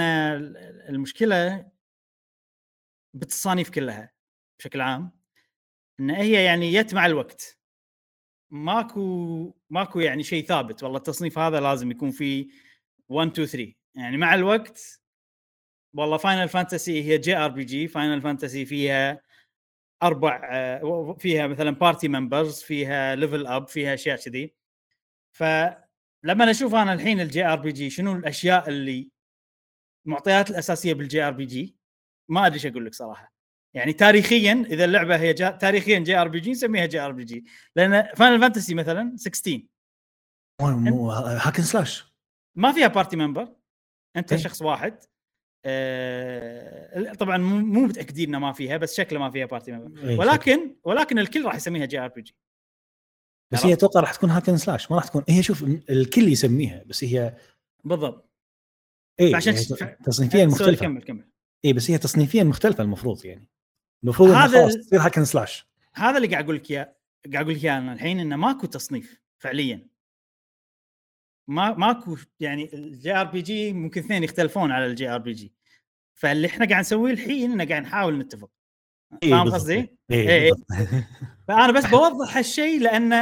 المشكلة 0.89 1.71
بالتصانيف 3.13 3.69
كلها 3.69 4.13
بشكل 4.59 4.81
عام 4.81 5.11
إن 5.99 6.09
هي 6.09 6.43
يعني 6.43 6.73
يت 6.73 6.93
مع 6.93 7.05
الوقت. 7.05 7.59
ماكو 8.51 9.53
ماكو 9.69 9.99
يعني 9.99 10.23
شيء 10.23 10.45
ثابت. 10.45 10.83
والله 10.83 10.97
التصنيف 10.97 11.39
هذا 11.39 11.59
لازم 11.59 11.91
يكون 11.91 12.11
فيه 12.11 12.47
1 13.09 13.31
2 13.31 13.47
3 13.47 13.76
يعني 13.97 14.17
مع 14.17 14.33
الوقت 14.33 15.01
والله 15.93 16.17
Final 16.17 16.49
Fantasy 16.49 17.03
هي 17.03 17.17
JRPG 17.17 17.87
Final 17.87 18.21
Fantasy 18.21 18.65
فيها 18.65 19.21
أربع 20.03 20.49
آه، 20.53 21.15
فيها 21.19 21.47
مثلا 21.47 21.71
party 21.71 22.07
members 22.07 22.61
فيها 22.61 23.15
level 23.15 23.47
up 23.47 23.67
فيها 23.67 23.93
أشياء 23.93 24.17
كذي. 24.17 24.53
فلما 25.31 26.51
أشوف 26.51 26.75
أنا 26.75 26.93
الحين 26.93 27.21
ال 27.21 27.45
JRPG 27.45 27.89
شنو 27.89 28.11
الأشياء 28.13 28.69
اللي 28.69 29.09
المعطيات 30.05 30.49
الأساسية 30.49 30.93
بال 30.93 31.23
JRPG 31.23 31.75
ما 32.29 32.45
أدري 32.45 32.55
إيش 32.55 32.65
أقول 32.65 32.85
لك 32.85 32.93
صراحة. 32.93 33.33
يعني 33.73 33.93
تاريخيا 33.93 34.65
إذا 34.69 34.85
اللعبة 34.85 35.15
هي 35.17 35.33
جا... 35.33 35.51
تاريخيا 35.51 35.99
جي 35.99 36.15
ار 36.17 36.27
بي 36.27 36.39
جي 36.39 36.51
نسميها 36.51 36.85
جي 36.85 36.99
ار 36.99 37.11
بي 37.11 37.23
جي 37.23 37.45
لأن 37.75 38.15
Final 38.15 38.41
Fantasy 38.41 38.75
مثلا 38.75 39.15
16 39.15 39.61
مو 40.61 40.69
مو 40.69 41.11
hack 41.11 41.41
and 41.41 41.63
slash. 41.63 42.13
ما 42.55 42.71
فيها 42.71 42.87
party 42.87 43.17
member 43.17 43.56
أنت 44.15 44.33
إيه. 44.33 44.39
شخص 44.39 44.61
واحد. 44.61 45.03
آه 45.65 47.13
طبعا 47.13 47.37
مو 47.37 47.81
متأكدين 47.81 48.29
إنه 48.29 48.39
ما 48.39 48.53
فيها 48.53 48.77
بس 48.77 48.95
شكله 48.95 49.19
ما 49.19 49.31
فيها 49.31 49.45
party 49.45 49.71
member 49.71 50.19
ولكن 50.19 50.75
ولكن 50.83 51.19
الكل 51.19 51.45
راح 51.45 51.55
يسميها 51.55 51.85
JRPG 51.85 52.35
بس 53.51 53.65
هي 53.65 53.73
أتوقع 53.73 53.99
راح 53.99 54.15
تكون 54.15 54.29
hack 54.29 54.45
and 54.45 54.57
slash 54.57 54.91
ما 54.91 54.97
راح 54.97 55.07
تكون 55.07 55.23
هي 55.29 55.43
شوف 55.43 55.63
الكل 55.63 56.27
يسميها 56.27 56.83
بس 56.83 57.03
هي 57.03 57.37
بالضبط. 57.83 58.29
اي 59.19 59.31
فعشان 59.31 59.53
يعني 59.81 59.97
تصنيفيا 60.05 60.39
سوري 60.39 60.45
مختلفة. 60.45 60.85
كمل 60.85 61.03
كمل. 61.03 61.29
اي 61.65 61.73
بس 61.73 61.91
هي 61.91 61.97
تصنيفيا 61.97 62.43
مختلفة 62.43 62.83
المفروض 62.83 63.25
يعني. 63.25 63.47
المفروض 64.03 64.29
هذا 64.29 64.61
خلاص 64.61 64.77
تصير 64.77 65.01
hack 65.01 65.15
and 65.15 65.25
slash 65.25 65.67
هذا 65.93 66.17
اللي 66.17 66.27
قاعد 66.27 66.43
أقول 66.43 66.55
لك 66.55 66.71
إياه 66.71 66.95
قاعد 67.33 67.43
أقول 67.45 67.55
لك 67.55 67.63
إياه 67.63 67.77
أنا 67.77 67.93
الحين 67.93 68.19
إنه 68.19 68.35
ماكو 68.35 68.67
تصنيف 68.67 69.21
فعليا. 69.37 69.87
ما 71.47 71.73
ماكو 71.73 72.17
يعني 72.39 72.73
ال 72.73 73.13
JRPG 73.15 73.73
ممكن 73.73 74.01
اثنين 74.01 74.23
يختلفون 74.23 74.71
على 74.71 74.85
ال 74.85 75.09
JRPG 75.09 75.53
فاللي 76.13 76.47
إحنا 76.47 76.65
قاعد 76.65 76.79
نسويه 76.79 77.13
الحين 77.13 77.51
إنه 77.51 77.65
قاعد 77.65 77.81
نحاول 77.81 78.17
نتفق 78.17 78.49
إيه 79.23 79.31
فاهم. 79.31 79.53
قصدي؟ 79.53 79.97
اي 80.11 80.29
إيه. 80.29 80.51
بالضبط. 80.51 80.67
فأنا 81.47 81.71
بس 81.71 81.85
بوضح 81.85 82.37
هالشيء 82.37 82.81
لأن 82.81 83.13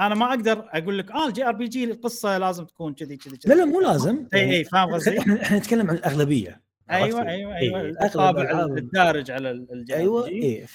أنا 0.00 0.14
ما 0.14 0.28
أقدر 0.28 0.68
أقول 0.72 0.98
لك 0.98 1.10
آه 1.10 1.28
ال 1.28 1.46
JRPG 1.46 1.84
القصة 1.84 2.38
لازم 2.38 2.64
تكون 2.64 2.94
كذي 2.94 3.16
كذي 3.16 3.36
كذي 3.36 3.54
لا 3.54 3.58
لا 3.58 3.64
مو 3.64 3.80
لازم 3.80 4.28
اي 4.34 4.56
اي 4.56 4.64
فاهم 4.64 4.94
قصدي؟ 4.94 5.18
إحنا 5.18 5.42
إحنا 5.42 5.58
نتكلم 5.58 5.90
عن 5.90 5.96
الأغلبية 5.96 6.64
أيوه؟ 6.90 7.28
أيوه 7.28 7.56
إيه، 7.56 7.76
أيوه 7.76 8.04
الطابع 8.04 8.64
الدارج 8.64 9.30
على 9.30 9.50
ال 9.50 9.94
JR 9.94 9.98
أيوه 9.98 10.24
PG 10.24 10.60
اي 10.60 10.66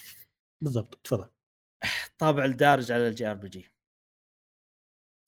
بالضبط 0.62 1.00
تفضل 1.04 1.30
الطابع 2.12 2.46
الدارج 2.46 2.92
على 2.92 3.08
ال 3.08 3.28
JRPG 3.28 3.66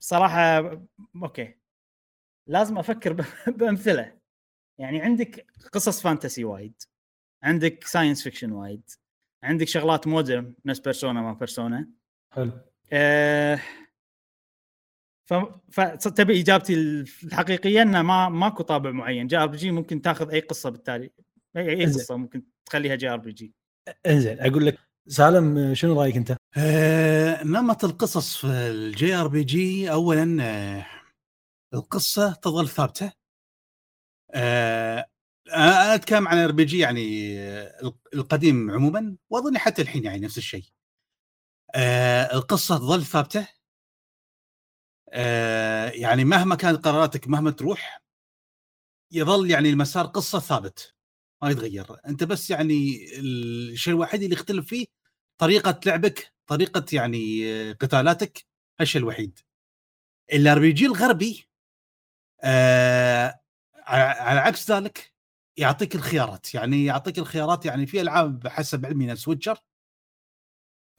صراحة 0.04 0.58
okay. 1.24 1.56
لازم 2.48 2.78
أفكر 2.78 3.14
بأمثلة. 3.58 4.18
يعني 4.80 5.02
عندك 5.02 5.46
قصص 5.72 6.02
fantasy 6.02 6.44
وايد 6.46 6.82
عندك 7.44 7.84
science 7.84 8.24
fiction 8.24 8.52
وايد 8.52 8.90
عندك 9.44 9.68
شغلات 9.68 10.08
modern 10.08 10.54
نفس 10.66 10.80
بيرسونا 10.80 11.22
ما 11.22 11.34
بيرسونا 11.34 11.90
حلو. 12.34 12.52
آه 12.94 13.60
ف... 15.30 15.34
فتبي 15.80 16.42
إجابتي 16.42 16.74
الحقيقية 17.24 17.82
إنه 17.82 18.02
ما 18.02 18.30
ماكو 18.30 18.64
طابع 18.64 18.92
معين. 18.92 19.28
JRPG 19.28 19.72
ممكن 19.72 20.02
تاخذ 20.02 20.32
أي 20.32 20.40
قصة 20.40 20.70
بالتالي 20.70 21.12
أي, 21.58 21.70
أي. 21.70 21.86
قصة 21.86 22.18
ممكن 22.18 22.44
تخليها 22.66 22.96
JRPG. 22.96 23.54
إنزين 24.06 24.40
أقول 24.40 24.66
لك 24.66 24.78
سالم 25.08 25.74
شنو 25.74 26.02
رأيك 26.02 26.18
أنت؟ 26.18 26.38
آه، 26.58 27.44
نمط 27.44 27.84
القصص 27.86 28.38
في 28.38 28.48
ال 28.48 29.16
JRPG 29.16 29.92
اولا 29.92 30.38
آه، 30.44 30.86
القصة 31.74 32.34
تظل 32.34 32.70
ثابتة. 32.70 33.12
آه، 34.32 35.06
أنا 35.54 35.96
أتكلم 35.96 36.28
عن 36.28 36.38
RPG 36.38 36.80
يعني 36.80 37.34
آه، 37.40 37.94
القديم 38.14 38.72
عموما 38.72 39.16
وأظن 39.30 39.58
حتى 39.58 39.82
الحين 39.82 40.04
يعني 40.04 40.20
نفس 40.20 40.38
الشيء. 40.38 40.66
آه، 41.76 42.36
القصة 42.36 42.78
تظل 42.78 43.04
ثابتة. 43.06 43.48
آه، 45.14 45.90
يعني 45.90 46.26
مهما 46.26 46.56
كانت 46.56 46.86
قراراتك 46.86 47.28
مهما 47.28 47.52
تروح 47.52 48.02
يظل 49.12 49.50
يعني 49.52 49.70
المسار 49.70 50.06
قصة 50.06 50.40
ثابت. 50.40 50.94
ما 51.44 51.50
يتغير. 51.50 51.98
أنت 52.08 52.24
بس 52.24 52.50
يعني 52.50 53.06
الشيء 53.20 53.94
الوحيد 53.94 54.24
اللي 54.24 54.36
يختلف 54.36 54.68
فيه 54.68 54.86
طريقة 55.38 55.80
لعبك 55.86 56.34
طريقة 56.48 56.86
يعني 56.94 57.72
قتالاتك 57.74 58.46
هالشيء 58.80 59.02
الوحيد. 59.02 59.40
ال 60.34 60.60
RPG 60.60 60.86
الغربي 60.86 61.50
آه 62.44 63.42
على 63.76 64.04
على 64.04 64.40
عكس 64.40 64.72
ذلك 64.72 65.14
يعطيك 65.58 65.96
الخيارات. 65.96 66.54
يعني 66.56 66.86
يعطيك 66.86 67.20
الخيارات 67.20 67.66
يعني 67.66 67.86
في 67.88 68.02
ألعاب 68.02 68.48
حسب 68.48 68.86
علمي 68.86 69.06
نفس 69.06 69.28
Witcher 69.28 69.58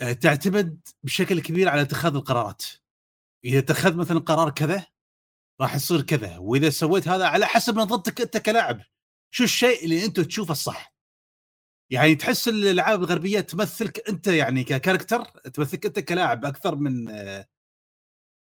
آه 0.00 0.12
تعتمد 0.12 0.88
بشكل 1.02 1.40
كبير 1.40 1.68
على 1.68 1.82
اتخاذ 1.82 2.14
القرارات. 2.14 2.64
إذا 3.44 3.58
اتخذت 3.58 3.94
مثلا 3.96 4.18
قرار 4.18 4.50
كذا 4.50 4.86
راح 5.60 5.74
يصير 5.74 6.02
كذا 6.02 6.38
وإذا 6.38 6.70
سويت 6.70 7.08
هذا 7.08 7.26
على 7.26 7.46
حسب 7.46 7.78
نظرتك 7.78 8.20
أنت 8.20 8.36
كلاعب. 8.36 8.82
شو 9.34 9.44
الشيء 9.44 9.84
اللي 9.84 10.04
أنت 10.04 10.20
تشوفه 10.20 10.52
الصح؟ 10.52 10.94
يعني 11.90 12.14
تحس 12.14 12.48
الألعاب 12.48 13.00
الغربية 13.00 13.40
تمثلك 13.40 14.08
أنت 14.08 14.26
يعني 14.26 14.64
ك 14.64 14.70
character 14.70 15.24
تمثلك 15.24 15.86
أنت 15.86 15.98
كلاعب 15.98 16.44
أكثر 16.44 16.74
من 16.76 17.08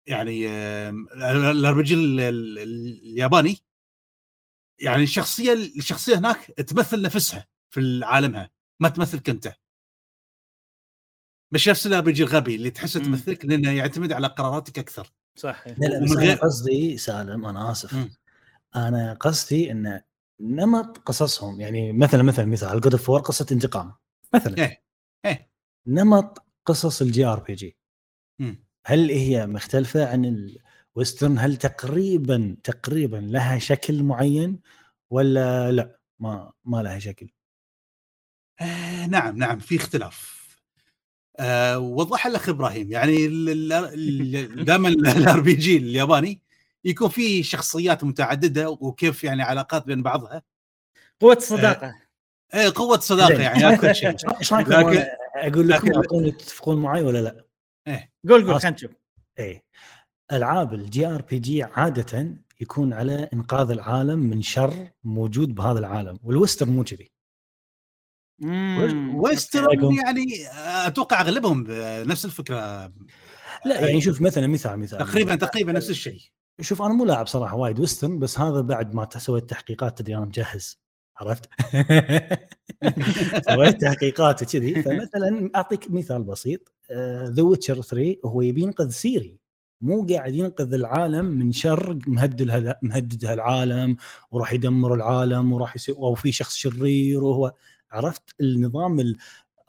يعني 0.06 0.48
ال 0.48 1.14
R 1.14 1.80
الياباني. 1.80 3.58
يعني 4.80 5.02
الشخصية 5.02 5.52
الشخصية 5.52 6.18
هناك 6.18 6.44
تمثل 6.46 7.02
نفسها 7.02 7.46
في 7.70 8.00
عالمها 8.04 8.50
ما 8.80 8.88
تمثلك 8.88 9.28
أنت. 9.30 9.52
مش 11.52 11.68
نفس 11.68 11.86
ال 11.86 12.08
R 12.08 12.16
الغربي 12.16 12.54
اللي 12.54 12.70
تحسه 12.70 13.00
مم. 13.00 13.06
تمثلك 13.06 13.44
لأنه 13.44 13.70
يعتمد 13.70 14.12
على 14.12 14.26
قراراتك 14.26 14.78
أكثر. 14.78 15.12
صح 15.38 15.68
لا 15.68 15.86
لا 15.86 16.04
بس 16.04 16.10
غير- 16.10 16.36
قصدي 16.36 16.96
سالم 16.98 17.46
أنا 17.46 17.70
آسف. 17.72 17.94
مم. 17.94 18.10
أنا 18.76 19.12
قصدي 19.14 19.70
إن 19.70 20.00
نمط 20.40 20.98
قصصهم. 20.98 21.60
يعني 21.60 21.92
مثلا 21.92 22.22
مثلا 22.22 22.44
مثال 22.44 22.80
God 22.80 22.92
of 22.92 23.10
قصة 23.10 23.46
انتقام. 23.52 23.92
مثلا. 24.34 24.58
إيه 24.58 24.82
إيه. 25.24 25.50
نمط 25.86 26.46
قصص 26.66 27.02
ال 27.02 27.24
JRPG. 27.24 27.76
هل 28.86 29.10
هي 29.10 29.46
مختلفة 29.46 30.06
عن 30.06 30.48
ال 30.94 31.00
western 31.00 31.38
هل 31.38 31.56
تقريبا 31.56 32.56
تقريبا 32.64 33.16
لها 33.16 33.58
شكل 33.58 34.02
معين 34.02 34.60
ولا 35.10 35.72
لا؟ 35.72 35.98
ما 36.18 36.52
ما 36.64 36.82
لها 36.82 36.98
شكل. 36.98 37.28
آه 38.60 39.06
نعم 39.06 39.36
نعم 39.36 39.58
في 39.58 39.76
اختلاف. 39.76 40.36
آه 41.38 41.78
وضح 41.78 42.26
الاخ 42.26 42.48
إبراهيم 42.48 42.92
يعني 42.92 43.26
دائما 44.64 44.88
ال 44.88 45.40
RPG 45.40 45.76
الياباني 45.76 46.40
يكون 46.84 47.08
فيه 47.08 47.42
شخصيات 47.42 48.04
متعددة 48.04 48.70
وكيف 48.70 49.24
يعني 49.24 49.42
علاقات 49.42 49.86
بين 49.86 50.02
بعضها 50.02 50.42
قوة 51.20 51.36
الصداقة 51.36 51.94
إيه 52.54 52.72
قوة 52.74 52.98
صداقه 52.98 53.28
زين. 53.34 53.40
يعني 53.40 53.76
كل 53.76 53.94
شيء 53.94 54.08
إيش 54.40 54.52
رأيكم 54.52 54.72
لكن- 54.72 55.06
أقول 55.36 55.68
لكم 55.68 55.86
لكن- 55.88 55.94
أعطوني 55.96 56.30
تتفقون 56.30 56.82
معي 56.82 57.02
ولا 57.02 57.18
لا؟ 57.18 57.44
قول 58.28 58.40
قول 58.42 58.44
خلاص. 58.50 58.62
خلينا 58.62 58.76
نشوف 58.76 58.90
إيه 59.38 59.64
ألعاب 60.32 60.74
ال 60.74 61.06
JRPG 61.06 61.62
عادة 61.62 62.36
يكون 62.60 62.92
على 62.92 63.28
إنقاذ 63.32 63.70
العالم 63.70 64.18
من 64.18 64.42
شر 64.42 64.88
موجود 65.04 65.54
بهذا 65.54 65.78
العالم 65.78 66.18
وال 66.22 66.33
western 66.33 66.70
مو 66.70 66.84
كذي. 66.84 67.10
western؟ 69.14 69.94
يعني 69.94 70.26
أتوقع 70.86 71.20
أغلبهم 71.20 71.64
نفس 72.08 72.24
الفكرة 72.24 72.56
لا 73.64 73.80
يعني 73.86 74.00
شوف 74.00 74.20
مثلا 74.22 74.46
مثال 74.46 74.78
مثال 74.78 74.98
تقريبا 74.98 75.34
تقريبا 75.36 75.72
نفس 75.72 75.90
الشيء 75.90 76.20
شوف 76.60 76.82
أنا 76.82 76.94
مو 76.94 77.04
لاعب 77.04 77.26
صراحة 77.26 77.56
وايد 77.56 77.80
western 77.80 78.18
بس 78.18 78.40
هذا 78.40 78.60
بعد 78.60 78.94
ما 78.94 79.08
سويت 79.16 79.50
تحقيقات 79.50 79.98
تدري 79.98 80.16
أنا 80.16 80.24
مجهز 80.24 80.80
عرفت؟ 81.16 81.48
سويت 83.50 83.80
تحقيقات 83.80 84.42
وكذي 84.42 84.82
فمثلا 84.82 85.50
أعطيك 85.56 85.90
مثال 85.90 86.22
بسيط 86.22 86.72
The 87.24 87.42
Witcher 87.42 87.82
3 87.82 88.16
هو 88.24 88.42
يبي 88.42 88.62
ينقذ 88.62 88.90
Ciri 88.90 89.38
مو 89.80 90.06
قاعد 90.10 90.34
ينقذ 90.34 90.74
العالم 90.74 91.24
من 91.24 91.52
شر 91.52 91.98
مهدد 92.06 92.76
مهدد 92.82 93.24
هالعالم 93.24 93.96
وراح 94.30 94.52
يدمر 94.52 94.94
العالم 94.94 95.52
وراح 95.52 95.76
يصير 95.76 95.96
أو 95.96 96.14
في 96.14 96.32
شخص 96.32 96.54
شرير 96.56 97.24
وهو 97.24 97.52
عرفت 97.90 98.34
النظام 98.40 99.00
ال... 99.00 99.16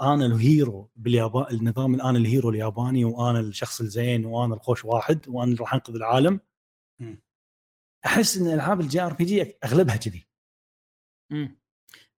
أنا 0.01 0.25
ال 0.25 0.38
hero 0.38 0.89
باليابان 0.95 1.45
النظام 1.51 1.95
الان 1.95 2.15
ال 2.15 2.22
hero 2.22 2.49
الياباني 2.49 3.05
وأنا 3.05 3.39
الشخص 3.39 3.81
الزين 3.81 4.25
وأنا 4.25 4.53
الخوش 4.53 4.85
واحد 4.85 5.19
وأنا 5.27 5.55
راح 5.59 5.73
أنقذ 5.73 5.95
العالم. 5.95 6.39
أحس 8.05 8.37
إن 8.37 8.47
ألعاب 8.47 8.81
ال 8.81 9.01
JRPG 9.01 9.57
أغلبها 9.63 9.95
كذي؟ 9.95 10.27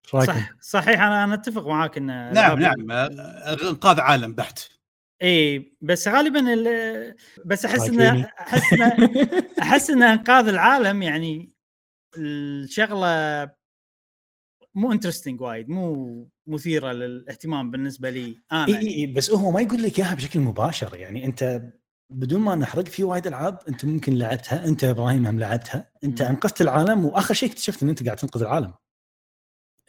صح 0.08 0.50
صحيح 0.62 1.02
أنا 1.02 1.24
أنا 1.24 1.34
أتفق 1.34 1.68
معاك 1.68 1.98
إن 1.98 2.06
نعم 2.34 2.60
نعم 2.60 2.92
أنقاذ 2.92 4.00
عالم 4.00 4.34
بحت 4.34 4.60
إي 5.22 5.74
بس 5.82 6.08
غالبا 6.08 6.54
ال- 6.54 7.16
بس 7.46 7.66
أحس. 7.66 7.90
انه 7.90 8.32
أحس 8.40 8.74
انه 8.74 9.10
أحس 9.62 9.90
إن 9.90 10.04
إنقاذ 10.04 10.48
العالم 10.48 11.02
يعني 11.02 11.52
الشغلة 12.18 13.10
مو 14.76 14.92
interesting 14.92 15.42
وايد 15.42 15.70
مو 15.70 16.30
مثيرة 16.48 16.92
للاهتمام 16.92 17.72
بالنسبة 17.72 18.10
لي 18.10 18.42
أنا 18.52 18.68
إي 18.68 18.96
إي 18.96 19.08
بس 19.08 19.32
هو 19.32 19.52
ما 19.52 19.62
يقول 19.62 19.84
لك 19.84 20.00
إياها 20.00 20.16
بشكل 20.16 20.40
مباشر 20.40 20.96
يعني 20.96 21.26
أنت 21.26 21.62
بدون 22.10 22.42
ما 22.42 22.56
نحرق 22.56 22.86
في 22.88 23.04
وايد 23.04 23.28
ألعاب 23.28 23.60
أنت 23.70 23.86
ممكن 23.86 24.14
لعبتها 24.16 24.66
أنت 24.66 24.84
يا 24.84 24.92
إبراهيم 24.92 25.28
هم 25.28 25.40
لعبتها 25.40 25.92
أنت. 26.04 26.22
أنقذت 26.22 26.62
العالم 26.62 27.06
وآخر 27.06 27.34
شيء 27.34 27.50
اكتشفت 27.50 27.84
إن 27.84 27.90
أنت 27.90 28.04
قاعد 28.06 28.18
تنقذ 28.18 28.42
العالم. 28.42 28.74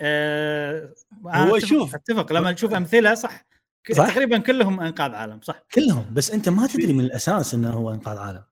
أنا 0.00 1.50
هو 1.50 1.58
شوف- 1.58 1.94
أتفق. 1.94 2.32
لما 2.32 2.52
تشوف 2.52 2.74
أمثلة 2.74 3.14
صح, 3.14 3.46
صح؟ 3.92 4.10
تقريبا 4.12 4.38
كلهم 4.38 4.80
أنقاذ 4.80 5.14
عالم 5.14 5.40
صح؟ 5.42 5.62
كلهم 5.74 6.14
بس 6.14 6.30
أنت 6.30 6.48
ما 6.48 6.66
تدري 6.66 6.92
من 6.92 7.04
الأساس 7.04 7.54
إنه 7.54 7.70
هو 7.70 7.92
أنقاذ 7.92 8.18
عالم. 8.18 8.44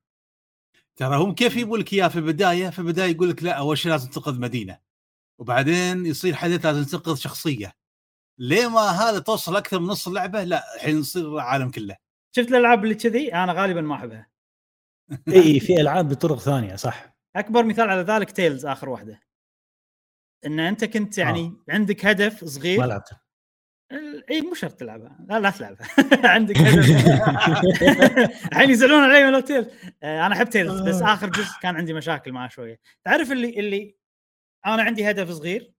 ترى 0.96 1.16
هم 1.16 1.34
كيف 1.34 1.56
يبوا 1.56 1.78
لك 1.78 1.92
إياه 1.92 2.08
في 2.08 2.16
البداية؟ 2.16 2.70
في 2.70 2.78
البداية 2.78 3.10
يقول 3.10 3.30
لك 3.30 3.42
لا 3.42 3.52
أول 3.52 3.78
شيء 3.78 3.92
لازم 3.92 4.10
تنقذ 4.10 4.40
مدينة 4.40 4.78
وبعدين 5.38 6.06
يصير 6.06 6.34
حدث 6.34 6.66
لازم 6.66 6.84
تنقذ 6.84 7.14
شخصية. 7.16 7.72
ليه 8.38 8.68
ما 8.68 8.80
هذا 8.80 9.18
توصل 9.18 9.56
أكثر 9.56 9.80
من 9.80 9.86
نص 9.86 10.08
اللعبة؟ 10.08 10.44
لا 10.44 10.74
الحين 10.76 10.98
يصير 10.98 11.34
العالم 11.34 11.70
كله. 11.70 11.96
شفت 12.38 12.48
الألعاب 12.48 12.84
اللي 12.84 12.94
كذي؟ 12.94 13.34
أنا 13.34 13.52
غالبا 13.52 13.80
ما 13.80 13.94
أحبها. 13.94 14.28
إي 15.28 15.60
في 15.60 15.80
ألعاب 15.80 16.08
بطرق 16.08 16.38
ثانية 16.38 16.76
صح. 16.76 17.16
أكبر 17.36 17.64
مثال 17.64 17.90
على 17.90 18.00
ذلك 18.02 18.30
Tales 18.30 18.66
آخر 18.66 18.88
واحدة. 18.88 19.20
إن 20.46 20.60
أنت 20.60 20.84
كنت 20.84 21.18
يعني 21.18 21.40
آه. 21.40 21.72
عندك 21.72 22.06
هدف 22.06 22.42
ما 22.42 22.48
صغير 22.48 22.84
لعبته. 22.84 23.16
ال- 23.92 24.30
إي 24.30 24.40
مو 24.40 24.54
شرط 24.54 24.72
تلعبها. 24.72 25.18
لا 25.28 25.40
لا 25.40 25.50
تلعبها. 25.50 25.86
عندك 26.34 26.56
الحين 28.52 28.70
يزعلون 28.70 29.02
علي 29.02 29.30
من 29.30 29.44
Tales 29.44 29.66
آه 30.02 30.26
أنا 30.26 30.34
أحب 30.34 30.48
Tales 30.50 30.80
بس 30.80 31.02
آخر 31.02 31.28
جزء 31.30 31.58
كان 31.62 31.76
عندي 31.76 31.92
مشاكل 31.92 32.32
معاه 32.32 32.48
شوية. 32.48 32.80
تعرف 33.04 33.32
اللي 33.32 33.60
اللي 33.60 33.96
أنا 34.66 34.82
عندي 34.82 35.10
هدف 35.10 35.30
صغير؟ 35.30 35.72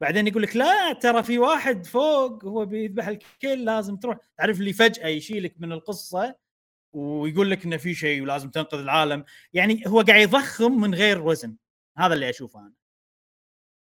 بعدين 0.00 0.26
يقول 0.26 0.42
لك 0.42 0.56
لا 0.56 0.92
ترى 0.92 1.22
في 1.22 1.38
واحد 1.38 1.86
فوق 1.86 2.44
هو 2.44 2.66
بيذبح 2.66 3.08
الكل 3.08 3.64
لازم 3.64 3.96
تروح. 3.96 4.18
تعرف 4.38 4.60
اللي 4.60 4.72
فجأة 4.72 5.06
يشيلك 5.06 5.54
من 5.60 5.72
القصة 5.72 6.36
ويقول 6.92 7.50
لك 7.50 7.64
إنه 7.64 7.76
في 7.76 7.94
شيء 7.94 8.22
ولازم 8.22 8.50
تنقذ 8.50 8.78
العالم. 8.78 9.24
يعني 9.52 9.82
هو 9.86 10.00
قاعد 10.00 10.20
يضخم 10.20 10.80
من 10.80 10.94
غير 10.94 11.22
وزن. 11.22 11.56
هذا 11.98 12.14
اللي 12.14 12.30
أشوفه 12.30 12.60
أنا. 12.60 12.72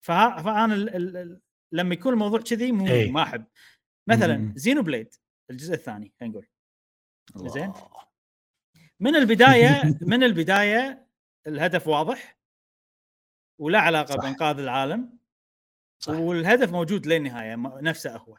فأنا 0.04 0.74
ال 0.74 0.96
ال 0.96 1.16
ال 1.16 1.40
لما 1.72 1.94
يكون 1.94 2.12
الموضوع 2.12 2.40
كذي 2.40 2.72
مو 2.72 2.86
إيه. 2.86 3.10
ما 3.10 3.22
أحب. 3.22 3.44
مثلا. 4.08 4.52
زينو 4.56 4.82
بليد 4.82 5.14
الجزء 5.50 5.74
الثاني 5.74 6.12
خلينا 6.20 6.34
نقول. 6.34 6.46
زين. 7.50 7.72
من 9.00 9.16
البداية 9.16 9.82
من 10.12 10.22
البداية 10.22 11.06
الهدف 11.46 11.88
واضح. 11.88 12.38
ولا 13.58 13.80
علاقة. 13.80 14.16
بإنقاذ 14.16 14.58
العالم. 14.58 15.21
صح. 16.04 16.12
والهدف 16.14 16.72
موجود 16.72 17.06
للنهاية 17.06 17.56
نفسه 17.56 18.16
هو. 18.16 18.38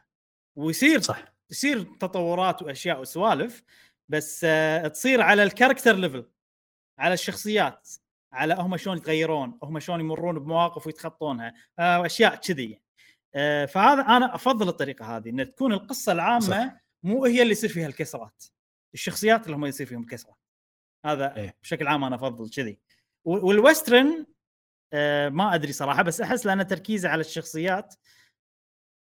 ويصير 0.56 1.00
صح. 1.00 1.24
يصير 1.50 1.82
تطورات 1.82 2.62
وأشياء 2.62 3.00
وسوالف 3.00 3.62
بس 4.08 4.40
آه، 4.44 4.88
تصير 4.88 5.20
على 5.22 5.42
ال 5.42 5.47
character 5.47 5.96
level 5.96 6.26
على 6.98 7.14
الشخصيات 7.14 7.88
على 8.32 8.54
هم 8.54 8.76
شلون 8.76 8.96
يتغيرون 8.96 9.58
هم 9.62 9.78
شلون 9.78 10.00
يمرون 10.00 10.38
بمواقف 10.38 10.86
ويتخطونها 10.86 11.54
آه، 11.78 12.00
وأشياء 12.00 12.36
كذي. 12.36 12.80
آه، 13.34 13.64
فهذا 13.66 14.02
أنا 14.02 14.34
أفضل 14.34 14.68
الطريقة 14.68 15.16
هذه 15.16 15.28
إن 15.28 15.54
تكون 15.54 15.72
القصة 15.72 16.12
العامة 16.12 16.40
صح. 16.40 16.76
مو 17.02 17.24
هي 17.24 17.42
اللي 17.42 17.52
يصير 17.52 17.70
فيها 17.70 17.86
الكسرات. 17.86 18.44
الشخصيات 18.94 19.46
اللي 19.46 19.56
هم 19.56 19.66
يصير 19.66 19.86
فيهم 19.86 20.00
الكسرات. 20.00 20.38
هذا 21.06 21.36
إيه. 21.36 21.56
بشكل 21.62 21.86
عام 21.86 22.04
أنا 22.04 22.16
أفضل 22.16 22.50
كذي. 22.50 22.78
وال 23.24 23.47
western 23.47 24.26
ما 25.28 25.54
أدري 25.54 25.72
صراحة 25.72 26.02
بس 26.02 26.20
أحس 26.20 26.46
لأن 26.46 26.66
تركيزه 26.66 27.08
على 27.08 27.20
الشخصيات 27.20 27.94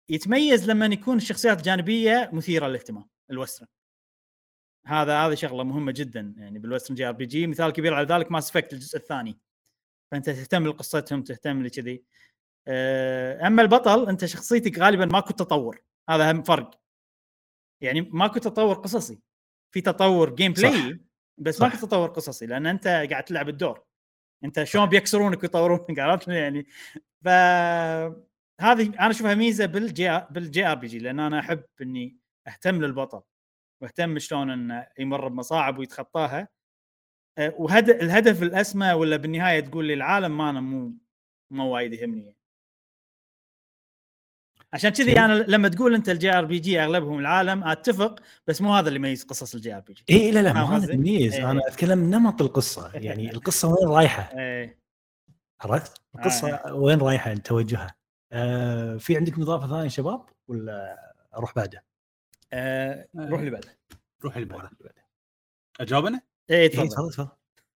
يتميز 0.08 0.70
لما 0.70 0.86
يكون 0.86 1.16
الشخصيات 1.16 1.58
الجانبية 1.58 2.30
مثيرة 2.32 2.66
للاهتمام 2.66 3.08
الويسترن 3.30 3.68
هذا 4.86 5.26
هذا 5.26 5.34
شغلة 5.34 5.64
مهمة 5.64 5.92
جدا 5.92 6.34
يعني 6.36 6.58
بال 6.58 6.67
Western 6.67 6.96
JRPG 6.96 7.46
مثال 7.46 7.70
كبير 7.70 7.94
على 7.94 8.06
ذلك 8.06 8.32
Mass 8.32 8.50
Effect 8.50 8.72
الجزء 8.72 8.96
الثاني. 8.96 9.38
فأنت 10.10 10.30
تهتم 10.30 10.66
لقصتهم 10.66 11.22
تهتم 11.22 11.62
لكذي. 11.62 12.04
آه، 12.68 13.46
أما 13.46 13.62
البطل 13.62 14.08
أنت 14.08 14.24
شخصيتك 14.24 14.78
غالبا 14.78 15.06
ماكو 15.06 15.32
تطور. 15.32 15.82
هذا 16.10 16.30
اهم 16.30 16.42
فرق. 16.42 16.80
يعني 17.80 18.00
ماكو 18.00 18.38
تطور 18.38 18.74
قصصي. 18.74 19.20
في 19.74 19.80
تطور 19.80 20.34
gameplay 20.34 21.00
بس. 21.38 21.60
ماكو 21.60 21.76
تطور 21.76 22.08
قصصي 22.08 22.46
لأن 22.46 22.66
أنت 22.66 22.86
قاعد 22.86 23.24
تلعب 23.24 23.48
الدور. 23.48 23.84
انت 24.44 24.62
شلون 24.64 24.86
بيكسرونك 24.86 25.42
ويطورونك 25.42 25.98
عرفت 25.98 26.28
يعني 26.28 26.66
ف 27.24 27.28
هذه 28.60 28.86
أنا 28.88 29.10
أشوفها 29.10 29.34
ميزة 29.34 29.66
بال 29.66 30.02
J 30.02 30.20
بال 30.30 30.66
JRPG 30.66 30.98
لأن 30.98 31.20
أنا 31.20 31.40
أحب 31.40 31.62
إني 31.82 32.16
أهتم 32.48 32.82
للبطل 32.82 33.22
وأهتم 33.82 34.18
شلون 34.18 34.50
انه 34.50 34.86
يمر 34.98 35.28
بمصاعب 35.28 35.78
ويتخطاها 35.78 36.48
أه، 37.38 37.54
وهد 37.58 37.90
الهدف 37.90 38.42
الأسمى 38.42 38.92
ولا 38.92 39.16
بالنهاية 39.18 39.60
تقول 39.60 39.86
لي 39.86 39.94
العالم 39.94 40.38
ما 40.38 40.50
أنا 40.50 40.60
مو 40.60 40.94
مو 41.52 41.74
وايد 41.74 41.92
يهمني 41.94 42.24
يعني. 42.26 42.36
عشان 44.72 44.90
كذي. 44.90 45.18
أنا 45.18 45.32
لما 45.32 45.68
تقول 45.68 45.94
أنت 45.94 46.08
ال 46.08 46.32
JRPG 46.32 46.80
أغلبهم 46.80 47.18
العالم 47.18 47.64
أتفق 47.64 48.20
بس 48.46 48.62
مو 48.62 48.74
هذا 48.74 48.88
اللي 48.88 48.98
يميز 48.98 49.24
قصص 49.24 49.54
ال 49.54 49.74
JRPG 49.74 50.04
إي 50.10 50.30
لا 50.30 50.42
لا 50.42 50.52
ما 50.52 50.76
هذا؟ 50.76 50.86
تمييز 50.86 51.34
إيه. 51.34 51.50
أنا 51.50 51.60
أتكلم 51.66 52.10
نمط 52.10 52.42
القصة 52.42 52.90
يعني 53.06 53.30
القصة 53.30 53.68
وين 53.68 53.88
رايحة 53.88 54.38
إيه 54.38 54.78
عرفت؟ 55.60 56.00
القصة 56.14 56.74
وين 56.74 56.98
رايحة 56.98 57.34
توجهها؟ 57.34 57.94
آه 58.32 58.96
في 58.96 59.16
عندكم 59.16 59.42
اضافه 59.42 59.68
ثانية 59.68 59.88
شباب 59.88 60.26
ولا 60.48 60.96
أروح 61.36 61.54
بعده؟ 61.54 61.84
أه 62.52 63.08
روح 63.16 63.38
اللي 63.38 63.50
بعده 63.50 63.78
روح 64.24 64.36
اللي 64.36 64.48
بعده 64.48 64.70
اجاوب 65.80 66.06
أنا؟ 66.06 66.20
إيه 66.50 66.56
إيه، 66.56 66.70
تفضل 66.70 66.88
تفضل 66.88 67.10
تفضل 67.12 67.28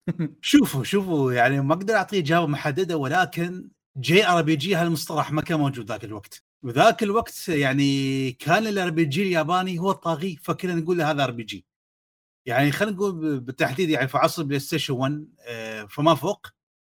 شوفوا 0.41 0.85
شوفوا 0.85 1.33
يعني 1.33 1.61
ما 1.61 1.75
أقدر 1.75 1.95
أعطيه 1.95 2.19
اجابه 2.19 2.47
محدده 2.47 2.97
ولكن 2.97 3.69
JRPG 3.97 4.75
هالمصطلح 4.75 5.33
ما 5.33 5.43
كان 5.43 5.59
موجود 5.59 5.87
ذاك 5.87 6.05
الوقت 6.05 6.43
وذاك 6.65 7.03
الوقت 7.03 7.49
يعني 7.49 8.33
كان 8.33 8.67
ال 8.67 8.91
RPG 8.91 9.23
الياباني 9.23 9.79
هو 9.79 9.91
الطاغي 9.91 10.37
فكنا 10.37 10.75
نقول 10.75 10.99
له 10.99 11.11
هذا 11.11 11.25
RPG 11.25 11.67
يعني 12.47 12.73
خلينا 12.73 12.97
نقول 12.97 13.41
بالتحديد 13.41 13.91
يعني 13.91 14.09
في 14.09 14.19
عصر 14.19 14.43
PlayStation 14.43 14.95
1 14.95 15.29
آه، 15.41 15.85
فما 15.85 16.15
فوق 16.15 16.47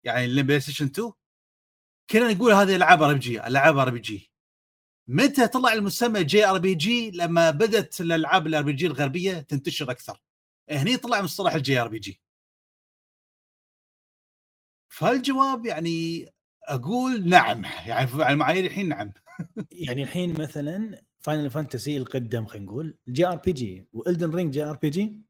يعني 0.03 0.25
ال 0.25 0.59
PlayStation 0.59 0.85
2 0.85 1.11
كنا 2.09 2.33
نقول 2.33 2.51
هذه 2.51 2.75
العاب 2.75 3.03
ار 3.03 3.13
بي 3.13 3.19
جي 3.19 3.47
العاب 3.47 3.77
ار 3.77 3.89
بي 3.89 3.99
جي 3.99 4.31
متى 5.07 5.47
طلع 5.47 5.73
المسمى 5.73 6.23
JRPG 6.23 7.11
لما 7.11 7.51
بدأت 7.51 8.01
الألعاب 8.01 8.47
ال 8.47 8.63
RPG 8.63 8.87
الغربية 8.87 9.39
تنتشر 9.39 9.91
أكثر. 9.91 10.21
هني 10.69 10.97
طلع 10.97 11.21
مصطلح 11.21 11.53
ال 11.53 11.81
JRPG 11.81 12.21
فالجواب 14.89 15.65
يعني 15.65 16.29
أقول 16.63 17.29
نعم. 17.29 17.63
يعني 17.63 18.23
على 18.23 18.33
المعايير 18.33 18.65
الحين 18.65 18.89
نعم. 18.89 19.13
يعني 19.71 20.03
الحين 20.03 20.41
مثلا 20.41 21.01
Final 21.19 21.49
Fantasy 21.49 21.97
القدم 21.97 22.45
خلينا 22.45 22.65
نقول 22.65 22.97
جي 23.09 23.27
ار 23.27 23.35
بي 23.35 23.51
جي 23.51 23.87
والدن 23.93 24.31
رينج 24.31 24.53
جي 24.53 24.63
ار 24.63 24.75
بي 24.75 24.89
جي 24.89 25.21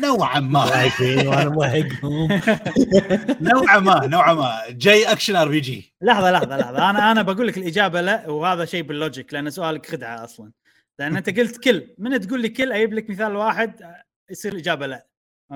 نوعا 0.00 0.40
ما. 0.40 0.60
وأنا 1.28 1.48
موهقهم. 1.50 2.40
نوعا 3.50 3.78
ما 3.78 4.06
نوعا 4.06 4.34
ما. 4.34 4.60
جاي 4.70 5.12
action 5.12 5.36
RPG 5.36 5.94
لحظة 6.02 6.30
لحظة 6.30 6.56
لحظة. 6.56 6.90
أنا 6.90 7.12
أنا 7.12 7.22
بقول 7.22 7.46
لك 7.46 7.58
الإجابة 7.58 8.00
لا 8.00 8.28
وهذا 8.28 8.64
شيء 8.64 8.82
بال 8.82 8.97
logic 8.97 9.34
لأن 9.34 9.50
سؤالك 9.50 9.86
خدعة 9.86 10.24
أصلا. 10.24 10.52
لأن 10.98 11.16
أنت 11.16 11.38
قلت 11.38 11.64
كل. 11.64 11.94
من 11.98 12.20
تقول 12.20 12.40
لي 12.42 12.48
كل 12.48 12.72
أجيب 12.72 12.94
لك 12.94 13.10
مثال 13.10 13.36
واحد 13.36 13.94
يصير 14.30 14.52
الإجابة 14.52 14.86
لا. 14.86 15.06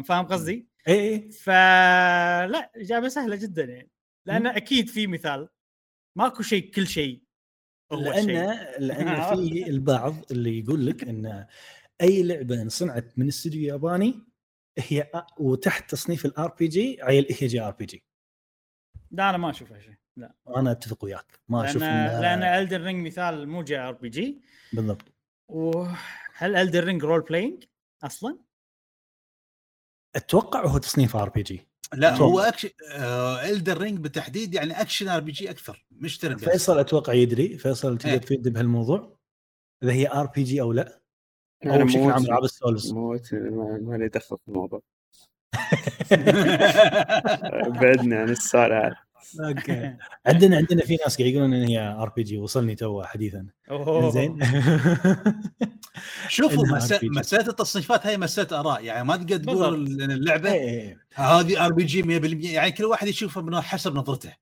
فاهم 0.04 0.24
قصدي؟ 0.26 0.68
اي 0.88 0.94
اي 1.00 1.30
فلا 1.30 2.70
إجابة 2.76 3.08
سهلة 3.08 3.36
جدا 3.36 3.64
يعني. 3.64 3.90
لأن 4.26 4.46
أكيد 4.46 4.88
في 4.88 5.06
مثال. 5.06 5.48
ماكو 6.18 6.42
شيء 6.42 6.70
كل 6.70 6.86
شيء 6.86 7.22
هو 7.92 8.00
لأن 8.00 8.24
شيء. 8.24 8.78
لأن 8.86 9.22
في 9.36 9.66
البعض 9.70 10.14
اللي 10.30 10.58
يقول 10.58 10.86
لك 10.86 11.04
إن 11.04 11.46
أي 12.00 12.22
لعبة 12.22 12.62
انصنعت 12.62 13.18
من 13.18 13.28
استوديو 13.28 13.62
ياباني 13.74 14.20
هي 14.78 15.10
وتحت 15.38 15.90
تصنيف 15.90 16.24
الار 16.24 16.54
بي 16.58 16.68
جي 16.68 16.98
عيل 17.02 17.26
هي 17.40 17.46
جي 17.46 17.60
ار 17.60 17.70
بي 17.72 17.84
جي 17.84 18.04
لا 19.10 19.30
أنا 19.30 19.38
ما 19.38 19.50
أشوف 19.50 19.72
هالشيء 19.72 19.94
لا. 20.16 20.34
أنا 20.56 20.70
أتفق 20.70 21.04
وياك. 21.04 21.40
ما 21.48 21.70
أشوف 21.70 21.82
لأن 21.82 22.42
Elden 22.42 22.80
Ring 22.80 23.06
مثال 23.06 23.48
مو 23.48 23.62
JRPG 23.62 24.40
بالضبط 24.72 25.02
وهل 25.48 26.56
Elden 26.56 26.84
Ring 26.84 27.04
role 27.04 27.20
playing 27.20 27.64
أصلا؟ 28.02 28.38
أتوقع 30.16 30.66
هو 30.66 30.78
تصنيف 30.78 31.16
RPG 31.16 31.68
لا 31.94 32.14
أتوقع. 32.14 32.30
هو 32.32 32.40
اكشن 32.40 32.70
آه 32.92 33.48
Elden 33.50 33.78
Ring 33.78 33.98
بالتحديد 33.98 34.54
يعني 34.54 34.80
action 34.80 35.08
RPG 35.08 35.50
أكثر. 35.50 35.83
مش 36.00 36.18
ترند 36.18 36.38
فيصل 36.38 36.78
أتوقع 36.78 37.12
يدري 37.12 37.58
فيصل 37.58 37.98
تقدر 37.98 38.12
إيه. 38.12 38.18
تفيد 38.18 38.48
بهالموضوع. 38.48 39.16
إذا 39.82 39.92
هي 39.92 40.12
RPG 40.12 40.60
أو 40.60 40.72
لا. 40.72 41.00
أنا 41.64 41.80
أو 41.80 41.86
بشكل 41.86 42.10
عام 42.10 42.24
ألعاب 42.24 42.44
ال 42.44 42.52
Souls 42.52 42.92
موت 42.92 43.34
ما 43.82 43.96
لي 43.96 44.08
دخل 44.08 44.38
في 44.38 44.48
الموضوع. 44.48 44.82
بعدني 47.80 48.14
عن 48.14 48.28
السؤال 48.28 48.72
هذا 48.72 48.96
okay. 49.40 49.96
عندنا 50.26 50.56
عندنا 50.56 50.82
في 50.82 50.96
ناس 50.96 51.18
قاعد 51.18 51.30
يقولون 51.30 51.54
إن 51.54 51.64
هي 51.64 51.80
RPG 51.80 52.38
وصلني 52.38 52.74
تو 52.74 53.02
حديثا. 53.02 53.46
أوه. 53.70 54.10
زين 54.10 54.38
شوفوا. 56.28 56.64
مسألة 57.02 57.48
التصنيفات 57.48 58.06
هي 58.06 58.18
مسألة 58.18 58.60
آراء. 58.60 58.84
يعني 58.84 59.04
ما 59.04 59.16
تقدر 59.16 59.36
تقول 59.36 59.74
اللعبة 60.00 60.52
إيه. 60.52 60.98
هذه 61.14 61.66
RPG 61.66 62.02
100% 62.02 62.44
يعني 62.44 62.72
كل 62.72 62.84
واحد 62.84 63.08
يشوفها 63.08 63.42
من 63.42 63.60
حسب 63.60 63.94
نظرته. 63.94 64.32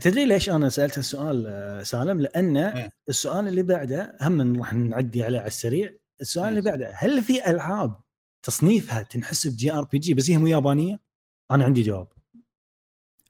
تدري 0.00 0.24
ليش 0.26 0.50
أنا 0.50 0.68
سألت 0.68 0.98
السؤال 0.98 1.46
آه، 1.46 1.82
سالم؟ 1.82 2.20
لأن 2.20 2.56
إيه. 2.56 2.90
السؤال 3.08 3.48
اللي 3.48 3.62
بعده 3.62 4.16
هم 4.20 4.58
راح 4.58 4.74
نعدي 4.74 5.24
عليه 5.24 5.38
على 5.38 5.46
السريع، 5.46 5.90
السؤال 6.20 6.48
اللي 6.48 6.60
إيه. 6.60 6.64
بعده 6.64 6.92
هل 6.94 7.22
في 7.22 7.50
ألعاب 7.50 8.00
تصنيفها 8.46 9.02
تنحسب 9.02 9.56
JRPG 9.56 10.14
بس 10.14 10.30
هي 10.30 10.38
مو 10.38 10.46
يابانية؟ 10.46 11.00
أنا 11.50 11.64
عندي 11.64 11.82
جواب 11.82 12.08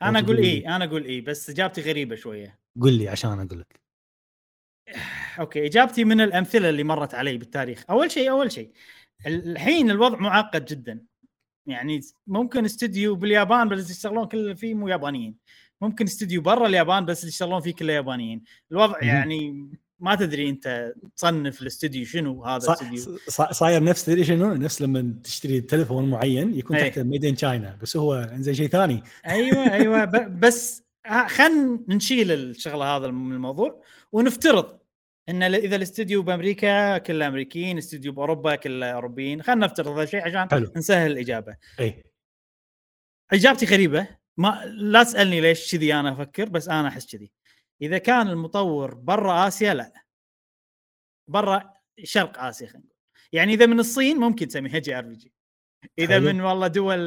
أنا 0.02 0.18
أقول 0.18 0.38
اي 0.38 0.68
أنا 0.68 0.84
أقول 0.84 1.04
اي 1.04 1.20
بس 1.20 1.50
إجابتي 1.50 1.80
غريبة 1.80 2.16
شوية 2.16 2.58
قل 2.80 2.98
لي 2.98 3.08
عشان 3.08 3.40
أقول 3.40 3.60
لك 3.60 3.80
okay 5.40 5.66
إجابتي 5.66 6.04
من 6.04 6.20
الأمثلة 6.20 6.68
اللي 6.68 6.84
مرت 6.84 7.14
علي 7.14 7.38
بالتاريخ 7.38 7.84
أول 7.90 8.10
شيء 8.10 8.30
أول 8.30 8.52
شيء 8.52 8.72
الحين 9.26 9.90
الوضع 9.90 10.18
معقد 10.18 10.64
جدا 10.64 11.06
يعني 11.66 12.00
ممكن 12.26 12.64
استوديو 12.64 13.14
باليابان 13.14 13.68
بس 13.68 13.90
يشتغلون 13.90 14.28
كل 14.28 14.56
فيه 14.56 14.74
مو 14.74 14.88
يابانيين 14.88 15.38
ممكن 15.82 16.04
استوديو 16.04 16.40
برا 16.42 16.66
اليابان 16.66 17.04
بس 17.04 17.20
اللي 17.20 17.28
يشتغلون 17.28 17.60
فيه 17.60 17.74
كله 17.74 17.92
يابانيين 17.92 18.42
الوضع. 18.72 18.98
يعني 19.02 19.68
ما 19.98 20.14
تدري 20.14 20.48
انت 20.48 20.92
تصنف 21.16 21.62
الاستوديو 21.62 22.04
شنو 22.04 22.44
هذا 22.44 22.66
الاستوديو 22.66 23.18
صا- 23.28 23.52
صاير 23.52 23.84
نفس 23.84 24.04
تدري 24.04 24.24
شنو؟ 24.24 24.54
نفس 24.54 24.82
لما 24.82 25.14
تشتري 25.24 25.60
تليفون 25.60 26.10
معين 26.10 26.54
يكون. 26.54 26.78
تحته 26.78 27.02
made 27.02 27.24
in 27.24 27.34
China 27.34 27.78
بس 27.82 27.96
هو 27.96 28.14
انزين 28.14 28.54
شيء 28.54 28.68
ثاني 28.68 29.02
أيوه 29.26 29.72
أيوه 29.74 30.04
بس 30.28 30.82
خلينا 31.28 31.78
نشيل 31.88 32.32
الشغلة 32.32 32.84
هذا 32.96 33.08
من 33.08 33.32
الموضوع 33.32 33.82
ونفترض 34.12 34.78
إن 35.28 35.42
إذا 35.42 35.76
الاستوديو 35.76 36.22
بأمريكا 36.22 36.98
كله 36.98 37.26
أمريكيين 37.28 37.78
استوديو 37.78 38.12
بأوروبا 38.12 38.54
كله 38.54 38.86
أوروبيين 38.90 39.42
خلينا 39.42 39.66
نفترض 39.66 39.88
هذا 39.88 40.02
الشيء 40.02 40.20
عشان 40.22 40.48
حلو. 40.50 40.72
نسهل 40.76 41.10
الإجابة 41.10 41.56
اي 41.80 42.04
إجابتي 43.32 43.66
غريبة 43.66 44.06
ما 44.38 44.64
لا 44.66 45.02
تسألني 45.02 45.40
ليش 45.40 45.72
كذي 45.72 45.94
أنا 45.94 46.12
أفكر 46.12 46.48
بس 46.48 46.68
أنا 46.68 46.88
أحس 46.88 47.06
كذي. 47.16 47.30
إذا 47.82 47.98
كان 47.98 48.28
المطور 48.28 48.94
برا 48.94 49.48
آسيا 49.48 49.74
لا. 49.74 49.92
برا 51.30 51.74
شرق 52.02 52.38
آسيا 52.38 52.66
خلينا 52.66 52.78
نقول. 52.86 52.96
يعني 53.32 53.54
إذا 53.54 53.66
من 53.66 53.80
الصين 53.80 54.16
ممكن 54.16 54.48
تسميها 54.48 54.78
JRPG. 54.78 55.32
إذا 55.98 56.14
حلو. 56.14 56.24
من 56.32 56.40
والله 56.40 56.66
دول 56.66 56.98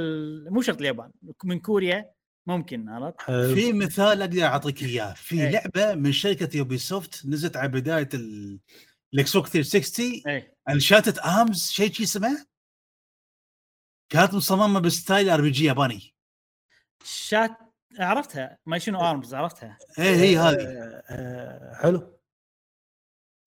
مو 0.51 0.61
شرط 0.61 0.77
اليابان 0.77 1.11
من 1.43 1.59
كوريا 1.59 2.11
ممكن 2.47 2.89
عرفت. 2.89 3.21
في 3.31 3.73
مثال 3.73 4.21
أقدر 4.21 4.43
أعطيك 4.43 4.83
إياه. 4.83 5.13
في 5.13 5.41
إيه. 5.41 5.49
لعبة 5.49 5.95
من 5.95 6.11
شركة 6.11 6.57
Ubisoft 6.57 7.25
نزلت 7.25 7.57
على 7.57 7.67
بداية 7.67 8.09
ال- 8.13 8.59
ال 9.13 9.37
Xbox 9.37 9.49
360 9.51 10.21
اي 10.27 10.53
Enchanted 10.69 11.19
Arms 11.19 11.69
شيء 11.69 11.91
شي 11.91 12.03
اسمه؟ 12.03 12.45
كانت 14.11 14.33
مصممة 14.33 14.79
بستايل 14.79 15.29
آر 15.29 15.41
بي 15.41 15.49
جي 15.49 15.65
ياباني. 15.65 16.13
شات 17.03 17.57
عرفتها 17.99 18.57
ما 18.65 18.77
شنو 18.77 18.99
ارمز 18.99 19.33
عرفتها؟ 19.33 19.77
إيه 19.99 20.15
هي 20.15 20.37
هذه. 20.37 20.61
آه، 20.61 21.03
آه، 21.09 21.75
حلو. 21.75 22.17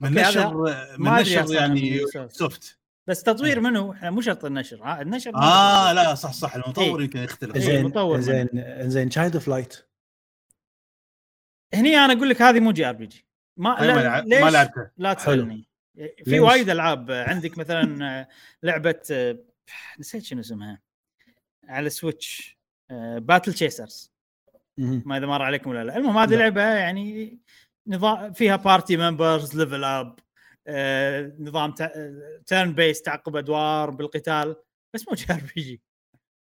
من 0.01 0.15
نشر 0.15 0.55
من 0.99 1.13
نشر 1.13 1.55
يعني 1.55 2.01
سوفت. 2.29 2.79
بس 3.07 3.23
تطوير 3.23 3.61
منه 3.61 3.93
إحنا 3.93 4.11
مو 4.11 4.21
شرط 4.21 4.45
النشر 4.45 5.01
النشر 5.01 5.37
آه. 5.37 5.93
لا 5.93 6.15
صح 6.15 6.33
صح 6.33 6.55
المطور 6.55 6.99
إيه. 6.99 7.05
يمكن 7.05 7.19
يختلف. 7.19 7.57
إيه. 7.57 7.63
زين 7.63 8.21
زين 8.21 8.91
زين 8.91 9.09
تشايلد 9.09 9.39
فلايت 9.39 9.87
هني 11.75 11.97
أنا 11.97 12.13
أقول 12.13 12.29
لك 12.29 12.43
هذه 12.43 12.61
مو 12.61 12.73
جي 12.73 12.89
آر 12.89 12.93
بي 12.93 13.07
جي. 13.07 13.27
ما 13.57 13.81
هاي 13.81 13.95
ما 13.95 14.01
لا 14.01 14.21
ليش 14.21 14.43
ما 14.43 14.51
لعبته 14.51 14.91
لا 14.97 15.13
تسألني. 15.13 15.69
في؟ 16.25 16.41
وايد 16.41 16.71
ألعاب. 16.71 17.11
عندك 17.11 17.59
مثلا 17.59 18.05
آه، 18.21 18.29
لعبة 18.63 19.01
آه، 19.11 19.39
نسيت 19.99 20.25
شنو 20.25 20.41
اسمها. 20.41 20.81
على 21.69 21.91
Switch 21.91 22.60
Battle 23.19 23.53
Chasers 23.53 24.13
ما 24.79 25.17
إذا 25.17 25.27
مر 25.27 25.43
عليكم 25.43 25.71
ولا 25.71 25.85
لا. 25.85 25.97
المهم 25.97 26.17
هذه 26.17 26.31
لا. 26.31 26.37
لعبة 26.37 26.63
يعني 26.63 27.39
نظام 27.87 28.33
فيها 28.33 28.57
party 28.57 28.97
members 28.97 29.57
level 29.57 29.85
up 29.85 30.19
نظام 31.41 31.75
turn-based 32.47 33.03
تعقب 33.03 33.37
أدوار 33.37 33.91
بالقتال. 33.91 34.57
بس 34.95 35.09
مو 35.09 35.15
JRPG. 35.15 35.83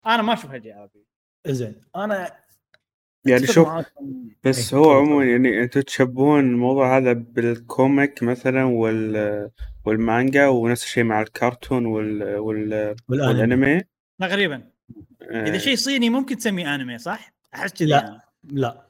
أنا 0.05 0.21
ما 0.21 0.33
أشوفها 0.33 0.57
JRP. 0.57 1.05
زين 1.47 1.81
أنا 1.95 2.31
يعني 3.27 3.47
شوف 3.47 3.67
معاكم. 3.67 4.29
بس 4.43 4.73
إيه، 4.73 4.79
هو. 4.79 4.91
عموما 4.91 5.25
يعني 5.25 5.63
أنتم 5.63 5.81
تشبهون 5.81 6.39
الموضوع 6.39 6.97
هذا 6.97 7.13
بال 7.13 7.45
comic 7.45 8.23
مثلا 8.23 8.63
وال 8.63 9.51
والمانجا 9.85 10.47
ونفس 10.47 10.83
الشيء 10.83 11.03
مع 11.03 11.21
الكرتون 11.21 11.85
وال 11.85 12.37
وال 12.37 12.95
والأنمي. 13.09 13.41
والأنمي. 13.41 13.83
لا 14.19 14.27
غريبا 14.27 14.71
إذا 15.21 15.55
آه، 15.55 15.57
شيء 15.57 15.75
صيني 15.75 16.09
ممكن 16.09 16.37
تسميه 16.37 16.75
أنمي 16.75 16.97
صح؟ 16.97 17.33
أحس 17.55 17.73
كذي 17.73 17.89
لا. 17.89 18.07
أنا. 18.07 18.21
لا 18.43 18.89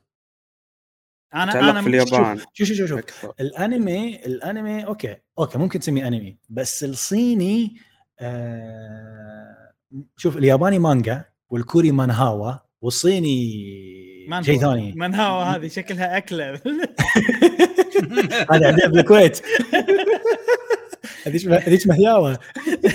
أنا 1.34 1.70
أنا 1.70 1.82
في 1.82 1.90
اليابان 1.90 2.38
شوف 2.54 2.68
شوف 2.68 2.78
شوف, 2.78 2.90
شوف. 2.90 3.32
الأنمي 3.40 4.16
الأنمي 4.26 4.86
okay 4.86 5.16
okay 5.40 5.58
ممكن 5.58 5.80
تسميه 5.80 6.08
أنمي 6.08 6.38
بس 6.50 6.84
الصيني 6.84 7.76
آه 8.20 9.72
شوف 10.18 10.38
الياباني 10.38 10.80
مانجا 10.80 11.26
والكوري 11.50 11.92
مانهاوا 11.92 12.54
والصيني 12.82 13.70
شيء. 14.42 14.60
ثاني 14.60 14.94
مانهاوا 14.96 15.44
هذه 15.56 15.68
شكلها 15.68 16.18
أكلة 16.18 16.54
هذا 18.52 18.68
عندنا 18.68 18.88
بالكويت 18.88 19.42
هذيك 21.26 21.48
هذيك 21.48 21.88
مهياوة 21.88 22.40
إيه، 22.86 22.90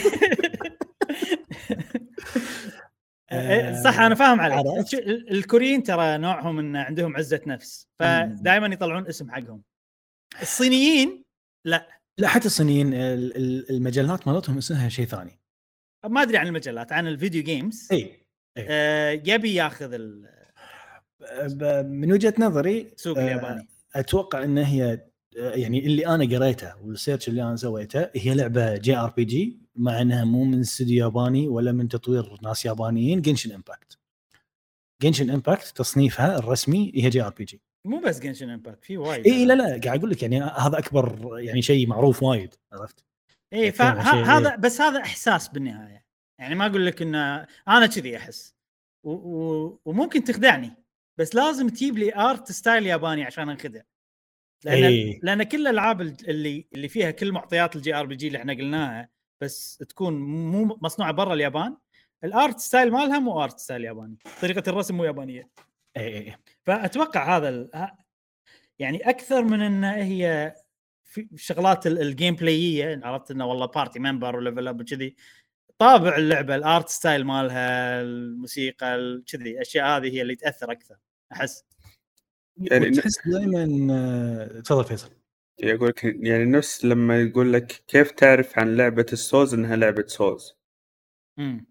صح 3.85 4.01
أنا 4.01 4.15
فاهم 4.15 4.41
عليك. 4.41 4.95
ال- 4.95 5.31
الكوريين 5.31 5.83
ترى 5.83 6.19
نوعهم 6.19 6.59
إن 6.59 6.77
عندهم 6.77 7.17
عزة 7.17 7.41
نفس 7.47 7.89
فدائما 7.99 8.67
يطلعون 8.67 9.07
اسم 9.07 9.31
حقهم. 9.31 9.63
الصينيين 10.43 11.25
لا. 11.65 11.89
حتى 12.25 12.47
الصينيين 12.47 12.95
ال- 12.95 13.37
ال- 13.37 13.71
المجلات 13.71 14.29
مالتهم 14.29 14.59
اسمها 14.59 14.89
شيء 14.89 15.07
ثاني. 15.07 15.41
ما 16.07 16.23
أدري 16.23 16.37
عن 16.39 16.47
المجلات 16.47 16.93
عن 16.93 17.07
الفيديو 17.07 17.43
جيمز. 17.43 17.89
إي 17.93 18.27
آه 18.59 19.11
يبي 19.11 19.55
ياخذ 19.55 19.93
السوق 19.95 20.27
ب- 21.47 21.87
من 21.87 22.13
وجهة 22.13 22.35
نظري 22.39 22.81
آه، 23.07 23.11
الياباني. 23.11 23.69
أتوقع 23.95 24.45
إن 24.45 24.59
هي 24.59 25.01
يعني 25.37 25.87
اللي 25.87 26.07
أنا 26.07 26.25
قريته 26.39 26.75
وال 26.83 26.94
search 26.94 27.29
اللي 27.29 27.43
أنا 27.43 27.57
سويته 27.57 28.11
هي 28.17 28.35
لعبة 28.35 28.77
JRPG. 28.77 29.64
مع 29.77 30.01
إنها 30.01 30.25
مو 30.25 30.45
من 30.45 30.61
استوديو 30.61 31.05
ياباني 31.05 31.49
ولا 31.49 31.73
من 31.73 31.89
تطوير 31.89 32.39
ناس 32.43 32.67
يابانيين 32.67 33.23
Genshin 33.23 33.53
Impact 33.53 33.99
Genshin 35.03 35.31
Impact 35.31 35.67
تصنيفها 35.77 36.39
الرسمي 36.39 36.93
هي 36.95 37.09
JRPG 37.09 37.61
مو 37.87 38.01
بس 38.01 38.21
Genshin 38.21 38.51
Impact 38.51 38.85
في 38.85 38.97
وايد 38.97 39.27
اي 39.27 39.45
لا 39.45 39.55
لا 39.55 39.81
قاعد 39.85 39.99
أقول 39.99 40.11
لك 40.11 40.23
يعني 40.23 40.41
هذا 40.43 40.79
أكبر 40.79 41.39
يعني 41.41 41.63
شيء 41.63 41.87
معروف 41.87 42.23
وايد 42.23 42.55
عرفت؟ 42.73 43.05
اي 43.53 43.59
يعني 43.61 43.73
فهذا 43.73 44.57
بس 44.57 44.81
هذا 44.81 45.01
إحساس 45.01 45.49
بالنهاية. 45.49 46.05
يعني 46.41 46.55
ما 46.55 46.67
أقول 46.67 46.87
لك 46.87 47.03
ان 47.03 47.15
أنا 47.69 47.87
كذي 47.87 48.17
أحس. 48.17 48.55
و... 49.05 49.11
و... 49.11 49.81
وممكن 49.85 50.25
تخدعني 50.25 50.71
بس 51.19 51.35
لازم 51.35 51.69
تجيب 51.69 51.99
لي 51.99 52.15
art 52.17 52.53
style 52.53 52.87
ياباني 52.87 53.25
عشان 53.25 53.49
أنخدع. 53.49 53.83
لأن 54.65 54.85
إيه. 54.85 55.21
لأن 55.23 55.43
كل 55.43 55.61
الألعاب 55.61 56.01
اللي 56.01 56.67
اللي 56.75 56.89
فيها 56.89 57.11
كل 57.11 57.33
معطيات 57.33 57.77
ال 57.77 57.95
JRPG 57.95 58.27
اللي 58.27 58.39
إحنا 58.39 58.53
قلناها 58.53 59.09
بس 59.41 59.77
تكون 59.77 60.15
مو 60.21 60.79
مصنوعة 60.83 61.13
برا 61.13 61.35
اليابان. 61.35 61.77
ال 62.25 62.33
art 62.33 62.59
style 62.59 62.93
مالها 62.93 63.19
مو 63.19 63.45
art 63.45 63.59
style 63.59 63.85
ياباني 63.85 64.19
طريقة 64.43 64.71
الرسم 64.71 64.97
مو 64.97 65.05
يابانية. 65.05 65.51
اي 65.97 66.19
اي 66.19 66.37
فأتوقع 66.63 67.37
هذا 67.37 67.49
ال... 67.49 67.91
يعني 68.79 69.11
أكثر 69.11 69.43
من 69.45 69.61
إن 69.63 69.85
هي 69.85 70.55
في 71.05 71.29
شغلات 71.37 71.87
ال- 71.87 72.03
ال 72.03 72.35
gameplay 72.35 73.01
عرفت 73.05 73.31
إنه 73.31 73.47
والله 73.47 73.67
party 73.67 73.99
member 73.99 74.37
و 74.37 74.42
level 74.42 74.69
up 74.69 74.81
وكذي. 74.81 75.17
طابع 75.79 76.17
اللعبة 76.17 76.55
ال 76.55 76.63
art 76.63 76.89
style 76.89 77.25
مالها 77.25 78.01
الموسيقى 78.03 78.95
ال- 78.95 79.25
كذي 79.25 79.51
الاشياء 79.51 79.87
هذه 79.87 80.15
هي 80.15 80.23
اللي 80.23 80.37
تأثر 80.37 80.73
أكثر 80.73 80.97
أحس. 81.33 81.65
يعني 82.57 82.89
وتحس 82.89 83.29
دائما 83.29 84.61
تفضل 84.65 84.85
فيصل. 84.85 85.11
يقول 85.59 85.89
لك 85.89 86.05
يعني 86.05 86.45
نفس 86.45 86.85
لما 86.85 87.21
يقول 87.23 87.53
لك 87.53 87.67
كيف 87.67 88.11
تعرف 88.11 88.59
عن 88.59 88.77
لعبة 88.77 89.07
السوز 89.13 89.55
إنها 89.55 89.77
لعبة 89.77 90.05
سوز؟ 90.07 90.57
امم 91.39 91.67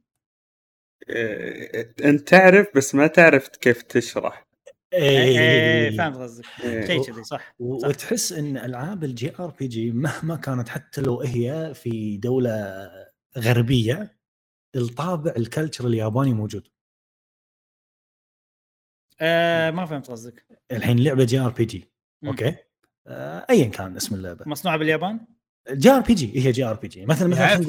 إيه، 1.09 1.93
أنت 2.05 2.29
تعرف 2.29 2.67
بس 2.75 2.95
ما 2.95 3.07
تعرف 3.07 3.47
كيف 3.47 3.81
تشرح. 3.81 4.47
إيه 4.93 5.39
إيه، 5.39 5.97
فهمت 5.97 6.17
قصدك. 6.17 6.45
إيه. 6.63 6.85
شيء 6.85 7.03
كذي 7.03 7.23
صح. 7.23 7.55
وتحس 7.59 8.31
إن 8.31 8.57
ألعاب 8.57 9.03
ال 9.03 9.35
JRPG 9.39 9.91
مهما 9.91 10.35
كانت 10.35 10.69
حتى 10.69 11.01
لو 11.01 11.21
هي 11.21 11.73
في 11.75 12.17
دولة 12.17 12.89
غربية 13.37 14.17
الطابع 14.75 15.33
ال 15.37 15.44
culture 15.44 15.87
الياباني 15.87 16.33
موجود. 16.33 16.67
آه 19.21 19.71
ما 19.71 19.85
فهمت 19.85 20.11
قصدك. 20.11 20.45
الحين 20.71 21.03
لعبة 21.03 21.23
JRPG. 21.23 21.91
okay؟ 22.27 22.55
ايا 23.07 23.65
كان 23.65 23.95
اسم 23.95 24.15
اللعبة 24.15 24.45
مصنوعة 24.47 24.77
باليابان 24.77 25.19
جي 25.71 25.91
آر 25.91 25.99
بي 25.99 26.13
جي 26.13 26.45
هي 26.47 26.51
جي 26.51 26.63
آر 26.63 26.73
بي 26.75 26.87
جي 26.87 27.05
مثلا 27.05 27.27
مثلا 27.27 27.43
يعني 27.45 27.65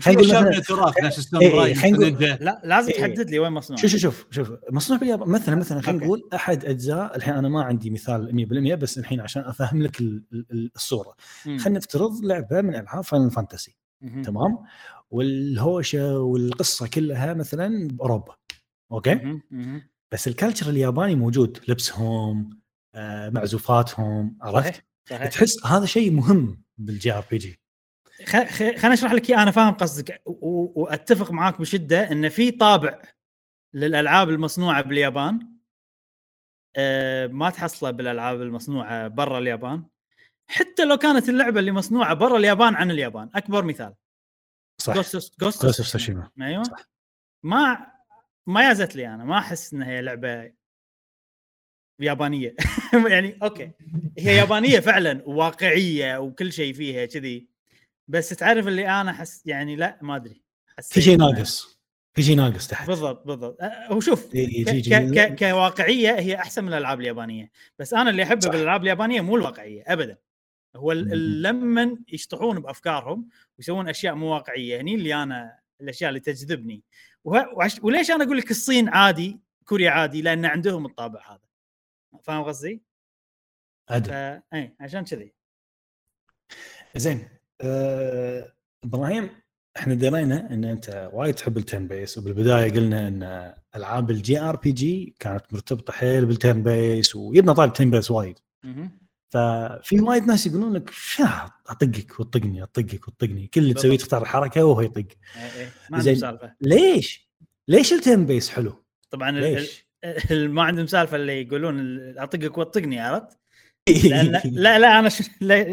خلينا 0.00 0.20
نقول 0.22 0.56
نقول 0.70 0.84
مثلاً- 0.94 1.04
نفس 1.04 1.34
إيه، 1.34 1.48
الساموراي 1.48 1.84
إيه،. 1.84 2.36
لا 2.40 2.60
لازم 2.64 2.90
إيه. 2.92 2.98
تحدد 2.98 3.30
لي 3.30 3.38
وين 3.38 3.52
مصنوعه 3.52 3.82
شوف 3.82 3.90
شوف 3.90 4.00
شوف 4.00 4.26
شوف 4.30 4.50
مصنوع 4.70 4.98
باليابان 4.98 5.28
مثلا 5.28 5.56
مثلا 5.56 5.80
خلينا. 5.80 6.04
نقول 6.04 6.28
أحد 6.34 6.64
أجزاء 6.64 7.16
الحين 7.16 7.34
أنا 7.34 7.48
ما 7.48 7.62
عندي 7.62 7.90
مثال 7.90 8.34
100% 8.72 8.74
بس 8.74 8.98
الحين 8.98 9.20
عشان 9.20 9.42
أفهم 9.42 9.82
لك 9.82 10.00
ال- 10.00 10.22
ال- 10.32 10.70
الصورة. 10.76 11.14
خلينا 11.44 11.68
نفترض 11.78 12.24
لعبة 12.24 12.60
من 12.60 12.74
ألعاب 12.74 13.04
Final 13.04 13.30
Fantasy. 13.30 13.76
تمام 14.24 14.58
والهوشة 15.10 16.18
والقصة 16.18 16.86
كلها 16.88 17.34
مثلا 17.34 17.88
بأوروبا 17.88 18.34
okay. 18.92 19.40
بس 20.12 20.28
ال 20.28 20.33
culture 20.33 20.70
الياباني 20.70 21.14
موجود 21.14 21.58
لبسهم 21.68 22.50
آه، 22.50 22.67
معزوفاتهم 23.34 24.38
عرفت؟ 24.42 24.84
صحيح 25.10 25.26
تحس 25.26 25.66
هذا 25.66 25.86
شيء 25.86 26.10
مهم 26.10 26.62
بال 26.78 27.12
JRPG. 27.12 27.60
خليني 28.26 28.94
أشرح 28.94 29.12
لك 29.12 29.30
إياه 29.30 29.42
أنا 29.42 29.50
فاهم 29.50 29.74
قصدك 29.74 30.22
وأتفق 30.26 31.32
معاك 31.32 31.60
بشدة 31.60 32.12
إن 32.12 32.28
في 32.28 32.50
طابع 32.50 33.02
للألعاب 33.74 34.28
المصنوعة 34.28 34.82
باليابان. 34.82 35.58
آه، 36.76 37.26
ما 37.26 37.50
تحصله 37.50 37.90
بالألعاب 37.90 38.42
المصنوعة 38.42 39.08
برا 39.08 39.38
اليابان. 39.38 39.84
حتى 40.50 40.84
لو 40.84 40.96
كانت 40.96 41.28
اللعبة 41.28 41.60
اللي 41.60 41.72
مصنوعة 41.72 42.14
برا 42.14 42.36
اليابان 42.36 42.74
عن 42.74 42.90
اليابان. 42.90 43.30
أكبر 43.34 43.64
مثال. 43.64 43.94
صح. 44.80 44.94
Ghost 44.94 45.66
Tsushima. 45.66 46.28
أيوه. 46.40 46.62
صح. 46.62 46.88
ما 47.44 47.92
ما 48.46 48.68
يازت 48.68 48.96
لي 48.96 49.14
أنا 49.14 49.24
ما 49.24 49.38
أحس 49.38 49.74
انها 49.74 49.88
هي 49.88 50.02
لعبة 50.02 50.52
يابانية. 52.00 52.54
يعني 53.10 53.38
okay. 53.42 53.70
هي 54.18 54.36
يابانية 54.36 54.80
فعلا 54.80 55.22
وواقعيه 55.26 56.18
وكل 56.18 56.52
شيء 56.52 56.72
فيها 56.72 57.06
كذي. 57.06 57.48
بس 58.08 58.28
تعرف 58.28 58.68
اللي 58.68 58.88
أنا 58.88 59.10
احس 59.10 59.46
يعني 59.46 59.76
لا 59.76 59.98
ما 60.02 60.16
أدري. 60.16 60.42
في 60.82 61.00
شيء 61.00 61.18
ناقص. 61.18 61.78
في 62.14 62.22
شيء 62.22 62.36
ناقص 62.36 62.68
تحت. 62.68 62.88
بالضبط 62.88 63.26
بالضبط. 63.26 63.56
أه، 63.60 63.86
هو 63.92 64.00
شوف 64.00 64.28
كواقعية 65.38 66.18
هي 66.18 66.36
أحسن 66.36 66.64
من 66.64 66.72
الألعاب 66.72 67.00
اليابانية. 67.00 67.50
بس 67.78 67.94
أنا 67.94 68.10
اللي 68.10 68.22
أحبه. 68.22 68.50
بالألعاب 68.50 68.82
اليابانية 68.82 69.20
مو 69.20 69.36
الواقعية 69.36 69.84
ابدا. 69.86 70.18
هو 70.76 70.92
لما 70.92 71.96
يشطحون 72.12 72.60
بأفكارهم 72.60 73.28
ويسوون 73.58 73.88
أشياء 73.88 74.14
مو 74.14 74.26
واقعية. 74.26 74.80
هني 74.80 74.94
اللي 74.94 75.22
أنا 75.22 75.58
الأشياء 75.80 76.08
اللي 76.08 76.20
تجذبني. 76.20 76.82
وليش 77.82 78.10
أنا 78.10 78.24
أقول 78.24 78.38
لك 78.38 78.50
الصين 78.50 78.88
عادي 78.88 79.38
كوريا 79.64 79.90
عادي؟ 79.90 80.22
لأن 80.22 80.44
عندهم 80.44 80.86
الطابع 80.86 81.20
هذا. 81.30 81.47
فاهم 82.22 82.44
قصدي؟ 82.44 82.82
فا 83.88 84.42
اي 84.54 84.76
عشان 84.80 85.04
كذي 85.04 85.32
زين 86.96 87.28
آه، 87.60 88.52
إبراهيم 88.84 89.30
إحنا 89.76 89.94
درينا 89.94 90.50
إن 90.50 90.64
أنت 90.64 91.10
وايد 91.12 91.34
تحب 91.34 91.58
ال 91.58 91.64
turn 91.64 91.86
based 91.86 92.18
وبالبداية 92.18 92.72
قلنا 92.72 93.08
إن 93.08 93.54
ألعاب 93.76 94.10
ال 94.10 94.40
JRPG 94.40 95.14
كانت 95.18 95.44
مرتبطة 95.52 95.92
حيل 95.92 96.26
بال 96.26 96.38
turn 96.38 96.62
based 96.62 97.16
ويبنا 97.16 97.54
طاري 97.54 97.72
turn 97.72 97.90
based 97.90 98.10
وايد. 98.10 98.38
ففي 99.30 100.00
وايد 100.00 100.24
ناس 100.24 100.46
يقولون 100.46 100.72
لك 100.72 100.90
شا 100.90 101.50
أطقك 101.66 102.20
وتطقني 102.20 102.62
أطقك 102.62 103.08
وتطقني 103.08 103.46
كل 103.46 103.60
اللي 103.60 103.74
تسويه. 103.74 103.98
تختار 103.98 104.22
الحركه 104.22 104.64
وهو 104.64 104.80
يطق 104.80 105.06
إي 105.36 105.62
إي. 105.62 105.70
ما 105.90 106.54
ليش؟ 106.60 107.30
ليش 107.68 107.92
ال 107.92 107.99
turn 107.99 108.26
based 108.26 108.50
حلو؟ 108.50 108.84
طبعا 109.10 109.30
ليش؟ 109.30 109.87
ما 110.54 110.62
عندهم 110.62 110.86
سالفة 110.86 111.16
اللي 111.16 111.42
يقولون 111.42 111.78
أطقك 112.18 112.58
وطقني 112.58 113.00
عرفت؟ 113.00 113.38
لا 114.52 114.78
لا 114.78 114.98
أنا 114.98 115.08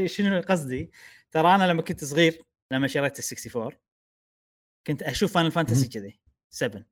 شنو 0.08 0.42
قصدي؟ 0.42 0.92
ترى 1.32 1.56
أنا 1.56 1.72
لما 1.72 1.82
كنت 1.82 2.04
صغير 2.04 2.42
لما 2.72 2.88
شريت 2.88 3.20
ال 3.20 3.24
64 3.24 3.80
كنت 4.88 5.04
أشوف 5.04 5.34
Final 5.34 5.52
Fantasy. 5.52 5.88
كذي 5.88 6.20
7 6.50 6.86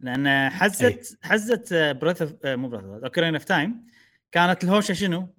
لأن 0.00 0.50
حزت 0.50 1.18
حزت 1.22 1.74
Breath 1.74 2.22
مو 2.44 2.68
Breath 2.68 2.84
Ocarina 3.04 3.34
of 3.34 3.44
Time 3.44 3.86
كانت 4.32 4.64
الهوشة 4.64 4.94
شنو؟ 4.94 5.34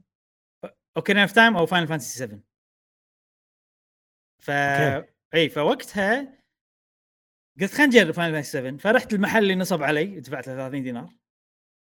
Ocarina 0.97 1.21
of 1.21 1.31
Time 1.31 1.57
أو 1.57 1.65
Final 1.65 1.87
Fantasy 1.87 2.17
7 2.19 2.39
ف. 4.39 4.49
أي 5.33 5.49
فوقتها 5.49 6.44
قلت 7.61 7.73
خلينا 7.73 7.85
نجرب 7.85 8.11
Final 8.13 8.35
Fantasy 8.35 8.51
7 8.51 8.77
فرحت 8.77 9.13
المحل 9.13 9.43
اللي 9.43 9.55
نصب 9.55 9.83
علي 9.83 10.19
دفعت 10.19 10.47
له 10.47 10.55
30 10.55 10.83
دينار. 10.83 11.09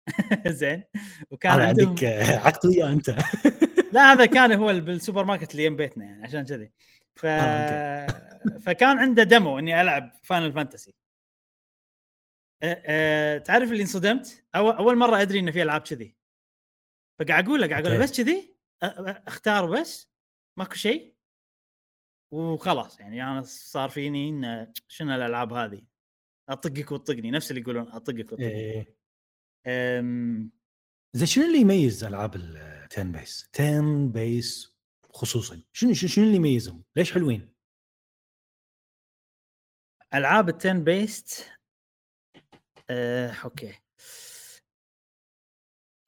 زين. 0.46 0.82
وكان 1.30 1.60
عندك 1.60 2.04
عقد 2.44 2.66
وياه 2.66 2.92
أنت. 2.92 3.10
لا 3.92 4.12
هذا 4.12 4.26
كان 4.26 4.52
هو 4.52 4.70
ال- 4.70 4.80
بالسوبر 4.80 5.24
ماركت 5.24 5.52
اللي 5.52 5.64
يم 5.64 5.76
بيتنا 5.76 6.04
يعني 6.04 6.24
عشان 6.24 6.44
كذي. 6.44 6.70
ف... 7.14 7.26
آه، 7.26 8.06
فكان 8.66 8.98
عنده 8.98 9.22
demo 9.22 9.58
إني 9.58 9.80
ألعب 9.80 10.12
Final 10.22 10.52
Fantasy 10.52 10.94
أه 12.62 12.82
أه 12.86 13.38
تعرف 13.38 13.72
اللي 13.72 13.82
انصدمت؟ 13.82 14.44
أول 14.54 14.96
مرة 14.98 15.22
أدري 15.22 15.38
إنه 15.38 15.50
في 15.50 15.62
ألعاب 15.62 15.80
كذي. 15.80 16.16
فقاعد 17.18 17.46
أقول 17.48 17.60
له 17.60 17.68
قاعد 17.68 17.86
أقول 17.86 17.98
له. 17.98 18.04
بس 18.04 18.20
كذي؟ 18.20 18.54
أختار 18.82 19.66
بس. 19.70 20.10
ماكو 20.58 20.74
شيء؟ 20.74 21.13
وخلاص 22.34 23.00
يعني 23.00 23.22
أنا 23.22 23.42
صار 23.42 23.88
فيني 23.88 24.28
إن 24.28 24.72
شنو 24.88 25.14
الألعاب 25.14 25.52
هذه 25.52 25.82
أطقك 26.48 26.92
وتطقني 26.92 27.30
نفس 27.30 27.50
اللي 27.50 27.62
يقولون 27.62 27.88
أطقك 27.88 28.18
وتطقني 28.18 28.46
إيه. 28.46 28.96
أم... 29.66 30.50
زين 31.12 31.26
شنو 31.26 31.44
اللي 31.44 31.58
يميز 31.58 32.04
ألعاب 32.04 32.34
ال 32.36 32.52
turn 32.52 33.12
based؟ 33.12 33.48
turn 33.52 34.12
based 34.12 34.76
خصوصا 35.10 35.62
شنو 35.72 35.92
شنو 35.94 36.24
اللي 36.24 36.36
يميزهم؟ 36.36 36.84
ليش 36.96 37.12
حلوين؟ 37.12 37.54
ألعاب 40.14 40.48
ال 40.48 40.56
turn 40.56 40.84
based 40.84 41.50
آه، 42.90 43.30
okay 43.44 43.74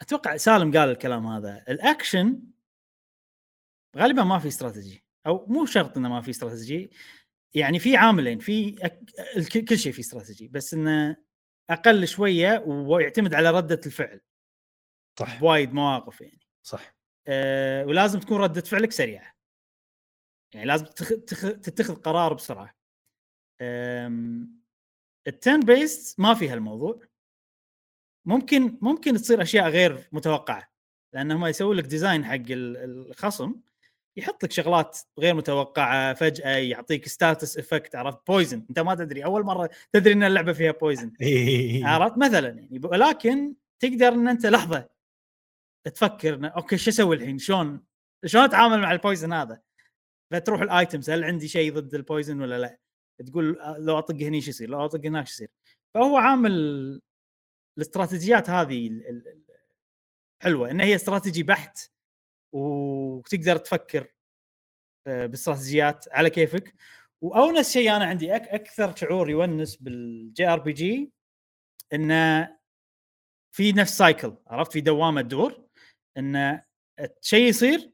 أتوقع 0.00 0.36
سالم 0.36 0.78
قال 0.78 0.88
الكلام 0.88 1.26
هذا 1.26 1.64
الأكشن 1.68 2.42
غالبا 3.96 4.24
ما 4.24 4.38
في 4.38 4.48
استراتيجي 4.48 5.05
أو 5.26 5.46
مو 5.46 5.66
شرط 5.66 5.96
إنه 5.96 6.08
ما 6.08 6.20
في 6.20 6.30
استراتيجي 6.30 6.90
يعني 7.54 7.78
في 7.78 7.96
عاملين 7.96 8.38
في 8.38 8.76
أك... 8.82 9.00
كل 9.68 9.78
شيء 9.78 9.92
في 9.92 10.00
استراتيجي 10.00 10.48
بس 10.48 10.74
إنه 10.74 11.16
أقل 11.70 12.08
شوية 12.08 12.58
ويعتمد 12.66 13.34
على 13.34 13.50
ردة 13.50 13.80
الفعل. 13.86 14.20
صح. 15.18 15.40
بوايد 15.40 15.72
مواقف 15.72 16.20
يعني. 16.20 16.40
صح. 16.62 16.96
أه 17.26 17.84
ولازم 17.84 18.20
تكون 18.20 18.36
ردة 18.36 18.60
فعلك 18.60 18.92
سريعة. 18.92 19.36
يعني 20.54 20.66
لازم 20.66 20.84
تخ... 20.84 21.08
تخ... 21.08 21.40
تتخذ 21.40 21.94
قرار 21.94 22.34
بسرعة. 22.34 22.76
أم... 23.60 24.60
ال 25.26 25.33
turn 25.33 25.60
based 25.60 26.20
ما 26.20 26.34
فيها 26.34 26.54
الموضوع. 26.54 27.00
ممكن 28.26 28.78
ممكن 28.82 29.14
تصير 29.14 29.42
أشياء 29.42 29.68
غير 29.68 30.08
متوقعة 30.12 30.72
لأنهم 31.14 31.46
يسوون 31.46 31.76
لك 31.76 31.84
design 31.84 32.24
حق 32.24 32.34
ال- 32.34 32.76
الخصم. 33.10 33.60
يحط 34.16 34.44
لك 34.44 34.52
شغلات 34.52 34.98
غير 35.18 35.34
متوقعة 35.34 36.14
فجأة 36.14 36.48
يعطيك 36.56 37.08
status 37.08 37.58
effect 37.58 37.94
عرفت؟ 37.96 38.26
poison 38.26 38.66
انت 38.70 38.78
ما 38.78 38.94
تدري. 38.94 39.24
أول 39.24 39.44
مرة 39.44 39.70
تدري 39.92 40.12
إن 40.12 40.22
اللعبة 40.22 40.52
فيها 40.52 40.72
poison 40.72 41.12
إيه. 41.20 41.86
عرفت؟ 41.86 42.18
مثلا 42.18 42.48
يعني. 42.48 42.80
ولكن 42.84 43.54
تقدر 43.80 44.08
إن 44.08 44.28
أنت 44.28 44.46
لحظة 44.46 44.88
تفكر 45.84 46.52
okay 46.56 46.76
شو 46.76 46.90
أسوي 46.90 47.16
الحين؟ 47.16 47.38
شلون؟ 47.38 47.84
شلون 48.24 48.44
أتعامل 48.44 48.80
مع 48.80 48.92
ال 48.92 48.98
poison 48.98 49.32
هذا؟ 49.32 49.60
فتروح 50.32 50.60
ال 50.60 50.69
items 50.69 51.10
هل 51.10 51.24
عندي 51.24 51.48
شيء 51.48 51.72
ضد 51.72 51.94
ال 51.94 52.01
poison 52.01 52.40
ولا 52.40 52.58
لا؟ 52.58 52.78
تقول 53.26 53.58
لو 53.78 53.98
أطق 53.98 54.14
هني 54.14 54.40
شو 54.40 54.50
يصير؟ 54.50 54.70
لو 54.70 54.84
أطق 54.84 55.06
هناك 55.06 55.26
شو 55.26 55.32
يصير؟ 55.32 55.48
فهو 55.94 56.16
عامل 56.16 56.52
الاستراتيجيات 57.78 58.50
هذه 58.50 58.90
حلوة. 60.42 60.70
إن 60.70 60.80
هي 60.80 60.94
استراتيجي 60.94 61.42
بحت 61.42 61.90
وتقدر 62.56 63.56
تفكر 63.56 64.12
آه، 65.06 65.26
باستراتيجيات 65.26 66.04
على 66.12 66.30
كيفك. 66.30 66.74
وأونس 67.20 67.72
شيء 67.72 67.96
أنا 67.96 68.04
عندي 68.04 68.36
أك 68.36 68.48
أكثر 68.48 68.96
شعور 68.96 69.30
يونس 69.30 69.76
بال 69.76 70.48
JRPG 70.48 71.12
إنه 71.92 72.56
في 73.52 73.72
نفس 73.72 73.98
cycle 73.98 74.36
عرفت؟ 74.46 74.72
في 74.72 74.80
دوامة 74.80 75.22
تدور 75.22 75.68
انه 76.18 76.64
شيء 77.20 77.48
يصير 77.48 77.92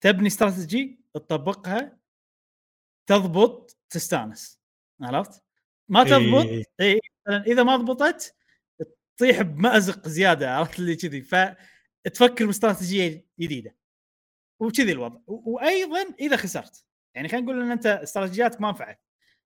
تبني 0.00 0.26
استراتيجي 0.26 1.00
تطبقها 1.14 1.98
تضبط 3.08 3.76
تستانس. 3.90 4.60
عرفت؟ 5.00 5.42
ما 5.88 6.04
تضبط 6.04 6.44
إيه. 6.46 6.64
إي 6.80 7.00
مثلا 7.26 7.46
إذا 7.46 7.62
ما 7.62 7.76
ضبطت 7.76 8.36
تطيح 9.16 9.42
بمأزق 9.42 10.08
زيادة 10.08 10.54
عرفت؟ 10.56 10.78
اللي 10.78 10.96
كذي. 10.96 11.22
فتفكر 11.22 12.46
باستراتيجية 12.46 13.26
جديدة. 13.40 13.81
وكذي 14.62 14.92
الوضع. 14.92 15.20
وأيضا 15.26 16.14
إذا 16.20 16.36
خسرت 16.36 16.84
يعني 17.14 17.28
خلينا 17.28 17.46
نقول 17.46 17.62
إن 17.62 17.70
أنت 17.70 17.86
استراتيجياتك 17.86 18.60
ما 18.60 18.70
نفعت. 18.70 19.00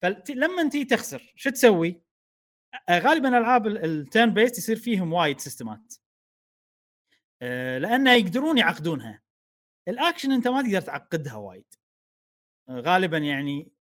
فلما 0.02 0.62
انت 0.62 0.76
تخسر 0.76 1.32
شو 1.36 1.50
تسوي؟ 1.50 2.02
غالبا 2.90 3.38
ألعاب 3.38 3.66
ال 3.66 4.34
turn-based 4.34 4.58
يصير 4.58 4.76
فيهم 4.76 5.12
وايد 5.12 5.40
system 5.40 5.87
ات 5.87 5.94
لأنه 7.80 8.12
يقدرون 8.12 8.58
يعقدونها. 8.58 9.22
الأكشن 9.88 10.32
أنت 10.32 10.48
ما 10.48 10.62
تقدر 10.62 10.80
تعقدها 10.80 11.34
وايد. 11.34 11.74
غالبا 12.70 13.18
يعني 13.18 13.72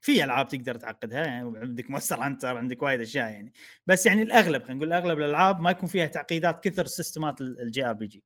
في 0.00 0.24
ألعاب 0.24 0.48
تقدر 0.48 0.74
تعقدها 0.74 1.26
يعني 1.26 1.58
عندك 1.58 1.90
مونستر 1.90 2.20
هانتر 2.20 2.56
عندك 2.56 2.82
وايد 2.82 3.00
أشياء 3.00 3.30
يعني. 3.30 3.52
بس 3.86 4.06
يعني 4.06 4.22
الأغلب 4.22 4.62
خلينا 4.62 4.74
نقول 4.74 4.92
أغلب 4.92 5.18
الألعاب 5.18 5.60
ما 5.60 5.70
يكون 5.70 5.88
فيها 5.88 6.06
تعقيدات 6.06 6.64
كثر 6.64 6.86
system 6.86 7.32
ات 7.32 7.40
ال 7.40 7.84
JRPG 7.84 8.24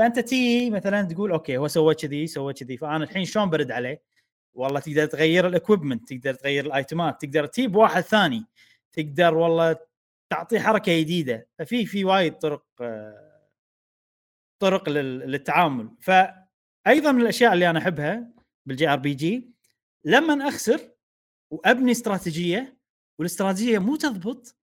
فأنت 0.00 0.18
تي 0.18 0.70
مثلا 0.70 1.02
تقول 1.02 1.30
okay 1.32 1.56
هو 1.56 1.68
سوى 1.68 1.94
كذي 1.94 2.26
سوى 2.26 2.52
كذي. 2.52 2.76
فأنا 2.76 3.04
الحين 3.04 3.24
شلون 3.24 3.50
برد 3.50 3.70
عليه؟ 3.70 4.02
والله 4.54 4.80
تقدر 4.80 5.06
تغير 5.06 5.46
ال 5.46 5.53
equipment 5.53 6.12
تقدر 6.12 6.34
تغير 6.34 6.66
ال 6.66 6.76
item 6.76 7.14
ات 7.14 7.24
تقدر 7.24 7.46
تجيب 7.46 7.76
واحد 7.76 8.02
ثاني 8.02 8.44
تقدر 8.92 9.34
والله 9.34 9.76
تعطيه 10.30 10.58
حركة 10.60 11.00
جديدة. 11.00 11.48
ففي 11.58 11.86
في 11.86 12.04
وايد 12.04 12.32
طرق 12.38 12.64
طرق 14.62 14.88
لل- 14.88 15.18
للتعامل. 15.30 15.90
فايضا 16.00 17.12
من 17.12 17.20
الأشياء 17.20 17.52
اللي 17.52 17.70
أنا 17.70 17.78
أحبها 17.78 18.30
بال 18.66 18.88
JRPG 18.88 19.50
لما 20.04 20.48
أخسر 20.48 20.80
وأبني 21.50 21.92
استراتيجية 21.92 22.76
والاستراتيجية 23.18 23.78
مو 23.78 23.96
تضبط 23.96 24.56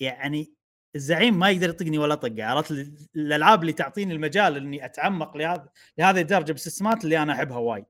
يعني 0.00 0.52
الزعيم 0.96 1.38
ما 1.38 1.50
يقدر 1.50 1.68
يطقني 1.68 1.98
ولا 1.98 2.14
طقه 2.14 2.44
عرفت 2.44 2.70
ال- 2.70 2.96
الألعاب 3.16 3.60
اللي 3.60 3.72
تعطيني 3.72 4.14
المجال 4.14 4.56
إني 4.56 4.84
أتعمق 4.84 5.36
لهذا 5.36 5.68
لهذه 5.98 6.20
الدرجة 6.20 6.52
بال 6.52 6.64
system 6.64 6.98
ات 6.98 7.04
اللي 7.04 7.22
أنا 7.22 7.32
أحبها 7.32 7.56
وايد 7.58 7.84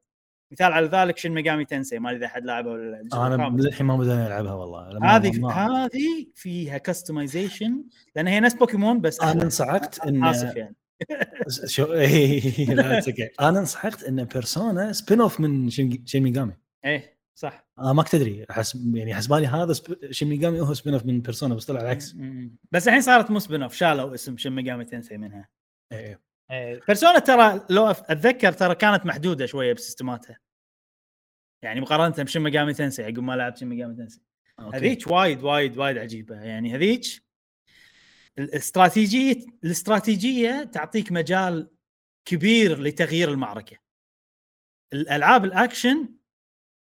مثال 0.53 0.73
على 0.73 0.87
ذلك 0.87 1.19
شن 1.19 1.31
ميجامي 1.31 1.65
تنسي 1.65 1.99
ما 1.99 2.11
أدري 2.11 2.19
إذا 2.19 2.27
أحد 2.27 2.45
لعبها 2.45 2.73
ولا 2.73 2.91
لا، 3.13 3.27
أنا. 3.27 3.57
للحين 3.63 3.87
ما 3.87 3.97
بدأنا 3.97 4.25
نلعبها 4.27 4.53
والله 4.55 5.17
هذه 5.17 5.51
هذه 5.53 6.27
فيها 6.35 6.79
customization 6.79 7.85
لأن 8.17 8.27
هي 8.27 8.41
نفس 8.41 8.55
بوكيمون 8.55 9.01
بس 9.01 9.21
أنا. 9.21 9.43
انصعقت 9.43 10.07
إن 10.07 10.25
آسف 10.25 10.57
يعني 10.57 10.77
شو 11.67 11.93
إيه، 11.93 12.75
لا 12.75 13.01
it's 13.01 13.05
okay. 13.05 13.29
أنا 13.41 13.59
انصعقت 13.59 14.03
إن 14.05 14.25
بيرسونا 14.25 14.93
spin-off 14.93 15.41
من 15.41 15.71
شين 15.71 16.05
ميجامي 16.15 16.53
إيه 16.85 17.19
صح. 17.35 17.67
ما 17.79 18.03
كنت 18.03 18.15
أدري 18.15 18.47
حسب 18.51 18.97
يعني 18.97 19.15
حسبالي 19.15 19.47
هذا 19.47 19.73
سب... 19.73 20.13
شين 20.13 20.29
ميجامي 20.29 20.61
هو 20.61 20.75
spin-off 20.75 21.07
من 21.07 21.21
بيرسونا 21.21 21.55
بس 21.55 21.67
طلع 21.67 21.81
العكس. 21.81 22.17
بس 22.73 22.89
الحين 22.89 23.01
صارت 23.01 23.31
مو 23.31 23.39
spin-off 23.39 23.75
شالوا 23.75 24.15
اسم 24.15 24.37
شن 24.37 24.51
ميجامي 24.51 24.85
تنسي 24.85 25.17
منها. 25.17 25.49
إيه. 25.93 26.21
إيه، 26.51 26.81
بيرسونا 26.87 27.19
ترى 27.19 27.67
لو 27.71 27.87
أتذكر 27.87 28.53
ترى 28.53 28.75
كانت 28.75 29.07
محدودة 29.07 29.47
شوية 29.47 29.73
ب 29.73 29.79
system 29.79 30.19
اتها. 30.19 30.39
يعني 31.63 31.81
مقارنة 31.81 32.25
بشن 32.25 32.41
ميجامي 32.41 32.75
تنسي 32.75 33.05
عقب 33.05 33.19
ما 33.19 33.37
لعبت 33.37 33.57
شن 33.57 33.67
ميجامي 33.67 33.95
تنسي. 33.95 34.21
هذيك 34.75 35.07
وايد 35.07 35.43
وايد 35.43 35.79
وايد 35.79 35.99
عجيبة. 35.99 36.35
يعني 36.35 36.75
هذيك 36.75 37.03
الاستراتيجية 38.39 39.47
الاستراتيجية 39.65 40.65
تعطيك 40.65 41.13
مجال 41.13 41.71
كبير 42.25 42.81
لتغيير 42.81 43.31
المعركة. 43.31 43.77
الألعاب 44.93 45.45
الأكشن 45.45 46.09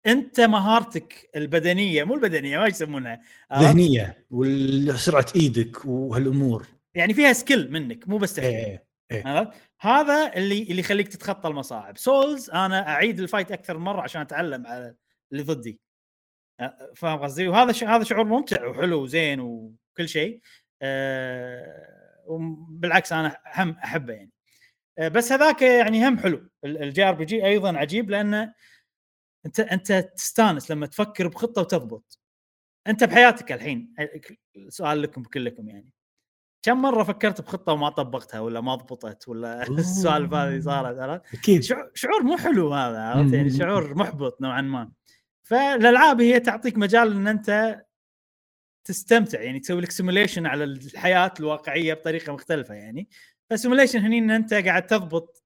أنت 0.08 0.42
مهارتك 0.42 1.30
البدنية 1.36 2.04
مو 2.04 2.16
البدنية 2.16 2.58
ما 2.58 2.68
يسمونها؟ 2.68 3.22
ذهنية 3.54 4.26
وسرعة 4.32 5.26
إيدك 5.36 5.86
وهالأمور. 5.86 6.68
يعني 6.96 7.14
فيها 7.14 7.34
skill 7.34 7.72
منك 7.72 8.08
مو 8.08 8.18
بس 8.18 8.40
إيه. 8.40 8.86
عرفت؟ 9.12 9.52
هذا 9.80 10.34
اللي 10.34 10.64
اللي 10.64 10.80
يخليك 10.80 11.08
تتخطى 11.08 11.48
المصاعب. 11.50 11.98
سولز 11.98 12.50
أنا 12.50 12.88
أعيد 12.88 13.20
ال 13.20 13.25
fight 13.25 13.52
أكثر 13.52 13.78
مرة 13.78 14.02
عشان 14.02 14.22
أتعلم 14.22 14.68
على 14.68 14.96
اللي 15.32 15.44
ضدي. 15.44 15.80
فاهم 16.96 17.20
قصدي؟ 17.20 17.48
وهذا 17.48 17.72
ش... 17.72 17.84
هذا 17.84 18.04
شعور 18.04 18.26
ممتع 18.26 18.68
وحلو 18.68 19.04
وزين 19.04 19.40
وكل 19.40 20.10
شيء. 20.10 20.40
أه... 20.82 22.24
وبالعكس 22.28 23.14
أنا 23.14 23.38
هم 23.56 23.70
أحبه 23.84 24.14
يعني. 24.14 24.32
أه 25.00 25.08
بس 25.08 25.32
هذاك 25.32 25.62
يعني 25.62 26.08
هم 26.08 26.20
حلو. 26.20 26.50
ال 26.66 27.04
JRPG 27.04 27.46
أيضا 27.46 27.78
عجيب 27.78 28.10
لأنه 28.10 28.54
أنت 29.46 29.60
أنت 29.60 29.92
تستانس 30.16 30.72
لما 30.72 30.86
تفكر 30.86 31.28
بخطة 31.28 31.62
وتضبط. 31.62 32.20
أنت 32.88 33.04
بحياتك 33.04 33.52
الحين 33.52 33.94
سؤال 34.70 35.02
لكم 35.02 35.24
كلكم 35.24 35.70
يعني. 35.70 35.90
كم 36.66 36.82
مرة 36.82 37.04
فكرت 37.04 37.42
بخطة 37.42 37.74
وما 37.74 37.90
طبقتها 37.90 38.40
ولا 38.40 38.62
ما 38.62 38.76
ضبطت 38.76 39.28
ولا 39.28 39.64
السوالف 39.80 40.34
هذه 40.34 40.60
صارت 40.60 41.00
عرفت؟ 41.00 41.34
أكيد. 41.34 41.64
شعور- 41.64 42.24
مو 42.24 42.38
حلو 42.38 42.74
هذا 42.74 43.00
عرفت 43.02 43.34
يعني. 43.34 43.50
شعور 43.50 43.96
محبط 43.96 44.42
نوعا 44.42 44.62
ما. 44.62 44.92
فالألعاب 45.44 46.22
هي 46.22 46.40
تعطيك 46.40 46.78
مجال 46.78 47.12
إن 47.16 47.28
أنت 47.28 47.82
تستمتع 48.88 49.42
يعني 49.42 49.60
تسوي 49.60 49.82
لك 49.82 49.92
simulation 49.92 50.46
على 50.46 50.64
الحياة 50.64 51.34
الواقعية 51.40 51.94
بطريقة 51.94 52.34
مختلفة 52.34 52.74
يعني. 52.74 53.10
ف 53.50 53.54
simulation 53.54 54.00
هني 54.00 54.18
إن 54.20 54.32
أنت 54.32 54.54
قاعد 54.54 54.88
تضبط 54.88 55.44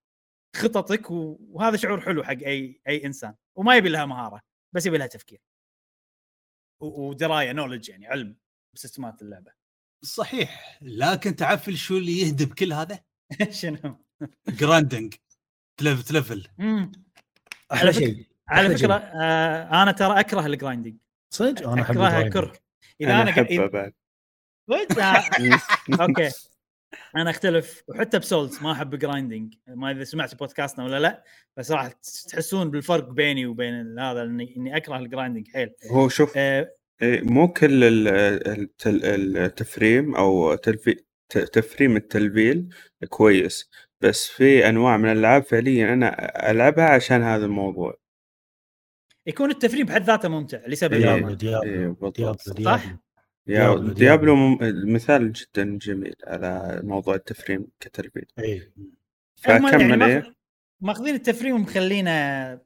خططك 0.55 1.11
و- 1.11 1.37
وهذا 1.51 1.77
شعور 1.77 2.01
حلو 2.01 2.23
حق 2.23 2.31
أي 2.45 2.81
أي 2.87 3.05
إنسان. 3.05 3.33
وما 3.59 3.75
يبي 3.75 3.89
لها 3.89 4.05
مهارة 4.05 4.41
بس 4.75 4.85
يبي 4.85 4.97
لها 4.97 5.07
تفكير. 5.07 5.41
ودراية 6.83 7.51
knowledge 7.51 7.89
يعني 7.89 8.07
علم 8.07 8.37
ب 8.75 8.81
system 8.81 9.16
ات 9.16 9.21
اللعبة. 9.21 9.51
صحيح 10.05 10.79
لكن 10.81 11.35
تعرف 11.35 11.69
شو 11.69 11.97
اللي 11.97 12.19
يخرب 12.19 12.53
كل 12.53 12.73
هذا؟ 12.73 13.03
شنو؟ 13.61 14.05
grinding 14.49 15.13
تلف 15.79 16.03
تلفل. 16.07 16.47
أحلى 16.59 16.91
على 17.71 17.93
فكرة- 17.93 17.97
شيء 17.97 18.27
على 18.47 18.77
فكرة 18.77 18.93
آه 18.93 19.83
أنا 19.83 19.91
ترى 19.91 20.19
أكره 20.19 20.45
ال 20.45 20.51
grinding 20.51 20.97
صدق؟ 21.33 21.69
أنا 21.69 21.81
أحب 21.81 21.91
أكرهها 21.91 22.21
ال 22.21 22.23
grinding. 22.23 22.33
كره 22.53 22.59
إذا 23.01 23.21
أنا 23.21 23.31
قاعد- 23.35 23.93
okay. 26.01 26.29
أنا 27.15 27.29
اختلف 27.29 27.83
وحتى 27.87 28.19
بسولز 28.19 28.63
ما 28.63 28.71
احب 28.71 28.95
grinding 28.95 29.53
ما 29.67 29.91
إذا 29.91 30.03
سمعت 30.03 30.35
بودكاستنا 30.35 30.85
ولا 30.85 30.99
لا 30.99 31.23
بس 31.57 31.71
راح 31.71 31.91
تحسون 32.29 32.71
بالفرق 32.71 33.09
بيني 33.09 33.45
وبين 33.45 33.99
هذا 33.99 34.23
اني 34.23 34.77
أكره 34.77 34.97
ال 34.97 35.03
grinding 35.03 35.47
حيل. 35.53 35.69
هو 35.91 36.09
شوف 36.09 36.33
آه 36.37 36.75
إيه، 37.01 37.21
مو 37.21 37.47
كل 37.47 38.07
التفريم 38.85 40.15
أو 40.15 40.55
تلفي 40.55 41.03
تفريم 41.29 41.95
التلفيل 41.95 42.69
كويس 43.09 43.69
بس 44.01 44.27
في 44.27 44.69
أنواع 44.69 44.97
من 44.97 45.11
الألعاب 45.11 45.43
فعليا 45.43 45.93
أنا 45.93 46.51
ألعبها 46.51 46.85
عشان 46.85 47.21
هذا 47.21 47.45
الموضوع. 47.45 47.97
يكون 49.25 49.51
التفريم 49.51 49.85
بحد 49.85 50.03
ذاته 50.03 50.29
ممتع 50.29 50.59
لسبب 50.67 50.93
إيه. 50.93 51.15
إيه، 51.15 51.95
ديابلو 52.15 52.33
صح؟ 52.63 52.83
ديابلو 53.49 53.87
يا 53.87 53.93
ديابلو- 53.93 53.93
ديابلو 53.93 54.35
مم- 54.35 54.93
مثال 54.93 55.31
جدا 55.33 55.77
جميل 55.77 56.15
على 56.27 56.81
موضوع 56.83 57.15
التفريم 57.15 57.67
كتلفيل 57.79 58.25
اي 58.39 58.49
يعني 58.49 58.71
فكمل 59.35 60.03
إيه 60.03 60.33
ماخذين 60.81 61.15
التفريم 61.15 61.55
ومخلينه 61.55 62.11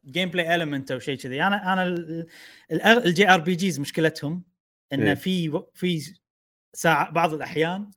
gameplay 0.05 0.55
element 0.55 0.91
أو 0.91 0.99
شيء 0.99 1.17
كذي. 1.17 1.43
أنا 1.43 1.73
أنا 1.73 1.83
ال 3.05 3.29
JRPGs 3.29 3.79
مشكلتهم 3.79 4.43
انه 4.93 5.07
إيه. 5.09 5.13
في 5.13 5.49
و- 5.49 5.71
في 5.73 6.13
ساعه 6.75 7.11
بعض 7.11 7.33
الأحيان 7.33 7.91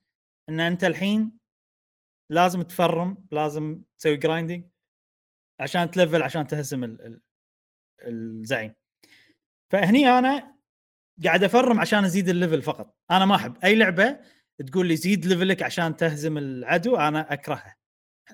إن 0.49 0.61
أنت 0.61 0.85
الحين 0.85 1.39
لازم 2.31 2.63
تفرم 2.63 3.27
لازم 3.33 3.83
تسوي 3.99 4.17
grinding 4.17 4.65
عشان 5.61 5.91
تلفل 5.91 6.23
عشان 6.23 6.47
تهزم 6.47 6.85
ال- 6.85 7.01
ال- 7.07 7.21
الزعيم. 8.03 8.75
فهني 9.73 10.09
أنا 10.09 10.56
قاعد 11.25 11.45
افرم 11.45 11.81
عشان 11.81 12.05
ازيد 12.05 12.29
ال 12.29 12.34
level 12.34 12.63
فقط. 12.63 12.97
أنا 13.11 13.25
ما 13.27 13.35
احب. 13.35 13.57
اي 13.65 13.75
لعبة 13.75 14.21
تقول 14.67 14.87
لي 14.87 14.97
زيد 14.97 15.27
level 15.27 15.57
ك 15.57 15.63
عشان 15.63 15.97
تهزم 15.97 16.39
العدو 16.39 16.97
أنا 16.97 17.33
اكرهها 17.33 17.77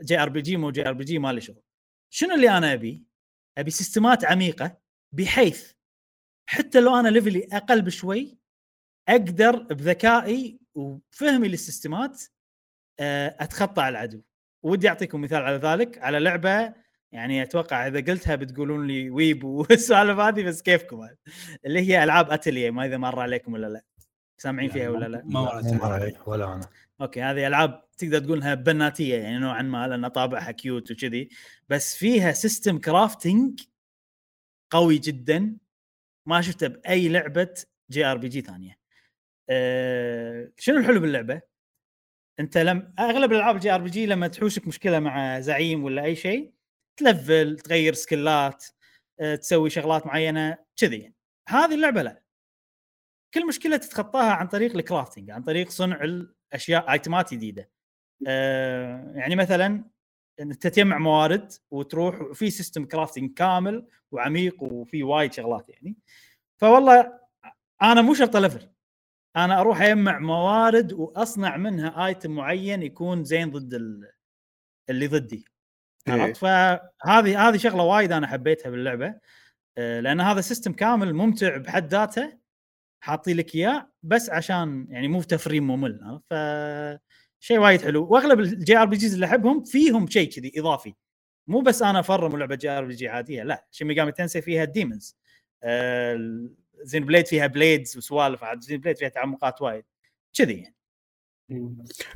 جي 0.02 0.18
آر 0.18 0.28
بي 0.28 0.40
جي 0.42 0.56
مو 0.56 0.70
جي 0.70 0.88
آر 0.88 0.92
بي 0.92 1.04
جي 1.04 1.18
ما 1.18 1.32
لي 1.32 1.40
شغل. 1.40 1.62
شنو 2.10 2.34
اللي 2.34 2.50
أنا 2.50 2.72
ابي؟ 2.72 3.04
ابي 3.58 3.70
system 3.70 4.17
ات 4.17 4.24
عميقة 4.24 4.78
بحيث 5.12 5.72
حتى 6.46 6.80
لو 6.80 6.96
أنا 7.00 7.08
level 7.08 7.42
ي 7.42 7.48
أقل 7.52 7.82
بشوي 7.82 8.38
أقدر 9.08 9.56
بذكائي 9.56 10.60
وفهمي 10.74 11.48
لل 11.48 11.65
systems 11.65 12.22
آه، 13.00 13.36
اتخطى 13.40 13.88
العدو. 13.88 14.22
ودي 14.62 14.88
اعطيكم 14.88 15.20
مثال 15.20 15.42
على 15.42 15.56
ذلك 15.56 15.98
على 15.98 16.18
لعبة 16.18 16.74
يعني 17.12 17.42
أتوقع 17.42 17.86
إذا 17.86 18.00
قلتها 18.12 18.36
بتقولون 18.36 18.86
لي 18.86 19.10
weeb 19.10 19.44
والسوالف 19.44 20.18
هذه 20.18 20.42
بس 20.42 20.62
كيفكم 20.62 21.08
اللي 21.66 21.80
هي 21.80 22.04
ألعاب 22.04 22.30
أتلية 22.30 22.70
ما 22.70 22.86
إذا 22.86 22.96
مر 22.96 23.20
عليكم 23.20 23.52
ولا 23.52 23.66
لا 23.66 23.84
سامعين 24.38 24.70
فيها 24.70 24.90
ولا 24.90 25.06
لا؟ 25.06 25.22
ما 25.24 25.62
مر 25.64 25.92
علي 25.92 26.14
ولا 26.26 26.52
أنا 26.54 26.68
أوكي 27.00 27.22
هذه 27.22 27.46
ألعاب 27.46 27.84
تقدر 27.98 28.18
تقول 28.18 28.38
انها 28.38 28.54
بناتية 28.54 29.16
يعني 29.16 29.38
نوعا 29.38 29.62
ما 29.62 29.88
لأن 29.88 30.08
طابعها 30.08 30.50
cute 30.50 30.90
وكذي 30.90 31.28
بس 31.68 31.96
فيها 31.96 32.32
system 32.32 32.78
crafting 32.78 33.60
قوي 34.70 34.98
جدا 34.98 35.56
ما 36.26 36.40
شفته 36.40 36.66
بأي 36.66 37.08
لعبة 37.08 37.54
JRPG 37.90 38.40
ثانية. 38.40 38.78
أه 39.50 40.52
شنو 40.58 40.76
الحلو 40.78 41.00
باللعبة؟ 41.00 41.40
أنت 42.40 42.58
لم 42.58 42.94
أغلب 42.98 43.32
الالعاب 43.32 43.54
ال 43.54 43.74
JRPG 43.74 44.06
لما 44.06 44.28
تحوشك 44.28 44.66
مشكلة 44.66 45.00
مع 45.00 45.40
زعيم 45.40 45.84
ولا 45.84 46.04
أي 46.04 46.16
شيء 46.16 46.52
ت 47.02 47.12
level 47.12 47.58
تغير 47.58 47.94
skills 47.94 48.54
ات 48.54 48.64
أه 49.20 49.34
تسوي 49.34 49.70
شغلات 49.70 50.06
معينة 50.06 50.58
كذي. 50.76 51.12
هذه 51.48 51.74
اللعبة 51.74 52.02
لا 52.02 52.22
كل 53.34 53.46
مشكلة 53.46 53.76
تتخطاها 53.76 54.32
عن 54.32 54.48
طريق 54.48 54.76
ال 54.76 54.82
crafting 54.82 55.30
عن 55.30 55.42
طريق 55.42 55.70
صنع 55.70 56.00
الأشياء 56.04 56.92
item 56.92 57.26
ات 57.26 57.34
جديدة 57.34 57.70
أه 58.26 59.12
يعني 59.14 59.36
مثلا 59.36 59.84
انت 60.40 60.66
تجمع 60.66 60.98
موارد 60.98 61.52
وتروح 61.70 62.32
في 62.32 62.50
system 62.50 62.84
crafting 62.84 63.34
كامل 63.34 63.86
وعميق 64.12 64.62
وفي 64.62 65.02
وايد 65.02 65.32
شغلات 65.32 65.68
يعني 65.68 65.96
فوالله 66.60 67.20
أنا 67.82 68.02
مو 68.02 68.14
شرط 68.14 68.36
level 68.36 68.68
أنا 69.36 69.60
أروح 69.60 69.82
أجمع 69.82 70.18
موارد 70.18 70.92
وأصنع 70.92 71.56
منها 71.56 72.06
item 72.06 72.30
معين 72.30 72.82
يكون 72.82 73.24
زين 73.24 73.50
ضد 73.50 73.74
اللي 74.90 75.06
ضدي. 75.06 75.51
عرفت؟ 76.08 76.36
فهذه 76.36 77.48
هذه 77.48 77.56
شغلة 77.56 77.82
وايد 77.82 78.12
أنا 78.12 78.26
حبيتها 78.26 78.70
باللعبة 78.70 79.14
آه، 79.78 80.00
لأن 80.00 80.20
هذا 80.20 80.40
system 80.40 80.72
كامل 80.72 81.14
ممتع 81.14 81.56
بحد 81.56 81.88
ذاته 81.88 82.38
حاطين 83.00 83.36
لك 83.36 83.54
إياه 83.54 83.90
بس 84.02 84.30
عشان 84.30 84.86
يعني 84.90 85.08
مو 85.08 85.22
تفريم 85.22 85.66
ممل؟ 85.66 86.20
ف 86.30 86.34
شيء 87.40 87.58
وايد 87.58 87.82
حلو. 87.82 88.06
وأغلب 88.10 88.40
ال 88.40 88.76
JRPGs 88.76 89.14
اللي 89.14 89.26
أحبهم 89.26 89.64
فيهم 89.64 90.08
شيء 90.08 90.30
كذي 90.30 90.52
إضافي. 90.56 90.94
مو 91.46 91.60
بس 91.60 91.82
أنا 91.82 92.00
أفرم 92.00 92.36
لعبة 92.38 92.54
JRPG 92.54 93.08
عادية 93.08 93.42
لا 93.42 93.66
شي 93.70 93.84
ميجامي 93.84 94.12
تنسي 94.12 94.42
فيها 94.42 94.62
ال 94.64 94.72
demons 94.72 95.16
آه 95.62 96.48
زينو 96.82 97.04
بليد 97.04 97.26
فيها 97.26 97.46
blades 97.46 97.96
وسوالف 97.96 98.44
عاد 98.44 98.60
زينو 98.60 98.80
بليد 98.80 98.96
فيها 98.96 99.08
تعمقات 99.08 99.62
وايد 99.62 99.84
كذي 100.34 100.54
يعني. 100.54 100.74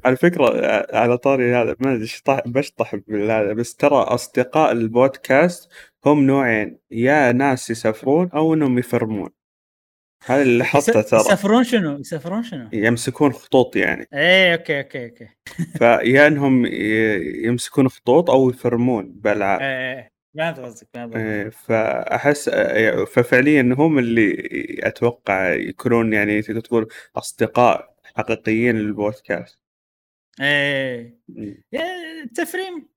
على 0.05 0.17
فكرة 0.17 0.77
على 0.97 1.19
طاري 1.19 1.55
هذا 1.55 1.77
ما 1.81 1.95
أدري 1.95 2.09
بشطح 2.47 2.95
بالهذا 2.95 3.53
بس 3.53 3.75
ترى 3.75 3.97
أصدقاء 3.97 4.73
البودكاست 4.73 5.73
هم 6.07 6.27
نوعين 6.27 6.79
يا 6.91 7.33
ناس 7.33 7.71
يسافرون 7.71 8.31
أو 8.35 8.55
إنهم 8.55 8.79
يفرمون. 8.79 9.31
هذا 10.27 10.43
اللي 10.43 10.59
لاحظته 10.59 11.03
ترى. 11.03 11.21
يسافرون 11.21 11.65
شنو؟ 11.65 11.99
يسافرون 11.99 12.43
شنو؟ 12.43 12.69
يمسكون 12.73 13.33
خطوط 13.33 13.77
يعني. 13.77 14.09
إيه 14.15 14.55
أوكي 14.55 14.81
أوكي 14.81 15.05
أوكي. 15.05 15.29
فيا 15.79 16.27
إنهم 16.27 16.67
يمسكون 17.45 17.89
خطوط 17.89 18.31
أو 18.31 18.51
يفرمون 18.51 19.13
بالعاب 19.13 19.61
إيه 19.61 19.95
إيه 19.95 20.17
فهمت 20.37 20.61
قصدك 20.61 20.89
فهمت 20.95 21.17
إيه، 21.17 21.49
فأحس 21.49 22.51
ففعليا 23.13 23.75
هم 23.79 23.99
اللي 23.99 24.37
أتوقع 24.83 25.55
يكونون 25.55 26.13
يعني 26.13 26.43
تقدر 26.43 26.61
تقول 26.61 26.89
أصدقاء 27.17 27.96
حقيقيين 28.17 28.77
للبودكاست. 28.77 29.59
إيه. 30.41 31.19
التفريم 32.25 32.89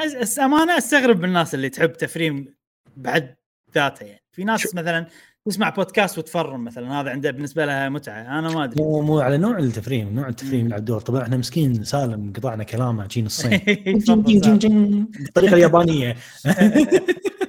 أز- 0.00 0.38
أمانة 0.38 0.78
أستغرب 0.78 1.18
من 1.18 1.24
الناس 1.24 1.54
اللي 1.54 1.68
تحب 1.68 1.92
تفريم 1.92 2.54
بعد 2.96 3.36
ذاته 3.74 4.04
يعني. 4.06 4.22
في 4.32 4.44
ناس 4.44 4.60
شو- 4.60 4.68
مثلا 4.74 5.06
تسمع 5.46 5.68
بودكاست 5.68 6.18
وتفرم 6.18 6.64
مثلا 6.64 7.00
هذا 7.00 7.10
عنده 7.10 7.30
بالنسبة 7.30 7.66
لها 7.66 7.88
متعة 7.88 8.38
أنا 8.38 8.50
ما 8.54 8.64
أدري. 8.64 8.82
مو 8.82 9.00
مو 9.02 9.20
على 9.20 9.36
نوع 9.38 9.58
التفريم 9.58 10.14
نوع 10.14 10.28
التفريم. 10.28 10.66
يلعب 10.66 10.84
دور 10.84 11.00
طبعا 11.00 11.22
إحنا 11.22 11.36
مسكين 11.36 11.84
سالم 11.84 12.32
قطعنا 12.36 12.64
كلامه 12.64 13.06
جين 13.06 13.26
الصين. 13.26 13.58
بالطريقة 15.18 15.54
اليابانية. 15.54 16.16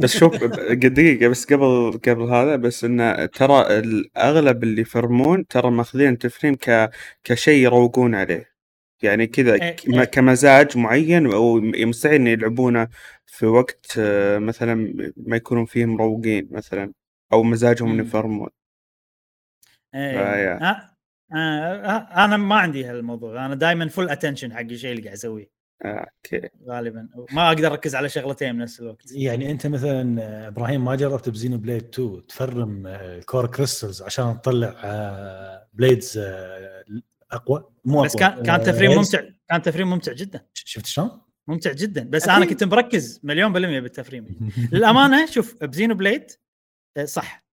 بس 0.00 0.16
شوف 0.16 0.44
دقيقة 0.84 1.28
بس 1.28 1.52
قبل 1.52 2.00
قبل 2.08 2.22
هذا 2.22 2.56
بس 2.56 2.84
إنه 2.84 3.26
ترى 3.26 3.78
الأغلب 3.78 4.62
اللي 4.62 4.80
يفرمون 4.82 5.46
ترى 5.46 5.70
ماخذين 5.70 6.08
التفريم 6.08 6.54
ك 6.54 6.90
كشيء 7.24 7.64
يروقون 7.64 8.14
عليه 8.14 8.50
يعني 9.02 9.26
كذا 9.26 9.54
إيه، 9.54 9.76
إيه. 9.94 10.04
كمزاج 10.04 10.78
معين 10.78 11.26
أو 11.26 11.60
مستحيل 11.60 12.14
إن 12.14 12.26
يلعبونه 12.26 12.88
في 13.26 13.46
وقت 13.46 13.94
مثلا 14.38 14.74
ما 15.16 15.36
يكونون 15.36 15.64
فيه 15.64 15.86
مروقين 15.86 16.48
مثلا 16.50 16.92
أو 17.32 17.42
مزاجهم 17.42 17.94
مم. 17.94 18.00
يفرمون. 18.00 18.48
آه، 19.94 20.96
آه، 21.32 22.24
أنا 22.24 22.36
ما 22.36 22.56
عندي 22.56 22.84
هالموضوع 22.84 23.46
أنا 23.46 23.54
دائما 23.54 23.88
full 23.88 24.10
attention 24.10 24.52
حق 24.52 24.60
الشيء 24.60 24.90
اللي 24.90 25.02
قاعد 25.02 25.14
أسويه 25.14 25.59
أوكي 25.84 26.48
غالبا. 26.68 27.08
ما 27.32 27.48
أقدر 27.48 27.66
أركز 27.72 27.94
على 27.94 28.08
شغلتين 28.08 28.52
بنفس 28.52 28.80
الوقت. 28.80 29.12
يعني 29.12 29.50
أنت 29.50 29.66
مثلا 29.66 30.22
آه، 30.22 30.48
إبراهيم 30.48 30.84
ما 30.84 30.94
جربت 30.96 31.28
بزينو 31.28 31.58
بليد 31.58 31.84
2 31.94 32.26
تفرم 32.26 32.86
آه، 32.86 33.20
core 33.20 33.46
crystals 33.46 34.02
عشان 34.02 34.40
تطلع 34.40 34.74
آه، 34.84 35.68
blades 35.72 36.18
آه، 36.18 36.84
أقوى؟ 37.32 37.64
مو 37.84 38.02
بس 38.02 38.16
أقوى 38.16 38.34
كان 38.34 38.42
كان 38.44 38.60
آه، 38.60 38.64
تفريم 38.64 38.90
ممتع 38.92 39.20
كان 39.48 39.62
تفريم 39.62 39.90
ممتع 39.90 40.12
جدا. 40.12 40.46
شفت 40.54 40.86
شلون؟ 40.86 41.20
ممتع 41.48 41.72
جدا. 41.72 42.04
بس 42.10 42.22
أكيد. 42.22 42.34
أنا 42.36 42.46
كنت 42.46 42.64
مركز 42.64 43.20
مليون 43.22 43.52
بالمية 43.52 43.80
بالتفريم. 43.80 44.50
للأمانة 44.72 45.26
شوف 45.26 45.64
بزينو 45.64 45.94
بليد 45.94 46.30
آه، 46.96 47.04
صح. 47.04 47.44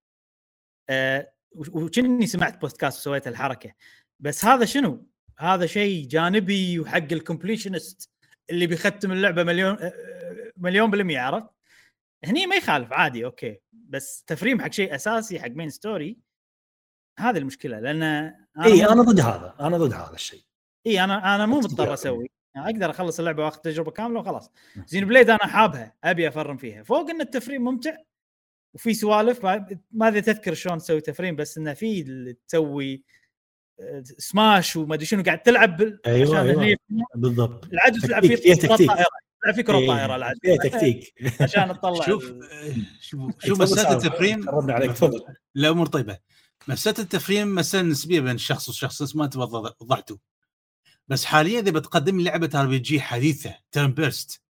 آه، 0.90 1.32
وكني 1.58 2.28
سمعت 2.28 2.62
بودكاست 2.62 3.00
وسويت 3.00 3.28
الحركة. 3.28 3.72
بس 4.20 4.46
هذا 4.46 4.66
شنو؟ 4.66 5.08
هذا 5.40 5.66
شيء 5.66 6.08
جانبي 6.08 6.80
وحق 6.80 7.12
ال 7.12 7.18
completionist. 7.18 8.10
اللي 8.50 8.68
بيختم 8.68 9.12
اللعبة 9.12 9.44
مليون 9.44 9.78
آه، 9.82 9.94
مليون 10.58 10.92
بالمية 10.92 11.20
عرفت؟ 11.20 11.50
هني 12.26 12.46
ما 12.46 12.56
يخالف 12.56 12.94
عادي 12.94 13.26
أوكي. 13.26 13.60
بس 13.72 14.24
تفريم 14.24 14.62
حق 14.62 14.72
شيء 14.72 14.96
أساسي 14.96 15.40
حق 15.40 15.48
main 15.48 15.70
story 15.70 16.18
هذه 17.20 17.38
المشكلة 17.38 17.80
لأن 17.80 18.04
أنا 18.04 18.48
إي 18.66 18.86
أنا 18.86 19.02
ضد 19.02 19.20
هذا 19.20 19.56
أنا 19.60 19.78
ضد 19.78 19.94
هذا 19.94 20.14
الشيء. 20.14 20.44
إي 20.88 21.04
أنا 21.04 21.36
أنا 21.36 21.46
مو 21.46 21.60
مضطر. 21.60 21.94
أسوي. 21.94 22.30
أقدر 22.56 22.90
أخلص 22.90 23.20
اللعبة 23.20 23.46
وأخذ 23.46 23.60
تجربة 23.60 23.92
كاملة 23.92 24.20
وخلاص. 24.20 24.52
زين 24.88 25.06
بليد 25.06 25.30
أنا 25.30 25.48
حابها 25.48 25.94
أبي 26.04 26.28
أفرم 26.28 26.58
فيها. 26.58 26.84
فوق 26.84 27.10
إن 27.10 27.22
التفريم 27.22 27.64
ممتع 27.64 27.98
وفي 28.74 28.94
سوالف 28.94 29.46
ما 29.92 30.08
أدري 30.08 30.22
تذكر 30.22 30.54
شلون 30.54 30.78
تسوي 30.78 31.02
تفريم 31.02 31.36
بس 31.36 31.58
إنه 31.58 31.74
في 31.74 32.02
اللي 32.02 32.34
تسوي 32.48 33.04
سماش 34.18 34.76
وما 34.76 34.96
أدري 34.96 35.06
شنو 35.06 35.24
قاعد 35.24 35.44
تلعب 35.44 35.78
بال- 35.78 36.00
أيوه 36.08 36.40
عشان 36.40 36.56
هني 36.60 36.76
بالضبط. 37.16 37.66
العدو 37.66 38.00
تلعب 38.00 38.26
فيه 38.28 38.36
فيها 38.36 38.56
تكتيك. 38.56 38.88
طائرة. 38.88 39.06
تلعب 39.44 39.56
فيه 39.56 39.62
كرة 39.62 39.78
إيه، 39.78 39.88
طائرة 39.88 40.16
العدو 40.16 40.40
فيها 40.42 40.56
تكتيك. 40.58 41.14
عشان 41.42 41.68
تطلع 41.78 42.06
شوف 42.06 42.32
شوف 43.02 43.46
شوف 43.46 43.62
مسألة 43.62 43.92
التفريم. 43.94 44.50
قربنا 44.50 44.74
عليك 44.74 44.92
تفضل. 44.92 45.22
لا 45.56 45.70
أمور 45.70 45.86
طيبة. 45.88 46.20
مسألة 46.68 46.96
التفريم 47.00 47.56
مسألة 47.56 47.84
نسبية 47.84 48.20
بين 48.20 48.36
الشخص 48.36 48.68
والشخص 48.68 49.16
ما 49.16 49.26
انت 49.26 49.38
بس 51.08 51.26
حاليا 51.26 51.60
إذا 51.60 51.72
بتقدم 51.72 52.18
لي 52.18 52.24
لعبة 52.24 52.62
RPG 52.62 53.02
حديثة 53.02 53.56
turn 53.72 53.94
based 53.94 54.42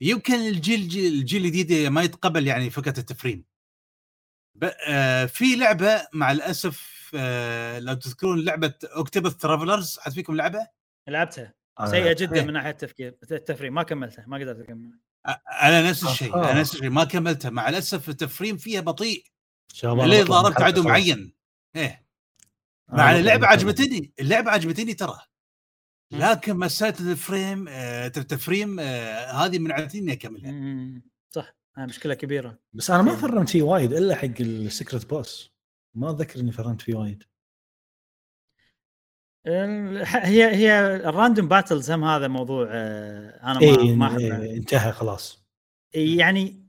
يمكن 0.00 0.34
الجيل 0.34 0.80
الجيل, 0.80 1.12
الجديد 1.12 1.72
ما 1.72 2.02
يتقبل 2.02 2.46
يعني 2.46 2.70
فكرة 2.70 3.00
التفريم. 3.00 3.44
ب... 4.54 4.70
آه 4.88 5.24
في 5.26 5.56
لعبة 5.56 6.06
مع 6.12 6.32
الأسف 6.32 6.95
آه 7.14 7.78
لو 7.78 7.94
تذكرون 7.94 8.44
لعبة 8.44 8.74
اوكتوبر 8.96 9.30
ترافلرز 9.30 9.98
حد 9.98 10.12
فيكم 10.12 10.36
لعبه؟ 10.36 10.66
لعبتها 11.08 11.54
أنا- 11.80 11.84
سيئة 11.90 12.12
جدا. 12.12 12.44
من 12.44 12.52
ناحية 12.52 12.70
التفكير 12.70 13.18
التفريم 13.30 13.74
ما 13.74 13.82
كملتها 13.82 14.24
ما 14.26 14.36
قدرت 14.36 14.58
اكمل 14.60 14.98
أنا 15.62 15.90
نفس 15.90 16.04
الشيء 16.04 16.34
آه. 16.34 16.50
أنا 16.50 16.60
نفس 16.60 16.74
الشيء 16.74 16.90
ما 16.90 17.04
كملتها 17.04 17.50
مع 17.50 17.68
الأسف 17.68 18.08
التفريم 18.08 18.56
فيها 18.56 18.80
بطيء 18.80 19.24
ليه 19.84 20.22
الحلقة 20.22 20.64
عدو. 20.64 20.82
معين 20.82 21.34
إيه 21.76 22.06
مع 22.88 22.94
بطلع 22.94 23.18
اللعبة. 23.18 23.46
عجبتني 23.46 24.12
اللعبة 24.20 24.50
عجبتني 24.50 24.94
ترى. 24.94 25.18
لكن 26.12 26.56
مسألة 26.56 27.12
الفريم 27.12 27.68
آه 27.68 28.06
التفريم 28.06 28.80
آه 28.80 29.30
هذه 29.32 29.58
منعتني 29.58 30.00
إني 30.00 30.12
أكملها. 30.12 31.02
صح 31.30 31.54
هاي 31.76 31.86
مشكلة 31.86 32.14
كبيرة 32.14 32.58
بس 32.72 32.90
أنا 32.90 33.02
ما 33.02 33.16
فرمت 33.16 33.48
فيه 33.48 33.62
وايد 33.62 33.92
إلا 33.92 34.14
حق 34.14 34.28
ال 34.40 34.50
secret 34.50 35.10
boss 35.10 35.55
ما 35.96 36.10
أتذكر 36.10 36.40
إني 36.40 36.52
فرمت 36.52 36.82
فيه 36.82 36.94
وايد. 36.94 37.22
هي 39.46 40.54
هي 40.54 40.96
ال 40.96 41.03
random 41.03 41.48
battles 41.48 41.90
هم 41.90 42.04
هذا 42.04 42.28
موضوع 42.28 42.68
آه، 42.70 43.40
أنا 43.42 43.60
ما 43.60 43.80
اي 43.80 43.94
ما 43.94 44.18
إيه 44.18 44.56
انتهى 44.56 44.92
خلاص. 44.92 45.46
يعني 45.94 46.66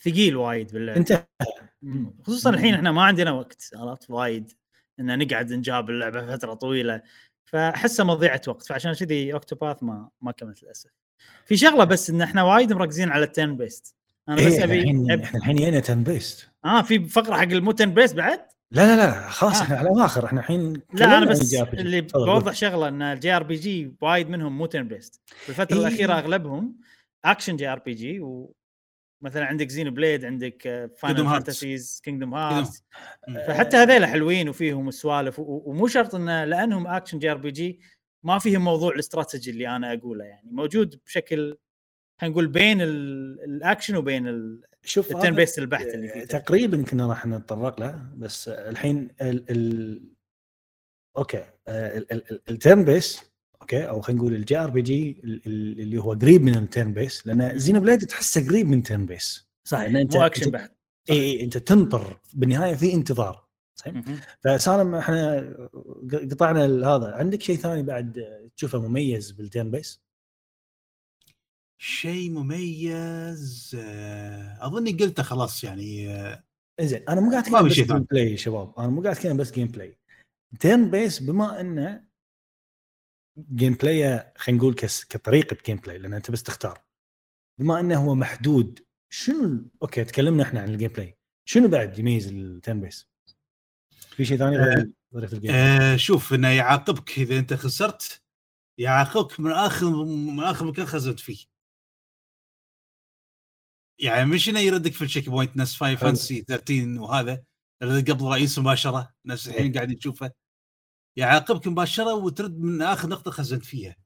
ثقيل 0.00 0.36
وايد 0.36 0.72
باللعب. 0.72 0.96
انتهى. 0.96 1.26
خصوصا 2.22 2.50
الحين 2.50 2.74
إحنا 2.74 2.92
ما 2.92 3.02
عندنا 3.02 3.32
وقت 3.32 3.70
عرفت؟ 3.74 4.10
وايد 4.10 4.52
إن 5.00 5.18
نقعد 5.18 5.52
نجاب 5.52 5.90
اللعبة 5.90 6.36
فترة 6.36 6.54
طويلة. 6.54 7.02
فاحسه 7.44 8.04
مضيعة 8.04 8.42
وقت 8.48 8.66
فعشان 8.66 8.94
كذي 8.94 9.32
أوكتوباث 9.32 9.82
ما 9.82 10.08
ما 10.20 10.32
كملت 10.32 10.62
للأسف. 10.62 10.90
في 11.44 11.56
شغلة 11.56 11.84
بس 11.84 12.10
إن 12.10 12.22
إحنا 12.22 12.42
وايد 12.42 12.72
مركزين 12.72 13.10
على 13.10 13.24
ال 13.24 13.30
turn 13.30 13.56
based. 13.56 13.94
أنا 14.28 14.36
بس 14.36 14.42
إيه، 14.42 14.64
أبي 14.64 14.78
الحين. 14.78 15.10
إحنا 15.10 15.38
الحين 15.38 15.56
جينا 15.56 15.80
turn 15.80 16.02
based. 16.02 16.48
آه 16.64 16.82
في 16.82 17.04
فقرة 17.04 17.34
حق 17.34 17.42
المو 17.42 17.72
turn 17.72 17.94
based 17.94 18.14
بعد؟ 18.14 18.57
لا 18.70 18.86
لا 18.86 18.96
لا 18.96 19.28
خلاص 19.28 19.60
آه. 19.60 19.62
إحنا 19.62 19.76
على 19.76 19.90
الآخر 19.90 20.24
إحنا 20.26 20.40
الحين 20.40 20.72
لا 20.92 21.18
أنا 21.18 21.26
بس. 21.30 21.54
اللي 21.54 22.00
بوضح 22.00 22.52
شغلة 22.52 22.88
إن 22.88 23.02
ال 23.02 23.32
JRPG 23.36 23.92
وايد 24.00 24.28
منهم 24.30 24.58
مو 24.58 24.66
turn 24.66 24.88
based 24.88 25.20
بالفترة 25.46 25.76
إيه. 25.76 25.86
الأخيرة 25.86 26.12
أغلبهم 26.18 26.80
action 27.24 27.56
JRPG 27.56 28.20
ومثلا 28.20 29.44
عندك 29.44 29.68
زينو 29.68 29.90
بليد 29.90 30.24
عندك 30.24 30.90
فاينل. 30.98 31.24
فانتسيز 31.26 32.00
كينجدوم 32.04 32.34
هارتس 32.34 32.84
مم. 33.28 33.34
فحتى 33.46 33.76
هذيلا 33.76 34.06
حلوين 34.06 34.48
وفيهم 34.48 34.88
السوالف 34.88 35.34
ومو 35.38 35.86
شرط 35.86 36.14
انه 36.14 36.44
لأنهم 36.44 36.86
action 36.86 37.18
JRPG 37.18 37.80
ما 38.22 38.38
فيهم 38.38 38.64
موضوع 38.64 38.92
الاستراتيجي 38.94 39.50
اللي 39.50 39.76
أنا 39.76 39.92
أقوله 39.92 40.24
يعني 40.24 40.50
موجود 40.52 41.00
بشكل 41.06 41.56
خلينا 42.20 42.32
نقول 42.32 42.46
بين 42.46 42.80
ال- 42.82 43.40
الأكشن 43.44 43.96
وبين 43.96 44.28
ال- 44.28 44.60
شوف 44.84 45.06
ال 45.06 45.10
turn 45.10 45.26
هذا 45.26 45.36
based 45.36 45.58
البحت 45.58 45.86
اللي 45.86 46.08
فيه 46.08 46.24
تقريبا. 46.24 46.82
كنا 46.82 47.06
راح 47.06 47.26
نتطرق 47.26 47.80
له 47.80 48.08
بس 48.16 48.48
الحين 48.48 49.08
ال 49.22 49.50
ال 49.50 50.00
okay 51.16 51.44
ال 52.50 52.84
turn-based 52.84 53.20
okay 53.62 53.88
أو 53.88 54.00
خلينا 54.00 54.20
نقول 54.22 54.34
ال 54.34 54.58
JRPG 54.58 55.20
اللي 55.24 55.98
هو 55.98 56.12
قريب 56.12 56.42
من 56.42 56.54
ال 56.54 56.92
turn-based 56.92 57.26
لأن 57.26 57.58
Xenoblade 57.58 58.06
تحسه 58.06 58.48
قريب 58.48 58.66
من 58.66 58.82
turn-based 58.82 59.48
صح 59.64 59.80
لأن 59.80 60.08
أنت- 60.08 60.16
مو 60.16 60.26
أكشن 60.26 60.50
بحت. 60.50 60.72
إي 61.10 61.20
إي 61.20 61.42
أنت 61.44 61.58
تنطر 61.58 62.20
بالنهاية 62.34 62.74
في 62.74 62.94
انتظار 62.94 63.48
صحيح. 63.74 64.02
فسالم 64.40 64.94
إحنا 64.94 65.40
قطعنا 66.12 66.64
هذا 66.64 67.12
عندك 67.14 67.42
شيء 67.42 67.56
ثاني 67.56 67.82
بعد 67.82 68.24
تشوفه 68.56 68.78
مميز 68.88 69.30
بال 69.30 69.70
turn-based؟ 69.70 70.00
شيء 71.80 72.30
مميز 72.30 73.76
آه، 73.80 74.66
اظني 74.66 74.92
قلته 74.92 75.22
خلاص 75.22 75.64
يعني 75.64 76.10
آه، 76.10 76.44
زين 76.80 77.02
أنا 77.08 77.20
مو 77.20 77.30
قاعد 77.30 77.44
أتكلم 77.44 77.66
بس 77.68 77.72
game. 77.72 77.98
play 77.98 78.30
يا 78.30 78.36
شباب. 78.36 78.78
أنا 78.78 78.88
مو 78.88 79.02
قاعد 79.02 79.16
أتكلم 79.16 79.36
بس 79.36 79.52
gameplay 79.52 79.98
turn-based 80.60 81.22
بما 81.22 81.60
إنه 81.60 82.04
gameplay 83.54 84.32
خلينا 84.36 84.60
نقول 84.60 84.74
كطريقة 85.08 85.56
gameplay 85.66 85.98
لأن 85.98 86.14
أنت 86.14 86.30
بس 86.30 86.42
تختار. 86.42 86.82
بما 87.58 87.80
إنه 87.80 88.04
هو 88.04 88.14
محدود 88.14 88.80
شنو 89.10 89.70
okay 89.82 90.04
تكلمنا 90.04 90.42
إحنا 90.42 90.60
عن 90.60 90.68
ال 90.68 90.90
gameplay 90.90 91.18
شنو 91.48 91.68
بعد 91.68 91.98
يميز 91.98 92.28
ال 92.28 92.80
turn-based؟ 92.80 93.08
في 94.10 94.24
شيء 94.24 94.38
ثاني 94.38 94.56
غير 94.56 94.90
طريقه 95.12 95.32
ال 95.32 95.36
game 95.36 95.50
آه، 95.54 95.96
شوف 95.96 96.34
إنه 96.34 96.48
يعاقبك 96.48 97.18
إذا 97.18 97.38
أنت 97.38 97.54
خسرت 97.54 98.22
يعاقبك 98.78 99.40
من 99.40 99.50
اخر 99.52 100.04
من 100.04 100.40
آخر 100.44 100.66
مكان 100.66 100.86
خسرت 100.86 101.20
فيه. 101.20 101.57
يعني 103.98 104.24
مش 104.30 104.48
انه 104.48 104.60
يردك 104.60 104.92
في 104.92 105.02
ال 105.02 105.28
checkpoint 105.28 105.56
نفس 105.56 105.74
Final 105.76 105.96
حلو. 105.96 106.08
Fantasy 106.08 106.44
13 106.48 107.00
وهذا 107.00 107.42
اللي 107.82 108.00
قبل 108.00 108.24
رئيس 108.24 108.58
مباشرة 108.58 109.14
نفس 109.26 109.48
الحين 109.48 109.72
قاعد 109.72 109.90
نشوفه 109.90 110.30
يعاقبك 111.18 111.66
مباشرة 111.66 112.14
وترد 112.14 112.58
من 112.58 112.82
آخر 112.82 113.08
نقطة 113.08 113.30
خزنت 113.30 113.64
فيها 113.64 113.96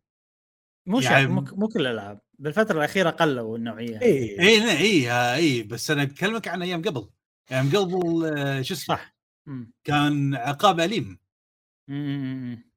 مو 0.88 1.00
يعني-. 1.00 1.26
مو 1.26 1.44
مو 1.52 1.68
كل 1.68 1.80
الألعاب 1.80 2.20
بالفترة 2.38 2.78
الأخيرة 2.78 3.10
قلوا 3.10 3.56
النوعية. 3.56 4.00
اي 4.02 4.40
اي 4.40 4.78
اي 4.78 5.34
اي 5.34 5.62
بس 5.62 5.90
أنا 5.90 6.02
أكلمك 6.02 6.48
عن 6.48 6.62
أيام 6.62 6.82
قبل 6.82 7.08
أيام 7.52 7.76
قبل 7.76 8.24
آه، 8.36 8.62
شو 8.62 8.74
اسمه 8.74 8.96
صح. 8.96 9.16
كان 9.84 10.34
عقاب 10.34 10.80
أليم. 10.80 11.18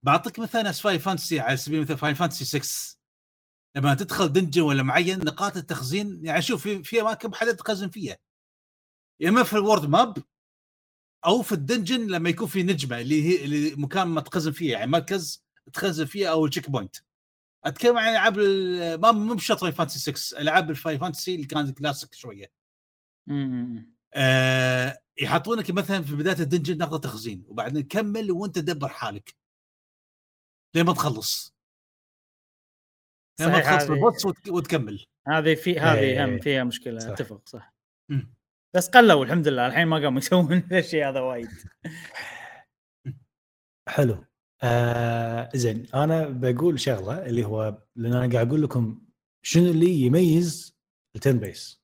بعطيك 0.03 0.39
مثلا 0.39 0.71
Final 0.71 0.99
Fantasy 0.99 1.39
على 1.39 1.57
سبيل 1.57 1.77
المثال 1.77 1.97
Final 1.97 2.15
Fantasy 2.15 2.45
6 2.45 2.97
لما 3.75 3.93
تدخل 3.95 4.33
dungeon 4.33 4.61
ولا 4.61 4.83
معين 4.83 5.19
نقاط 5.19 5.57
التخزين 5.57 6.25
يعني 6.25 6.41
شوف 6.41 6.63
في 6.63 6.83
في 6.83 7.01
أماكن 7.01 7.29
محدد 7.29 7.55
تخزن 7.55 7.89
فيها. 7.89 8.17
يا 9.19 9.29
إما 9.29 9.43
في 9.43 9.53
ال 9.53 9.59
world 9.59 9.85
map 9.85 10.17
أو 11.25 11.41
في 11.41 11.51
ال 11.51 11.58
dungeon 11.58 12.07
لما 12.07 12.29
يكون 12.29 12.47
في 12.47 12.63
نجمة 12.63 13.01
اللي 13.01 13.23
هي 13.23 13.45
اللي 13.45 13.75
مكان 13.75 14.07
ما 14.07 14.21
تخزن 14.21 14.51
فيه 14.51 14.71
يعني 14.71 14.91
مركز 14.91 15.45
تخزن 15.73 16.05
فيه 16.05 16.31
أو 16.31 16.45
ال 16.45 16.69
checkpoint 16.69 16.95
أتكلم 17.65 17.97
عن 17.97 18.11
ألعاب 18.11 18.39
ال- 18.39 19.01
ما 19.01 19.11
مو 19.11 19.33
بشرط 19.33 19.59
Final 19.61 19.71
Fantasy 19.71 20.11
6 20.13 20.39
ألعاب 20.41 20.69
ال 20.69 20.74
Final 20.74 20.97
Fantasy 20.99 21.35
اللي 21.35 21.45
كانت 21.47 21.77
كلاسيك 21.77 22.13
شوية. 22.13 22.51
آه 24.13 24.99
يحطونك 25.21 25.71
مثلا 25.71 26.01
في 26.03 26.15
بداية 26.15 26.39
ال 26.39 26.44
dungeon 26.44 26.77
نقطة 26.77 26.97
تخزين 26.97 27.43
وبعدين 27.47 27.83
كمل 27.83 28.31
وأنت 28.31 28.59
دبر 28.59 28.87
حالك. 28.89 29.35
لين 30.75 30.85
ما 30.85 30.93
تخلص؟ 30.93 31.54
لين 33.39 33.49
ما 33.49 33.61
صحيح 33.61 33.81
تخلص 33.83 34.25
وت- 34.25 34.49
وتكمل. 34.49 35.05
هذه 35.27 35.55
في 35.55 35.69
إيه، 35.69 35.93
هذه 35.93 36.25
هم 36.25 36.39
فيها 36.39 36.63
مشكلة 36.63 36.99
صح. 36.99 37.09
أتفق 37.09 37.49
صح. 37.49 37.73
مم. 38.11 38.35
بس 38.75 38.89
قلوا 38.89 39.25
الحمد 39.25 39.47
لله 39.47 39.67
الحين 39.67 39.87
ما 39.87 39.97
قاموا 39.97 40.19
يسوون 40.25 40.63
الشيء 40.71 41.09
هذا 41.09 41.19
وايد. 41.19 41.49
حلو. 43.89 44.25
آه 44.63 45.49
زين 45.55 45.85
أنا 45.93 46.27
بقول 46.29 46.79
شغلة 46.79 47.25
اللي 47.25 47.45
هو 47.45 47.77
لأن 47.95 48.13
أنا 48.13 48.33
قاعد 48.33 48.47
أقول 48.47 48.63
لكم 48.63 49.01
شنو 49.45 49.65
اللي 49.71 49.89
يميز 50.01 50.77
ال 51.15 51.39
turn-based 51.39 51.81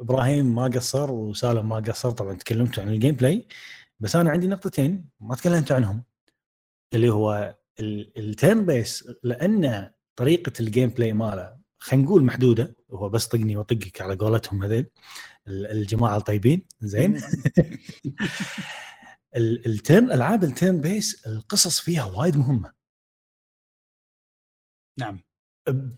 إبراهيم 0.00 0.54
ما 0.54 0.64
قصر 0.64 1.10
وسالم 1.10 1.68
ما 1.68 1.76
قصر 1.76 2.10
طبعا 2.10 2.34
تكلمتوا 2.34 2.82
عن 2.82 2.88
ال 2.88 3.14
gameplay 3.14 3.48
بس 4.00 4.16
أنا 4.16 4.30
عندي 4.30 4.46
نقطتين 4.46 5.08
ما 5.20 5.34
تكلمت 5.34 5.72
عنهم. 5.72 6.04
اللي 6.94 7.08
هو 7.10 7.56
ال 7.80 8.66
turn-based 8.66 9.08
لأن 9.22 9.90
طريقة 10.18 10.52
ال 10.60 10.88
gameplay 10.90 11.12
ماله. 11.12 11.58
خلينا 11.78 12.04
نقول 12.06 12.24
محدودة 12.24 12.76
هو 12.90 13.08
بس 13.08 13.26
طقني 13.26 13.56
واطقك 13.56 14.00
على 14.02 14.14
قولتهم 14.16 14.62
هذيل. 14.62 14.86
ال- 15.48 15.66
الجماعة 15.66 16.16
الطيبين 16.16 16.66
زين. 16.80 17.16
ال- 19.36 19.66
ال 19.66 19.75
turn 19.75 20.12
ألعاب 20.12 20.44
ال 20.44 20.80
turn-based 20.80 21.26
القصص 21.26 21.80
فيها 21.80 22.04
وايد 22.04 22.36
مهمة. 22.36 22.72
نعم. 24.98 25.20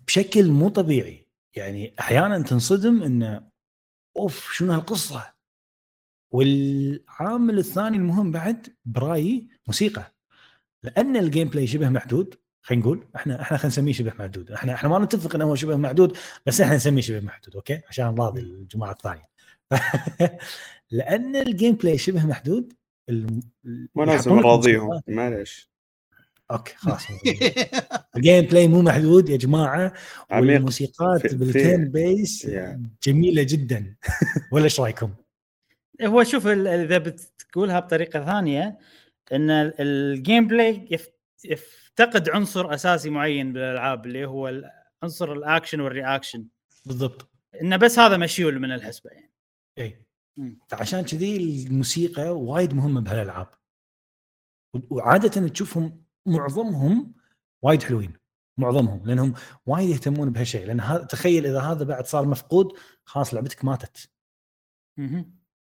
بشكل 0.07 0.51
مو 0.51 0.69
طبيعي. 0.69 1.27
يعني 1.57 1.95
أحيانا 2.01 2.43
تنصدم 2.43 3.03
انه 3.03 3.51
أوف 4.17 4.53
شنو 4.53 4.73
هالقصة؟ 4.73 5.35
والعامل 6.33 7.59
الثاني 7.59 7.97
المهم 7.97 8.31
بعد 8.33 8.77
برأيي 8.85 9.49
موسيقى. 9.67 10.15
لأن 10.83 11.17
ال 11.17 11.49
gameplay 11.49 11.67
شبه 11.67 11.89
محدود 11.89 12.35
خلينا 12.63 12.83
نقول 12.85 13.07
إحنا 13.17 13.43
إحنا 13.43 13.57
خلينا 13.57 13.67
نسميه 13.73 13.93
شبه 13.93 14.13
محدود 14.19 14.51
إحنا 14.53 14.75
إحنا 14.75 14.89
ما 14.89 14.99
نتفق 14.99 15.35
إنه 15.35 15.45
هو 15.45 15.55
شبه 15.55 15.77
محدود 15.77 16.17
بس 16.47 16.61
إحنا 16.61 16.77
نسميه 16.77 17.03
شبه 17.03 17.21
محدود 17.21 17.55
okay؟ 17.57 17.81
عشان 17.89 18.05
نراضي 18.05 18.41
الجماعة 18.41 18.93
الثانية. 18.93 19.31
لأن 20.91 21.37
ال 21.37 21.75
gameplay 21.75 21.99
شبه 21.99 22.27
محدود 22.27 22.73
الم- 23.09 23.41
ما 23.95 24.05
لازم 24.05 24.33
نراضيهم 24.35 25.01
معليش. 25.09 25.71
okay 26.51 26.75
خلاص 26.77 27.03
ال 28.17 28.45
gameplay 28.45 28.69
مو 28.69 28.83
محدود 28.83 29.29
يا 29.29 29.37
جماعة 29.37 29.93
والموسيقات 30.31 31.35
بال 31.35 31.89
turn-based. 31.89 32.51
جميلة 33.07 33.43
جدا. 33.43 33.95
ولا 34.53 34.65
إيش 34.65 34.81
رأيكم؟ 34.81 35.15
هو 36.03 36.25
شوف 36.25 36.47
إذا 36.47 36.99
بتقولها 36.99 37.81
بطريقة 37.81 38.25
ثانية 38.25 38.79
إن 39.33 39.51
ال- 39.51 39.75
ال 39.81 40.47
gameplay 40.49 40.89
يفتقد 41.45 42.31
عنصر 42.31 42.75
أساسي 42.75 43.11
معين 43.11 43.53
بالألعاب 43.53 44.07
اللي 44.07 44.25
هو 44.27 44.63
عنصر 45.03 45.33
ال 45.33 45.40
action 45.40 45.81
وال 45.81 45.93
reaction. 45.93 46.47
بالضبط. 46.87 47.31
إنه 47.63 47.77
بس 47.77 47.99
هذا 47.99 48.17
مشيول 48.17 48.59
من 48.59 48.73
الحسبة 48.73 49.11
يعني. 49.11 49.33
اي. 49.79 50.05
فعشان 50.69 51.03
كذي 51.03 51.65
الموسيقى 51.67 52.39
وايد 52.39 52.75
مهمة 52.75 53.01
بهالألعاب. 53.01 53.49
وعادة 54.91 55.49
تشوفهم 55.49 56.05
معظمهم 56.27 57.15
وايد 57.63 57.83
حلوين. 57.83 58.13
معظمهم 58.59 59.07
لأنهم 59.07 59.35
وايد 59.67 59.91
يهتمون 59.91 60.31
بهالشيء. 60.31 60.67
لأن 60.67 60.81
هذا 60.81 61.05
تخيل 61.05 61.47
إذا 61.47 61.61
هذا 61.61 61.85
بعد 61.85 62.07
صار 62.07 62.27
مفقود 62.27 62.79
خلاص 63.05 63.35
لعبتك 63.35 63.65
ماتت. 63.65 64.11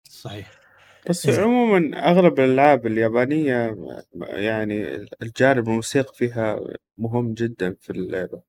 صحيح. 0.08 0.60
بس 1.08 1.26
إيه. 1.28 1.40
عموما 1.40 1.98
أغلب 2.10 2.40
الألعاب 2.40 2.86
اليابانية 2.86 3.76
يعني 4.20 5.06
الجانب 5.22 5.68
الموسيقى 5.68 6.14
فيها 6.14 6.60
مهم 6.98 7.34
جدا 7.34 7.76
في 7.80 7.90
اللعبة 7.90 8.42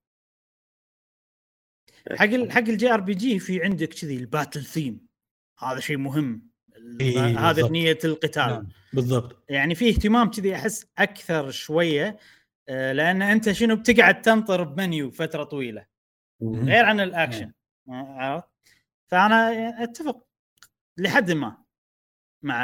حق 2.12 2.26
ال- 2.26 2.52
حق 2.52 2.58
ال 2.60 2.94
JRPG 2.94 3.40
في 3.40 3.64
عندك 3.64 3.90
كذي 3.94 4.18
ال 4.18 4.24
battle 4.24 4.64
theme 4.64 5.08
هذا 5.60 5.80
شيء 5.80 5.98
مهم 5.98 6.52
إيه، 7.02 7.20
هذا 7.40 7.52
بالضبط. 7.54 7.72
أغنية 7.72 7.98
القتال 8.06 8.48
نعم. 8.48 8.68
بالضبط 8.94 9.44
يعني 9.50 9.76
في 9.76 9.90
اهتمام 9.90 10.32
كذي 10.32 10.56
أحس 10.56 10.86
أكثر 10.98 11.52
شوية 11.52 12.18
آه، 12.70 12.92
لأن 12.92 13.22
أنت 13.22 13.52
شنو 13.52 13.76
بتقعد 13.76 14.22
تنطر 14.22 14.64
بمنيو 14.64 15.12
فترة 15.12 15.44
طويلة. 15.44 15.86
غير 16.44 16.86
عن 16.86 17.00
الأكشن 17.00 17.52
آه، 17.90 17.92
عرفت؟ 18.18 18.48
فأنا 19.08 19.84
أتفق 19.84 20.26
لحد 20.98 21.32
ما 21.32 21.58
مع 22.44 22.56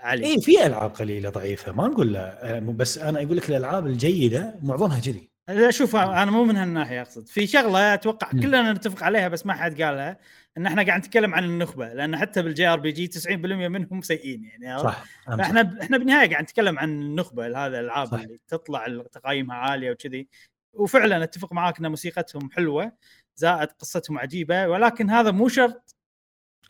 عالي 0.00 0.26
اي 0.26 0.40
في 0.40 0.66
ألعاب 0.66 0.90
قليلة 0.90 1.30
ضعيفة 1.30 1.72
ما 1.72 1.88
نقول 1.88 2.12
لا 2.12 2.56
آه، 2.56 2.60
بس 2.60 2.98
أنا 2.98 3.22
أقول 3.22 3.36
لك 3.36 3.50
الألعاب 3.50 3.86
الجيدة 3.86 4.54
معظمها 4.62 5.00
كذي 5.00 5.28
لا 5.48 5.70
شوف 5.70 5.96
أنا 5.96 6.30
مو 6.30 6.44
من 6.44 6.56
هالناحية 6.56 7.02
أقصد 7.02 7.26
في 7.28 7.46
شغلة 7.46 7.94
أتوقع. 7.94 8.30
كلنا 8.30 8.72
نتفق 8.72 9.02
عليها 9.02 9.28
بس 9.28 9.46
ما 9.46 9.54
حد 9.54 9.82
قالها 9.82 10.18
إن 10.58 10.66
إحنا 10.66 10.82
قاعد 10.82 10.98
نتكلم 11.00 11.34
عن 11.34 11.44
النخبة 11.44 11.92
لأن 11.92 12.16
حتى 12.16 12.42
بال 12.42 12.66
JRPG 12.66 13.06
90% 13.06 13.28
منهم 13.68 14.02
سيئين 14.02 14.44
يعني؟ 14.44 14.82
صح 14.82 15.04
أمس. 15.28 15.38
فإحنا 15.38 15.78
إحنا 15.82 15.98
بالنهاية 15.98 16.30
قاعد 16.30 16.42
نتكلم 16.42 16.78
عن 16.78 16.88
النخبة 16.88 17.46
هذا 17.46 17.80
الألعاب. 17.80 18.14
اللي 18.14 18.38
تطلع 18.48 19.04
تقايمها 19.12 19.56
عالية 19.56 19.90
وكذي 19.90 20.28
وفعلا 20.72 21.24
أتفق 21.24 21.52
معاك 21.52 21.78
إن 21.78 21.88
موسيقتهم 21.88 22.50
حلوة 22.50 22.92
زائد 23.36 23.68
قصتهم 23.68 24.18
عجيبة 24.18 24.68
ولكن 24.68 25.10
هذا 25.10 25.30
مو 25.30 25.48
شرط 25.48 25.96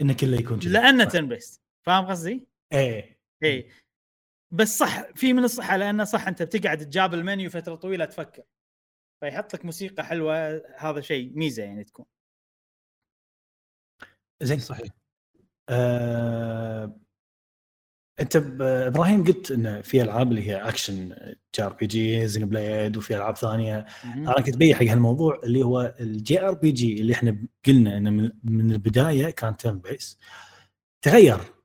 انه 0.00 0.12
كله 0.12 0.36
يكون 0.36 0.58
كذي 0.58 0.70
لأنه. 0.70 1.04
turn-based 1.04 1.67
فاهم 1.88 2.06
قصدي؟ 2.06 2.48
إيه 2.72 3.18
اي 3.44 3.70
بس 4.52 4.78
صح 4.78 5.02
في 5.14 5.32
من 5.32 5.44
الصحه 5.44 5.76
لأنه 5.76 6.04
صح 6.04 6.28
أنت 6.28 6.42
بتقعد 6.42 6.78
تجاب 6.78 7.14
المنيو 7.14 7.50
فترة 7.50 7.74
طويلة 7.74 8.04
تفكر. 8.04 8.42
فيحط 9.20 9.54
لك 9.54 9.64
موسيقى 9.64 10.04
حلوة 10.04 10.62
هذا 10.76 11.00
شيء 11.00 11.32
ميزة 11.38 11.62
يعني 11.62 11.84
تكون. 11.84 12.06
زين. 14.42 14.58
صحيح. 14.58 14.88
آه... 15.68 17.00
أنت 18.20 18.36
ب- 18.36 18.62
إبراهيم 18.62 19.24
قلت 19.24 19.50
انه 19.50 19.80
في 19.80 20.02
ألعاب 20.02 20.30
اللي 20.30 20.42
هي 20.48 20.56
أكشن 20.68 21.08
جي 21.54 21.62
آر 21.62 21.72
بي 21.72 21.86
جي 21.86 22.28
زين 22.28 22.48
بليد 22.48 22.96
وفي 22.96 23.16
ألعاب 23.16 23.36
ثانية. 23.36 23.86
أنا 24.04 24.40
كنت 24.40 24.56
بيي 24.56 24.74
حق 24.74 24.82
هالموضوع 24.82 25.40
اللي 25.44 25.62
هو 25.62 25.94
ال 26.00 26.40
JRPG 26.40 27.00
اللي 27.00 27.12
إحنا 27.14 27.46
قلنا 27.66 27.96
إنه 27.96 28.10
من, 28.10 28.32
من 28.44 28.70
البداية 28.72 29.30
كان 29.30 29.56
turn-based 29.56 30.18
تغير. 31.02 31.57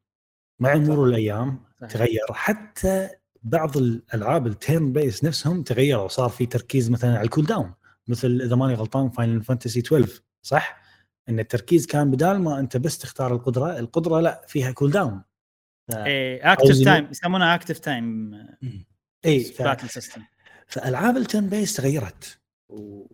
مع 0.63 0.75
مرور 0.75 1.07
الأيام 1.07 1.59
صحيح. 1.81 1.91
تغير. 1.91 2.33
حتى 2.33 3.09
بعض 3.43 3.77
الألعاب 3.77 4.47
ال 4.47 4.93
turn-based 4.93 5.23
نفسهم 5.23 5.63
تغيروا 5.63 6.07
صار 6.07 6.29
في 6.29 6.45
تركيز 6.45 6.91
مثلا 6.91 7.11
على 7.11 7.25
ال 7.25 7.45
cooldown 7.45 7.73
مثل 8.07 8.41
إذا 8.43 8.55
ماني 8.55 8.73
غلطان 8.73 9.09
Final 9.09 9.43
Fantasy 9.43 9.79
12 9.79 10.21
صح؟ 10.41 10.83
إن 11.29 11.39
التركيز 11.39 11.85
كان 11.85 12.11
بدال 12.11 12.41
ما 12.41 12.59
أنت 12.59 12.77
بس 12.77 12.97
تختار 12.97 13.33
القدرة، 13.33 13.79
القدرة 13.79 14.19
لا 14.19 14.45
فيها 14.47 14.71
cooldown. 14.71 15.21
إيه 15.93 16.53
active 16.53 16.83
time 16.83 17.07
يسمونها 17.11 17.55
active 17.55 17.79
time 17.79 18.31
اي 19.25 19.43
فألعاب 20.67 21.17
ال 21.17 21.49
turn-based 21.49 21.73
تغيرت. 21.73 22.39
و... 22.69 23.05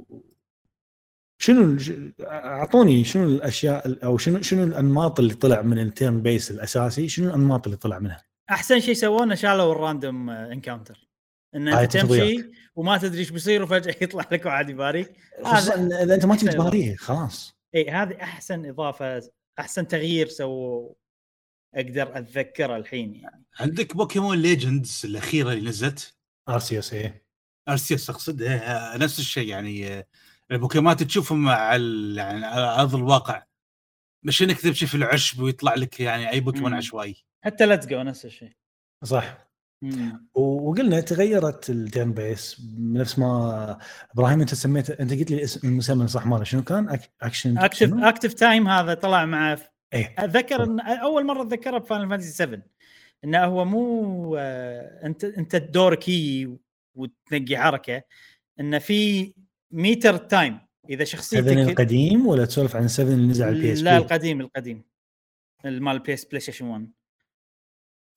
شنو 1.42 1.78
أعطوني 2.22 3.04
شنو 3.04 3.24
الأشياء 3.24 4.06
أو 4.06 4.18
شنو 4.18 4.42
شنو 4.42 4.64
الأنماط 4.64 5.20
اللي 5.20 5.34
طلع 5.34 5.62
من 5.62 5.80
ال 5.80 6.22
turn-based 6.22 6.52
الأساسي؟ 6.52 7.10
شنو 7.10 7.28
الأنماط 7.30 7.68
اللي 7.68 7.78
طلع 7.78 8.00
منها؟ 8.00 8.24
أحسن 8.50 8.80
شيء 8.80 8.94
سوونه 8.94 9.36
شالوا 9.36 9.72
ال 9.72 9.80
random 9.80 10.30
encounter 10.30 11.10
إن 11.56 11.68
هاي 11.68 11.84
انت 11.84 11.94
تمشي 11.94 12.08
تضيعك. 12.08 12.52
وما 12.76 12.98
تدري 12.98 13.20
إيش 13.20 13.30
بيصير 13.30 13.64
وفجأة 13.64 13.96
يطلع 14.04 14.26
لك 14.32 14.46
واحد 14.46 14.70
يباريك. 14.70 15.14
خصوصا 15.44 15.76
هذا 15.76 16.04
إذا 16.04 16.16
أنت 16.16 16.26
ما 16.26 16.34
أحسن 16.34 16.50
تباريه 16.50 16.96
خلاص. 16.96 17.56
اي 17.76 17.90
هذه 17.90 18.22
أحسن 18.22 18.66
إضافة 18.66 19.30
أحسن 19.60 19.88
تغيير 19.88 20.28
سووا 20.28 20.94
أقدر 21.76 22.18
أتذكره 22.18 22.78
الحين 22.78 23.16
يعني. 23.16 23.46
عندك 23.60 23.96
بوكيمون 23.96 24.38
Legends 24.38 25.02
الأخيرة 25.06 25.54
اللي 25.54 25.70
نزلت؟ 25.70 26.16
Arceus 26.50 26.94
إيه. 26.94 27.26
Arceus 27.70 28.10
أقصد 28.10 28.42
إيه، 28.42 28.98
نفس 28.98 29.20
الشيء 29.20 29.48
يعني 29.48 30.06
البوكيمونات 30.52 31.04
تشوفهم 31.04 31.50
على 31.50 32.16
يعني 32.16 32.46
على 32.46 32.82
أرض 32.82 32.96
الواقع. 32.96 33.44
مش 34.24 34.44
انك 34.44 34.62
تمشي 34.62 34.88
في 34.88 34.96
العشب 34.96 35.40
ويطلع 35.40 35.76
لك 35.76 36.00
يعني 36.00 36.30
أي 36.30 36.40
بوكيمون 36.40 36.72
مم. 36.72 36.78
عشوائي. 36.78 37.26
حتى 37.44 37.66
Let's 37.66 37.88
Go 37.88 38.02
نفس 38.02 38.26
الشيء. 38.26 38.52
صح. 39.04 39.50
مم. 39.82 40.28
وقلنا 40.34 41.00
تغيرت 41.00 41.70
ال 41.70 41.78
turn 41.78 42.14
based 42.14 42.62
نفس 42.80 43.20
ما 43.20 43.78
إبراهيم 44.14 44.40
أنت 44.42 44.54
سميت 44.54 44.90
أنت 44.90 45.14
قلت 45.14 45.32
لي 45.32 45.44
اسم 45.44 45.68
المسمى 45.68 46.08
صح 46.08 46.26
ماله 46.26 46.44
شنو 46.44 46.64
كان؟ 46.64 46.90
أك... 46.90 47.12
اكشن 47.22 47.58
اكتف؟ 47.58 47.94
اكتف 47.94 48.34
تايم 48.34 48.68
هذا 48.68 48.94
طلع 48.94 49.26
مع 49.26 49.58
إيه. 49.94 50.16
أتذكر 50.18 50.64
إن 50.64 50.80
أول 50.80 51.26
مرة 51.26 51.42
اتذكرها 51.42 51.78
ب 51.78 51.83
Final 51.83 52.10
Fantasy 52.10 52.32
7 52.32 52.62
إنه 53.24 53.46
هو 53.46 53.66
مو 53.66 54.36
آه، 54.40 55.06
أنت 55.06 55.24
أنت 55.24 55.56
دورك 55.56 56.10
هي 56.10 56.58
وتنقي 56.96 57.58
حركة. 57.58 58.02
إنه 58.60 58.80
في 58.80 59.34
meter 59.72 60.18
time. 60.18 60.60
إذا 60.90 61.04
7 61.04 61.06
شخصيتك 61.06 61.48
القديم 61.58 62.28
ولا 62.28 62.46
تسولف 62.46 62.76
عن 62.76 62.88
7 62.88 63.14
اللي 63.14 63.28
نزل 63.28 63.44
على 63.44 63.56
ال 63.56 63.74
PS 63.74 63.80
لا 63.82 63.98
القديم 63.98 64.42
القديم. 64.42 64.84
مال 65.64 66.00
بلاي 66.00 66.18
ستيشن 66.18 66.66
1 66.66 66.92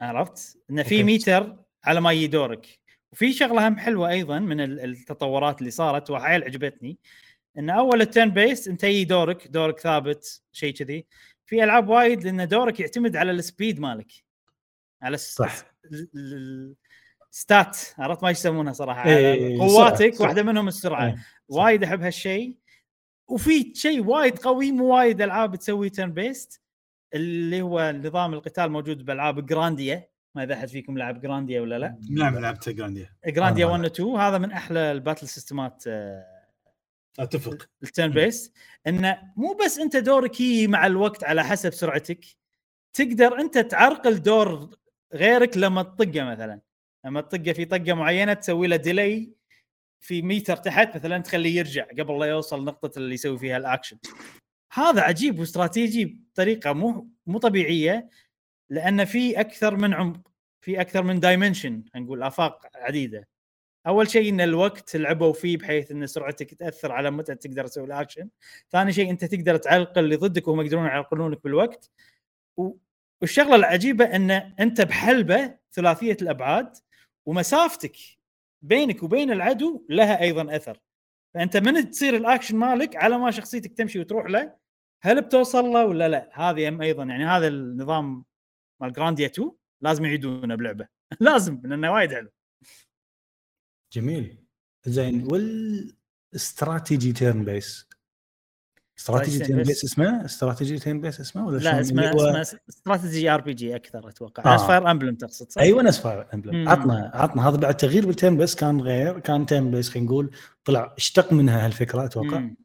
عرفت؟ 0.00 0.58
إنه 0.70 0.82
في. 0.82 1.02
ميتر 1.02 1.56
على 1.84 2.00
ما 2.00 2.12
يجي 2.12 2.26
دورك. 2.26 2.66
وفي 3.12 3.32
شغلة 3.32 3.68
هم 3.68 3.76
حلوة 3.78 4.10
أيضا 4.10 4.38
من 4.38 4.60
ال- 4.60 4.80
التطورات 4.80 5.58
اللي 5.60 5.70
صارت 5.70 6.10
وحيل 6.10 6.44
عجبتني. 6.44 6.98
إن 7.58 7.70
أول 7.70 8.00
ال 8.00 8.06
turn 8.06 8.30
based 8.30 8.68
أنت 8.68 8.84
يجي 8.84 9.04
دورك 9.04 9.48
دورك 9.48 9.80
ثابت 9.80 10.42
شيء 10.52 10.74
كذي. 10.74 11.06
في 11.46 11.64
ألعاب 11.64 11.88
وايد 11.88 12.24
لأن 12.24 12.48
دورك 12.48 12.80
يعتمد 12.80 13.16
على 13.16 13.30
ال 13.30 13.39
speed 13.39 13.80
مالك. 13.80 14.12
على 15.02 15.14
الس- 15.14 15.34
صح. 15.34 15.64
ال- 15.84 16.74
stat 17.34 17.78
عرفت 17.98 18.22
ما 18.22 18.30
يسمونها 18.30 18.72
صراحة. 18.72 19.08
إيه، 19.08 19.14
على 19.16 19.32
إيه، 19.32 19.58
قواتك 19.58 20.20
واحدة 20.20 20.42
منهم 20.42 20.68
السرعة. 20.68 21.06
إيه. 21.06 21.16
وايد 21.48 21.84
أحب 21.84 22.02
هالشيء. 22.02 22.56
وفي 23.28 23.72
شيء 23.74 24.04
وايد 24.06 24.38
قوي 24.38 24.72
مو 24.72 24.96
وايد 24.96 25.22
ألعاب 25.22 25.56
تسوي 25.56 25.90
turn 25.90 26.12
based 26.12 26.60
اللي 27.14 27.62
هو 27.62 27.92
نظام 28.04 28.34
القتال 28.34 28.70
موجود 28.72 29.04
بألعاب 29.04 29.46
جرانديا 29.46 30.08
ما 30.34 30.42
إذا 30.44 30.54
أحد 30.54 30.68
فيكم 30.68 30.98
لعب 30.98 31.20
جرانديا 31.20 31.60
ولا 31.60 31.78
لا. 31.78 31.98
نعم 32.10 32.38
لعبت 32.38 32.68
جرانديا 32.68 33.10
جرانديا 33.26 33.64
أنا 33.66 33.72
ما 33.72 33.78
1 33.78 34.00
و 34.00 34.04
2 34.04 34.16
هذا 34.16 34.38
من 34.38 34.52
أحلى 34.52 34.92
ال 34.92 34.97
battle 34.97 35.28
system 35.28 35.76
ات 35.76 35.84
آه، 35.86 36.24
أتفق. 37.18 37.68
ال 37.82 37.88
turn 37.88 38.10
based 38.10 38.52
إنه 38.86 39.18
مو 39.36 39.58
بس 39.64 39.78
أنت 39.78 39.96
دورك 39.96 40.40
يجي 40.40 40.66
مع 40.66 40.86
الوقت 40.86 41.24
على 41.24 41.44
حسب 41.44 41.72
سرعتك 41.72 42.24
تقدر 42.94 43.40
أنت 43.40 43.58
تعرقل 43.58 44.22
دور 44.22 44.70
غيرك 45.14 45.56
لما 45.56 45.82
تطقه 45.82 46.24
مثلا. 46.24 46.60
لما 47.04 47.20
تطقه 47.20 47.52
في 47.52 47.64
طقه 47.64 47.94
معينة 47.94 48.32
تسوي 48.32 48.66
له 48.66 48.76
delay 48.76 49.32
في 50.00 50.22
ميتر 50.22 50.56
تحت 50.56 50.96
مثلا 50.96 51.18
تخليه 51.18 51.58
يرجع 51.58 51.84
قبل 51.84 52.20
لا 52.20 52.26
يوصل 52.26 52.64
نقطة 52.64 52.98
اللي 52.98 53.14
يسوي 53.14 53.38
فيها 53.38 53.56
الاكشن 53.56 53.98
هذا 54.72 55.02
عجيب 55.02 55.38
واستراتيجي 55.38 56.04
بطريقة 56.04 56.72
مو 56.72 57.08
مو 57.26 57.38
طبيعية 57.38 58.08
لأن 58.70 59.04
في 59.04 59.40
أكثر 59.40 59.76
من 59.76 59.94
عمق 59.94 60.32
في 60.60 60.80
أكثر 60.80 61.02
من 61.02 61.20
dimension 61.20 61.82
نقول 61.96 62.22
آفاق 62.22 62.66
عديدة. 62.74 63.28
أول 63.86 64.10
شيء 64.10 64.28
إن 64.32 64.40
الوقت 64.40 64.96
لعبوا 64.96 65.32
فيه 65.32 65.56
بحيث 65.56 65.90
إن 65.90 66.06
سرعتك 66.06 66.54
تأثر 66.54 66.92
على 66.92 67.10
متى 67.10 67.34
تقدر 67.34 67.66
تسوي 67.66 67.84
الاكشن 67.84 68.28
ثاني 68.70 68.92
شيء 68.92 69.10
أنت 69.10 69.24
تقدر 69.24 69.56
تعلقل 69.56 70.04
اللي 70.04 70.16
ضدك 70.16 70.48
وهم 70.48 70.60
يقدرون 70.60 70.84
يعلقلونك 70.86 71.44
بالوقت. 71.44 71.90
والشغلة 73.20 73.56
العجيبة 73.56 74.04
إن 74.04 74.30
أنت 74.30 74.80
بحلبة 74.80 75.54
ثلاثية 75.72 76.16
الأبعاد 76.22 76.76
ومسافتك 77.26 77.96
بينك 78.62 79.02
وبين 79.02 79.30
العدو 79.30 79.86
لها 79.88 80.20
أيضا 80.20 80.56
أثر. 80.56 80.78
فأنت 81.34 81.56
من 81.56 81.90
تصير 81.90 82.16
الأكشن 82.16 82.56
مالك 82.56 82.96
على 82.96 83.18
ما 83.18 83.30
شخصيتك 83.30 83.72
تمشي 83.72 84.00
وتروح 84.00 84.26
له 84.26 84.56
هل 85.02 85.22
بتوصل 85.22 85.64
له 85.64 85.86
ولا 85.86 86.08
لا؟ 86.08 86.30
هذه 86.32 86.82
أيضا 86.82 87.04
يعني 87.04 87.24
هذا 87.24 87.48
النظام 87.48 88.24
مال 88.80 88.92
جرانديا 88.92 89.26
2 89.26 89.50
لازم 89.82 90.04
يعيدونه 90.04 90.54
بلعبة. 90.54 90.88
لازم 91.20 91.60
لأنه 91.64 91.92
وايد 91.92 92.12
حلو. 92.14 92.30
جميل. 93.92 94.38
زين 94.86 95.28
وال 95.32 95.68
strategy 95.68 97.12
turn 97.12 97.44
based 97.44 97.88
strategy 98.98 99.38
turn 99.44 99.62
based. 99.64 99.66
based 99.66 99.84
اسمه 99.84 100.24
strategy 100.24 100.78
turn 100.78 101.00
based 101.00 101.20
اسمه 101.20 101.46
ولا 101.46 101.58
لا؟ 101.58 101.80
اسمه 101.80 102.10
هو- 102.10 102.26
اسمه 102.40 102.60
strategy 102.68 103.30
RPG 103.30 103.76
أكثر 103.76 104.08
أتوقع 104.08 104.50
آه. 104.50 104.54
نفس 104.54 104.64
Fire 104.64 104.90
Emblem 104.90 105.14
تقصد 105.14 105.50
صح؟ 105.50 105.60
أيوه 105.62 105.82
نفس 105.82 105.98
Fire 106.00 106.34
Emblem. 106.34 106.68
عطنا 106.68 107.10
عطنا 107.14 107.48
هذا 107.48 107.56
بعد 107.56 107.76
تغيير 107.76 108.06
بال 108.06 108.16
turn 108.16 108.36
based 108.36 108.54
كان 108.54 108.80
غير 108.80 109.18
كان 109.18 109.46
turn 109.46 109.70
based 109.70 109.88
خلينا 109.90 110.06
نقول 110.06 110.36
طلع 110.64 110.94
اشتق 110.98 111.32
منها 111.32 111.66
هالفكرة 111.66 112.04
أتوقع 112.04 112.38
مم. 112.38 112.56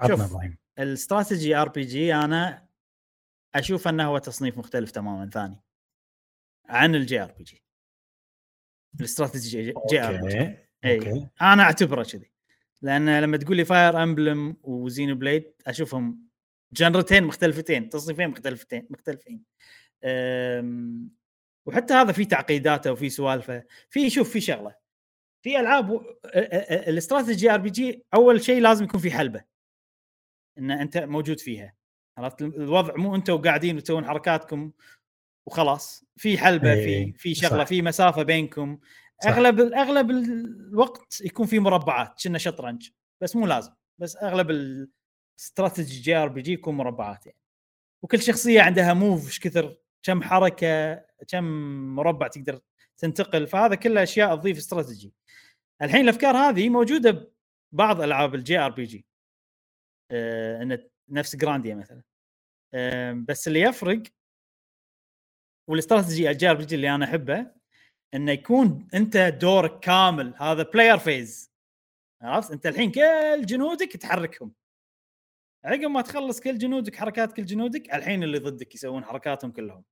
عطنا. 0.00 0.24
إبراهيم 0.24 0.58
ال 0.78 0.87
strategy 0.87 1.56
RPG 1.56 2.14
أنا 2.14 2.66
أشوف 3.54 3.88
أنه 3.88 4.04
هو 4.04 4.18
تصنيف 4.18 4.58
مختلف 4.58 4.90
تماما 4.90 5.30
ثاني 5.30 5.62
عن 6.68 6.94
الجي 6.94 7.22
ار 7.22 7.32
بي 7.32 7.44
جي 7.44 7.62
الاستراتيجي 9.00 9.72
جي 9.90 10.02
ار 10.04 10.16
بي 10.22 10.28
جي 10.28 10.56
إي 10.84 11.28
أنا 11.42 11.62
أعتبره 11.62 12.02
كذي 12.02 12.30
لأن 12.82 13.20
لما 13.20 13.36
تقول 13.36 13.56
لي 13.56 13.64
Fire 13.64 14.02
Emblem 14.02 14.56
و 14.62 15.14
Xenoblade 15.14 15.52
أشوفهم 15.66 16.26
genre 16.72 17.05
تين 17.05 17.24
مختلفتين 17.24 17.88
تصنيفين 17.88 18.28
مختلفتين 18.28 18.86
مختلفين. 18.90 19.42
وحتى 21.66 21.94
هذا 21.94 22.12
في 22.12 22.24
تعقيداته 22.24 22.92
وفي 22.92 23.10
سوالفه. 23.10 23.64
في 23.90 24.10
شوف 24.10 24.30
في 24.30 24.40
شغلة. 24.40 24.74
في 25.42 25.60
ألعاب 25.60 26.02
ال 26.88 26.95
strategy 26.95 27.50
RPG 27.50 28.04
أول 28.14 28.42
شيء 28.42 28.60
لازم 28.60 28.84
يكون 28.84 29.00
في 29.00 29.10
حلبة. 29.10 29.44
إن 30.58 30.70
أنت 30.70 30.98
موجود 30.98 31.40
فيها. 31.40 31.74
عرفت؟ 32.18 32.42
الوضع 32.42 32.96
مو 32.96 33.14
أنتم 33.14 33.36
قاعدين 33.36 33.76
وتسوون 33.76 34.04
حركاتكم 34.04 34.72
وخلاص. 35.46 36.04
في 36.16 36.38
حلبة 36.38 36.74
في 36.74 36.80
إيه، 36.80 37.12
في 37.12 37.34
شغلة. 37.34 37.64
في 37.64 37.82
مسافة 37.82 38.22
بينكم. 38.22 38.78
صح. 39.24 39.30
أغلب 39.30 39.60
أغلب 39.60 40.10
الوقت 40.10 41.20
يكون 41.20 41.46
في 41.46 41.58
مربعات 41.58 42.22
كنا 42.22 42.38
شطرنج 42.38 42.90
بس 43.20 43.36
مو 43.36 43.46
لازم 43.46 43.72
بس 43.98 44.16
أغلب 44.16 44.50
ال 44.50 44.67
strategy 44.67 46.00
JRPG 46.00 46.52
يكون 46.52 46.74
مربعات 46.74 47.26
يعني. 47.26 47.38
وكل 48.02 48.22
شخصية 48.22 48.62
عندها 48.62 48.94
move 48.94 49.26
إيش 49.26 49.40
كثر 49.40 49.76
كم 50.02 50.22
حركة 50.22 50.94
كم 51.28 51.44
مربع 51.96 52.28
تقدر 52.28 52.60
تنتقل 52.98 53.46
فهذا 53.46 53.74
كله 53.74 54.02
أشياء 54.02 54.36
تضيف 54.36 54.58
استراتيجي 54.58 55.14
الحين 55.82 56.00
الأفكار 56.00 56.36
هذه 56.36 56.68
موجودة 56.68 57.32
ببعض 57.72 58.00
ألعاب 58.00 58.34
ال 58.34 58.58
JRPG. 58.58 59.06
آه، 60.10 60.78
نفس 61.08 61.36
جرانديا 61.36 61.74
مثلا. 61.74 62.02
آه، 62.74 63.12
بس 63.12 63.48
اللي 63.48 63.60
يفرق 63.60 64.02
وال 65.68 65.80
strategy 65.80 66.30
ال 66.30 66.50
JRPG 66.50 66.74
اللي 66.74 66.94
أنا 66.94 67.04
أحبه 67.04 67.52
إنه 68.14 68.32
يكون 68.32 68.88
أنت 68.94 69.16
دورك 69.16 69.80
كامل 69.80 70.34
هذا 70.36 70.62
player 70.62 70.98
phase 70.98 71.52
عرفت؟ 72.22 72.50
أنت 72.50 72.66
الحين 72.66 72.90
كل 72.92 73.46
جنودك 73.46 73.96
تحركهم. 73.96 74.52
عقب 75.64 75.80
ما 75.80 76.02
تخلص 76.02 76.40
كل 76.40 76.58
جنودك 76.58 76.96
حركات 76.96 77.32
كل 77.32 77.44
جنودك 77.44 77.94
الحين 77.94 78.22
اللي 78.22 78.38
ضدك 78.38 78.74
يسوون 78.74 79.04
حركاتهم 79.04 79.50
كلهم. 79.50 79.84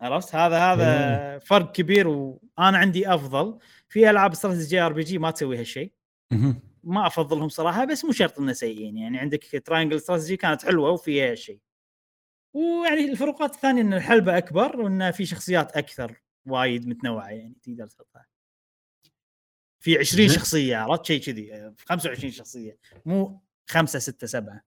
عرفت؟ 0.00 0.34
هذا 0.34 0.58
هذا 0.58 1.38
فرق 1.38 1.72
كبير 1.72 2.08
وأنا 2.08 2.78
عندي 2.78 3.14
أفضل. 3.14 3.58
في 3.88 4.10
ألعاب 4.10 4.32
strategy 4.32 4.66
JRPG 4.66 5.18
ما 5.18 5.30
تسوي 5.30 5.58
هالشيء. 5.58 5.92
ما 6.84 7.06
أفضلهم 7.06 7.48
صراحة 7.48 7.84
بس 7.84 8.04
مو 8.04 8.12
شرط 8.12 8.38
إنه 8.38 8.52
سيئين. 8.52 8.96
يعني 8.96 9.18
عندك 9.18 9.62
Triangle 9.64 9.96
Strategy 9.96 10.36
كانت 10.36 10.64
حلوة 10.64 10.90
وفيها 10.90 11.30
هالشيء. 11.30 11.60
ويعني 12.54 13.04
الفروقات 13.10 13.54
الثانية 13.54 13.82
إن 13.82 13.94
الحلبة 13.94 14.38
أكبر 14.38 14.80
وإن 14.80 15.10
في 15.10 15.26
شخصيات 15.26 15.76
أكثر. 15.76 16.23
وايد 16.46 16.88
متنوعة 16.88 17.28
يعني 17.28 17.54
تقدر 17.62 17.86
تحطها. 17.86 18.26
في 19.80 19.98
20 19.98 20.28
زين. 20.28 20.38
شخصية 20.38 20.76
عرفت 20.76 21.04
شيء 21.04 21.20
كذي؟ 21.20 21.72
25 21.78 22.32
شخصية 22.32 22.78
مو 23.06 23.40
خمسة 23.66 23.98
ستة 23.98 24.26
سبعة. 24.26 24.64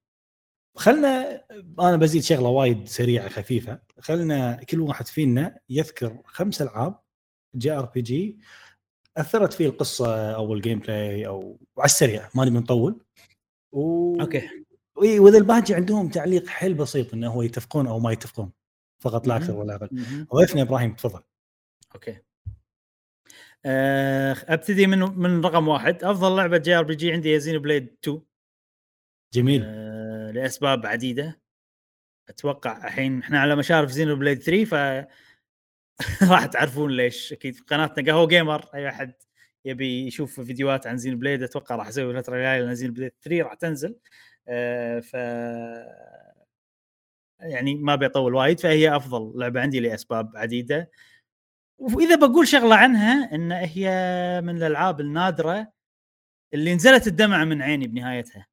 خلنا 0.75 1.43
أنا 1.79 1.95
بزيد 1.95 2.23
شغلة 2.23 2.49
وايد 2.49 2.87
سريعة 2.87 3.29
خفيفة. 3.29 3.79
خلنا 3.99 4.63
كل 4.63 4.79
واحد 4.79 5.07
فينا 5.07 5.59
يذكر 5.69 6.21
خمس 6.25 6.61
ألعاب 6.61 6.99
JRPG. 7.55 8.39
أثرت 9.17 9.53
فيه 9.53 9.67
القصة 9.67 10.35
أو 10.35 10.53
ال 10.53 10.79
gameplay 10.79 11.27
أو 11.27 11.59
على 11.77 11.85
السريع 11.85 12.29
ما 12.35 12.45
نبي 12.45 12.57
نطول 12.57 13.05
و... 13.71 14.15
okay. 14.21 14.49
وإذا 14.95 15.37
الباقي 15.37 15.73
عندهم 15.73 16.09
تعليق 16.09 16.47
حيل 16.47 16.73
بسيط 16.73 17.13
إنه 17.13 17.31
هو 17.31 17.41
يتفقون 17.41 17.87
أو 17.87 17.99
ما 17.99 18.11
يتفقون 18.11 18.51
فقط 19.03 19.27
لا 19.27 19.37
أكثر. 19.37 19.55
ولا 19.55 19.75
أقل. 19.75 19.89
ضيفنا 20.35 20.61
إبراهيم 20.61 20.93
تفضل. 20.93 21.21
okay. 21.97 22.17
أه 23.65 24.35
أبتدي 24.47 24.87
من 24.87 24.99
من 24.99 25.45
رقم 25.45 25.67
واحد. 25.67 26.03
أفضل 26.03 26.37
لعبة 26.37 26.57
JRPG 26.57 27.11
عندي 27.13 27.39
Xenoblade 27.39 27.97
2 28.03 28.21
جميل. 29.33 29.61
أه 29.65 30.31
لأسباب 30.31 30.85
عديدة. 30.85 31.41
أتوقع 32.29 32.87
الحين 32.87 33.19
إحنا 33.19 33.39
على 33.39 33.55
مشارف 33.55 33.91
Xenoblade 33.91 34.43
3 34.43 34.65
ف 34.65 34.73
راح 36.31 36.45
تعرفون 36.45 36.91
ليش. 36.91 37.33
أكيد 37.33 37.55
في 37.55 37.61
قناتنا 37.63 38.11
قهوة 38.13 38.27
جيمر 38.27 38.65
أي 38.75 38.89
أحد 38.89 39.13
يبي 39.65 40.07
يشوف 40.07 40.41
فيديوهات 40.41 40.87
عن 40.87 40.97
Xenoblade 40.97 41.43
أتوقع 41.43 41.75
راح 41.75 41.87
أسوي 41.87 42.11
الفترة 42.11 42.35
الجايه 42.35 42.61
لأن 42.61 42.75
Xenoblade 42.75 43.11
3 43.23 43.43
راح 43.43 43.53
تنزل. 43.53 43.95
أه 44.47 44.99
ف 44.99 45.15
يعني 47.39 47.75
ما 47.75 47.95
بيطول 47.95 48.35
وايد 48.35 48.59
فهي 48.59 48.95
أفضل 48.95 49.39
لعبة 49.39 49.61
عندي 49.61 49.79
لأسباب 49.79 50.31
عديدة. 50.37 50.91
وإذا 51.77 52.15
بقول 52.15 52.47
شغلة 52.47 52.75
عنها 52.75 53.35
إن 53.35 53.51
هي 53.51 53.89
من 54.43 54.57
الألعاب 54.57 54.99
النادرة 55.01 55.71
اللي 56.53 56.75
نزلت 56.75 57.07
الدمعة 57.07 57.43
من 57.43 57.61
عيني 57.61 57.87
بنهايتها. 57.87 58.47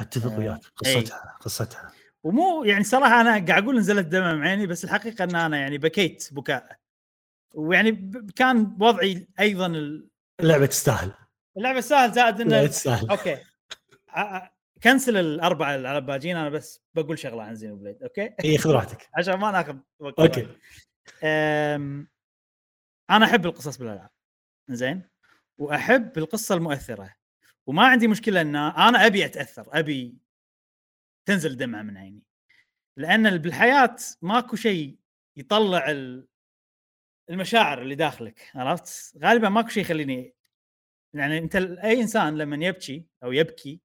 أتفق 0.00 0.32
آه، 0.32 0.38
وياك 0.38 0.60
قصتها 0.76 1.36
قصتها. 1.40 1.92
ومو 2.24 2.64
يعني 2.64 2.84
صراحة 2.84 3.20
أنا 3.20 3.30
قاعد 3.30 3.50
أقول 3.64 3.78
نزلت 3.78 4.06
دمعه 4.06 4.32
من 4.34 4.46
عيني 4.46 4.66
بس 4.66 4.84
الحقيقة 4.84 5.24
إن 5.24 5.34
أنا 5.36 5.56
يعني 5.58 5.78
بكيت 5.78 6.28
بكاء 6.32 6.76
ويعني 7.54 8.10
كان 8.36 8.76
وضعي 8.80 9.28
أيضا 9.40 9.66
ال- 9.66 10.08
اللعبة 10.40 10.66
تستاهل. 10.66 11.12
اللعبة 11.56 11.80
سهل 11.80 12.12
زائد 12.12 12.40
إنه 12.40 12.66
تستاهل. 12.66 13.10
okay. 13.10 13.38
cancel 14.82 15.16
الأربعة 15.16 15.68
على 15.88 16.00
باجين 16.00 16.36
أنا 16.36 16.48
بس 16.48 16.80
بقول 16.94 17.18
شغلة 17.18 17.42
عن 17.42 17.54
Xenoblade 17.54 18.02
okay? 18.02 18.34
إي 18.44 18.58
خذ 18.58 18.70
راحتك. 18.70 19.08
عشان 19.18 19.34
ما 19.34 19.50
ناخذ 19.50 19.76
وقت 19.98 20.20
okay. 20.20 20.46
أنا 23.10 23.24
أحب 23.24 23.46
القصص 23.46 23.78
بالألعاب. 23.78 24.10
زين 24.70 25.08
وأحب 25.58 26.18
القصة 26.18 26.54
المؤثرة. 26.54 27.14
وما 27.66 27.86
عندي 27.86 28.08
مشكلة 28.08 28.40
إن 28.40 28.56
أنا 28.56 29.06
أبي 29.06 29.24
أتأثر 29.24 29.78
أبي 29.78 30.18
تنزل 31.28 31.56
دمعة 31.56 31.82
من 31.82 31.96
عيني. 31.96 32.22
لأن 32.96 33.38
بالحياة 33.38 33.96
ماكو 34.22 34.56
شيء 34.56 34.98
يطلع 35.36 35.90
ال- 35.90 36.28
المشاعر 37.30 37.82
اللي 37.82 37.94
داخلك 37.94 38.50
عرفت؟ 38.54 39.18
غالبا 39.18 39.48
ماكو 39.48 39.68
شيء 39.68 39.82
يخليني 39.82 40.34
يعني 41.14 41.38
أنت 41.38 41.56
أي 41.56 42.00
إنسان 42.00 42.38
لما 42.38 42.66
يبكي 42.66 43.06
أو 43.22 43.32
يبكي 43.32 43.80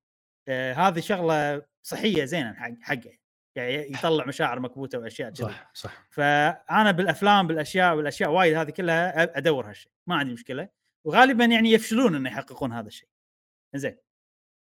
آه 0.47 0.73
هذه 0.73 0.99
شغلة 0.99 1.65
صحية 1.83 2.25
زينه 2.25 2.53
حق 2.53 2.71
حقه. 2.81 3.17
يعني 3.55 3.73
يطلع 3.73 4.25
مشاعر 4.25 4.59
مكبوتة 4.59 4.99
وأشياء 4.99 5.29
كذي. 5.29 5.47
صح 5.47 5.71
صح. 5.73 6.07
فأنا 6.09 6.91
بالأفلام 6.91 7.47
بالأشياء 7.47 7.95
والأشياء 7.95 8.31
وايد 8.31 8.55
هذه 8.55 8.69
كلها 8.69 9.37
أدور 9.37 9.69
هالشيء 9.69 9.91
ما 10.07 10.15
عندي 10.15 10.33
مشكلة. 10.33 10.69
وغالبا 11.05 11.45
يعني 11.45 11.71
يفشلون 11.71 12.15
إنه 12.15 12.29
يحققون 12.29 12.71
هذا 12.71 12.87
الشيء. 12.87 13.09
زين 13.75 13.97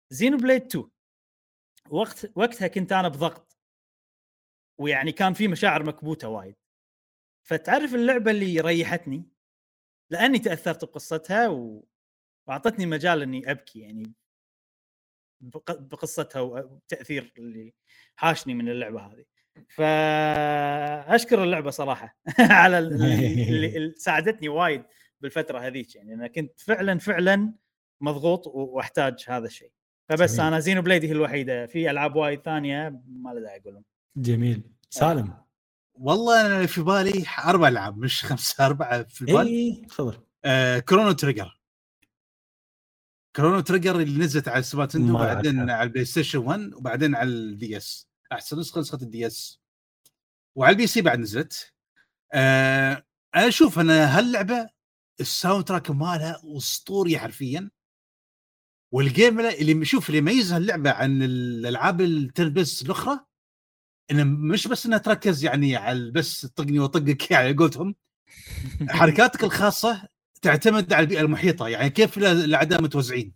زينو 0.09 0.37
بليد 0.37 0.65
2 0.65 0.89
وقت 1.89 2.31
وقتها 2.35 2.67
كنت 2.67 2.91
أنا 2.91 3.07
بضغط. 3.07 3.57
ويعني 4.79 5.11
كان 5.11 5.33
في 5.33 5.47
مشاعر 5.47 5.83
مكبوتة 5.83 6.27
وايد. 6.27 6.55
فتعرف 7.47 7.95
اللعبة 7.95 8.31
اللي 8.31 8.59
ريحتني؟ 8.59 9.29
لأني 10.11 10.39
تأثرت 10.39 10.85
بقصتها 10.85 11.47
و... 11.47 11.87
وأعطتني 12.47 12.85
مجال 12.85 13.21
إني 13.21 13.51
أبكي 13.51 13.79
يعني 13.79 14.13
بقصتها 15.41 16.39
والتاثير 16.39 17.33
اللي 17.37 17.73
حاشني 18.15 18.53
من 18.53 18.69
اللعبة 18.69 19.01
هذه. 19.01 19.25
فاشكر 19.69 21.43
اللعبة 21.43 21.69
صراحة 21.71 22.17
على 22.39 22.79
ال- 22.79 22.93
اللي, 22.93 23.77
اللي 23.77 23.93
ساعدتني 24.05 24.49
وايد 24.49 24.83
بالفترة 25.21 25.59
هذيك. 25.59 25.95
يعني 25.95 26.13
أنا 26.13 26.27
كنت 26.27 26.59
فعلا 26.59 26.99
فعلا 26.99 27.53
مضغوط 28.01 28.47
و- 28.47 28.51
وأحتاج 28.51 29.25
هذا 29.27 29.45
الشيء. 29.45 29.71
فبس 30.09 30.33
جميل. 30.35 30.47
أنا 30.47 30.59
Xenoblade 30.59 31.05
هي 31.05 31.11
الوحيدة. 31.11 31.65
في 31.65 31.91
ألعاب 31.91 32.15
وايد 32.15 32.41
ثانية 32.41 33.01
ما 33.07 33.29
له 33.33 33.39
داعي 33.41 33.59
أقولهم. 33.59 33.83
جميل. 34.17 34.63
سالم. 34.89 35.33
والله 35.93 36.45
أنا 36.45 36.65
في 36.65 36.81
بالي 36.81 37.25
أربع 37.45 37.67
ألعاب 37.67 37.97
مش 37.97 38.25
خمسة 38.25 38.65
أربعة 38.65 39.03
في 39.03 39.21
البال. 39.21 39.47
اي 39.47 39.85
تفضل. 39.89 40.17
آه 40.45 40.79
Chrono 40.79 41.11
Trigger 41.11 41.54
Chrono 43.35 43.59
Trigger 43.59 43.99
اللي 43.99 44.19
نزلت 44.19 44.47
على 44.47 44.59
ال 44.59 44.63
Super 44.63 44.83
Nintendo 44.83 45.15
وبعدين. 45.15 45.69
على 45.69 45.83
ال 45.83 46.05
PlayStation 46.05 46.39
1 46.39 46.73
وبعدين 46.73 47.15
على 47.15 47.29
ال 47.29 47.77
DS 47.77 48.07
أحسن 48.31 48.59
نسخة 48.59 48.81
نسخة 48.81 48.99
ال 49.01 49.27
DS 49.27 49.61
وعلى 50.57 50.71
ال 50.71 50.87
PC 50.87 51.01
بعد 51.01 51.19
نزلت. 51.19 51.73
أنا 52.33 53.03
أشوف 53.35 53.79
إن 53.79 53.89
هاللعبة 53.89 54.69
ال 55.19 55.63
soundtrack 55.63 55.91
مالها 55.91 56.41
أسطوري 56.57 57.19
حرفيا. 57.19 57.69
وال 58.93 59.08
game 59.08 59.39
اللي 59.39 59.85
شوف 59.85 60.09
اللي 60.09 60.17
يميز 60.17 60.53
هاللعبة 60.53 60.91
عن 60.91 61.23
الألعاب 61.23 62.01
ال 62.01 62.08
turn-based 62.08 62.81
الأخرى 62.81 63.19
إنه 64.11 64.23
مش 64.23 64.67
بس 64.67 64.85
انها 64.85 64.97
تركز 64.97 65.43
يعني 65.43 65.75
على 65.75 66.11
بس 66.11 66.45
طقني 66.45 66.79
وطقك 66.79 67.31
يعني 67.31 67.47
على 67.47 67.57
قولتهم 67.57 67.95
حركاتك 68.89 69.43
الخاصة 69.49 70.07
تعتمد 70.41 70.93
على 70.93 71.03
البيئة 71.03 71.21
المحيطة. 71.21 71.67
يعني 71.67 71.89
كيف 71.89 72.17
الأعداء 72.17 72.81
متوزعين؟ 72.81 73.33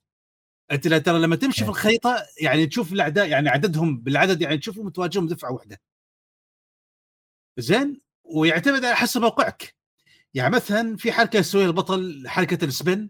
أنت 0.71 0.88
ترى 0.88 1.19
لما 1.19 1.35
تمشي 1.35 1.63
في 1.63 1.69
الخريطة 1.69 2.26
يعني 2.41 2.67
تشوف 2.67 2.93
الأعداء 2.93 3.27
يعني 3.30 3.49
عددهم 3.49 3.97
بالعدد 3.97 4.41
يعني 4.41 4.57
تشوفهم 4.57 4.85
متواجهون 4.85 5.27
دفعة 5.27 5.51
واحدة. 5.51 5.81
زين؟ 7.57 8.01
ويعتمد 8.23 8.85
على 8.85 8.95
حسب 8.95 9.21
موقعك. 9.21 9.76
يعني 10.34 10.55
مثلا 10.55 10.97
في 10.97 11.11
حركة 11.11 11.38
يسويها 11.38 11.67
البطل 11.67 12.23
حركة 12.27 12.65
السبن 12.65 13.09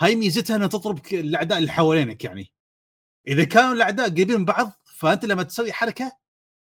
هاي 0.00 0.16
ميزتها 0.16 0.56
إنها 0.56 0.66
تضرب 0.66 1.00
الأعداء 1.12 1.58
اللي 1.58 1.70
حوالينك 1.72 2.24
يعني. 2.24 2.52
إذا 3.28 3.44
كانوا 3.44 3.72
الأعداء 3.72 4.10
قريبين 4.10 4.38
من 4.38 4.44
بعض 4.44 4.72
فأنت 4.84 5.24
لما 5.24 5.42
تسوي 5.42 5.72
حركة 5.72 6.12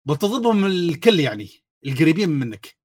بتضربهم 0.04 0.66
الكل 0.66 1.20
يعني 1.20 1.50
القريبين 1.86 2.28
منك. 2.28 2.76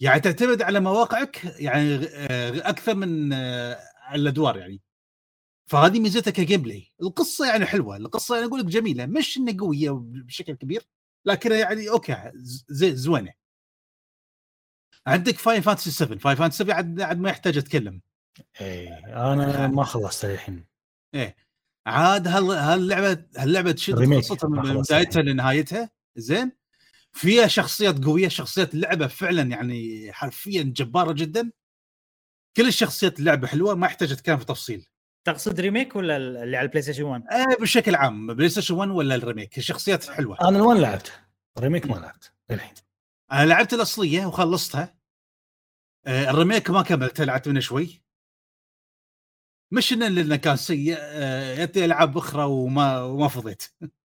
يعني 0.00 0.20
تعتمد 0.20 0.62
على 0.62 0.80
مواقعك 0.80 1.44
يعني 1.44 1.94
آه، 2.08 2.68
أكثر 2.68 2.94
من 2.94 3.32
آه، 3.32 3.78
على 4.02 4.22
الأدوار 4.22 4.56
يعني. 4.56 4.80
فهذه 5.70 6.00
ميزتها 6.00 6.30
كجيم 6.30 6.62
بلاي 6.62 6.92
القصة 7.02 7.46
يعني 7.46 7.66
حلوة. 7.66 7.96
القصة 7.96 8.38
أنا 8.38 8.46
أقول 8.46 8.60
لك 8.60 8.66
جميلة. 8.66 9.06
مش 9.06 9.36
إنها 9.36 9.56
قوية 9.58 9.90
بشكل 10.02 10.52
كبير 10.54 10.88
لكن 11.26 11.52
يعني 11.52 11.90
okay 11.90 12.32
زي 12.68 12.96
زوينة. 12.96 13.32
عندك 15.06 15.38
Final 15.38 15.60
Fantasy 15.60 15.90
7 15.90 16.18
Final 16.18 16.36
Fantasy 16.36 16.58
7 16.64 16.74
عاد 16.74 17.00
عاد 17.00 17.18
ما 17.18 17.30
يحتاج 17.30 17.58
أتكلم. 17.58 18.00
اي 18.60 18.88
أنا 19.06 19.66
ما 19.66 19.84
خلصت 19.84 20.24
للحين 20.26 20.66
عاد 21.86 22.28
هال 22.28 22.50
هاللعبة 22.50 23.24
هاللعبة 23.36 23.72
تشد 23.72 24.14
قصتها 24.14 24.48
من 24.48 24.80
بدايتها 24.80 25.20
يعني. 25.20 25.32
لنهايتها. 25.32 25.90
زين؟ 26.16 26.52
فيها 27.12 27.46
شخصيات 27.46 28.04
قوية 28.04 28.28
شخصيات 28.28 28.74
اللعبه 28.74 29.06
فعلا 29.06 29.42
يعني 29.42 30.12
حرفيا 30.12 30.62
جبارة 30.62 31.12
جدا. 31.12 31.52
كل 32.56 32.68
الشخصيات 32.68 33.18
اللعبه 33.18 33.46
حلوة 33.46 33.74
ما 33.74 33.86
يحتاج 33.86 34.12
أتكلم 34.12 34.36
في 34.36 34.44
تفصيل. 34.44 34.86
تقصد 35.24 35.60
remake 35.60 35.96
ولا 35.96 36.16
اللي 36.16 36.56
على 36.56 36.64
ال 36.64 36.82
PlayStation 36.82 37.04
1؟ 37.04 37.32
آه 37.32 37.56
بشكل 37.60 37.94
عام. 37.94 38.34
PlayStation 38.34 38.74
1 38.74 38.90
ولا 38.90 39.14
ال 39.14 39.19
remake؟ 39.19 39.58
الشخصيات 39.58 40.10
حلوة. 40.10 40.38
أنا 40.48 40.58
ال 40.58 40.64
one 40.64 40.80
لعبت. 40.80 41.12
ال 41.58 41.62
remake 41.62 41.86
ما 41.86 41.94
لعبت 41.94 42.32
للحين. 42.50 42.74
أنا 43.32 43.46
لعبت 43.46 43.74
الأصلية 43.74 44.26
وخلصتها. 44.26 44.94
آه 46.06 46.30
ال 46.30 46.36
remake 46.36 46.70
ما 46.70 46.82
كملته 46.82 47.24
لعبت 47.24 47.48
منه 47.48 47.60
شوي. 47.60 48.02
مش 49.72 49.92
إنه 49.92 50.08
لأنه 50.08 50.36
كان 50.36 50.56
سيء 50.56 50.96
آه 50.98 51.54
يأتي 51.54 51.84
ألعاب 51.84 52.16
أخرى 52.16 52.44
وما 52.44 53.02
وما 53.02 53.28
فضيت. 53.28 53.62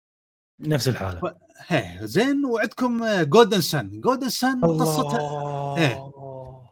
نفس 0.60 0.88
الحالة. 0.88 1.34
هي 1.66 1.98
زين 2.02 2.44
وعندكم 2.44 3.22
Golden 3.22 3.60
Sun 3.60 4.00
Golden 4.00 4.28
Sun 4.28 4.60
قصتها 4.60 5.76
إيه. 5.78 6.12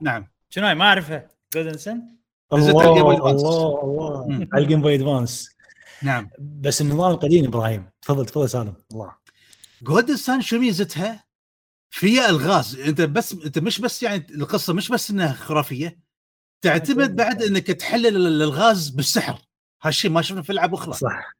نعم. 0.01 0.27
شنو 0.51 0.67
هاي؟ 0.67 0.75
ما 0.75 0.85
أعرفها. 0.85 1.29
Golden 1.55 1.79
Sun 1.79 2.03
الله. 2.53 2.71
الله 2.71 3.41
الله. 3.81 4.49
على 4.53 4.63
ال 4.65 4.68
Game 4.68 4.83
Boy 4.83 4.95
Advance 4.95 5.51
نعم. 6.03 6.31
بس 6.39 6.81
النظام 6.81 7.11
القديم 7.11 7.45
إبراهيم. 7.45 7.91
تفضل 8.03 8.27
تفضل 8.27 8.49
سالم. 8.49 8.75
الله. 8.93 9.13
جولدن 9.83 10.17
سان 10.17 10.41
شو 10.41 10.59
ميزتها؟ 10.59 11.25
فيها 11.91 12.29
الغاز. 12.31 12.77
أنت 12.77 13.01
بس 13.01 13.33
أنت 13.33 13.59
مش 13.59 13.81
بس 13.81 14.03
يعني 14.03 14.27
القصة 14.31 14.73
مش 14.73 14.89
بس 14.89 15.11
إنها 15.11 15.33
خرافية. 15.33 15.99
تعتمد 16.63 17.17
بعد 17.17 17.43
إنك 17.43 17.67
تحلل 17.67 18.17
ال- 18.17 18.43
الغاز 18.43 18.89
بالسحر. 18.89 19.39
هالشيء 19.83 20.11
ما 20.11 20.23
شفنا 20.23 20.43
في 20.43 20.53
العاب 20.53 20.75
أخرى. 20.75 20.93
صح. 20.93 21.33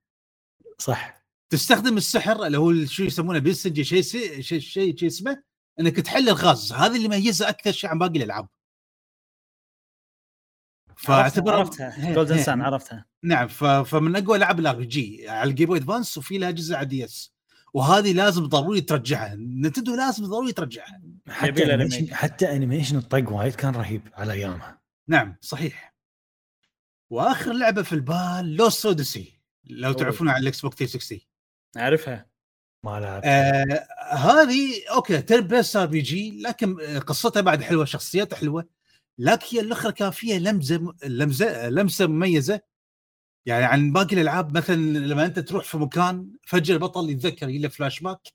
صح. 0.79 1.14
تستخدم 1.55 1.97
السحر 1.97 2.47
اللي 2.47 2.59
هو 2.59 2.85
شو 2.85 3.03
يسمونه 3.03 3.39
بيسنجي 3.39 3.85
شيء 3.85 4.03
شيء 4.03 4.41
شيء 4.41 4.61
شيء 4.61 4.97
شيء 4.97 5.07
اسمه 5.07 5.43
إنك 5.81 5.97
تحلل 5.97 6.29
الغاز. 6.29 6.73
هذا 6.73 6.95
اللي 6.95 7.05
يميزه 7.05 7.49
أكثر 7.49 7.73
شيء 7.73 7.91
عن 7.91 7.99
باقي 7.99 8.17
الألعاب. 8.17 8.49
فاعتبر 10.97 11.55
عرفتها. 11.55 12.15
Golden 12.15 12.37
هي. 12.37 12.43
Sun 12.43 12.61
عرفتها. 12.61 13.07
نعم 13.23 13.49
ف... 13.49 13.65
فمن 13.65 14.17
أقوى 14.17 14.37
العاب 14.37 14.59
ال 14.61 14.77
RPG 14.77 15.29
على 15.29 15.51
ال 15.51 15.54
Game 15.54 15.67
Boy 15.67 15.79
Advance 15.79 16.19
وفي 16.19 16.39
لها 16.39 16.51
جزء 16.51 16.75
على 16.75 16.87
DS 16.87 17.35
وهذه 17.75 18.13
لازم 18.13 18.47
ضروري 18.47 18.81
ترجعها. 18.81 19.35
Nintendo 19.35 19.97
لازم 19.97 20.25
ضروري 20.25 20.53
ترجعها. 20.53 21.03
حتى 21.29 21.75
animation. 21.75 22.15
حتى 22.15 22.57
animation 22.57 22.97
الطق 22.97 23.33
وايد 23.33 23.55
كان 23.55 23.75
رهيب 23.75 24.09
على 24.15 24.33
أيامها. 24.33 24.83
نعم 25.09 25.37
صحيح. 25.41 25.95
وآخر 27.11 27.53
لعبة 27.53 27.83
في 27.83 27.93
البال 27.93 28.57
Lost 28.57 28.87
Odyssey 28.87 29.41
لو 29.65 29.89
أوه. 29.89 29.97
تعرفونها 29.97 30.33
على 30.33 30.43
ال 30.43 30.61
Xbox 30.61 30.77
360 30.77 31.34
اعرفها 31.77 32.27
ما 32.85 33.01
لعبت. 33.01 33.25
آه 33.25 34.15
هذه 34.15 34.89
okay 34.91 35.23
turn-based 35.23 35.77
RPG 35.77 36.41
لكن 36.41 36.81
آه، 36.81 36.99
قصتها 36.99 37.41
بعد 37.41 37.63
حلوة 37.63 37.85
شخصيتها 37.85 38.37
حلوة 38.37 38.69
لكن 39.19 39.47
هي 39.51 39.61
الأخرى 39.61 39.93
كان 39.93 40.11
فيها 40.11 40.39
لمزه 40.39 40.95
لمزة 41.05 41.69
لمسة 41.69 42.07
مميزة. 42.07 42.61
يعني 43.47 43.65
عن 43.65 43.93
باقي 43.93 44.15
الألعاب 44.17 44.57
مثلا 44.57 44.77
لما 44.99 45.25
أنت 45.25 45.39
تروح 45.39 45.65
في 45.65 45.79
مكان 45.79 46.31
فجأة 46.43 46.75
البطل 46.75 47.11
يتذكر 47.11 47.47
له 47.47 47.69
فلاش 47.69 48.01
باك 48.01 48.29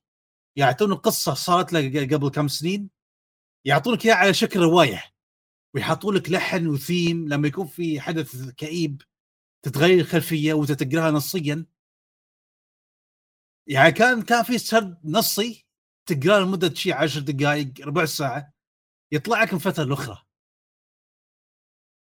يعطونه 0.55 0.95
قصة 0.95 1.33
صارت 1.33 1.73
له 1.73 2.05
قبل 2.17 2.29
كم 2.29 2.47
سنين 2.47 2.89
يعطونك 3.65 4.05
إياها 4.05 4.15
على 4.15 4.33
شكل 4.33 4.59
رواية 4.59 5.03
ويحطوا 5.73 6.13
لك 6.13 6.31
لحن 6.31 6.67
وثيم 6.67 7.27
لما 7.27 7.47
يكون 7.47 7.67
في 7.67 8.01
حدث 8.01 8.49
كئيب 8.49 9.01
تتغير 9.65 9.99
الخلفية 9.99 10.53
وانت 10.53 10.71
تقراها 10.71 11.11
نصيا. 11.11 11.65
يعني 13.69 13.91
كان 13.91 14.21
كان 14.21 14.43
في 14.43 14.57
سرد 14.57 14.97
نصي 15.05 15.65
تقراه 16.05 16.39
لمدة 16.39 16.73
شيء 16.73 16.93
10 16.93 17.21
دقائق 17.21 17.73
ربع 17.81 18.05
ساعة 18.05 18.53
يطلع 19.11 19.43
لك 19.43 19.53
من 19.53 19.59
فتره 19.59 19.83
لاخرى 19.83 20.17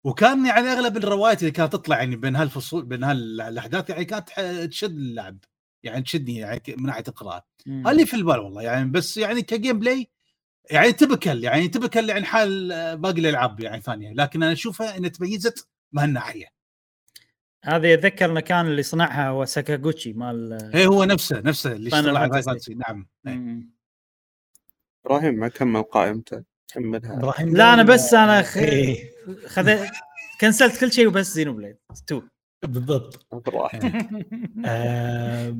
وكان 0.04 0.46
يعني 0.46 0.68
أغلب 0.68 0.96
الروايات 0.96 1.40
اللي 1.40 1.50
كانت 1.50 1.72
تطلع 1.72 1.98
يعني 1.98 2.16
بين 2.16 2.36
هالفصول 2.36 2.84
بين 2.84 3.04
هالأحداث 3.04 3.90
يعني 3.90 4.04
كانت 4.04 4.30
تشد 4.70 4.90
اللعب 4.90 5.38
يعني 5.82 6.02
تشدني 6.02 6.36
يعني 6.36 6.62
من 6.68 6.86
ناحية 6.86 7.04
القراءة. 7.08 7.46
اللي 7.90 8.06
في 8.06 8.14
البال 8.14 8.38
والله 8.38 8.62
يعني 8.62 8.90
بس 8.90 9.16
يعني 9.16 9.42
كجيم 9.42 9.78
بلاي 9.78 10.10
يعني 10.70 10.92
تبكل 10.92 11.44
يعني 11.44 11.68
تبكل 11.68 12.08
يعني 12.08 12.24
حال 12.24 12.68
باقي 12.98 13.20
الألعاب 13.20 13.60
يعني 13.60 13.82
ثانية 13.82 14.12
لكن 14.12 14.42
أنا 14.42 14.52
أشوفها 14.52 14.96
انها 14.96 15.08
تميزت 15.08 15.68
بهالناحيه 15.92 16.55
هذا 17.66 17.92
يتذكر 17.92 18.24
المكان 18.24 18.66
اللي 18.66 18.82
صنعها 18.82 19.28
هو 19.28 19.44
ساكاغوتشي 19.44 20.12
مال 20.12 20.70
إيه، 20.74 20.86
هو 20.86 21.04
نفسه 21.04 21.40
نفسه 21.40 21.72
اللي 21.72 21.88
اشتغل 21.88 22.16
على. 22.16 22.42
Fantasy 22.42 22.74
نعم. 22.74 23.06
إيه. 23.26 23.62
إبراهيم 25.06 25.34
ما 25.34 25.48
كمل 25.48 25.82
قائمته 25.82 26.44
كملها. 26.74 27.16
إبراهيم 27.16 27.56
لا 27.56 27.74
أنا 27.74 27.82
بس 27.82 28.14
أنا 28.14 28.42
خ... 28.42 28.56
إيه، 28.56 29.10
خذ 29.46 29.86
كنسلت 30.40 30.80
كل 30.80 30.92
شيء 30.92 31.08
وبس 31.08 31.26
Xenoblade 31.26 31.76
2 31.92 32.28
بالضبط 32.62 33.26
براحتك 33.48 33.92
آه، 34.66 35.56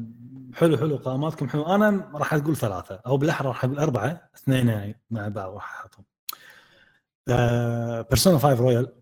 حلو 0.54 0.76
حلو 0.76 0.96
قائماتكم 0.96 1.48
حلو. 1.48 1.62
أنا 1.74 2.10
راح 2.14 2.34
أقول 2.34 2.56
ثلاثة 2.56 3.00
أو 3.06 3.16
بالأحرى 3.16 3.48
راح 3.48 3.64
أقول 3.64 3.78
أربعة 3.78 4.30
اثنين 4.36 4.68
يعني 4.68 5.00
مع 5.10 5.28
بعض 5.28 5.54
راح 5.54 5.80
أحطهم. 5.80 6.04
Persona 8.08 8.38
5 8.38 8.54
Royal 8.54 8.92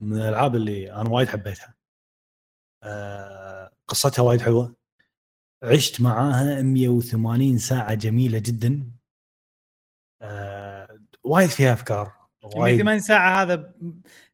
من 0.00 0.16
الألعاب 0.16 0.54
اللي 0.56 0.92
أنا 0.92 1.10
وايد 1.10 1.28
حبيتها. 1.28 1.74
قصتها 3.88 4.22
وايد 4.22 4.40
حلوة. 4.40 4.74
عشت 5.62 6.00
معاها 6.00 6.62
180 6.62 7.58
ساعة 7.58 7.94
جميلة 7.94 8.38
جدا. 8.38 8.90
آه، 10.22 10.98
وايد 11.24 11.48
فيها 11.48 11.72
أفكار 11.72 12.12
وايد. 12.42 12.74
180 12.74 13.00
ساعة 13.00 13.42
هذا 13.42 13.74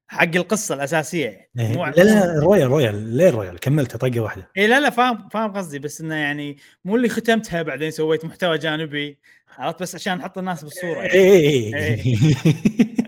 حق 0.08 0.36
القصة 0.36 0.74
الأساسية 0.74 1.50
إيه، 1.58 1.72
مو 1.72 1.86
لا 1.86 2.02
لا 2.02 2.40
Royal 2.40 2.68
رويال 2.68 3.16
ليه 3.16 3.30
رويال 3.30 3.60
كملتها 3.60 3.98
طقة 3.98 4.20
واحدة. 4.20 4.50
اي 4.56 4.66
لا 4.66 4.80
لا 4.80 4.90
فاهم 4.90 5.28
فاهم 5.28 5.52
قصدي 5.52 5.78
بس 5.78 6.00
إنه 6.00 6.14
يعني 6.14 6.56
مو 6.84 6.96
اللي 6.96 7.08
ختمتها 7.08 7.62
بعدين 7.62 7.90
سويت 7.90 8.24
محتوى 8.24 8.58
جانبي 8.58 9.18
عرفت 9.58 9.82
بس 9.82 9.94
عشان 9.94 10.18
نحط 10.18 10.38
الناس 10.38 10.64
بالصورة 10.64 10.98
يعني. 10.98 11.12
اي 11.12 11.74
إيه. 11.74 12.34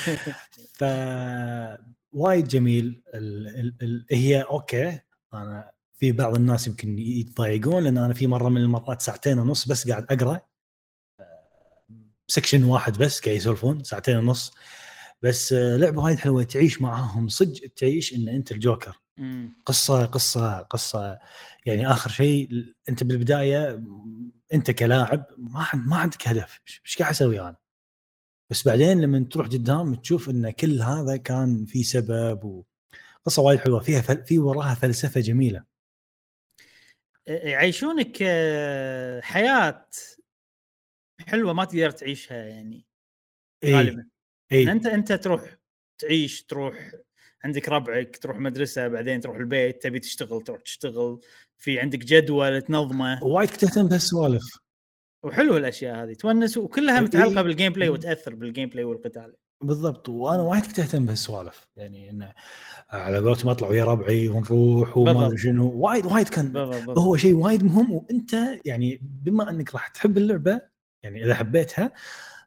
ف 0.78 0.84
وايد 2.12 2.48
جميل 2.48 3.02
ال... 3.14 3.48
ال... 3.48 3.74
ال... 3.82 4.06
هي 4.10 4.42
okay 4.42 5.00
أنا 5.34 5.70
في 5.94 6.12
بعض 6.12 6.34
الناس 6.36 6.66
يمكن 6.66 6.98
يتضايقون 6.98 7.84
لأن 7.84 7.98
أنا 7.98 8.14
في 8.14 8.26
مرة 8.26 8.48
من 8.48 8.60
المرات 8.60 9.02
ساعتين 9.02 9.38
ونص 9.38 9.68
بس 9.68 9.88
قاعد 9.88 10.06
أقرأ 10.10 10.40
section 12.28 12.64
واحد 12.64 12.98
بس 12.98 13.20
قاعد 13.20 13.36
يسولفون 13.36 13.84
ساعتين 13.84 14.16
ونص 14.16 14.52
بس 15.22 15.52
لعبة 15.52 16.02
وايد 16.02 16.18
حلوة 16.18 16.42
تعيش 16.42 16.82
معاهم 16.82 17.28
صدق 17.28 17.60
تعيش 17.76 18.14
إن 18.14 18.28
أنت 18.28 18.52
الجوكر. 18.52 19.00
قصة 19.66 20.06
قصة 20.06 20.58
قصة 20.58 21.18
يعني 21.66 21.86
آخر 21.90 22.10
شيء 22.10 22.48
أنت 22.88 23.04
بالبداية 23.04 23.82
أنت 24.54 24.70
كلاعب 24.70 25.26
ما 25.38 25.66
ما 25.74 25.96
عندك 25.96 26.28
هدف 26.28 26.60
إيش 26.86 26.98
قاعد 26.98 27.10
أسوي 27.10 27.40
أنا؟ 27.40 27.56
بس 28.50 28.68
بعدين 28.68 29.00
لما 29.00 29.26
تروح 29.30 29.46
قدام 29.46 29.94
تشوف 29.94 30.30
إن 30.30 30.50
كل 30.50 30.82
هذا 30.82 31.16
كان 31.16 31.64
في 31.64 31.82
سبب 31.82 32.64
وقصة 33.24 33.42
وايد 33.42 33.58
حلوة 33.58 33.80
فيها 33.80 34.00
فل... 34.00 34.24
في 34.24 34.38
وراها 34.38 34.74
فلسفة 34.74 35.20
جميلة. 35.20 35.64
يعيشونك 37.26 38.16
حياة 39.22 39.86
حلوة 41.20 41.52
ما 41.52 41.64
تقدر 41.64 41.90
تعيشها 41.90 42.36
يعني 42.36 42.86
إي 43.64 43.74
غالبا. 43.74 44.06
إي. 44.52 44.72
أنت 44.72 44.86
أنت 44.86 45.12
تروح 45.12 45.56
تعيش 45.98 46.42
تروح 46.42 46.92
عندك 47.44 47.68
ربعك 47.68 48.16
تروح 48.16 48.36
مدرسة 48.36 48.88
بعدين 48.88 49.20
تروح 49.20 49.36
البيت 49.36 49.82
تبي 49.82 49.98
تشتغل 49.98 50.42
تروح 50.42 50.60
تشتغل 50.60 51.20
في 51.58 51.80
عندك 51.80 51.98
جدول 51.98 52.62
تنظمه. 52.62 53.24
وايد 53.24 53.50
كنت 53.50 53.64
اهتم 53.64 53.88
بهالسوالف. 53.88 54.59
وحلوه 55.22 55.56
الأشياء 55.56 56.04
هذه 56.04 56.12
تونس 56.12 56.56
وكلها 56.56 56.98
إي. 56.98 57.04
متعلقة 57.04 57.42
بال 57.42 57.72
gameplay 57.72 57.88
وتأثر 57.88 58.34
بال 58.34 58.68
gameplay 58.68 58.84
والقتال 58.84 59.34
بالضبط 59.62 60.08
وأنا 60.08 60.42
وايد 60.42 60.66
كنت 60.66 60.78
اهتم 60.80 61.06
بهالسوالف 61.06 61.68
يعني 61.76 62.10
إنه 62.10 62.32
على 62.90 63.18
قولتهم 63.18 63.50
أطلع 63.50 63.68
ويا 63.68 63.84
ربعي 63.84 64.28
ونروح 64.28 64.96
وما. 64.96 65.26
أدري 65.26 65.38
شنو 65.38 65.70
وايد 65.70 66.06
وايد 66.06 66.28
كان 66.28 66.52
بالضبط. 66.52 66.98
هو 66.98 67.16
شيء 67.16 67.34
وايد 67.34 67.64
مهم 67.64 67.92
وأنت 67.92 68.32
يعني 68.64 69.00
بما 69.02 69.50
إنك 69.50 69.74
راح 69.74 69.88
تحب 69.88 70.18
اللعبة 70.18 70.60
يعني 71.02 71.24
إذا 71.24 71.34
حبيتها 71.34 71.92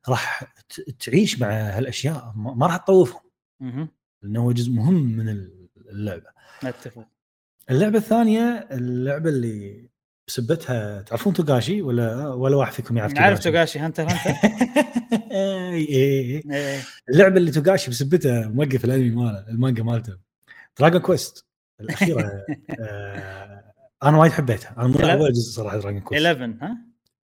راح 0.09 0.53
تعيش 0.99 1.39
مع 1.41 1.47
هالأشياء 1.47 2.33
ما 2.35 2.67
راح 2.67 2.77
تطوفهم. 2.77 3.21
لأنه 4.21 4.41
هو 4.41 4.51
جزء 4.51 4.71
مهم 4.71 5.17
من 5.17 5.29
اللعبة. 5.89 6.29
أتفق 6.63 7.07
اللعبة 7.69 7.97
الثانية 7.97 8.67
اللعبة 8.71 9.29
اللي 9.29 9.89
بسبتها 10.27 11.01
تعرفون 11.01 11.33
توغاشي 11.33 11.81
ولا 11.81 12.27
ولا 12.27 12.55
واحد 12.55 12.73
فيكم 12.73 12.97
يعرف 12.97 13.13
نعرف 13.13 13.39
توغاشي؟ 13.39 13.79
Hunter 13.80 14.03
Hunter. 14.03 14.30
اي 15.31 15.75
اي 15.95 16.43
إيه. 16.51 16.81
اللعبة 17.09 17.37
اللي 17.37 17.51
توغاشي 17.51 17.91
بسبته 17.91 18.49
موقف 18.49 18.85
الأنمي 18.85 19.09
ماله 19.09 19.45
المانجا 19.49 19.83
مالته. 19.83 20.17
Dragon 20.80 21.01
Quest 21.01 21.45
الأخيرة 21.81 22.31
آه 22.79 23.73
أنا 24.03 24.17
وايد 24.17 24.31
حبيتها. 24.31 24.75
أنا 24.77 24.87
مو 24.87 24.93
لاعب 24.99 25.19
ولا 25.19 25.31
جزء 25.31 25.51
صراحة 25.51 25.77
Dragon 25.77 26.01
Quest 26.01 26.25
11 26.25 26.57
ها؟ 26.61 26.77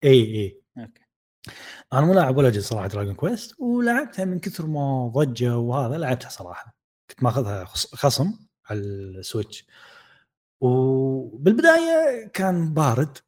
اي 0.05 0.11
اي 0.11 0.61
okay. 0.79 1.03
أنا 1.93 2.01
مو 2.01 2.15
لاعب 2.15 2.37
ولا 2.37 2.51
جزء 2.51 2.61
صراحة 2.69 2.87
Dragon 2.89 3.15
Quest 3.15 3.55
ولعبتها 3.61 4.25
من 4.25 4.39
كثر 4.39 4.67
ما 4.67 5.09
ضجة 5.15 5.59
وهذا 5.59 5.99
لعبتها 5.99 6.29
صراحة. 6.29 6.75
كنت 7.11 7.23
ماخذها 7.23 7.65
خص- 7.65 7.95
خصم 7.95 8.33
على 8.71 8.79
ال 8.81 8.91
Switch. 8.92 9.67
وبالبداية 10.61 12.29
كان 12.29 12.75
بارد 12.75 13.19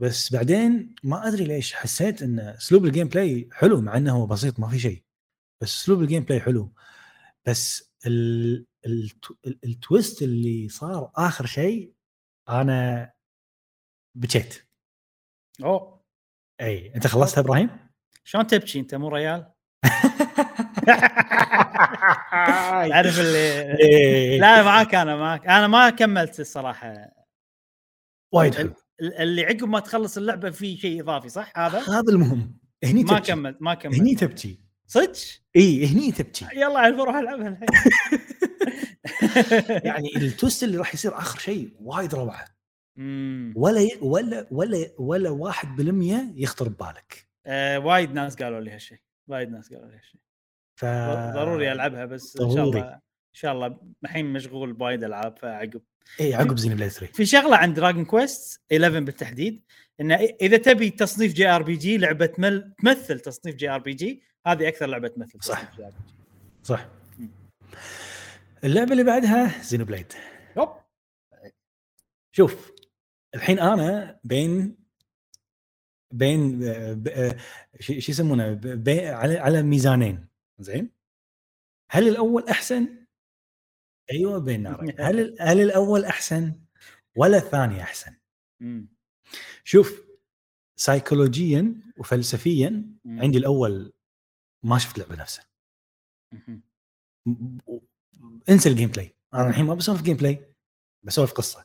بس 0.00 0.32
بعدين 0.32 0.94
ما 1.02 1.28
أدري 1.28 1.44
ليش 1.44 1.74
حسيت 1.74 2.22
إن 2.22 2.38
أسلوب 2.38 2.84
ال 2.84 3.08
gameplay 3.08 3.48
حلو 3.52 3.80
مع 3.80 3.96
إنه 3.96 4.16
هو 4.16 4.26
بسيط 4.26 4.60
ما 4.60 4.68
في 4.68 4.78
شيء 4.78 5.02
بس 5.62 5.82
أسلوب 5.82 6.02
ال 6.02 6.22
gameplay 6.22 6.40
حلو 6.40 6.72
بس 7.46 7.92
ال... 8.06 8.66
ال... 8.86 9.10
ال... 9.46 9.58
ال 9.64 9.74
twist 9.74 10.22
اللي 10.22 10.68
صار 10.68 11.12
آخر 11.16 11.46
شيء 11.46 11.94
أنا 12.48 13.12
بكيت 14.14 14.68
أوه 15.62 16.04
إي 16.60 16.94
أنت 16.94 17.06
خلصتها 17.06 17.40
إبراهيم؟ 17.40 17.70
شلون 18.24 18.46
تبكي 18.46 18.80
أنت 18.80 18.94
مو 18.94 19.08
ريال؟ 19.08 19.52
تعرف 22.90 23.20
اللي 23.20 23.76
إيه. 23.78 24.40
لا 24.40 24.62
معاك 24.62 24.94
أنا 24.94 25.16
معاك. 25.16 25.46
أنا 25.46 25.66
ما 25.66 25.90
كملت 25.90 26.40
الصراحة. 26.40 26.94
وايد 28.32 28.54
حلو. 28.54 28.74
ال- 29.02 29.14
اللي 29.14 29.44
عقب 29.44 29.64
ما 29.68 29.80
تخلص 29.80 30.16
اللعبة 30.16 30.50
في 30.50 30.76
شيء 30.76 31.00
إضافي 31.02 31.28
صح؟ 31.28 31.52
هذا؟ 31.58 31.78
هذا 31.78 32.12
المهم. 32.12 32.58
هني 32.84 33.04
ما 33.04 33.18
تبكي. 33.18 33.32
كملت 33.32 33.56
ما 33.60 33.74
كملت. 33.74 34.00
هني 34.00 34.14
تبكي. 34.14 34.60
صدق؟ 34.86 35.12
إي 35.56 35.86
هني 35.86 36.12
تبكي. 36.12 36.46
يلا 36.60 36.78
عاد 36.78 36.96
بروح 36.96 37.16
ألعبها 37.16 37.48
الحين. 37.48 37.68
يعني 39.88 40.16
ال 40.16 40.24
twist 40.24 40.62
اللي 40.62 40.76
راح 40.78 40.94
يصير 40.94 41.18
آخر 41.18 41.38
شيء 41.38 41.70
وايد 41.80 42.14
روعة. 42.14 42.44
ولا. 43.56 43.88
ولا 44.02 44.46
ولا 44.50 44.86
ولا 44.98 45.30
واحد 45.30 45.76
بالمية 45.76 46.32
يخطر 46.36 46.68
ببالك. 46.68 47.28
آه، 47.46 47.78
وايد 47.78 48.12
ناس 48.12 48.36
قالوا 48.36 48.60
لي 48.60 48.70
هالشيء. 48.70 48.98
وايد 49.28 49.50
ناس 49.50 49.72
قالوا 49.72 49.86
لي 49.90 49.96
هالشيء. 49.96 50.20
ف 50.80 50.84
ضروري 51.34 51.72
ألعبها 51.72 52.04
بس 52.04 52.36
إن 52.36 52.50
شاء 52.50 52.54
ضروري. 52.54 52.80
الله 52.80 52.92
إن 52.94 53.00
شاء 53.32 53.52
الله 53.52 53.80
الحين 54.04 54.32
مشغول 54.32 54.72
بوايد 54.72 55.04
ألعاب 55.04 55.38
فعقب. 55.38 55.82
إي 56.20 56.34
عقب 56.34 56.58
زين 56.58 56.74
بلاي 56.74 56.90
3 56.90 57.12
في 57.12 57.26
شغلة 57.26 57.56
عند 57.56 57.76
Dragon 57.76 58.04
Quest 58.04 58.60
11 58.72 59.00
بالتحديد 59.00 59.62
إنه 60.00 60.14
إذا 60.14 60.56
تبي 60.56 60.90
تصنيف 60.90 61.32
JRPG 61.32 61.98
لعبة 61.98 62.26
تمل 62.26 62.74
تمثل 62.82 63.20
تصنيف 63.20 63.56
JRPG 63.56 64.22
هذه 64.46 64.68
أكثر 64.68 64.86
لعبة 64.86 65.08
تمثل 65.08 65.38
صح. 65.42 65.72
صح. 66.62 66.86
اللعبة 68.64 68.92
اللي 68.92 69.04
بعدها 69.04 69.62
Xenoblade. 69.62 70.12
شوف 72.32 72.72
الحين 73.34 73.58
أنا 73.58 74.18
بين 74.24 74.76
بين 76.14 76.60
شو 77.80 77.92
يسمونه 77.92 78.60
على 78.88 79.38
على 79.38 79.62
ميزانين. 79.62 80.29
زين 80.60 80.90
هل 81.90 82.08
الأول 82.08 82.48
أحسن؟ 82.48 83.06
أيوه 84.12 84.38
بين 84.38 84.62
نارين 84.62 85.00
هل 85.00 85.36
هل 85.40 85.60
الأول 85.60 86.04
أحسن 86.04 86.60
ولا 87.16 87.36
الثاني 87.36 87.82
أحسن؟ 87.82 88.16
مم. 88.60 88.88
شوف 89.64 90.04
سايكولوجيا 90.76 91.74
وفلسفيا 91.98 92.70
مم. 93.04 93.20
عندي 93.22 93.38
الأول 93.38 93.92
ما 94.64 94.78
شفت 94.78 94.98
لعبة 94.98 95.16
نفسه 95.16 95.42
مم. 96.32 96.62
م- 97.26 97.58
م- 98.18 98.40
انسى 98.48 98.68
ال 98.68 98.88
gameplay 98.88 99.16
أنا 99.34 99.48
الحين 99.48 99.64
ما 99.64 99.74
بسولف 99.74 100.02
gameplay 100.02 100.54
بسولف 101.02 101.32
قصة. 101.32 101.64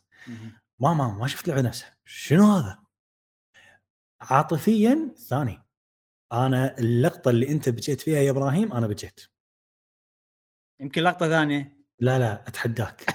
ما 0.80 0.93
ما 0.93 1.07
ما 1.13 1.27
شفت 1.27 1.47
لعبة 1.47 1.61
نفسها 1.61 1.97
شنو 2.05 2.43
هذا؟ 2.51 2.84
عاطفيا 4.22 5.13
ثاني 5.17 5.64
أنا 6.34 6.77
اللقطة 6.80 7.31
اللي 7.31 7.49
أنت 7.49 7.69
بكيت 7.69 8.02
فيها 8.02 8.19
يا 8.19 8.31
إبراهيم 8.31 8.73
أنا 8.73 8.88
بكيت 8.88 9.22
يمكن 10.81 11.04
لقطة 11.04 11.29
ثانية. 11.29 11.78
لا 11.99 12.20
لا 12.20 12.47
أتحداك. 12.47 13.02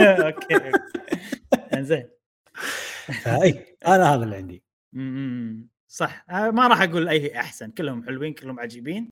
okay 0.00 0.72
إنزين. 1.74 2.08
فأي 3.24 3.76
أنا 3.86 4.14
هذا 4.14 4.24
اللي 4.24 4.36
عندي. 4.36 4.62
صح. 5.88 6.24
ما 6.28 6.66
راح 6.68 6.82
أقول 6.82 7.08
أي 7.08 7.40
أحسن 7.40 7.70
كلهم 7.70 8.04
حلوين 8.06 8.34
كلهم 8.34 8.60
عجيبين. 8.60 9.10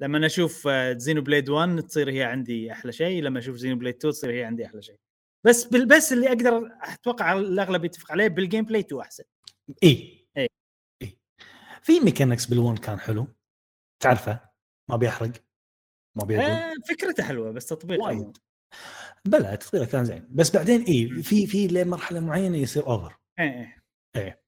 لما 0.00 0.26
أشوف 0.26 0.68
Xenoblade 0.96 1.48
1 1.48 1.82
تصير 1.82 2.10
هي 2.10 2.22
عندي 2.22 2.72
أحلى 2.72 2.92
شيء 2.92 3.22
لما 3.22 3.38
أشوف 3.38 3.56
Xenoblade 3.56 3.94
2 3.94 4.12
تصير 4.12 4.30
هي 4.30 4.44
عندي 4.44 4.66
أحلى 4.66 4.82
شيء. 4.82 4.96
بس 5.44 5.66
بس 5.66 6.12
اللي 6.12 6.28
أقدر 6.28 6.70
أتوقع 6.82 7.32
الأغلب 7.38 7.84
يتفق 7.84 8.12
عليه 8.12 8.28
بال 8.28 8.64
gameplay 8.64 8.80
2 8.80 9.00
أحسن. 9.00 9.24
إي. 9.84 10.21
في 11.82 12.00
mechanics 12.00 12.46
بال 12.46 12.58
one 12.58 12.76
كان 12.76 13.00
حلو. 13.00 13.26
تعرفه؟ 14.02 14.40
ما 14.90 14.96
بيحرق. 14.96 15.32
ما 16.14 16.24
بيقول 16.24 16.44
آه 16.44 16.72
فكرته 16.88 17.22
حلوة 17.22 17.50
بس 17.50 17.66
تطبيق 17.66 18.02
وايد. 18.02 18.38
بلا 19.24 19.54
تطبيقه 19.54 19.84
كان 19.84 20.04
زين. 20.04 20.28
بس 20.30 20.56
بعدين 20.56 20.82
اي 20.82 21.22
في 21.22 21.46
في 21.46 21.68
لمرحلة 21.68 22.20
معينة 22.20 22.56
يصير 22.56 22.86
over 22.86 23.16
إيه 23.38 23.76
إيه. 24.16 24.42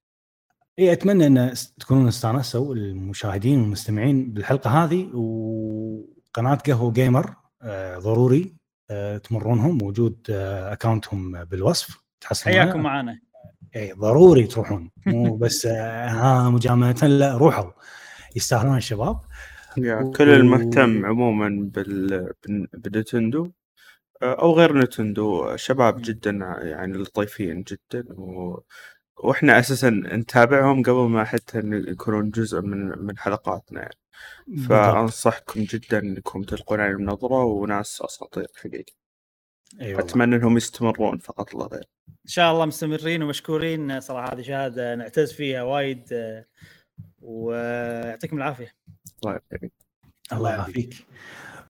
اي 0.79 0.93
أتمنى 0.93 1.27
إن 1.27 1.55
تكونون 1.81 2.09
استانسوا 2.09 2.75
المشاهدين 2.75 3.61
والمستمعين 3.61 4.33
بالحلقة 4.33 4.85
هذه 4.85 5.17
وقناة 5.17 6.55
قهوة 6.55 6.93
جيمر 6.93 7.37
آه 7.63 7.99
ضروري 7.99 8.57
آه 8.91 9.19
تمرونهم. 9.19 9.79
موجود 9.79 10.27
آه 10.31 10.73
اكونتهم 10.73 11.45
بالوصف. 11.45 11.99
تحصلون 12.21 12.55
حياكم 12.57 12.81
معنا 12.83 13.21
اي 13.77 13.93
ضروري 13.93 14.47
تروحون. 14.47 14.91
مو 15.07 15.37
بس 15.37 15.67
آه 15.67 16.09
ها 16.09 16.51
مجامله 16.51 17.07
لا 17.07 17.37
روحوا. 17.37 17.71
يستاهلون 18.37 18.77
الشباب. 18.77 19.21
يا 19.79 19.97
و- 19.97 20.11
كل 20.11 20.29
المهتم 20.29 21.07
عموما 21.07 21.49
بال... 21.75 22.09
بال- 22.47 22.69
بنتندو 22.75 23.51
آه، 24.23 24.35
أو 24.43 24.53
غير 24.53 24.79
نتندو. 24.79 25.57
شباب 25.57 25.97
جدا 26.03 26.31
يعني 26.63 26.99
لطيفين 26.99 27.63
جدا. 27.63 28.05
و... 28.21 28.61
وإحنا 29.25 29.59
أساسا 29.59 29.91
نتابعهم 29.91 30.83
قبل 30.83 31.09
ما 31.09 31.25
حتى 31.25 31.59
إن 31.59 31.73
يكونون 31.89 32.31
جزء 32.31 32.61
من 32.61 32.99
من 33.07 33.19
حلقاتنا 33.19 33.81
يعني. 33.81 33.99
فأنصحكم 34.69 35.61
جدا 35.63 35.99
إنكم 35.99 36.43
تلقون 36.43 36.81
عليهم 36.81 37.03
نظرة 37.05 37.45
وناس 37.45 38.03
أساطير 38.03 38.47
حقيقه 38.63 38.93
والله. 39.81 39.99
أتمنى 39.99 40.37
إنهم 40.37 40.57
يستمرون 40.57 41.19
فقط 41.19 41.55
لا 41.55 41.65
غير 41.67 41.89
إن 42.09 42.31
شاء 42.31 42.53
الله 42.53 42.65
مستمرين 42.65 43.23
ومشكورين. 43.23 44.01
صراحة 44.01 44.33
هذه 44.35 44.43
شهادة 44.43 44.95
نعتز 44.95 45.33
فيها 45.33 45.63
وايد 45.63 46.09
آه، 46.13 46.45
ويعطيكم 47.23 48.37
العافية. 48.37 48.75
الله 49.25 49.33
يعافيك 49.33 49.73
الله 50.33 50.51
يعافيك. 50.51 51.07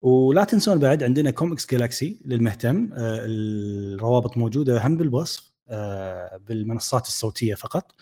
ولا 0.03 0.45
تنسون 0.45 0.79
بعد 0.79 1.03
عندنا 1.03 1.31
Comics 1.31 1.71
Galaxy 1.71 2.21
للمهتم 2.25 2.91
آه، 2.93 3.21
الروابط 3.25 4.37
موجودة 4.37 4.87
هم 4.87 4.97
بالوصف 4.97 5.53
آه، 5.69 6.37
بالمنصات 6.37 7.07
الصوتية 7.07 7.55
فقط. 7.55 7.95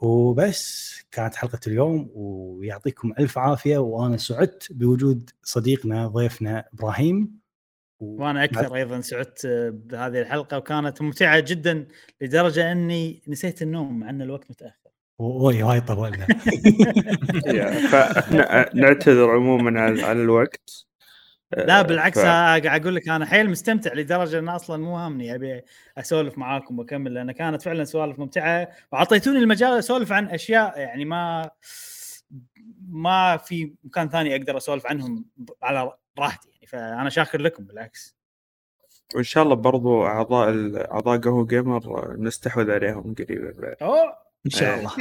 وبس 0.00 0.96
كانت 1.10 1.34
حلقة 1.34 1.60
اليوم 1.66 2.10
ويعطيكم 2.14 3.12
ألف 3.18 3.38
عافية 3.38 3.78
وأنا 3.78 4.16
سعدت 4.16 4.72
بوجود 4.72 5.30
صديقنا 5.42 6.06
ضيفنا 6.06 6.64
إبراهيم. 6.74 7.45
وأنا 8.00 8.44
أكثر 8.44 8.74
أيضا 8.74 9.00
سعدت 9.00 9.46
بهذه 9.72 10.20
الحلقة 10.20 10.56
وكانت 10.58 11.02
ممتعة 11.02 11.40
جدا 11.40 11.86
لدرجة 12.20 12.72
أني 12.72 13.22
نسيت 13.28 13.62
النوم 13.62 13.98
مع 14.00 14.10
أن 14.10 14.22
الوقت 14.22 14.50
متأخر. 14.50 14.90
اوي 15.20 15.62
وايد 15.62 15.84
طولنا. 15.84 16.26
فاحنا 17.90 18.70
نعتذر 18.74 19.30
عموما 19.30 19.80
على 19.80 20.02
على 20.02 20.22
الوقت. 20.22 20.86
لا 21.56 21.78
آه، 21.80 21.82
بالعكس 21.82 22.18
ف- 22.18 22.22
قاعد 22.22 22.66
أقول 22.66 22.94
لك 22.94 23.08
أنا 23.08 23.26
حيل 23.26 23.50
مستمتع 23.50 23.94
لدرجة 23.94 24.38
أن 24.38 24.48
أصلا 24.48 24.84
مو 24.84 24.96
هامني 24.96 25.34
أبي 25.34 25.62
أسولف 25.98 26.38
معاكم 26.38 26.78
وأكمل 26.78 27.14
لأن 27.14 27.32
كانت 27.32 27.62
فعلا 27.62 27.84
سوالف 27.84 28.18
ممتعة. 28.18 28.68
وأعطيتوني 28.92 29.38
المجال 29.38 29.78
أسولف 29.78 30.12
عن 30.12 30.26
أشياء 30.28 30.78
يعني 30.80 31.04
ما 31.04 31.50
ما 32.88 33.36
في 33.36 33.72
مكان 33.84 34.08
ثاني 34.08 34.36
أقدر 34.36 34.56
أسولف 34.56 34.86
عنهم 34.86 35.24
على 35.62 35.92
راحتي. 36.18 36.48
فأنا 36.66 37.10
شاكر 37.10 37.40
لكم 37.40 37.64
بالعكس. 37.64 38.16
وإن 39.14 39.24
شاء 39.24 39.42
الله 39.44 39.54
برضو 39.54 40.06
أعضاء 40.06 40.48
أعضاء 40.92 41.18
قهوه 41.18 41.46
جيمر 41.46 42.16
نستحوذ 42.18 42.70
عليهم 42.70 43.14
قريبا 43.14 43.52
بعد. 43.60 43.76
اوه 43.82 44.16
إن 44.46 44.50
شاء 44.50 44.78
الله. 44.78 44.92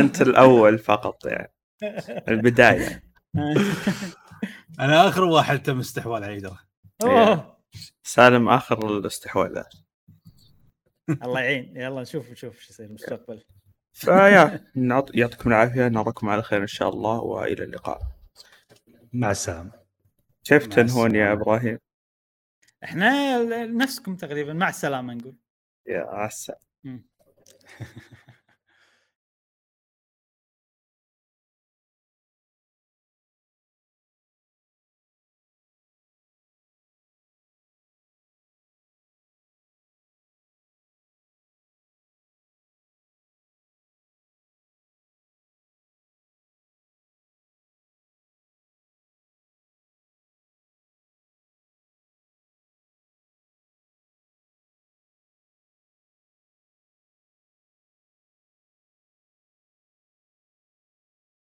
أنت 0.00 0.22
الأول 0.22 0.78
فقط 0.78 1.26
يعني. 1.26 1.52
البداية. 2.28 3.02
أنا 4.80 5.08
آخر 5.08 5.24
واحد 5.24 5.62
تم 5.62 5.78
استحواذ 5.78 6.22
عليه 6.22 6.50
أوه. 7.02 7.56
سالم 8.02 8.48
آخر 8.48 8.98
الاستحواذات 8.98 9.74
الله 11.22 11.40
يعين. 11.40 11.76
يلا 11.76 12.02
نشوف 12.02 12.30
نشوف 12.30 12.60
شو 12.60 12.70
يصير 12.72 12.86
المستقبل. 12.86 13.44
فيا 13.92 14.64
نعط- 14.74 15.10
يعطيكم 15.14 15.50
العافية. 15.50 15.88
نراكم 15.88 16.28
على 16.28 16.42
خير 16.42 16.62
إن 16.62 16.66
شاء 16.66 16.88
الله 16.88 17.18
وإلى 17.20 17.64
اللقاء. 17.64 18.00
مع 19.12 19.30
السلامة 19.30 19.72
كيف 20.44 20.68
مع 20.68 20.74
تنهون 20.74 21.14
يا. 21.14 21.32
إبراهيم؟ 21.32 21.78
إحنا 22.84 23.42
نفسكم 23.66 24.16
تقريبا 24.16 24.52
مع 24.52 24.68
السلامة 24.68 25.14
نقول 25.14 25.36
يا 25.86 26.00
عسى. 26.00 26.52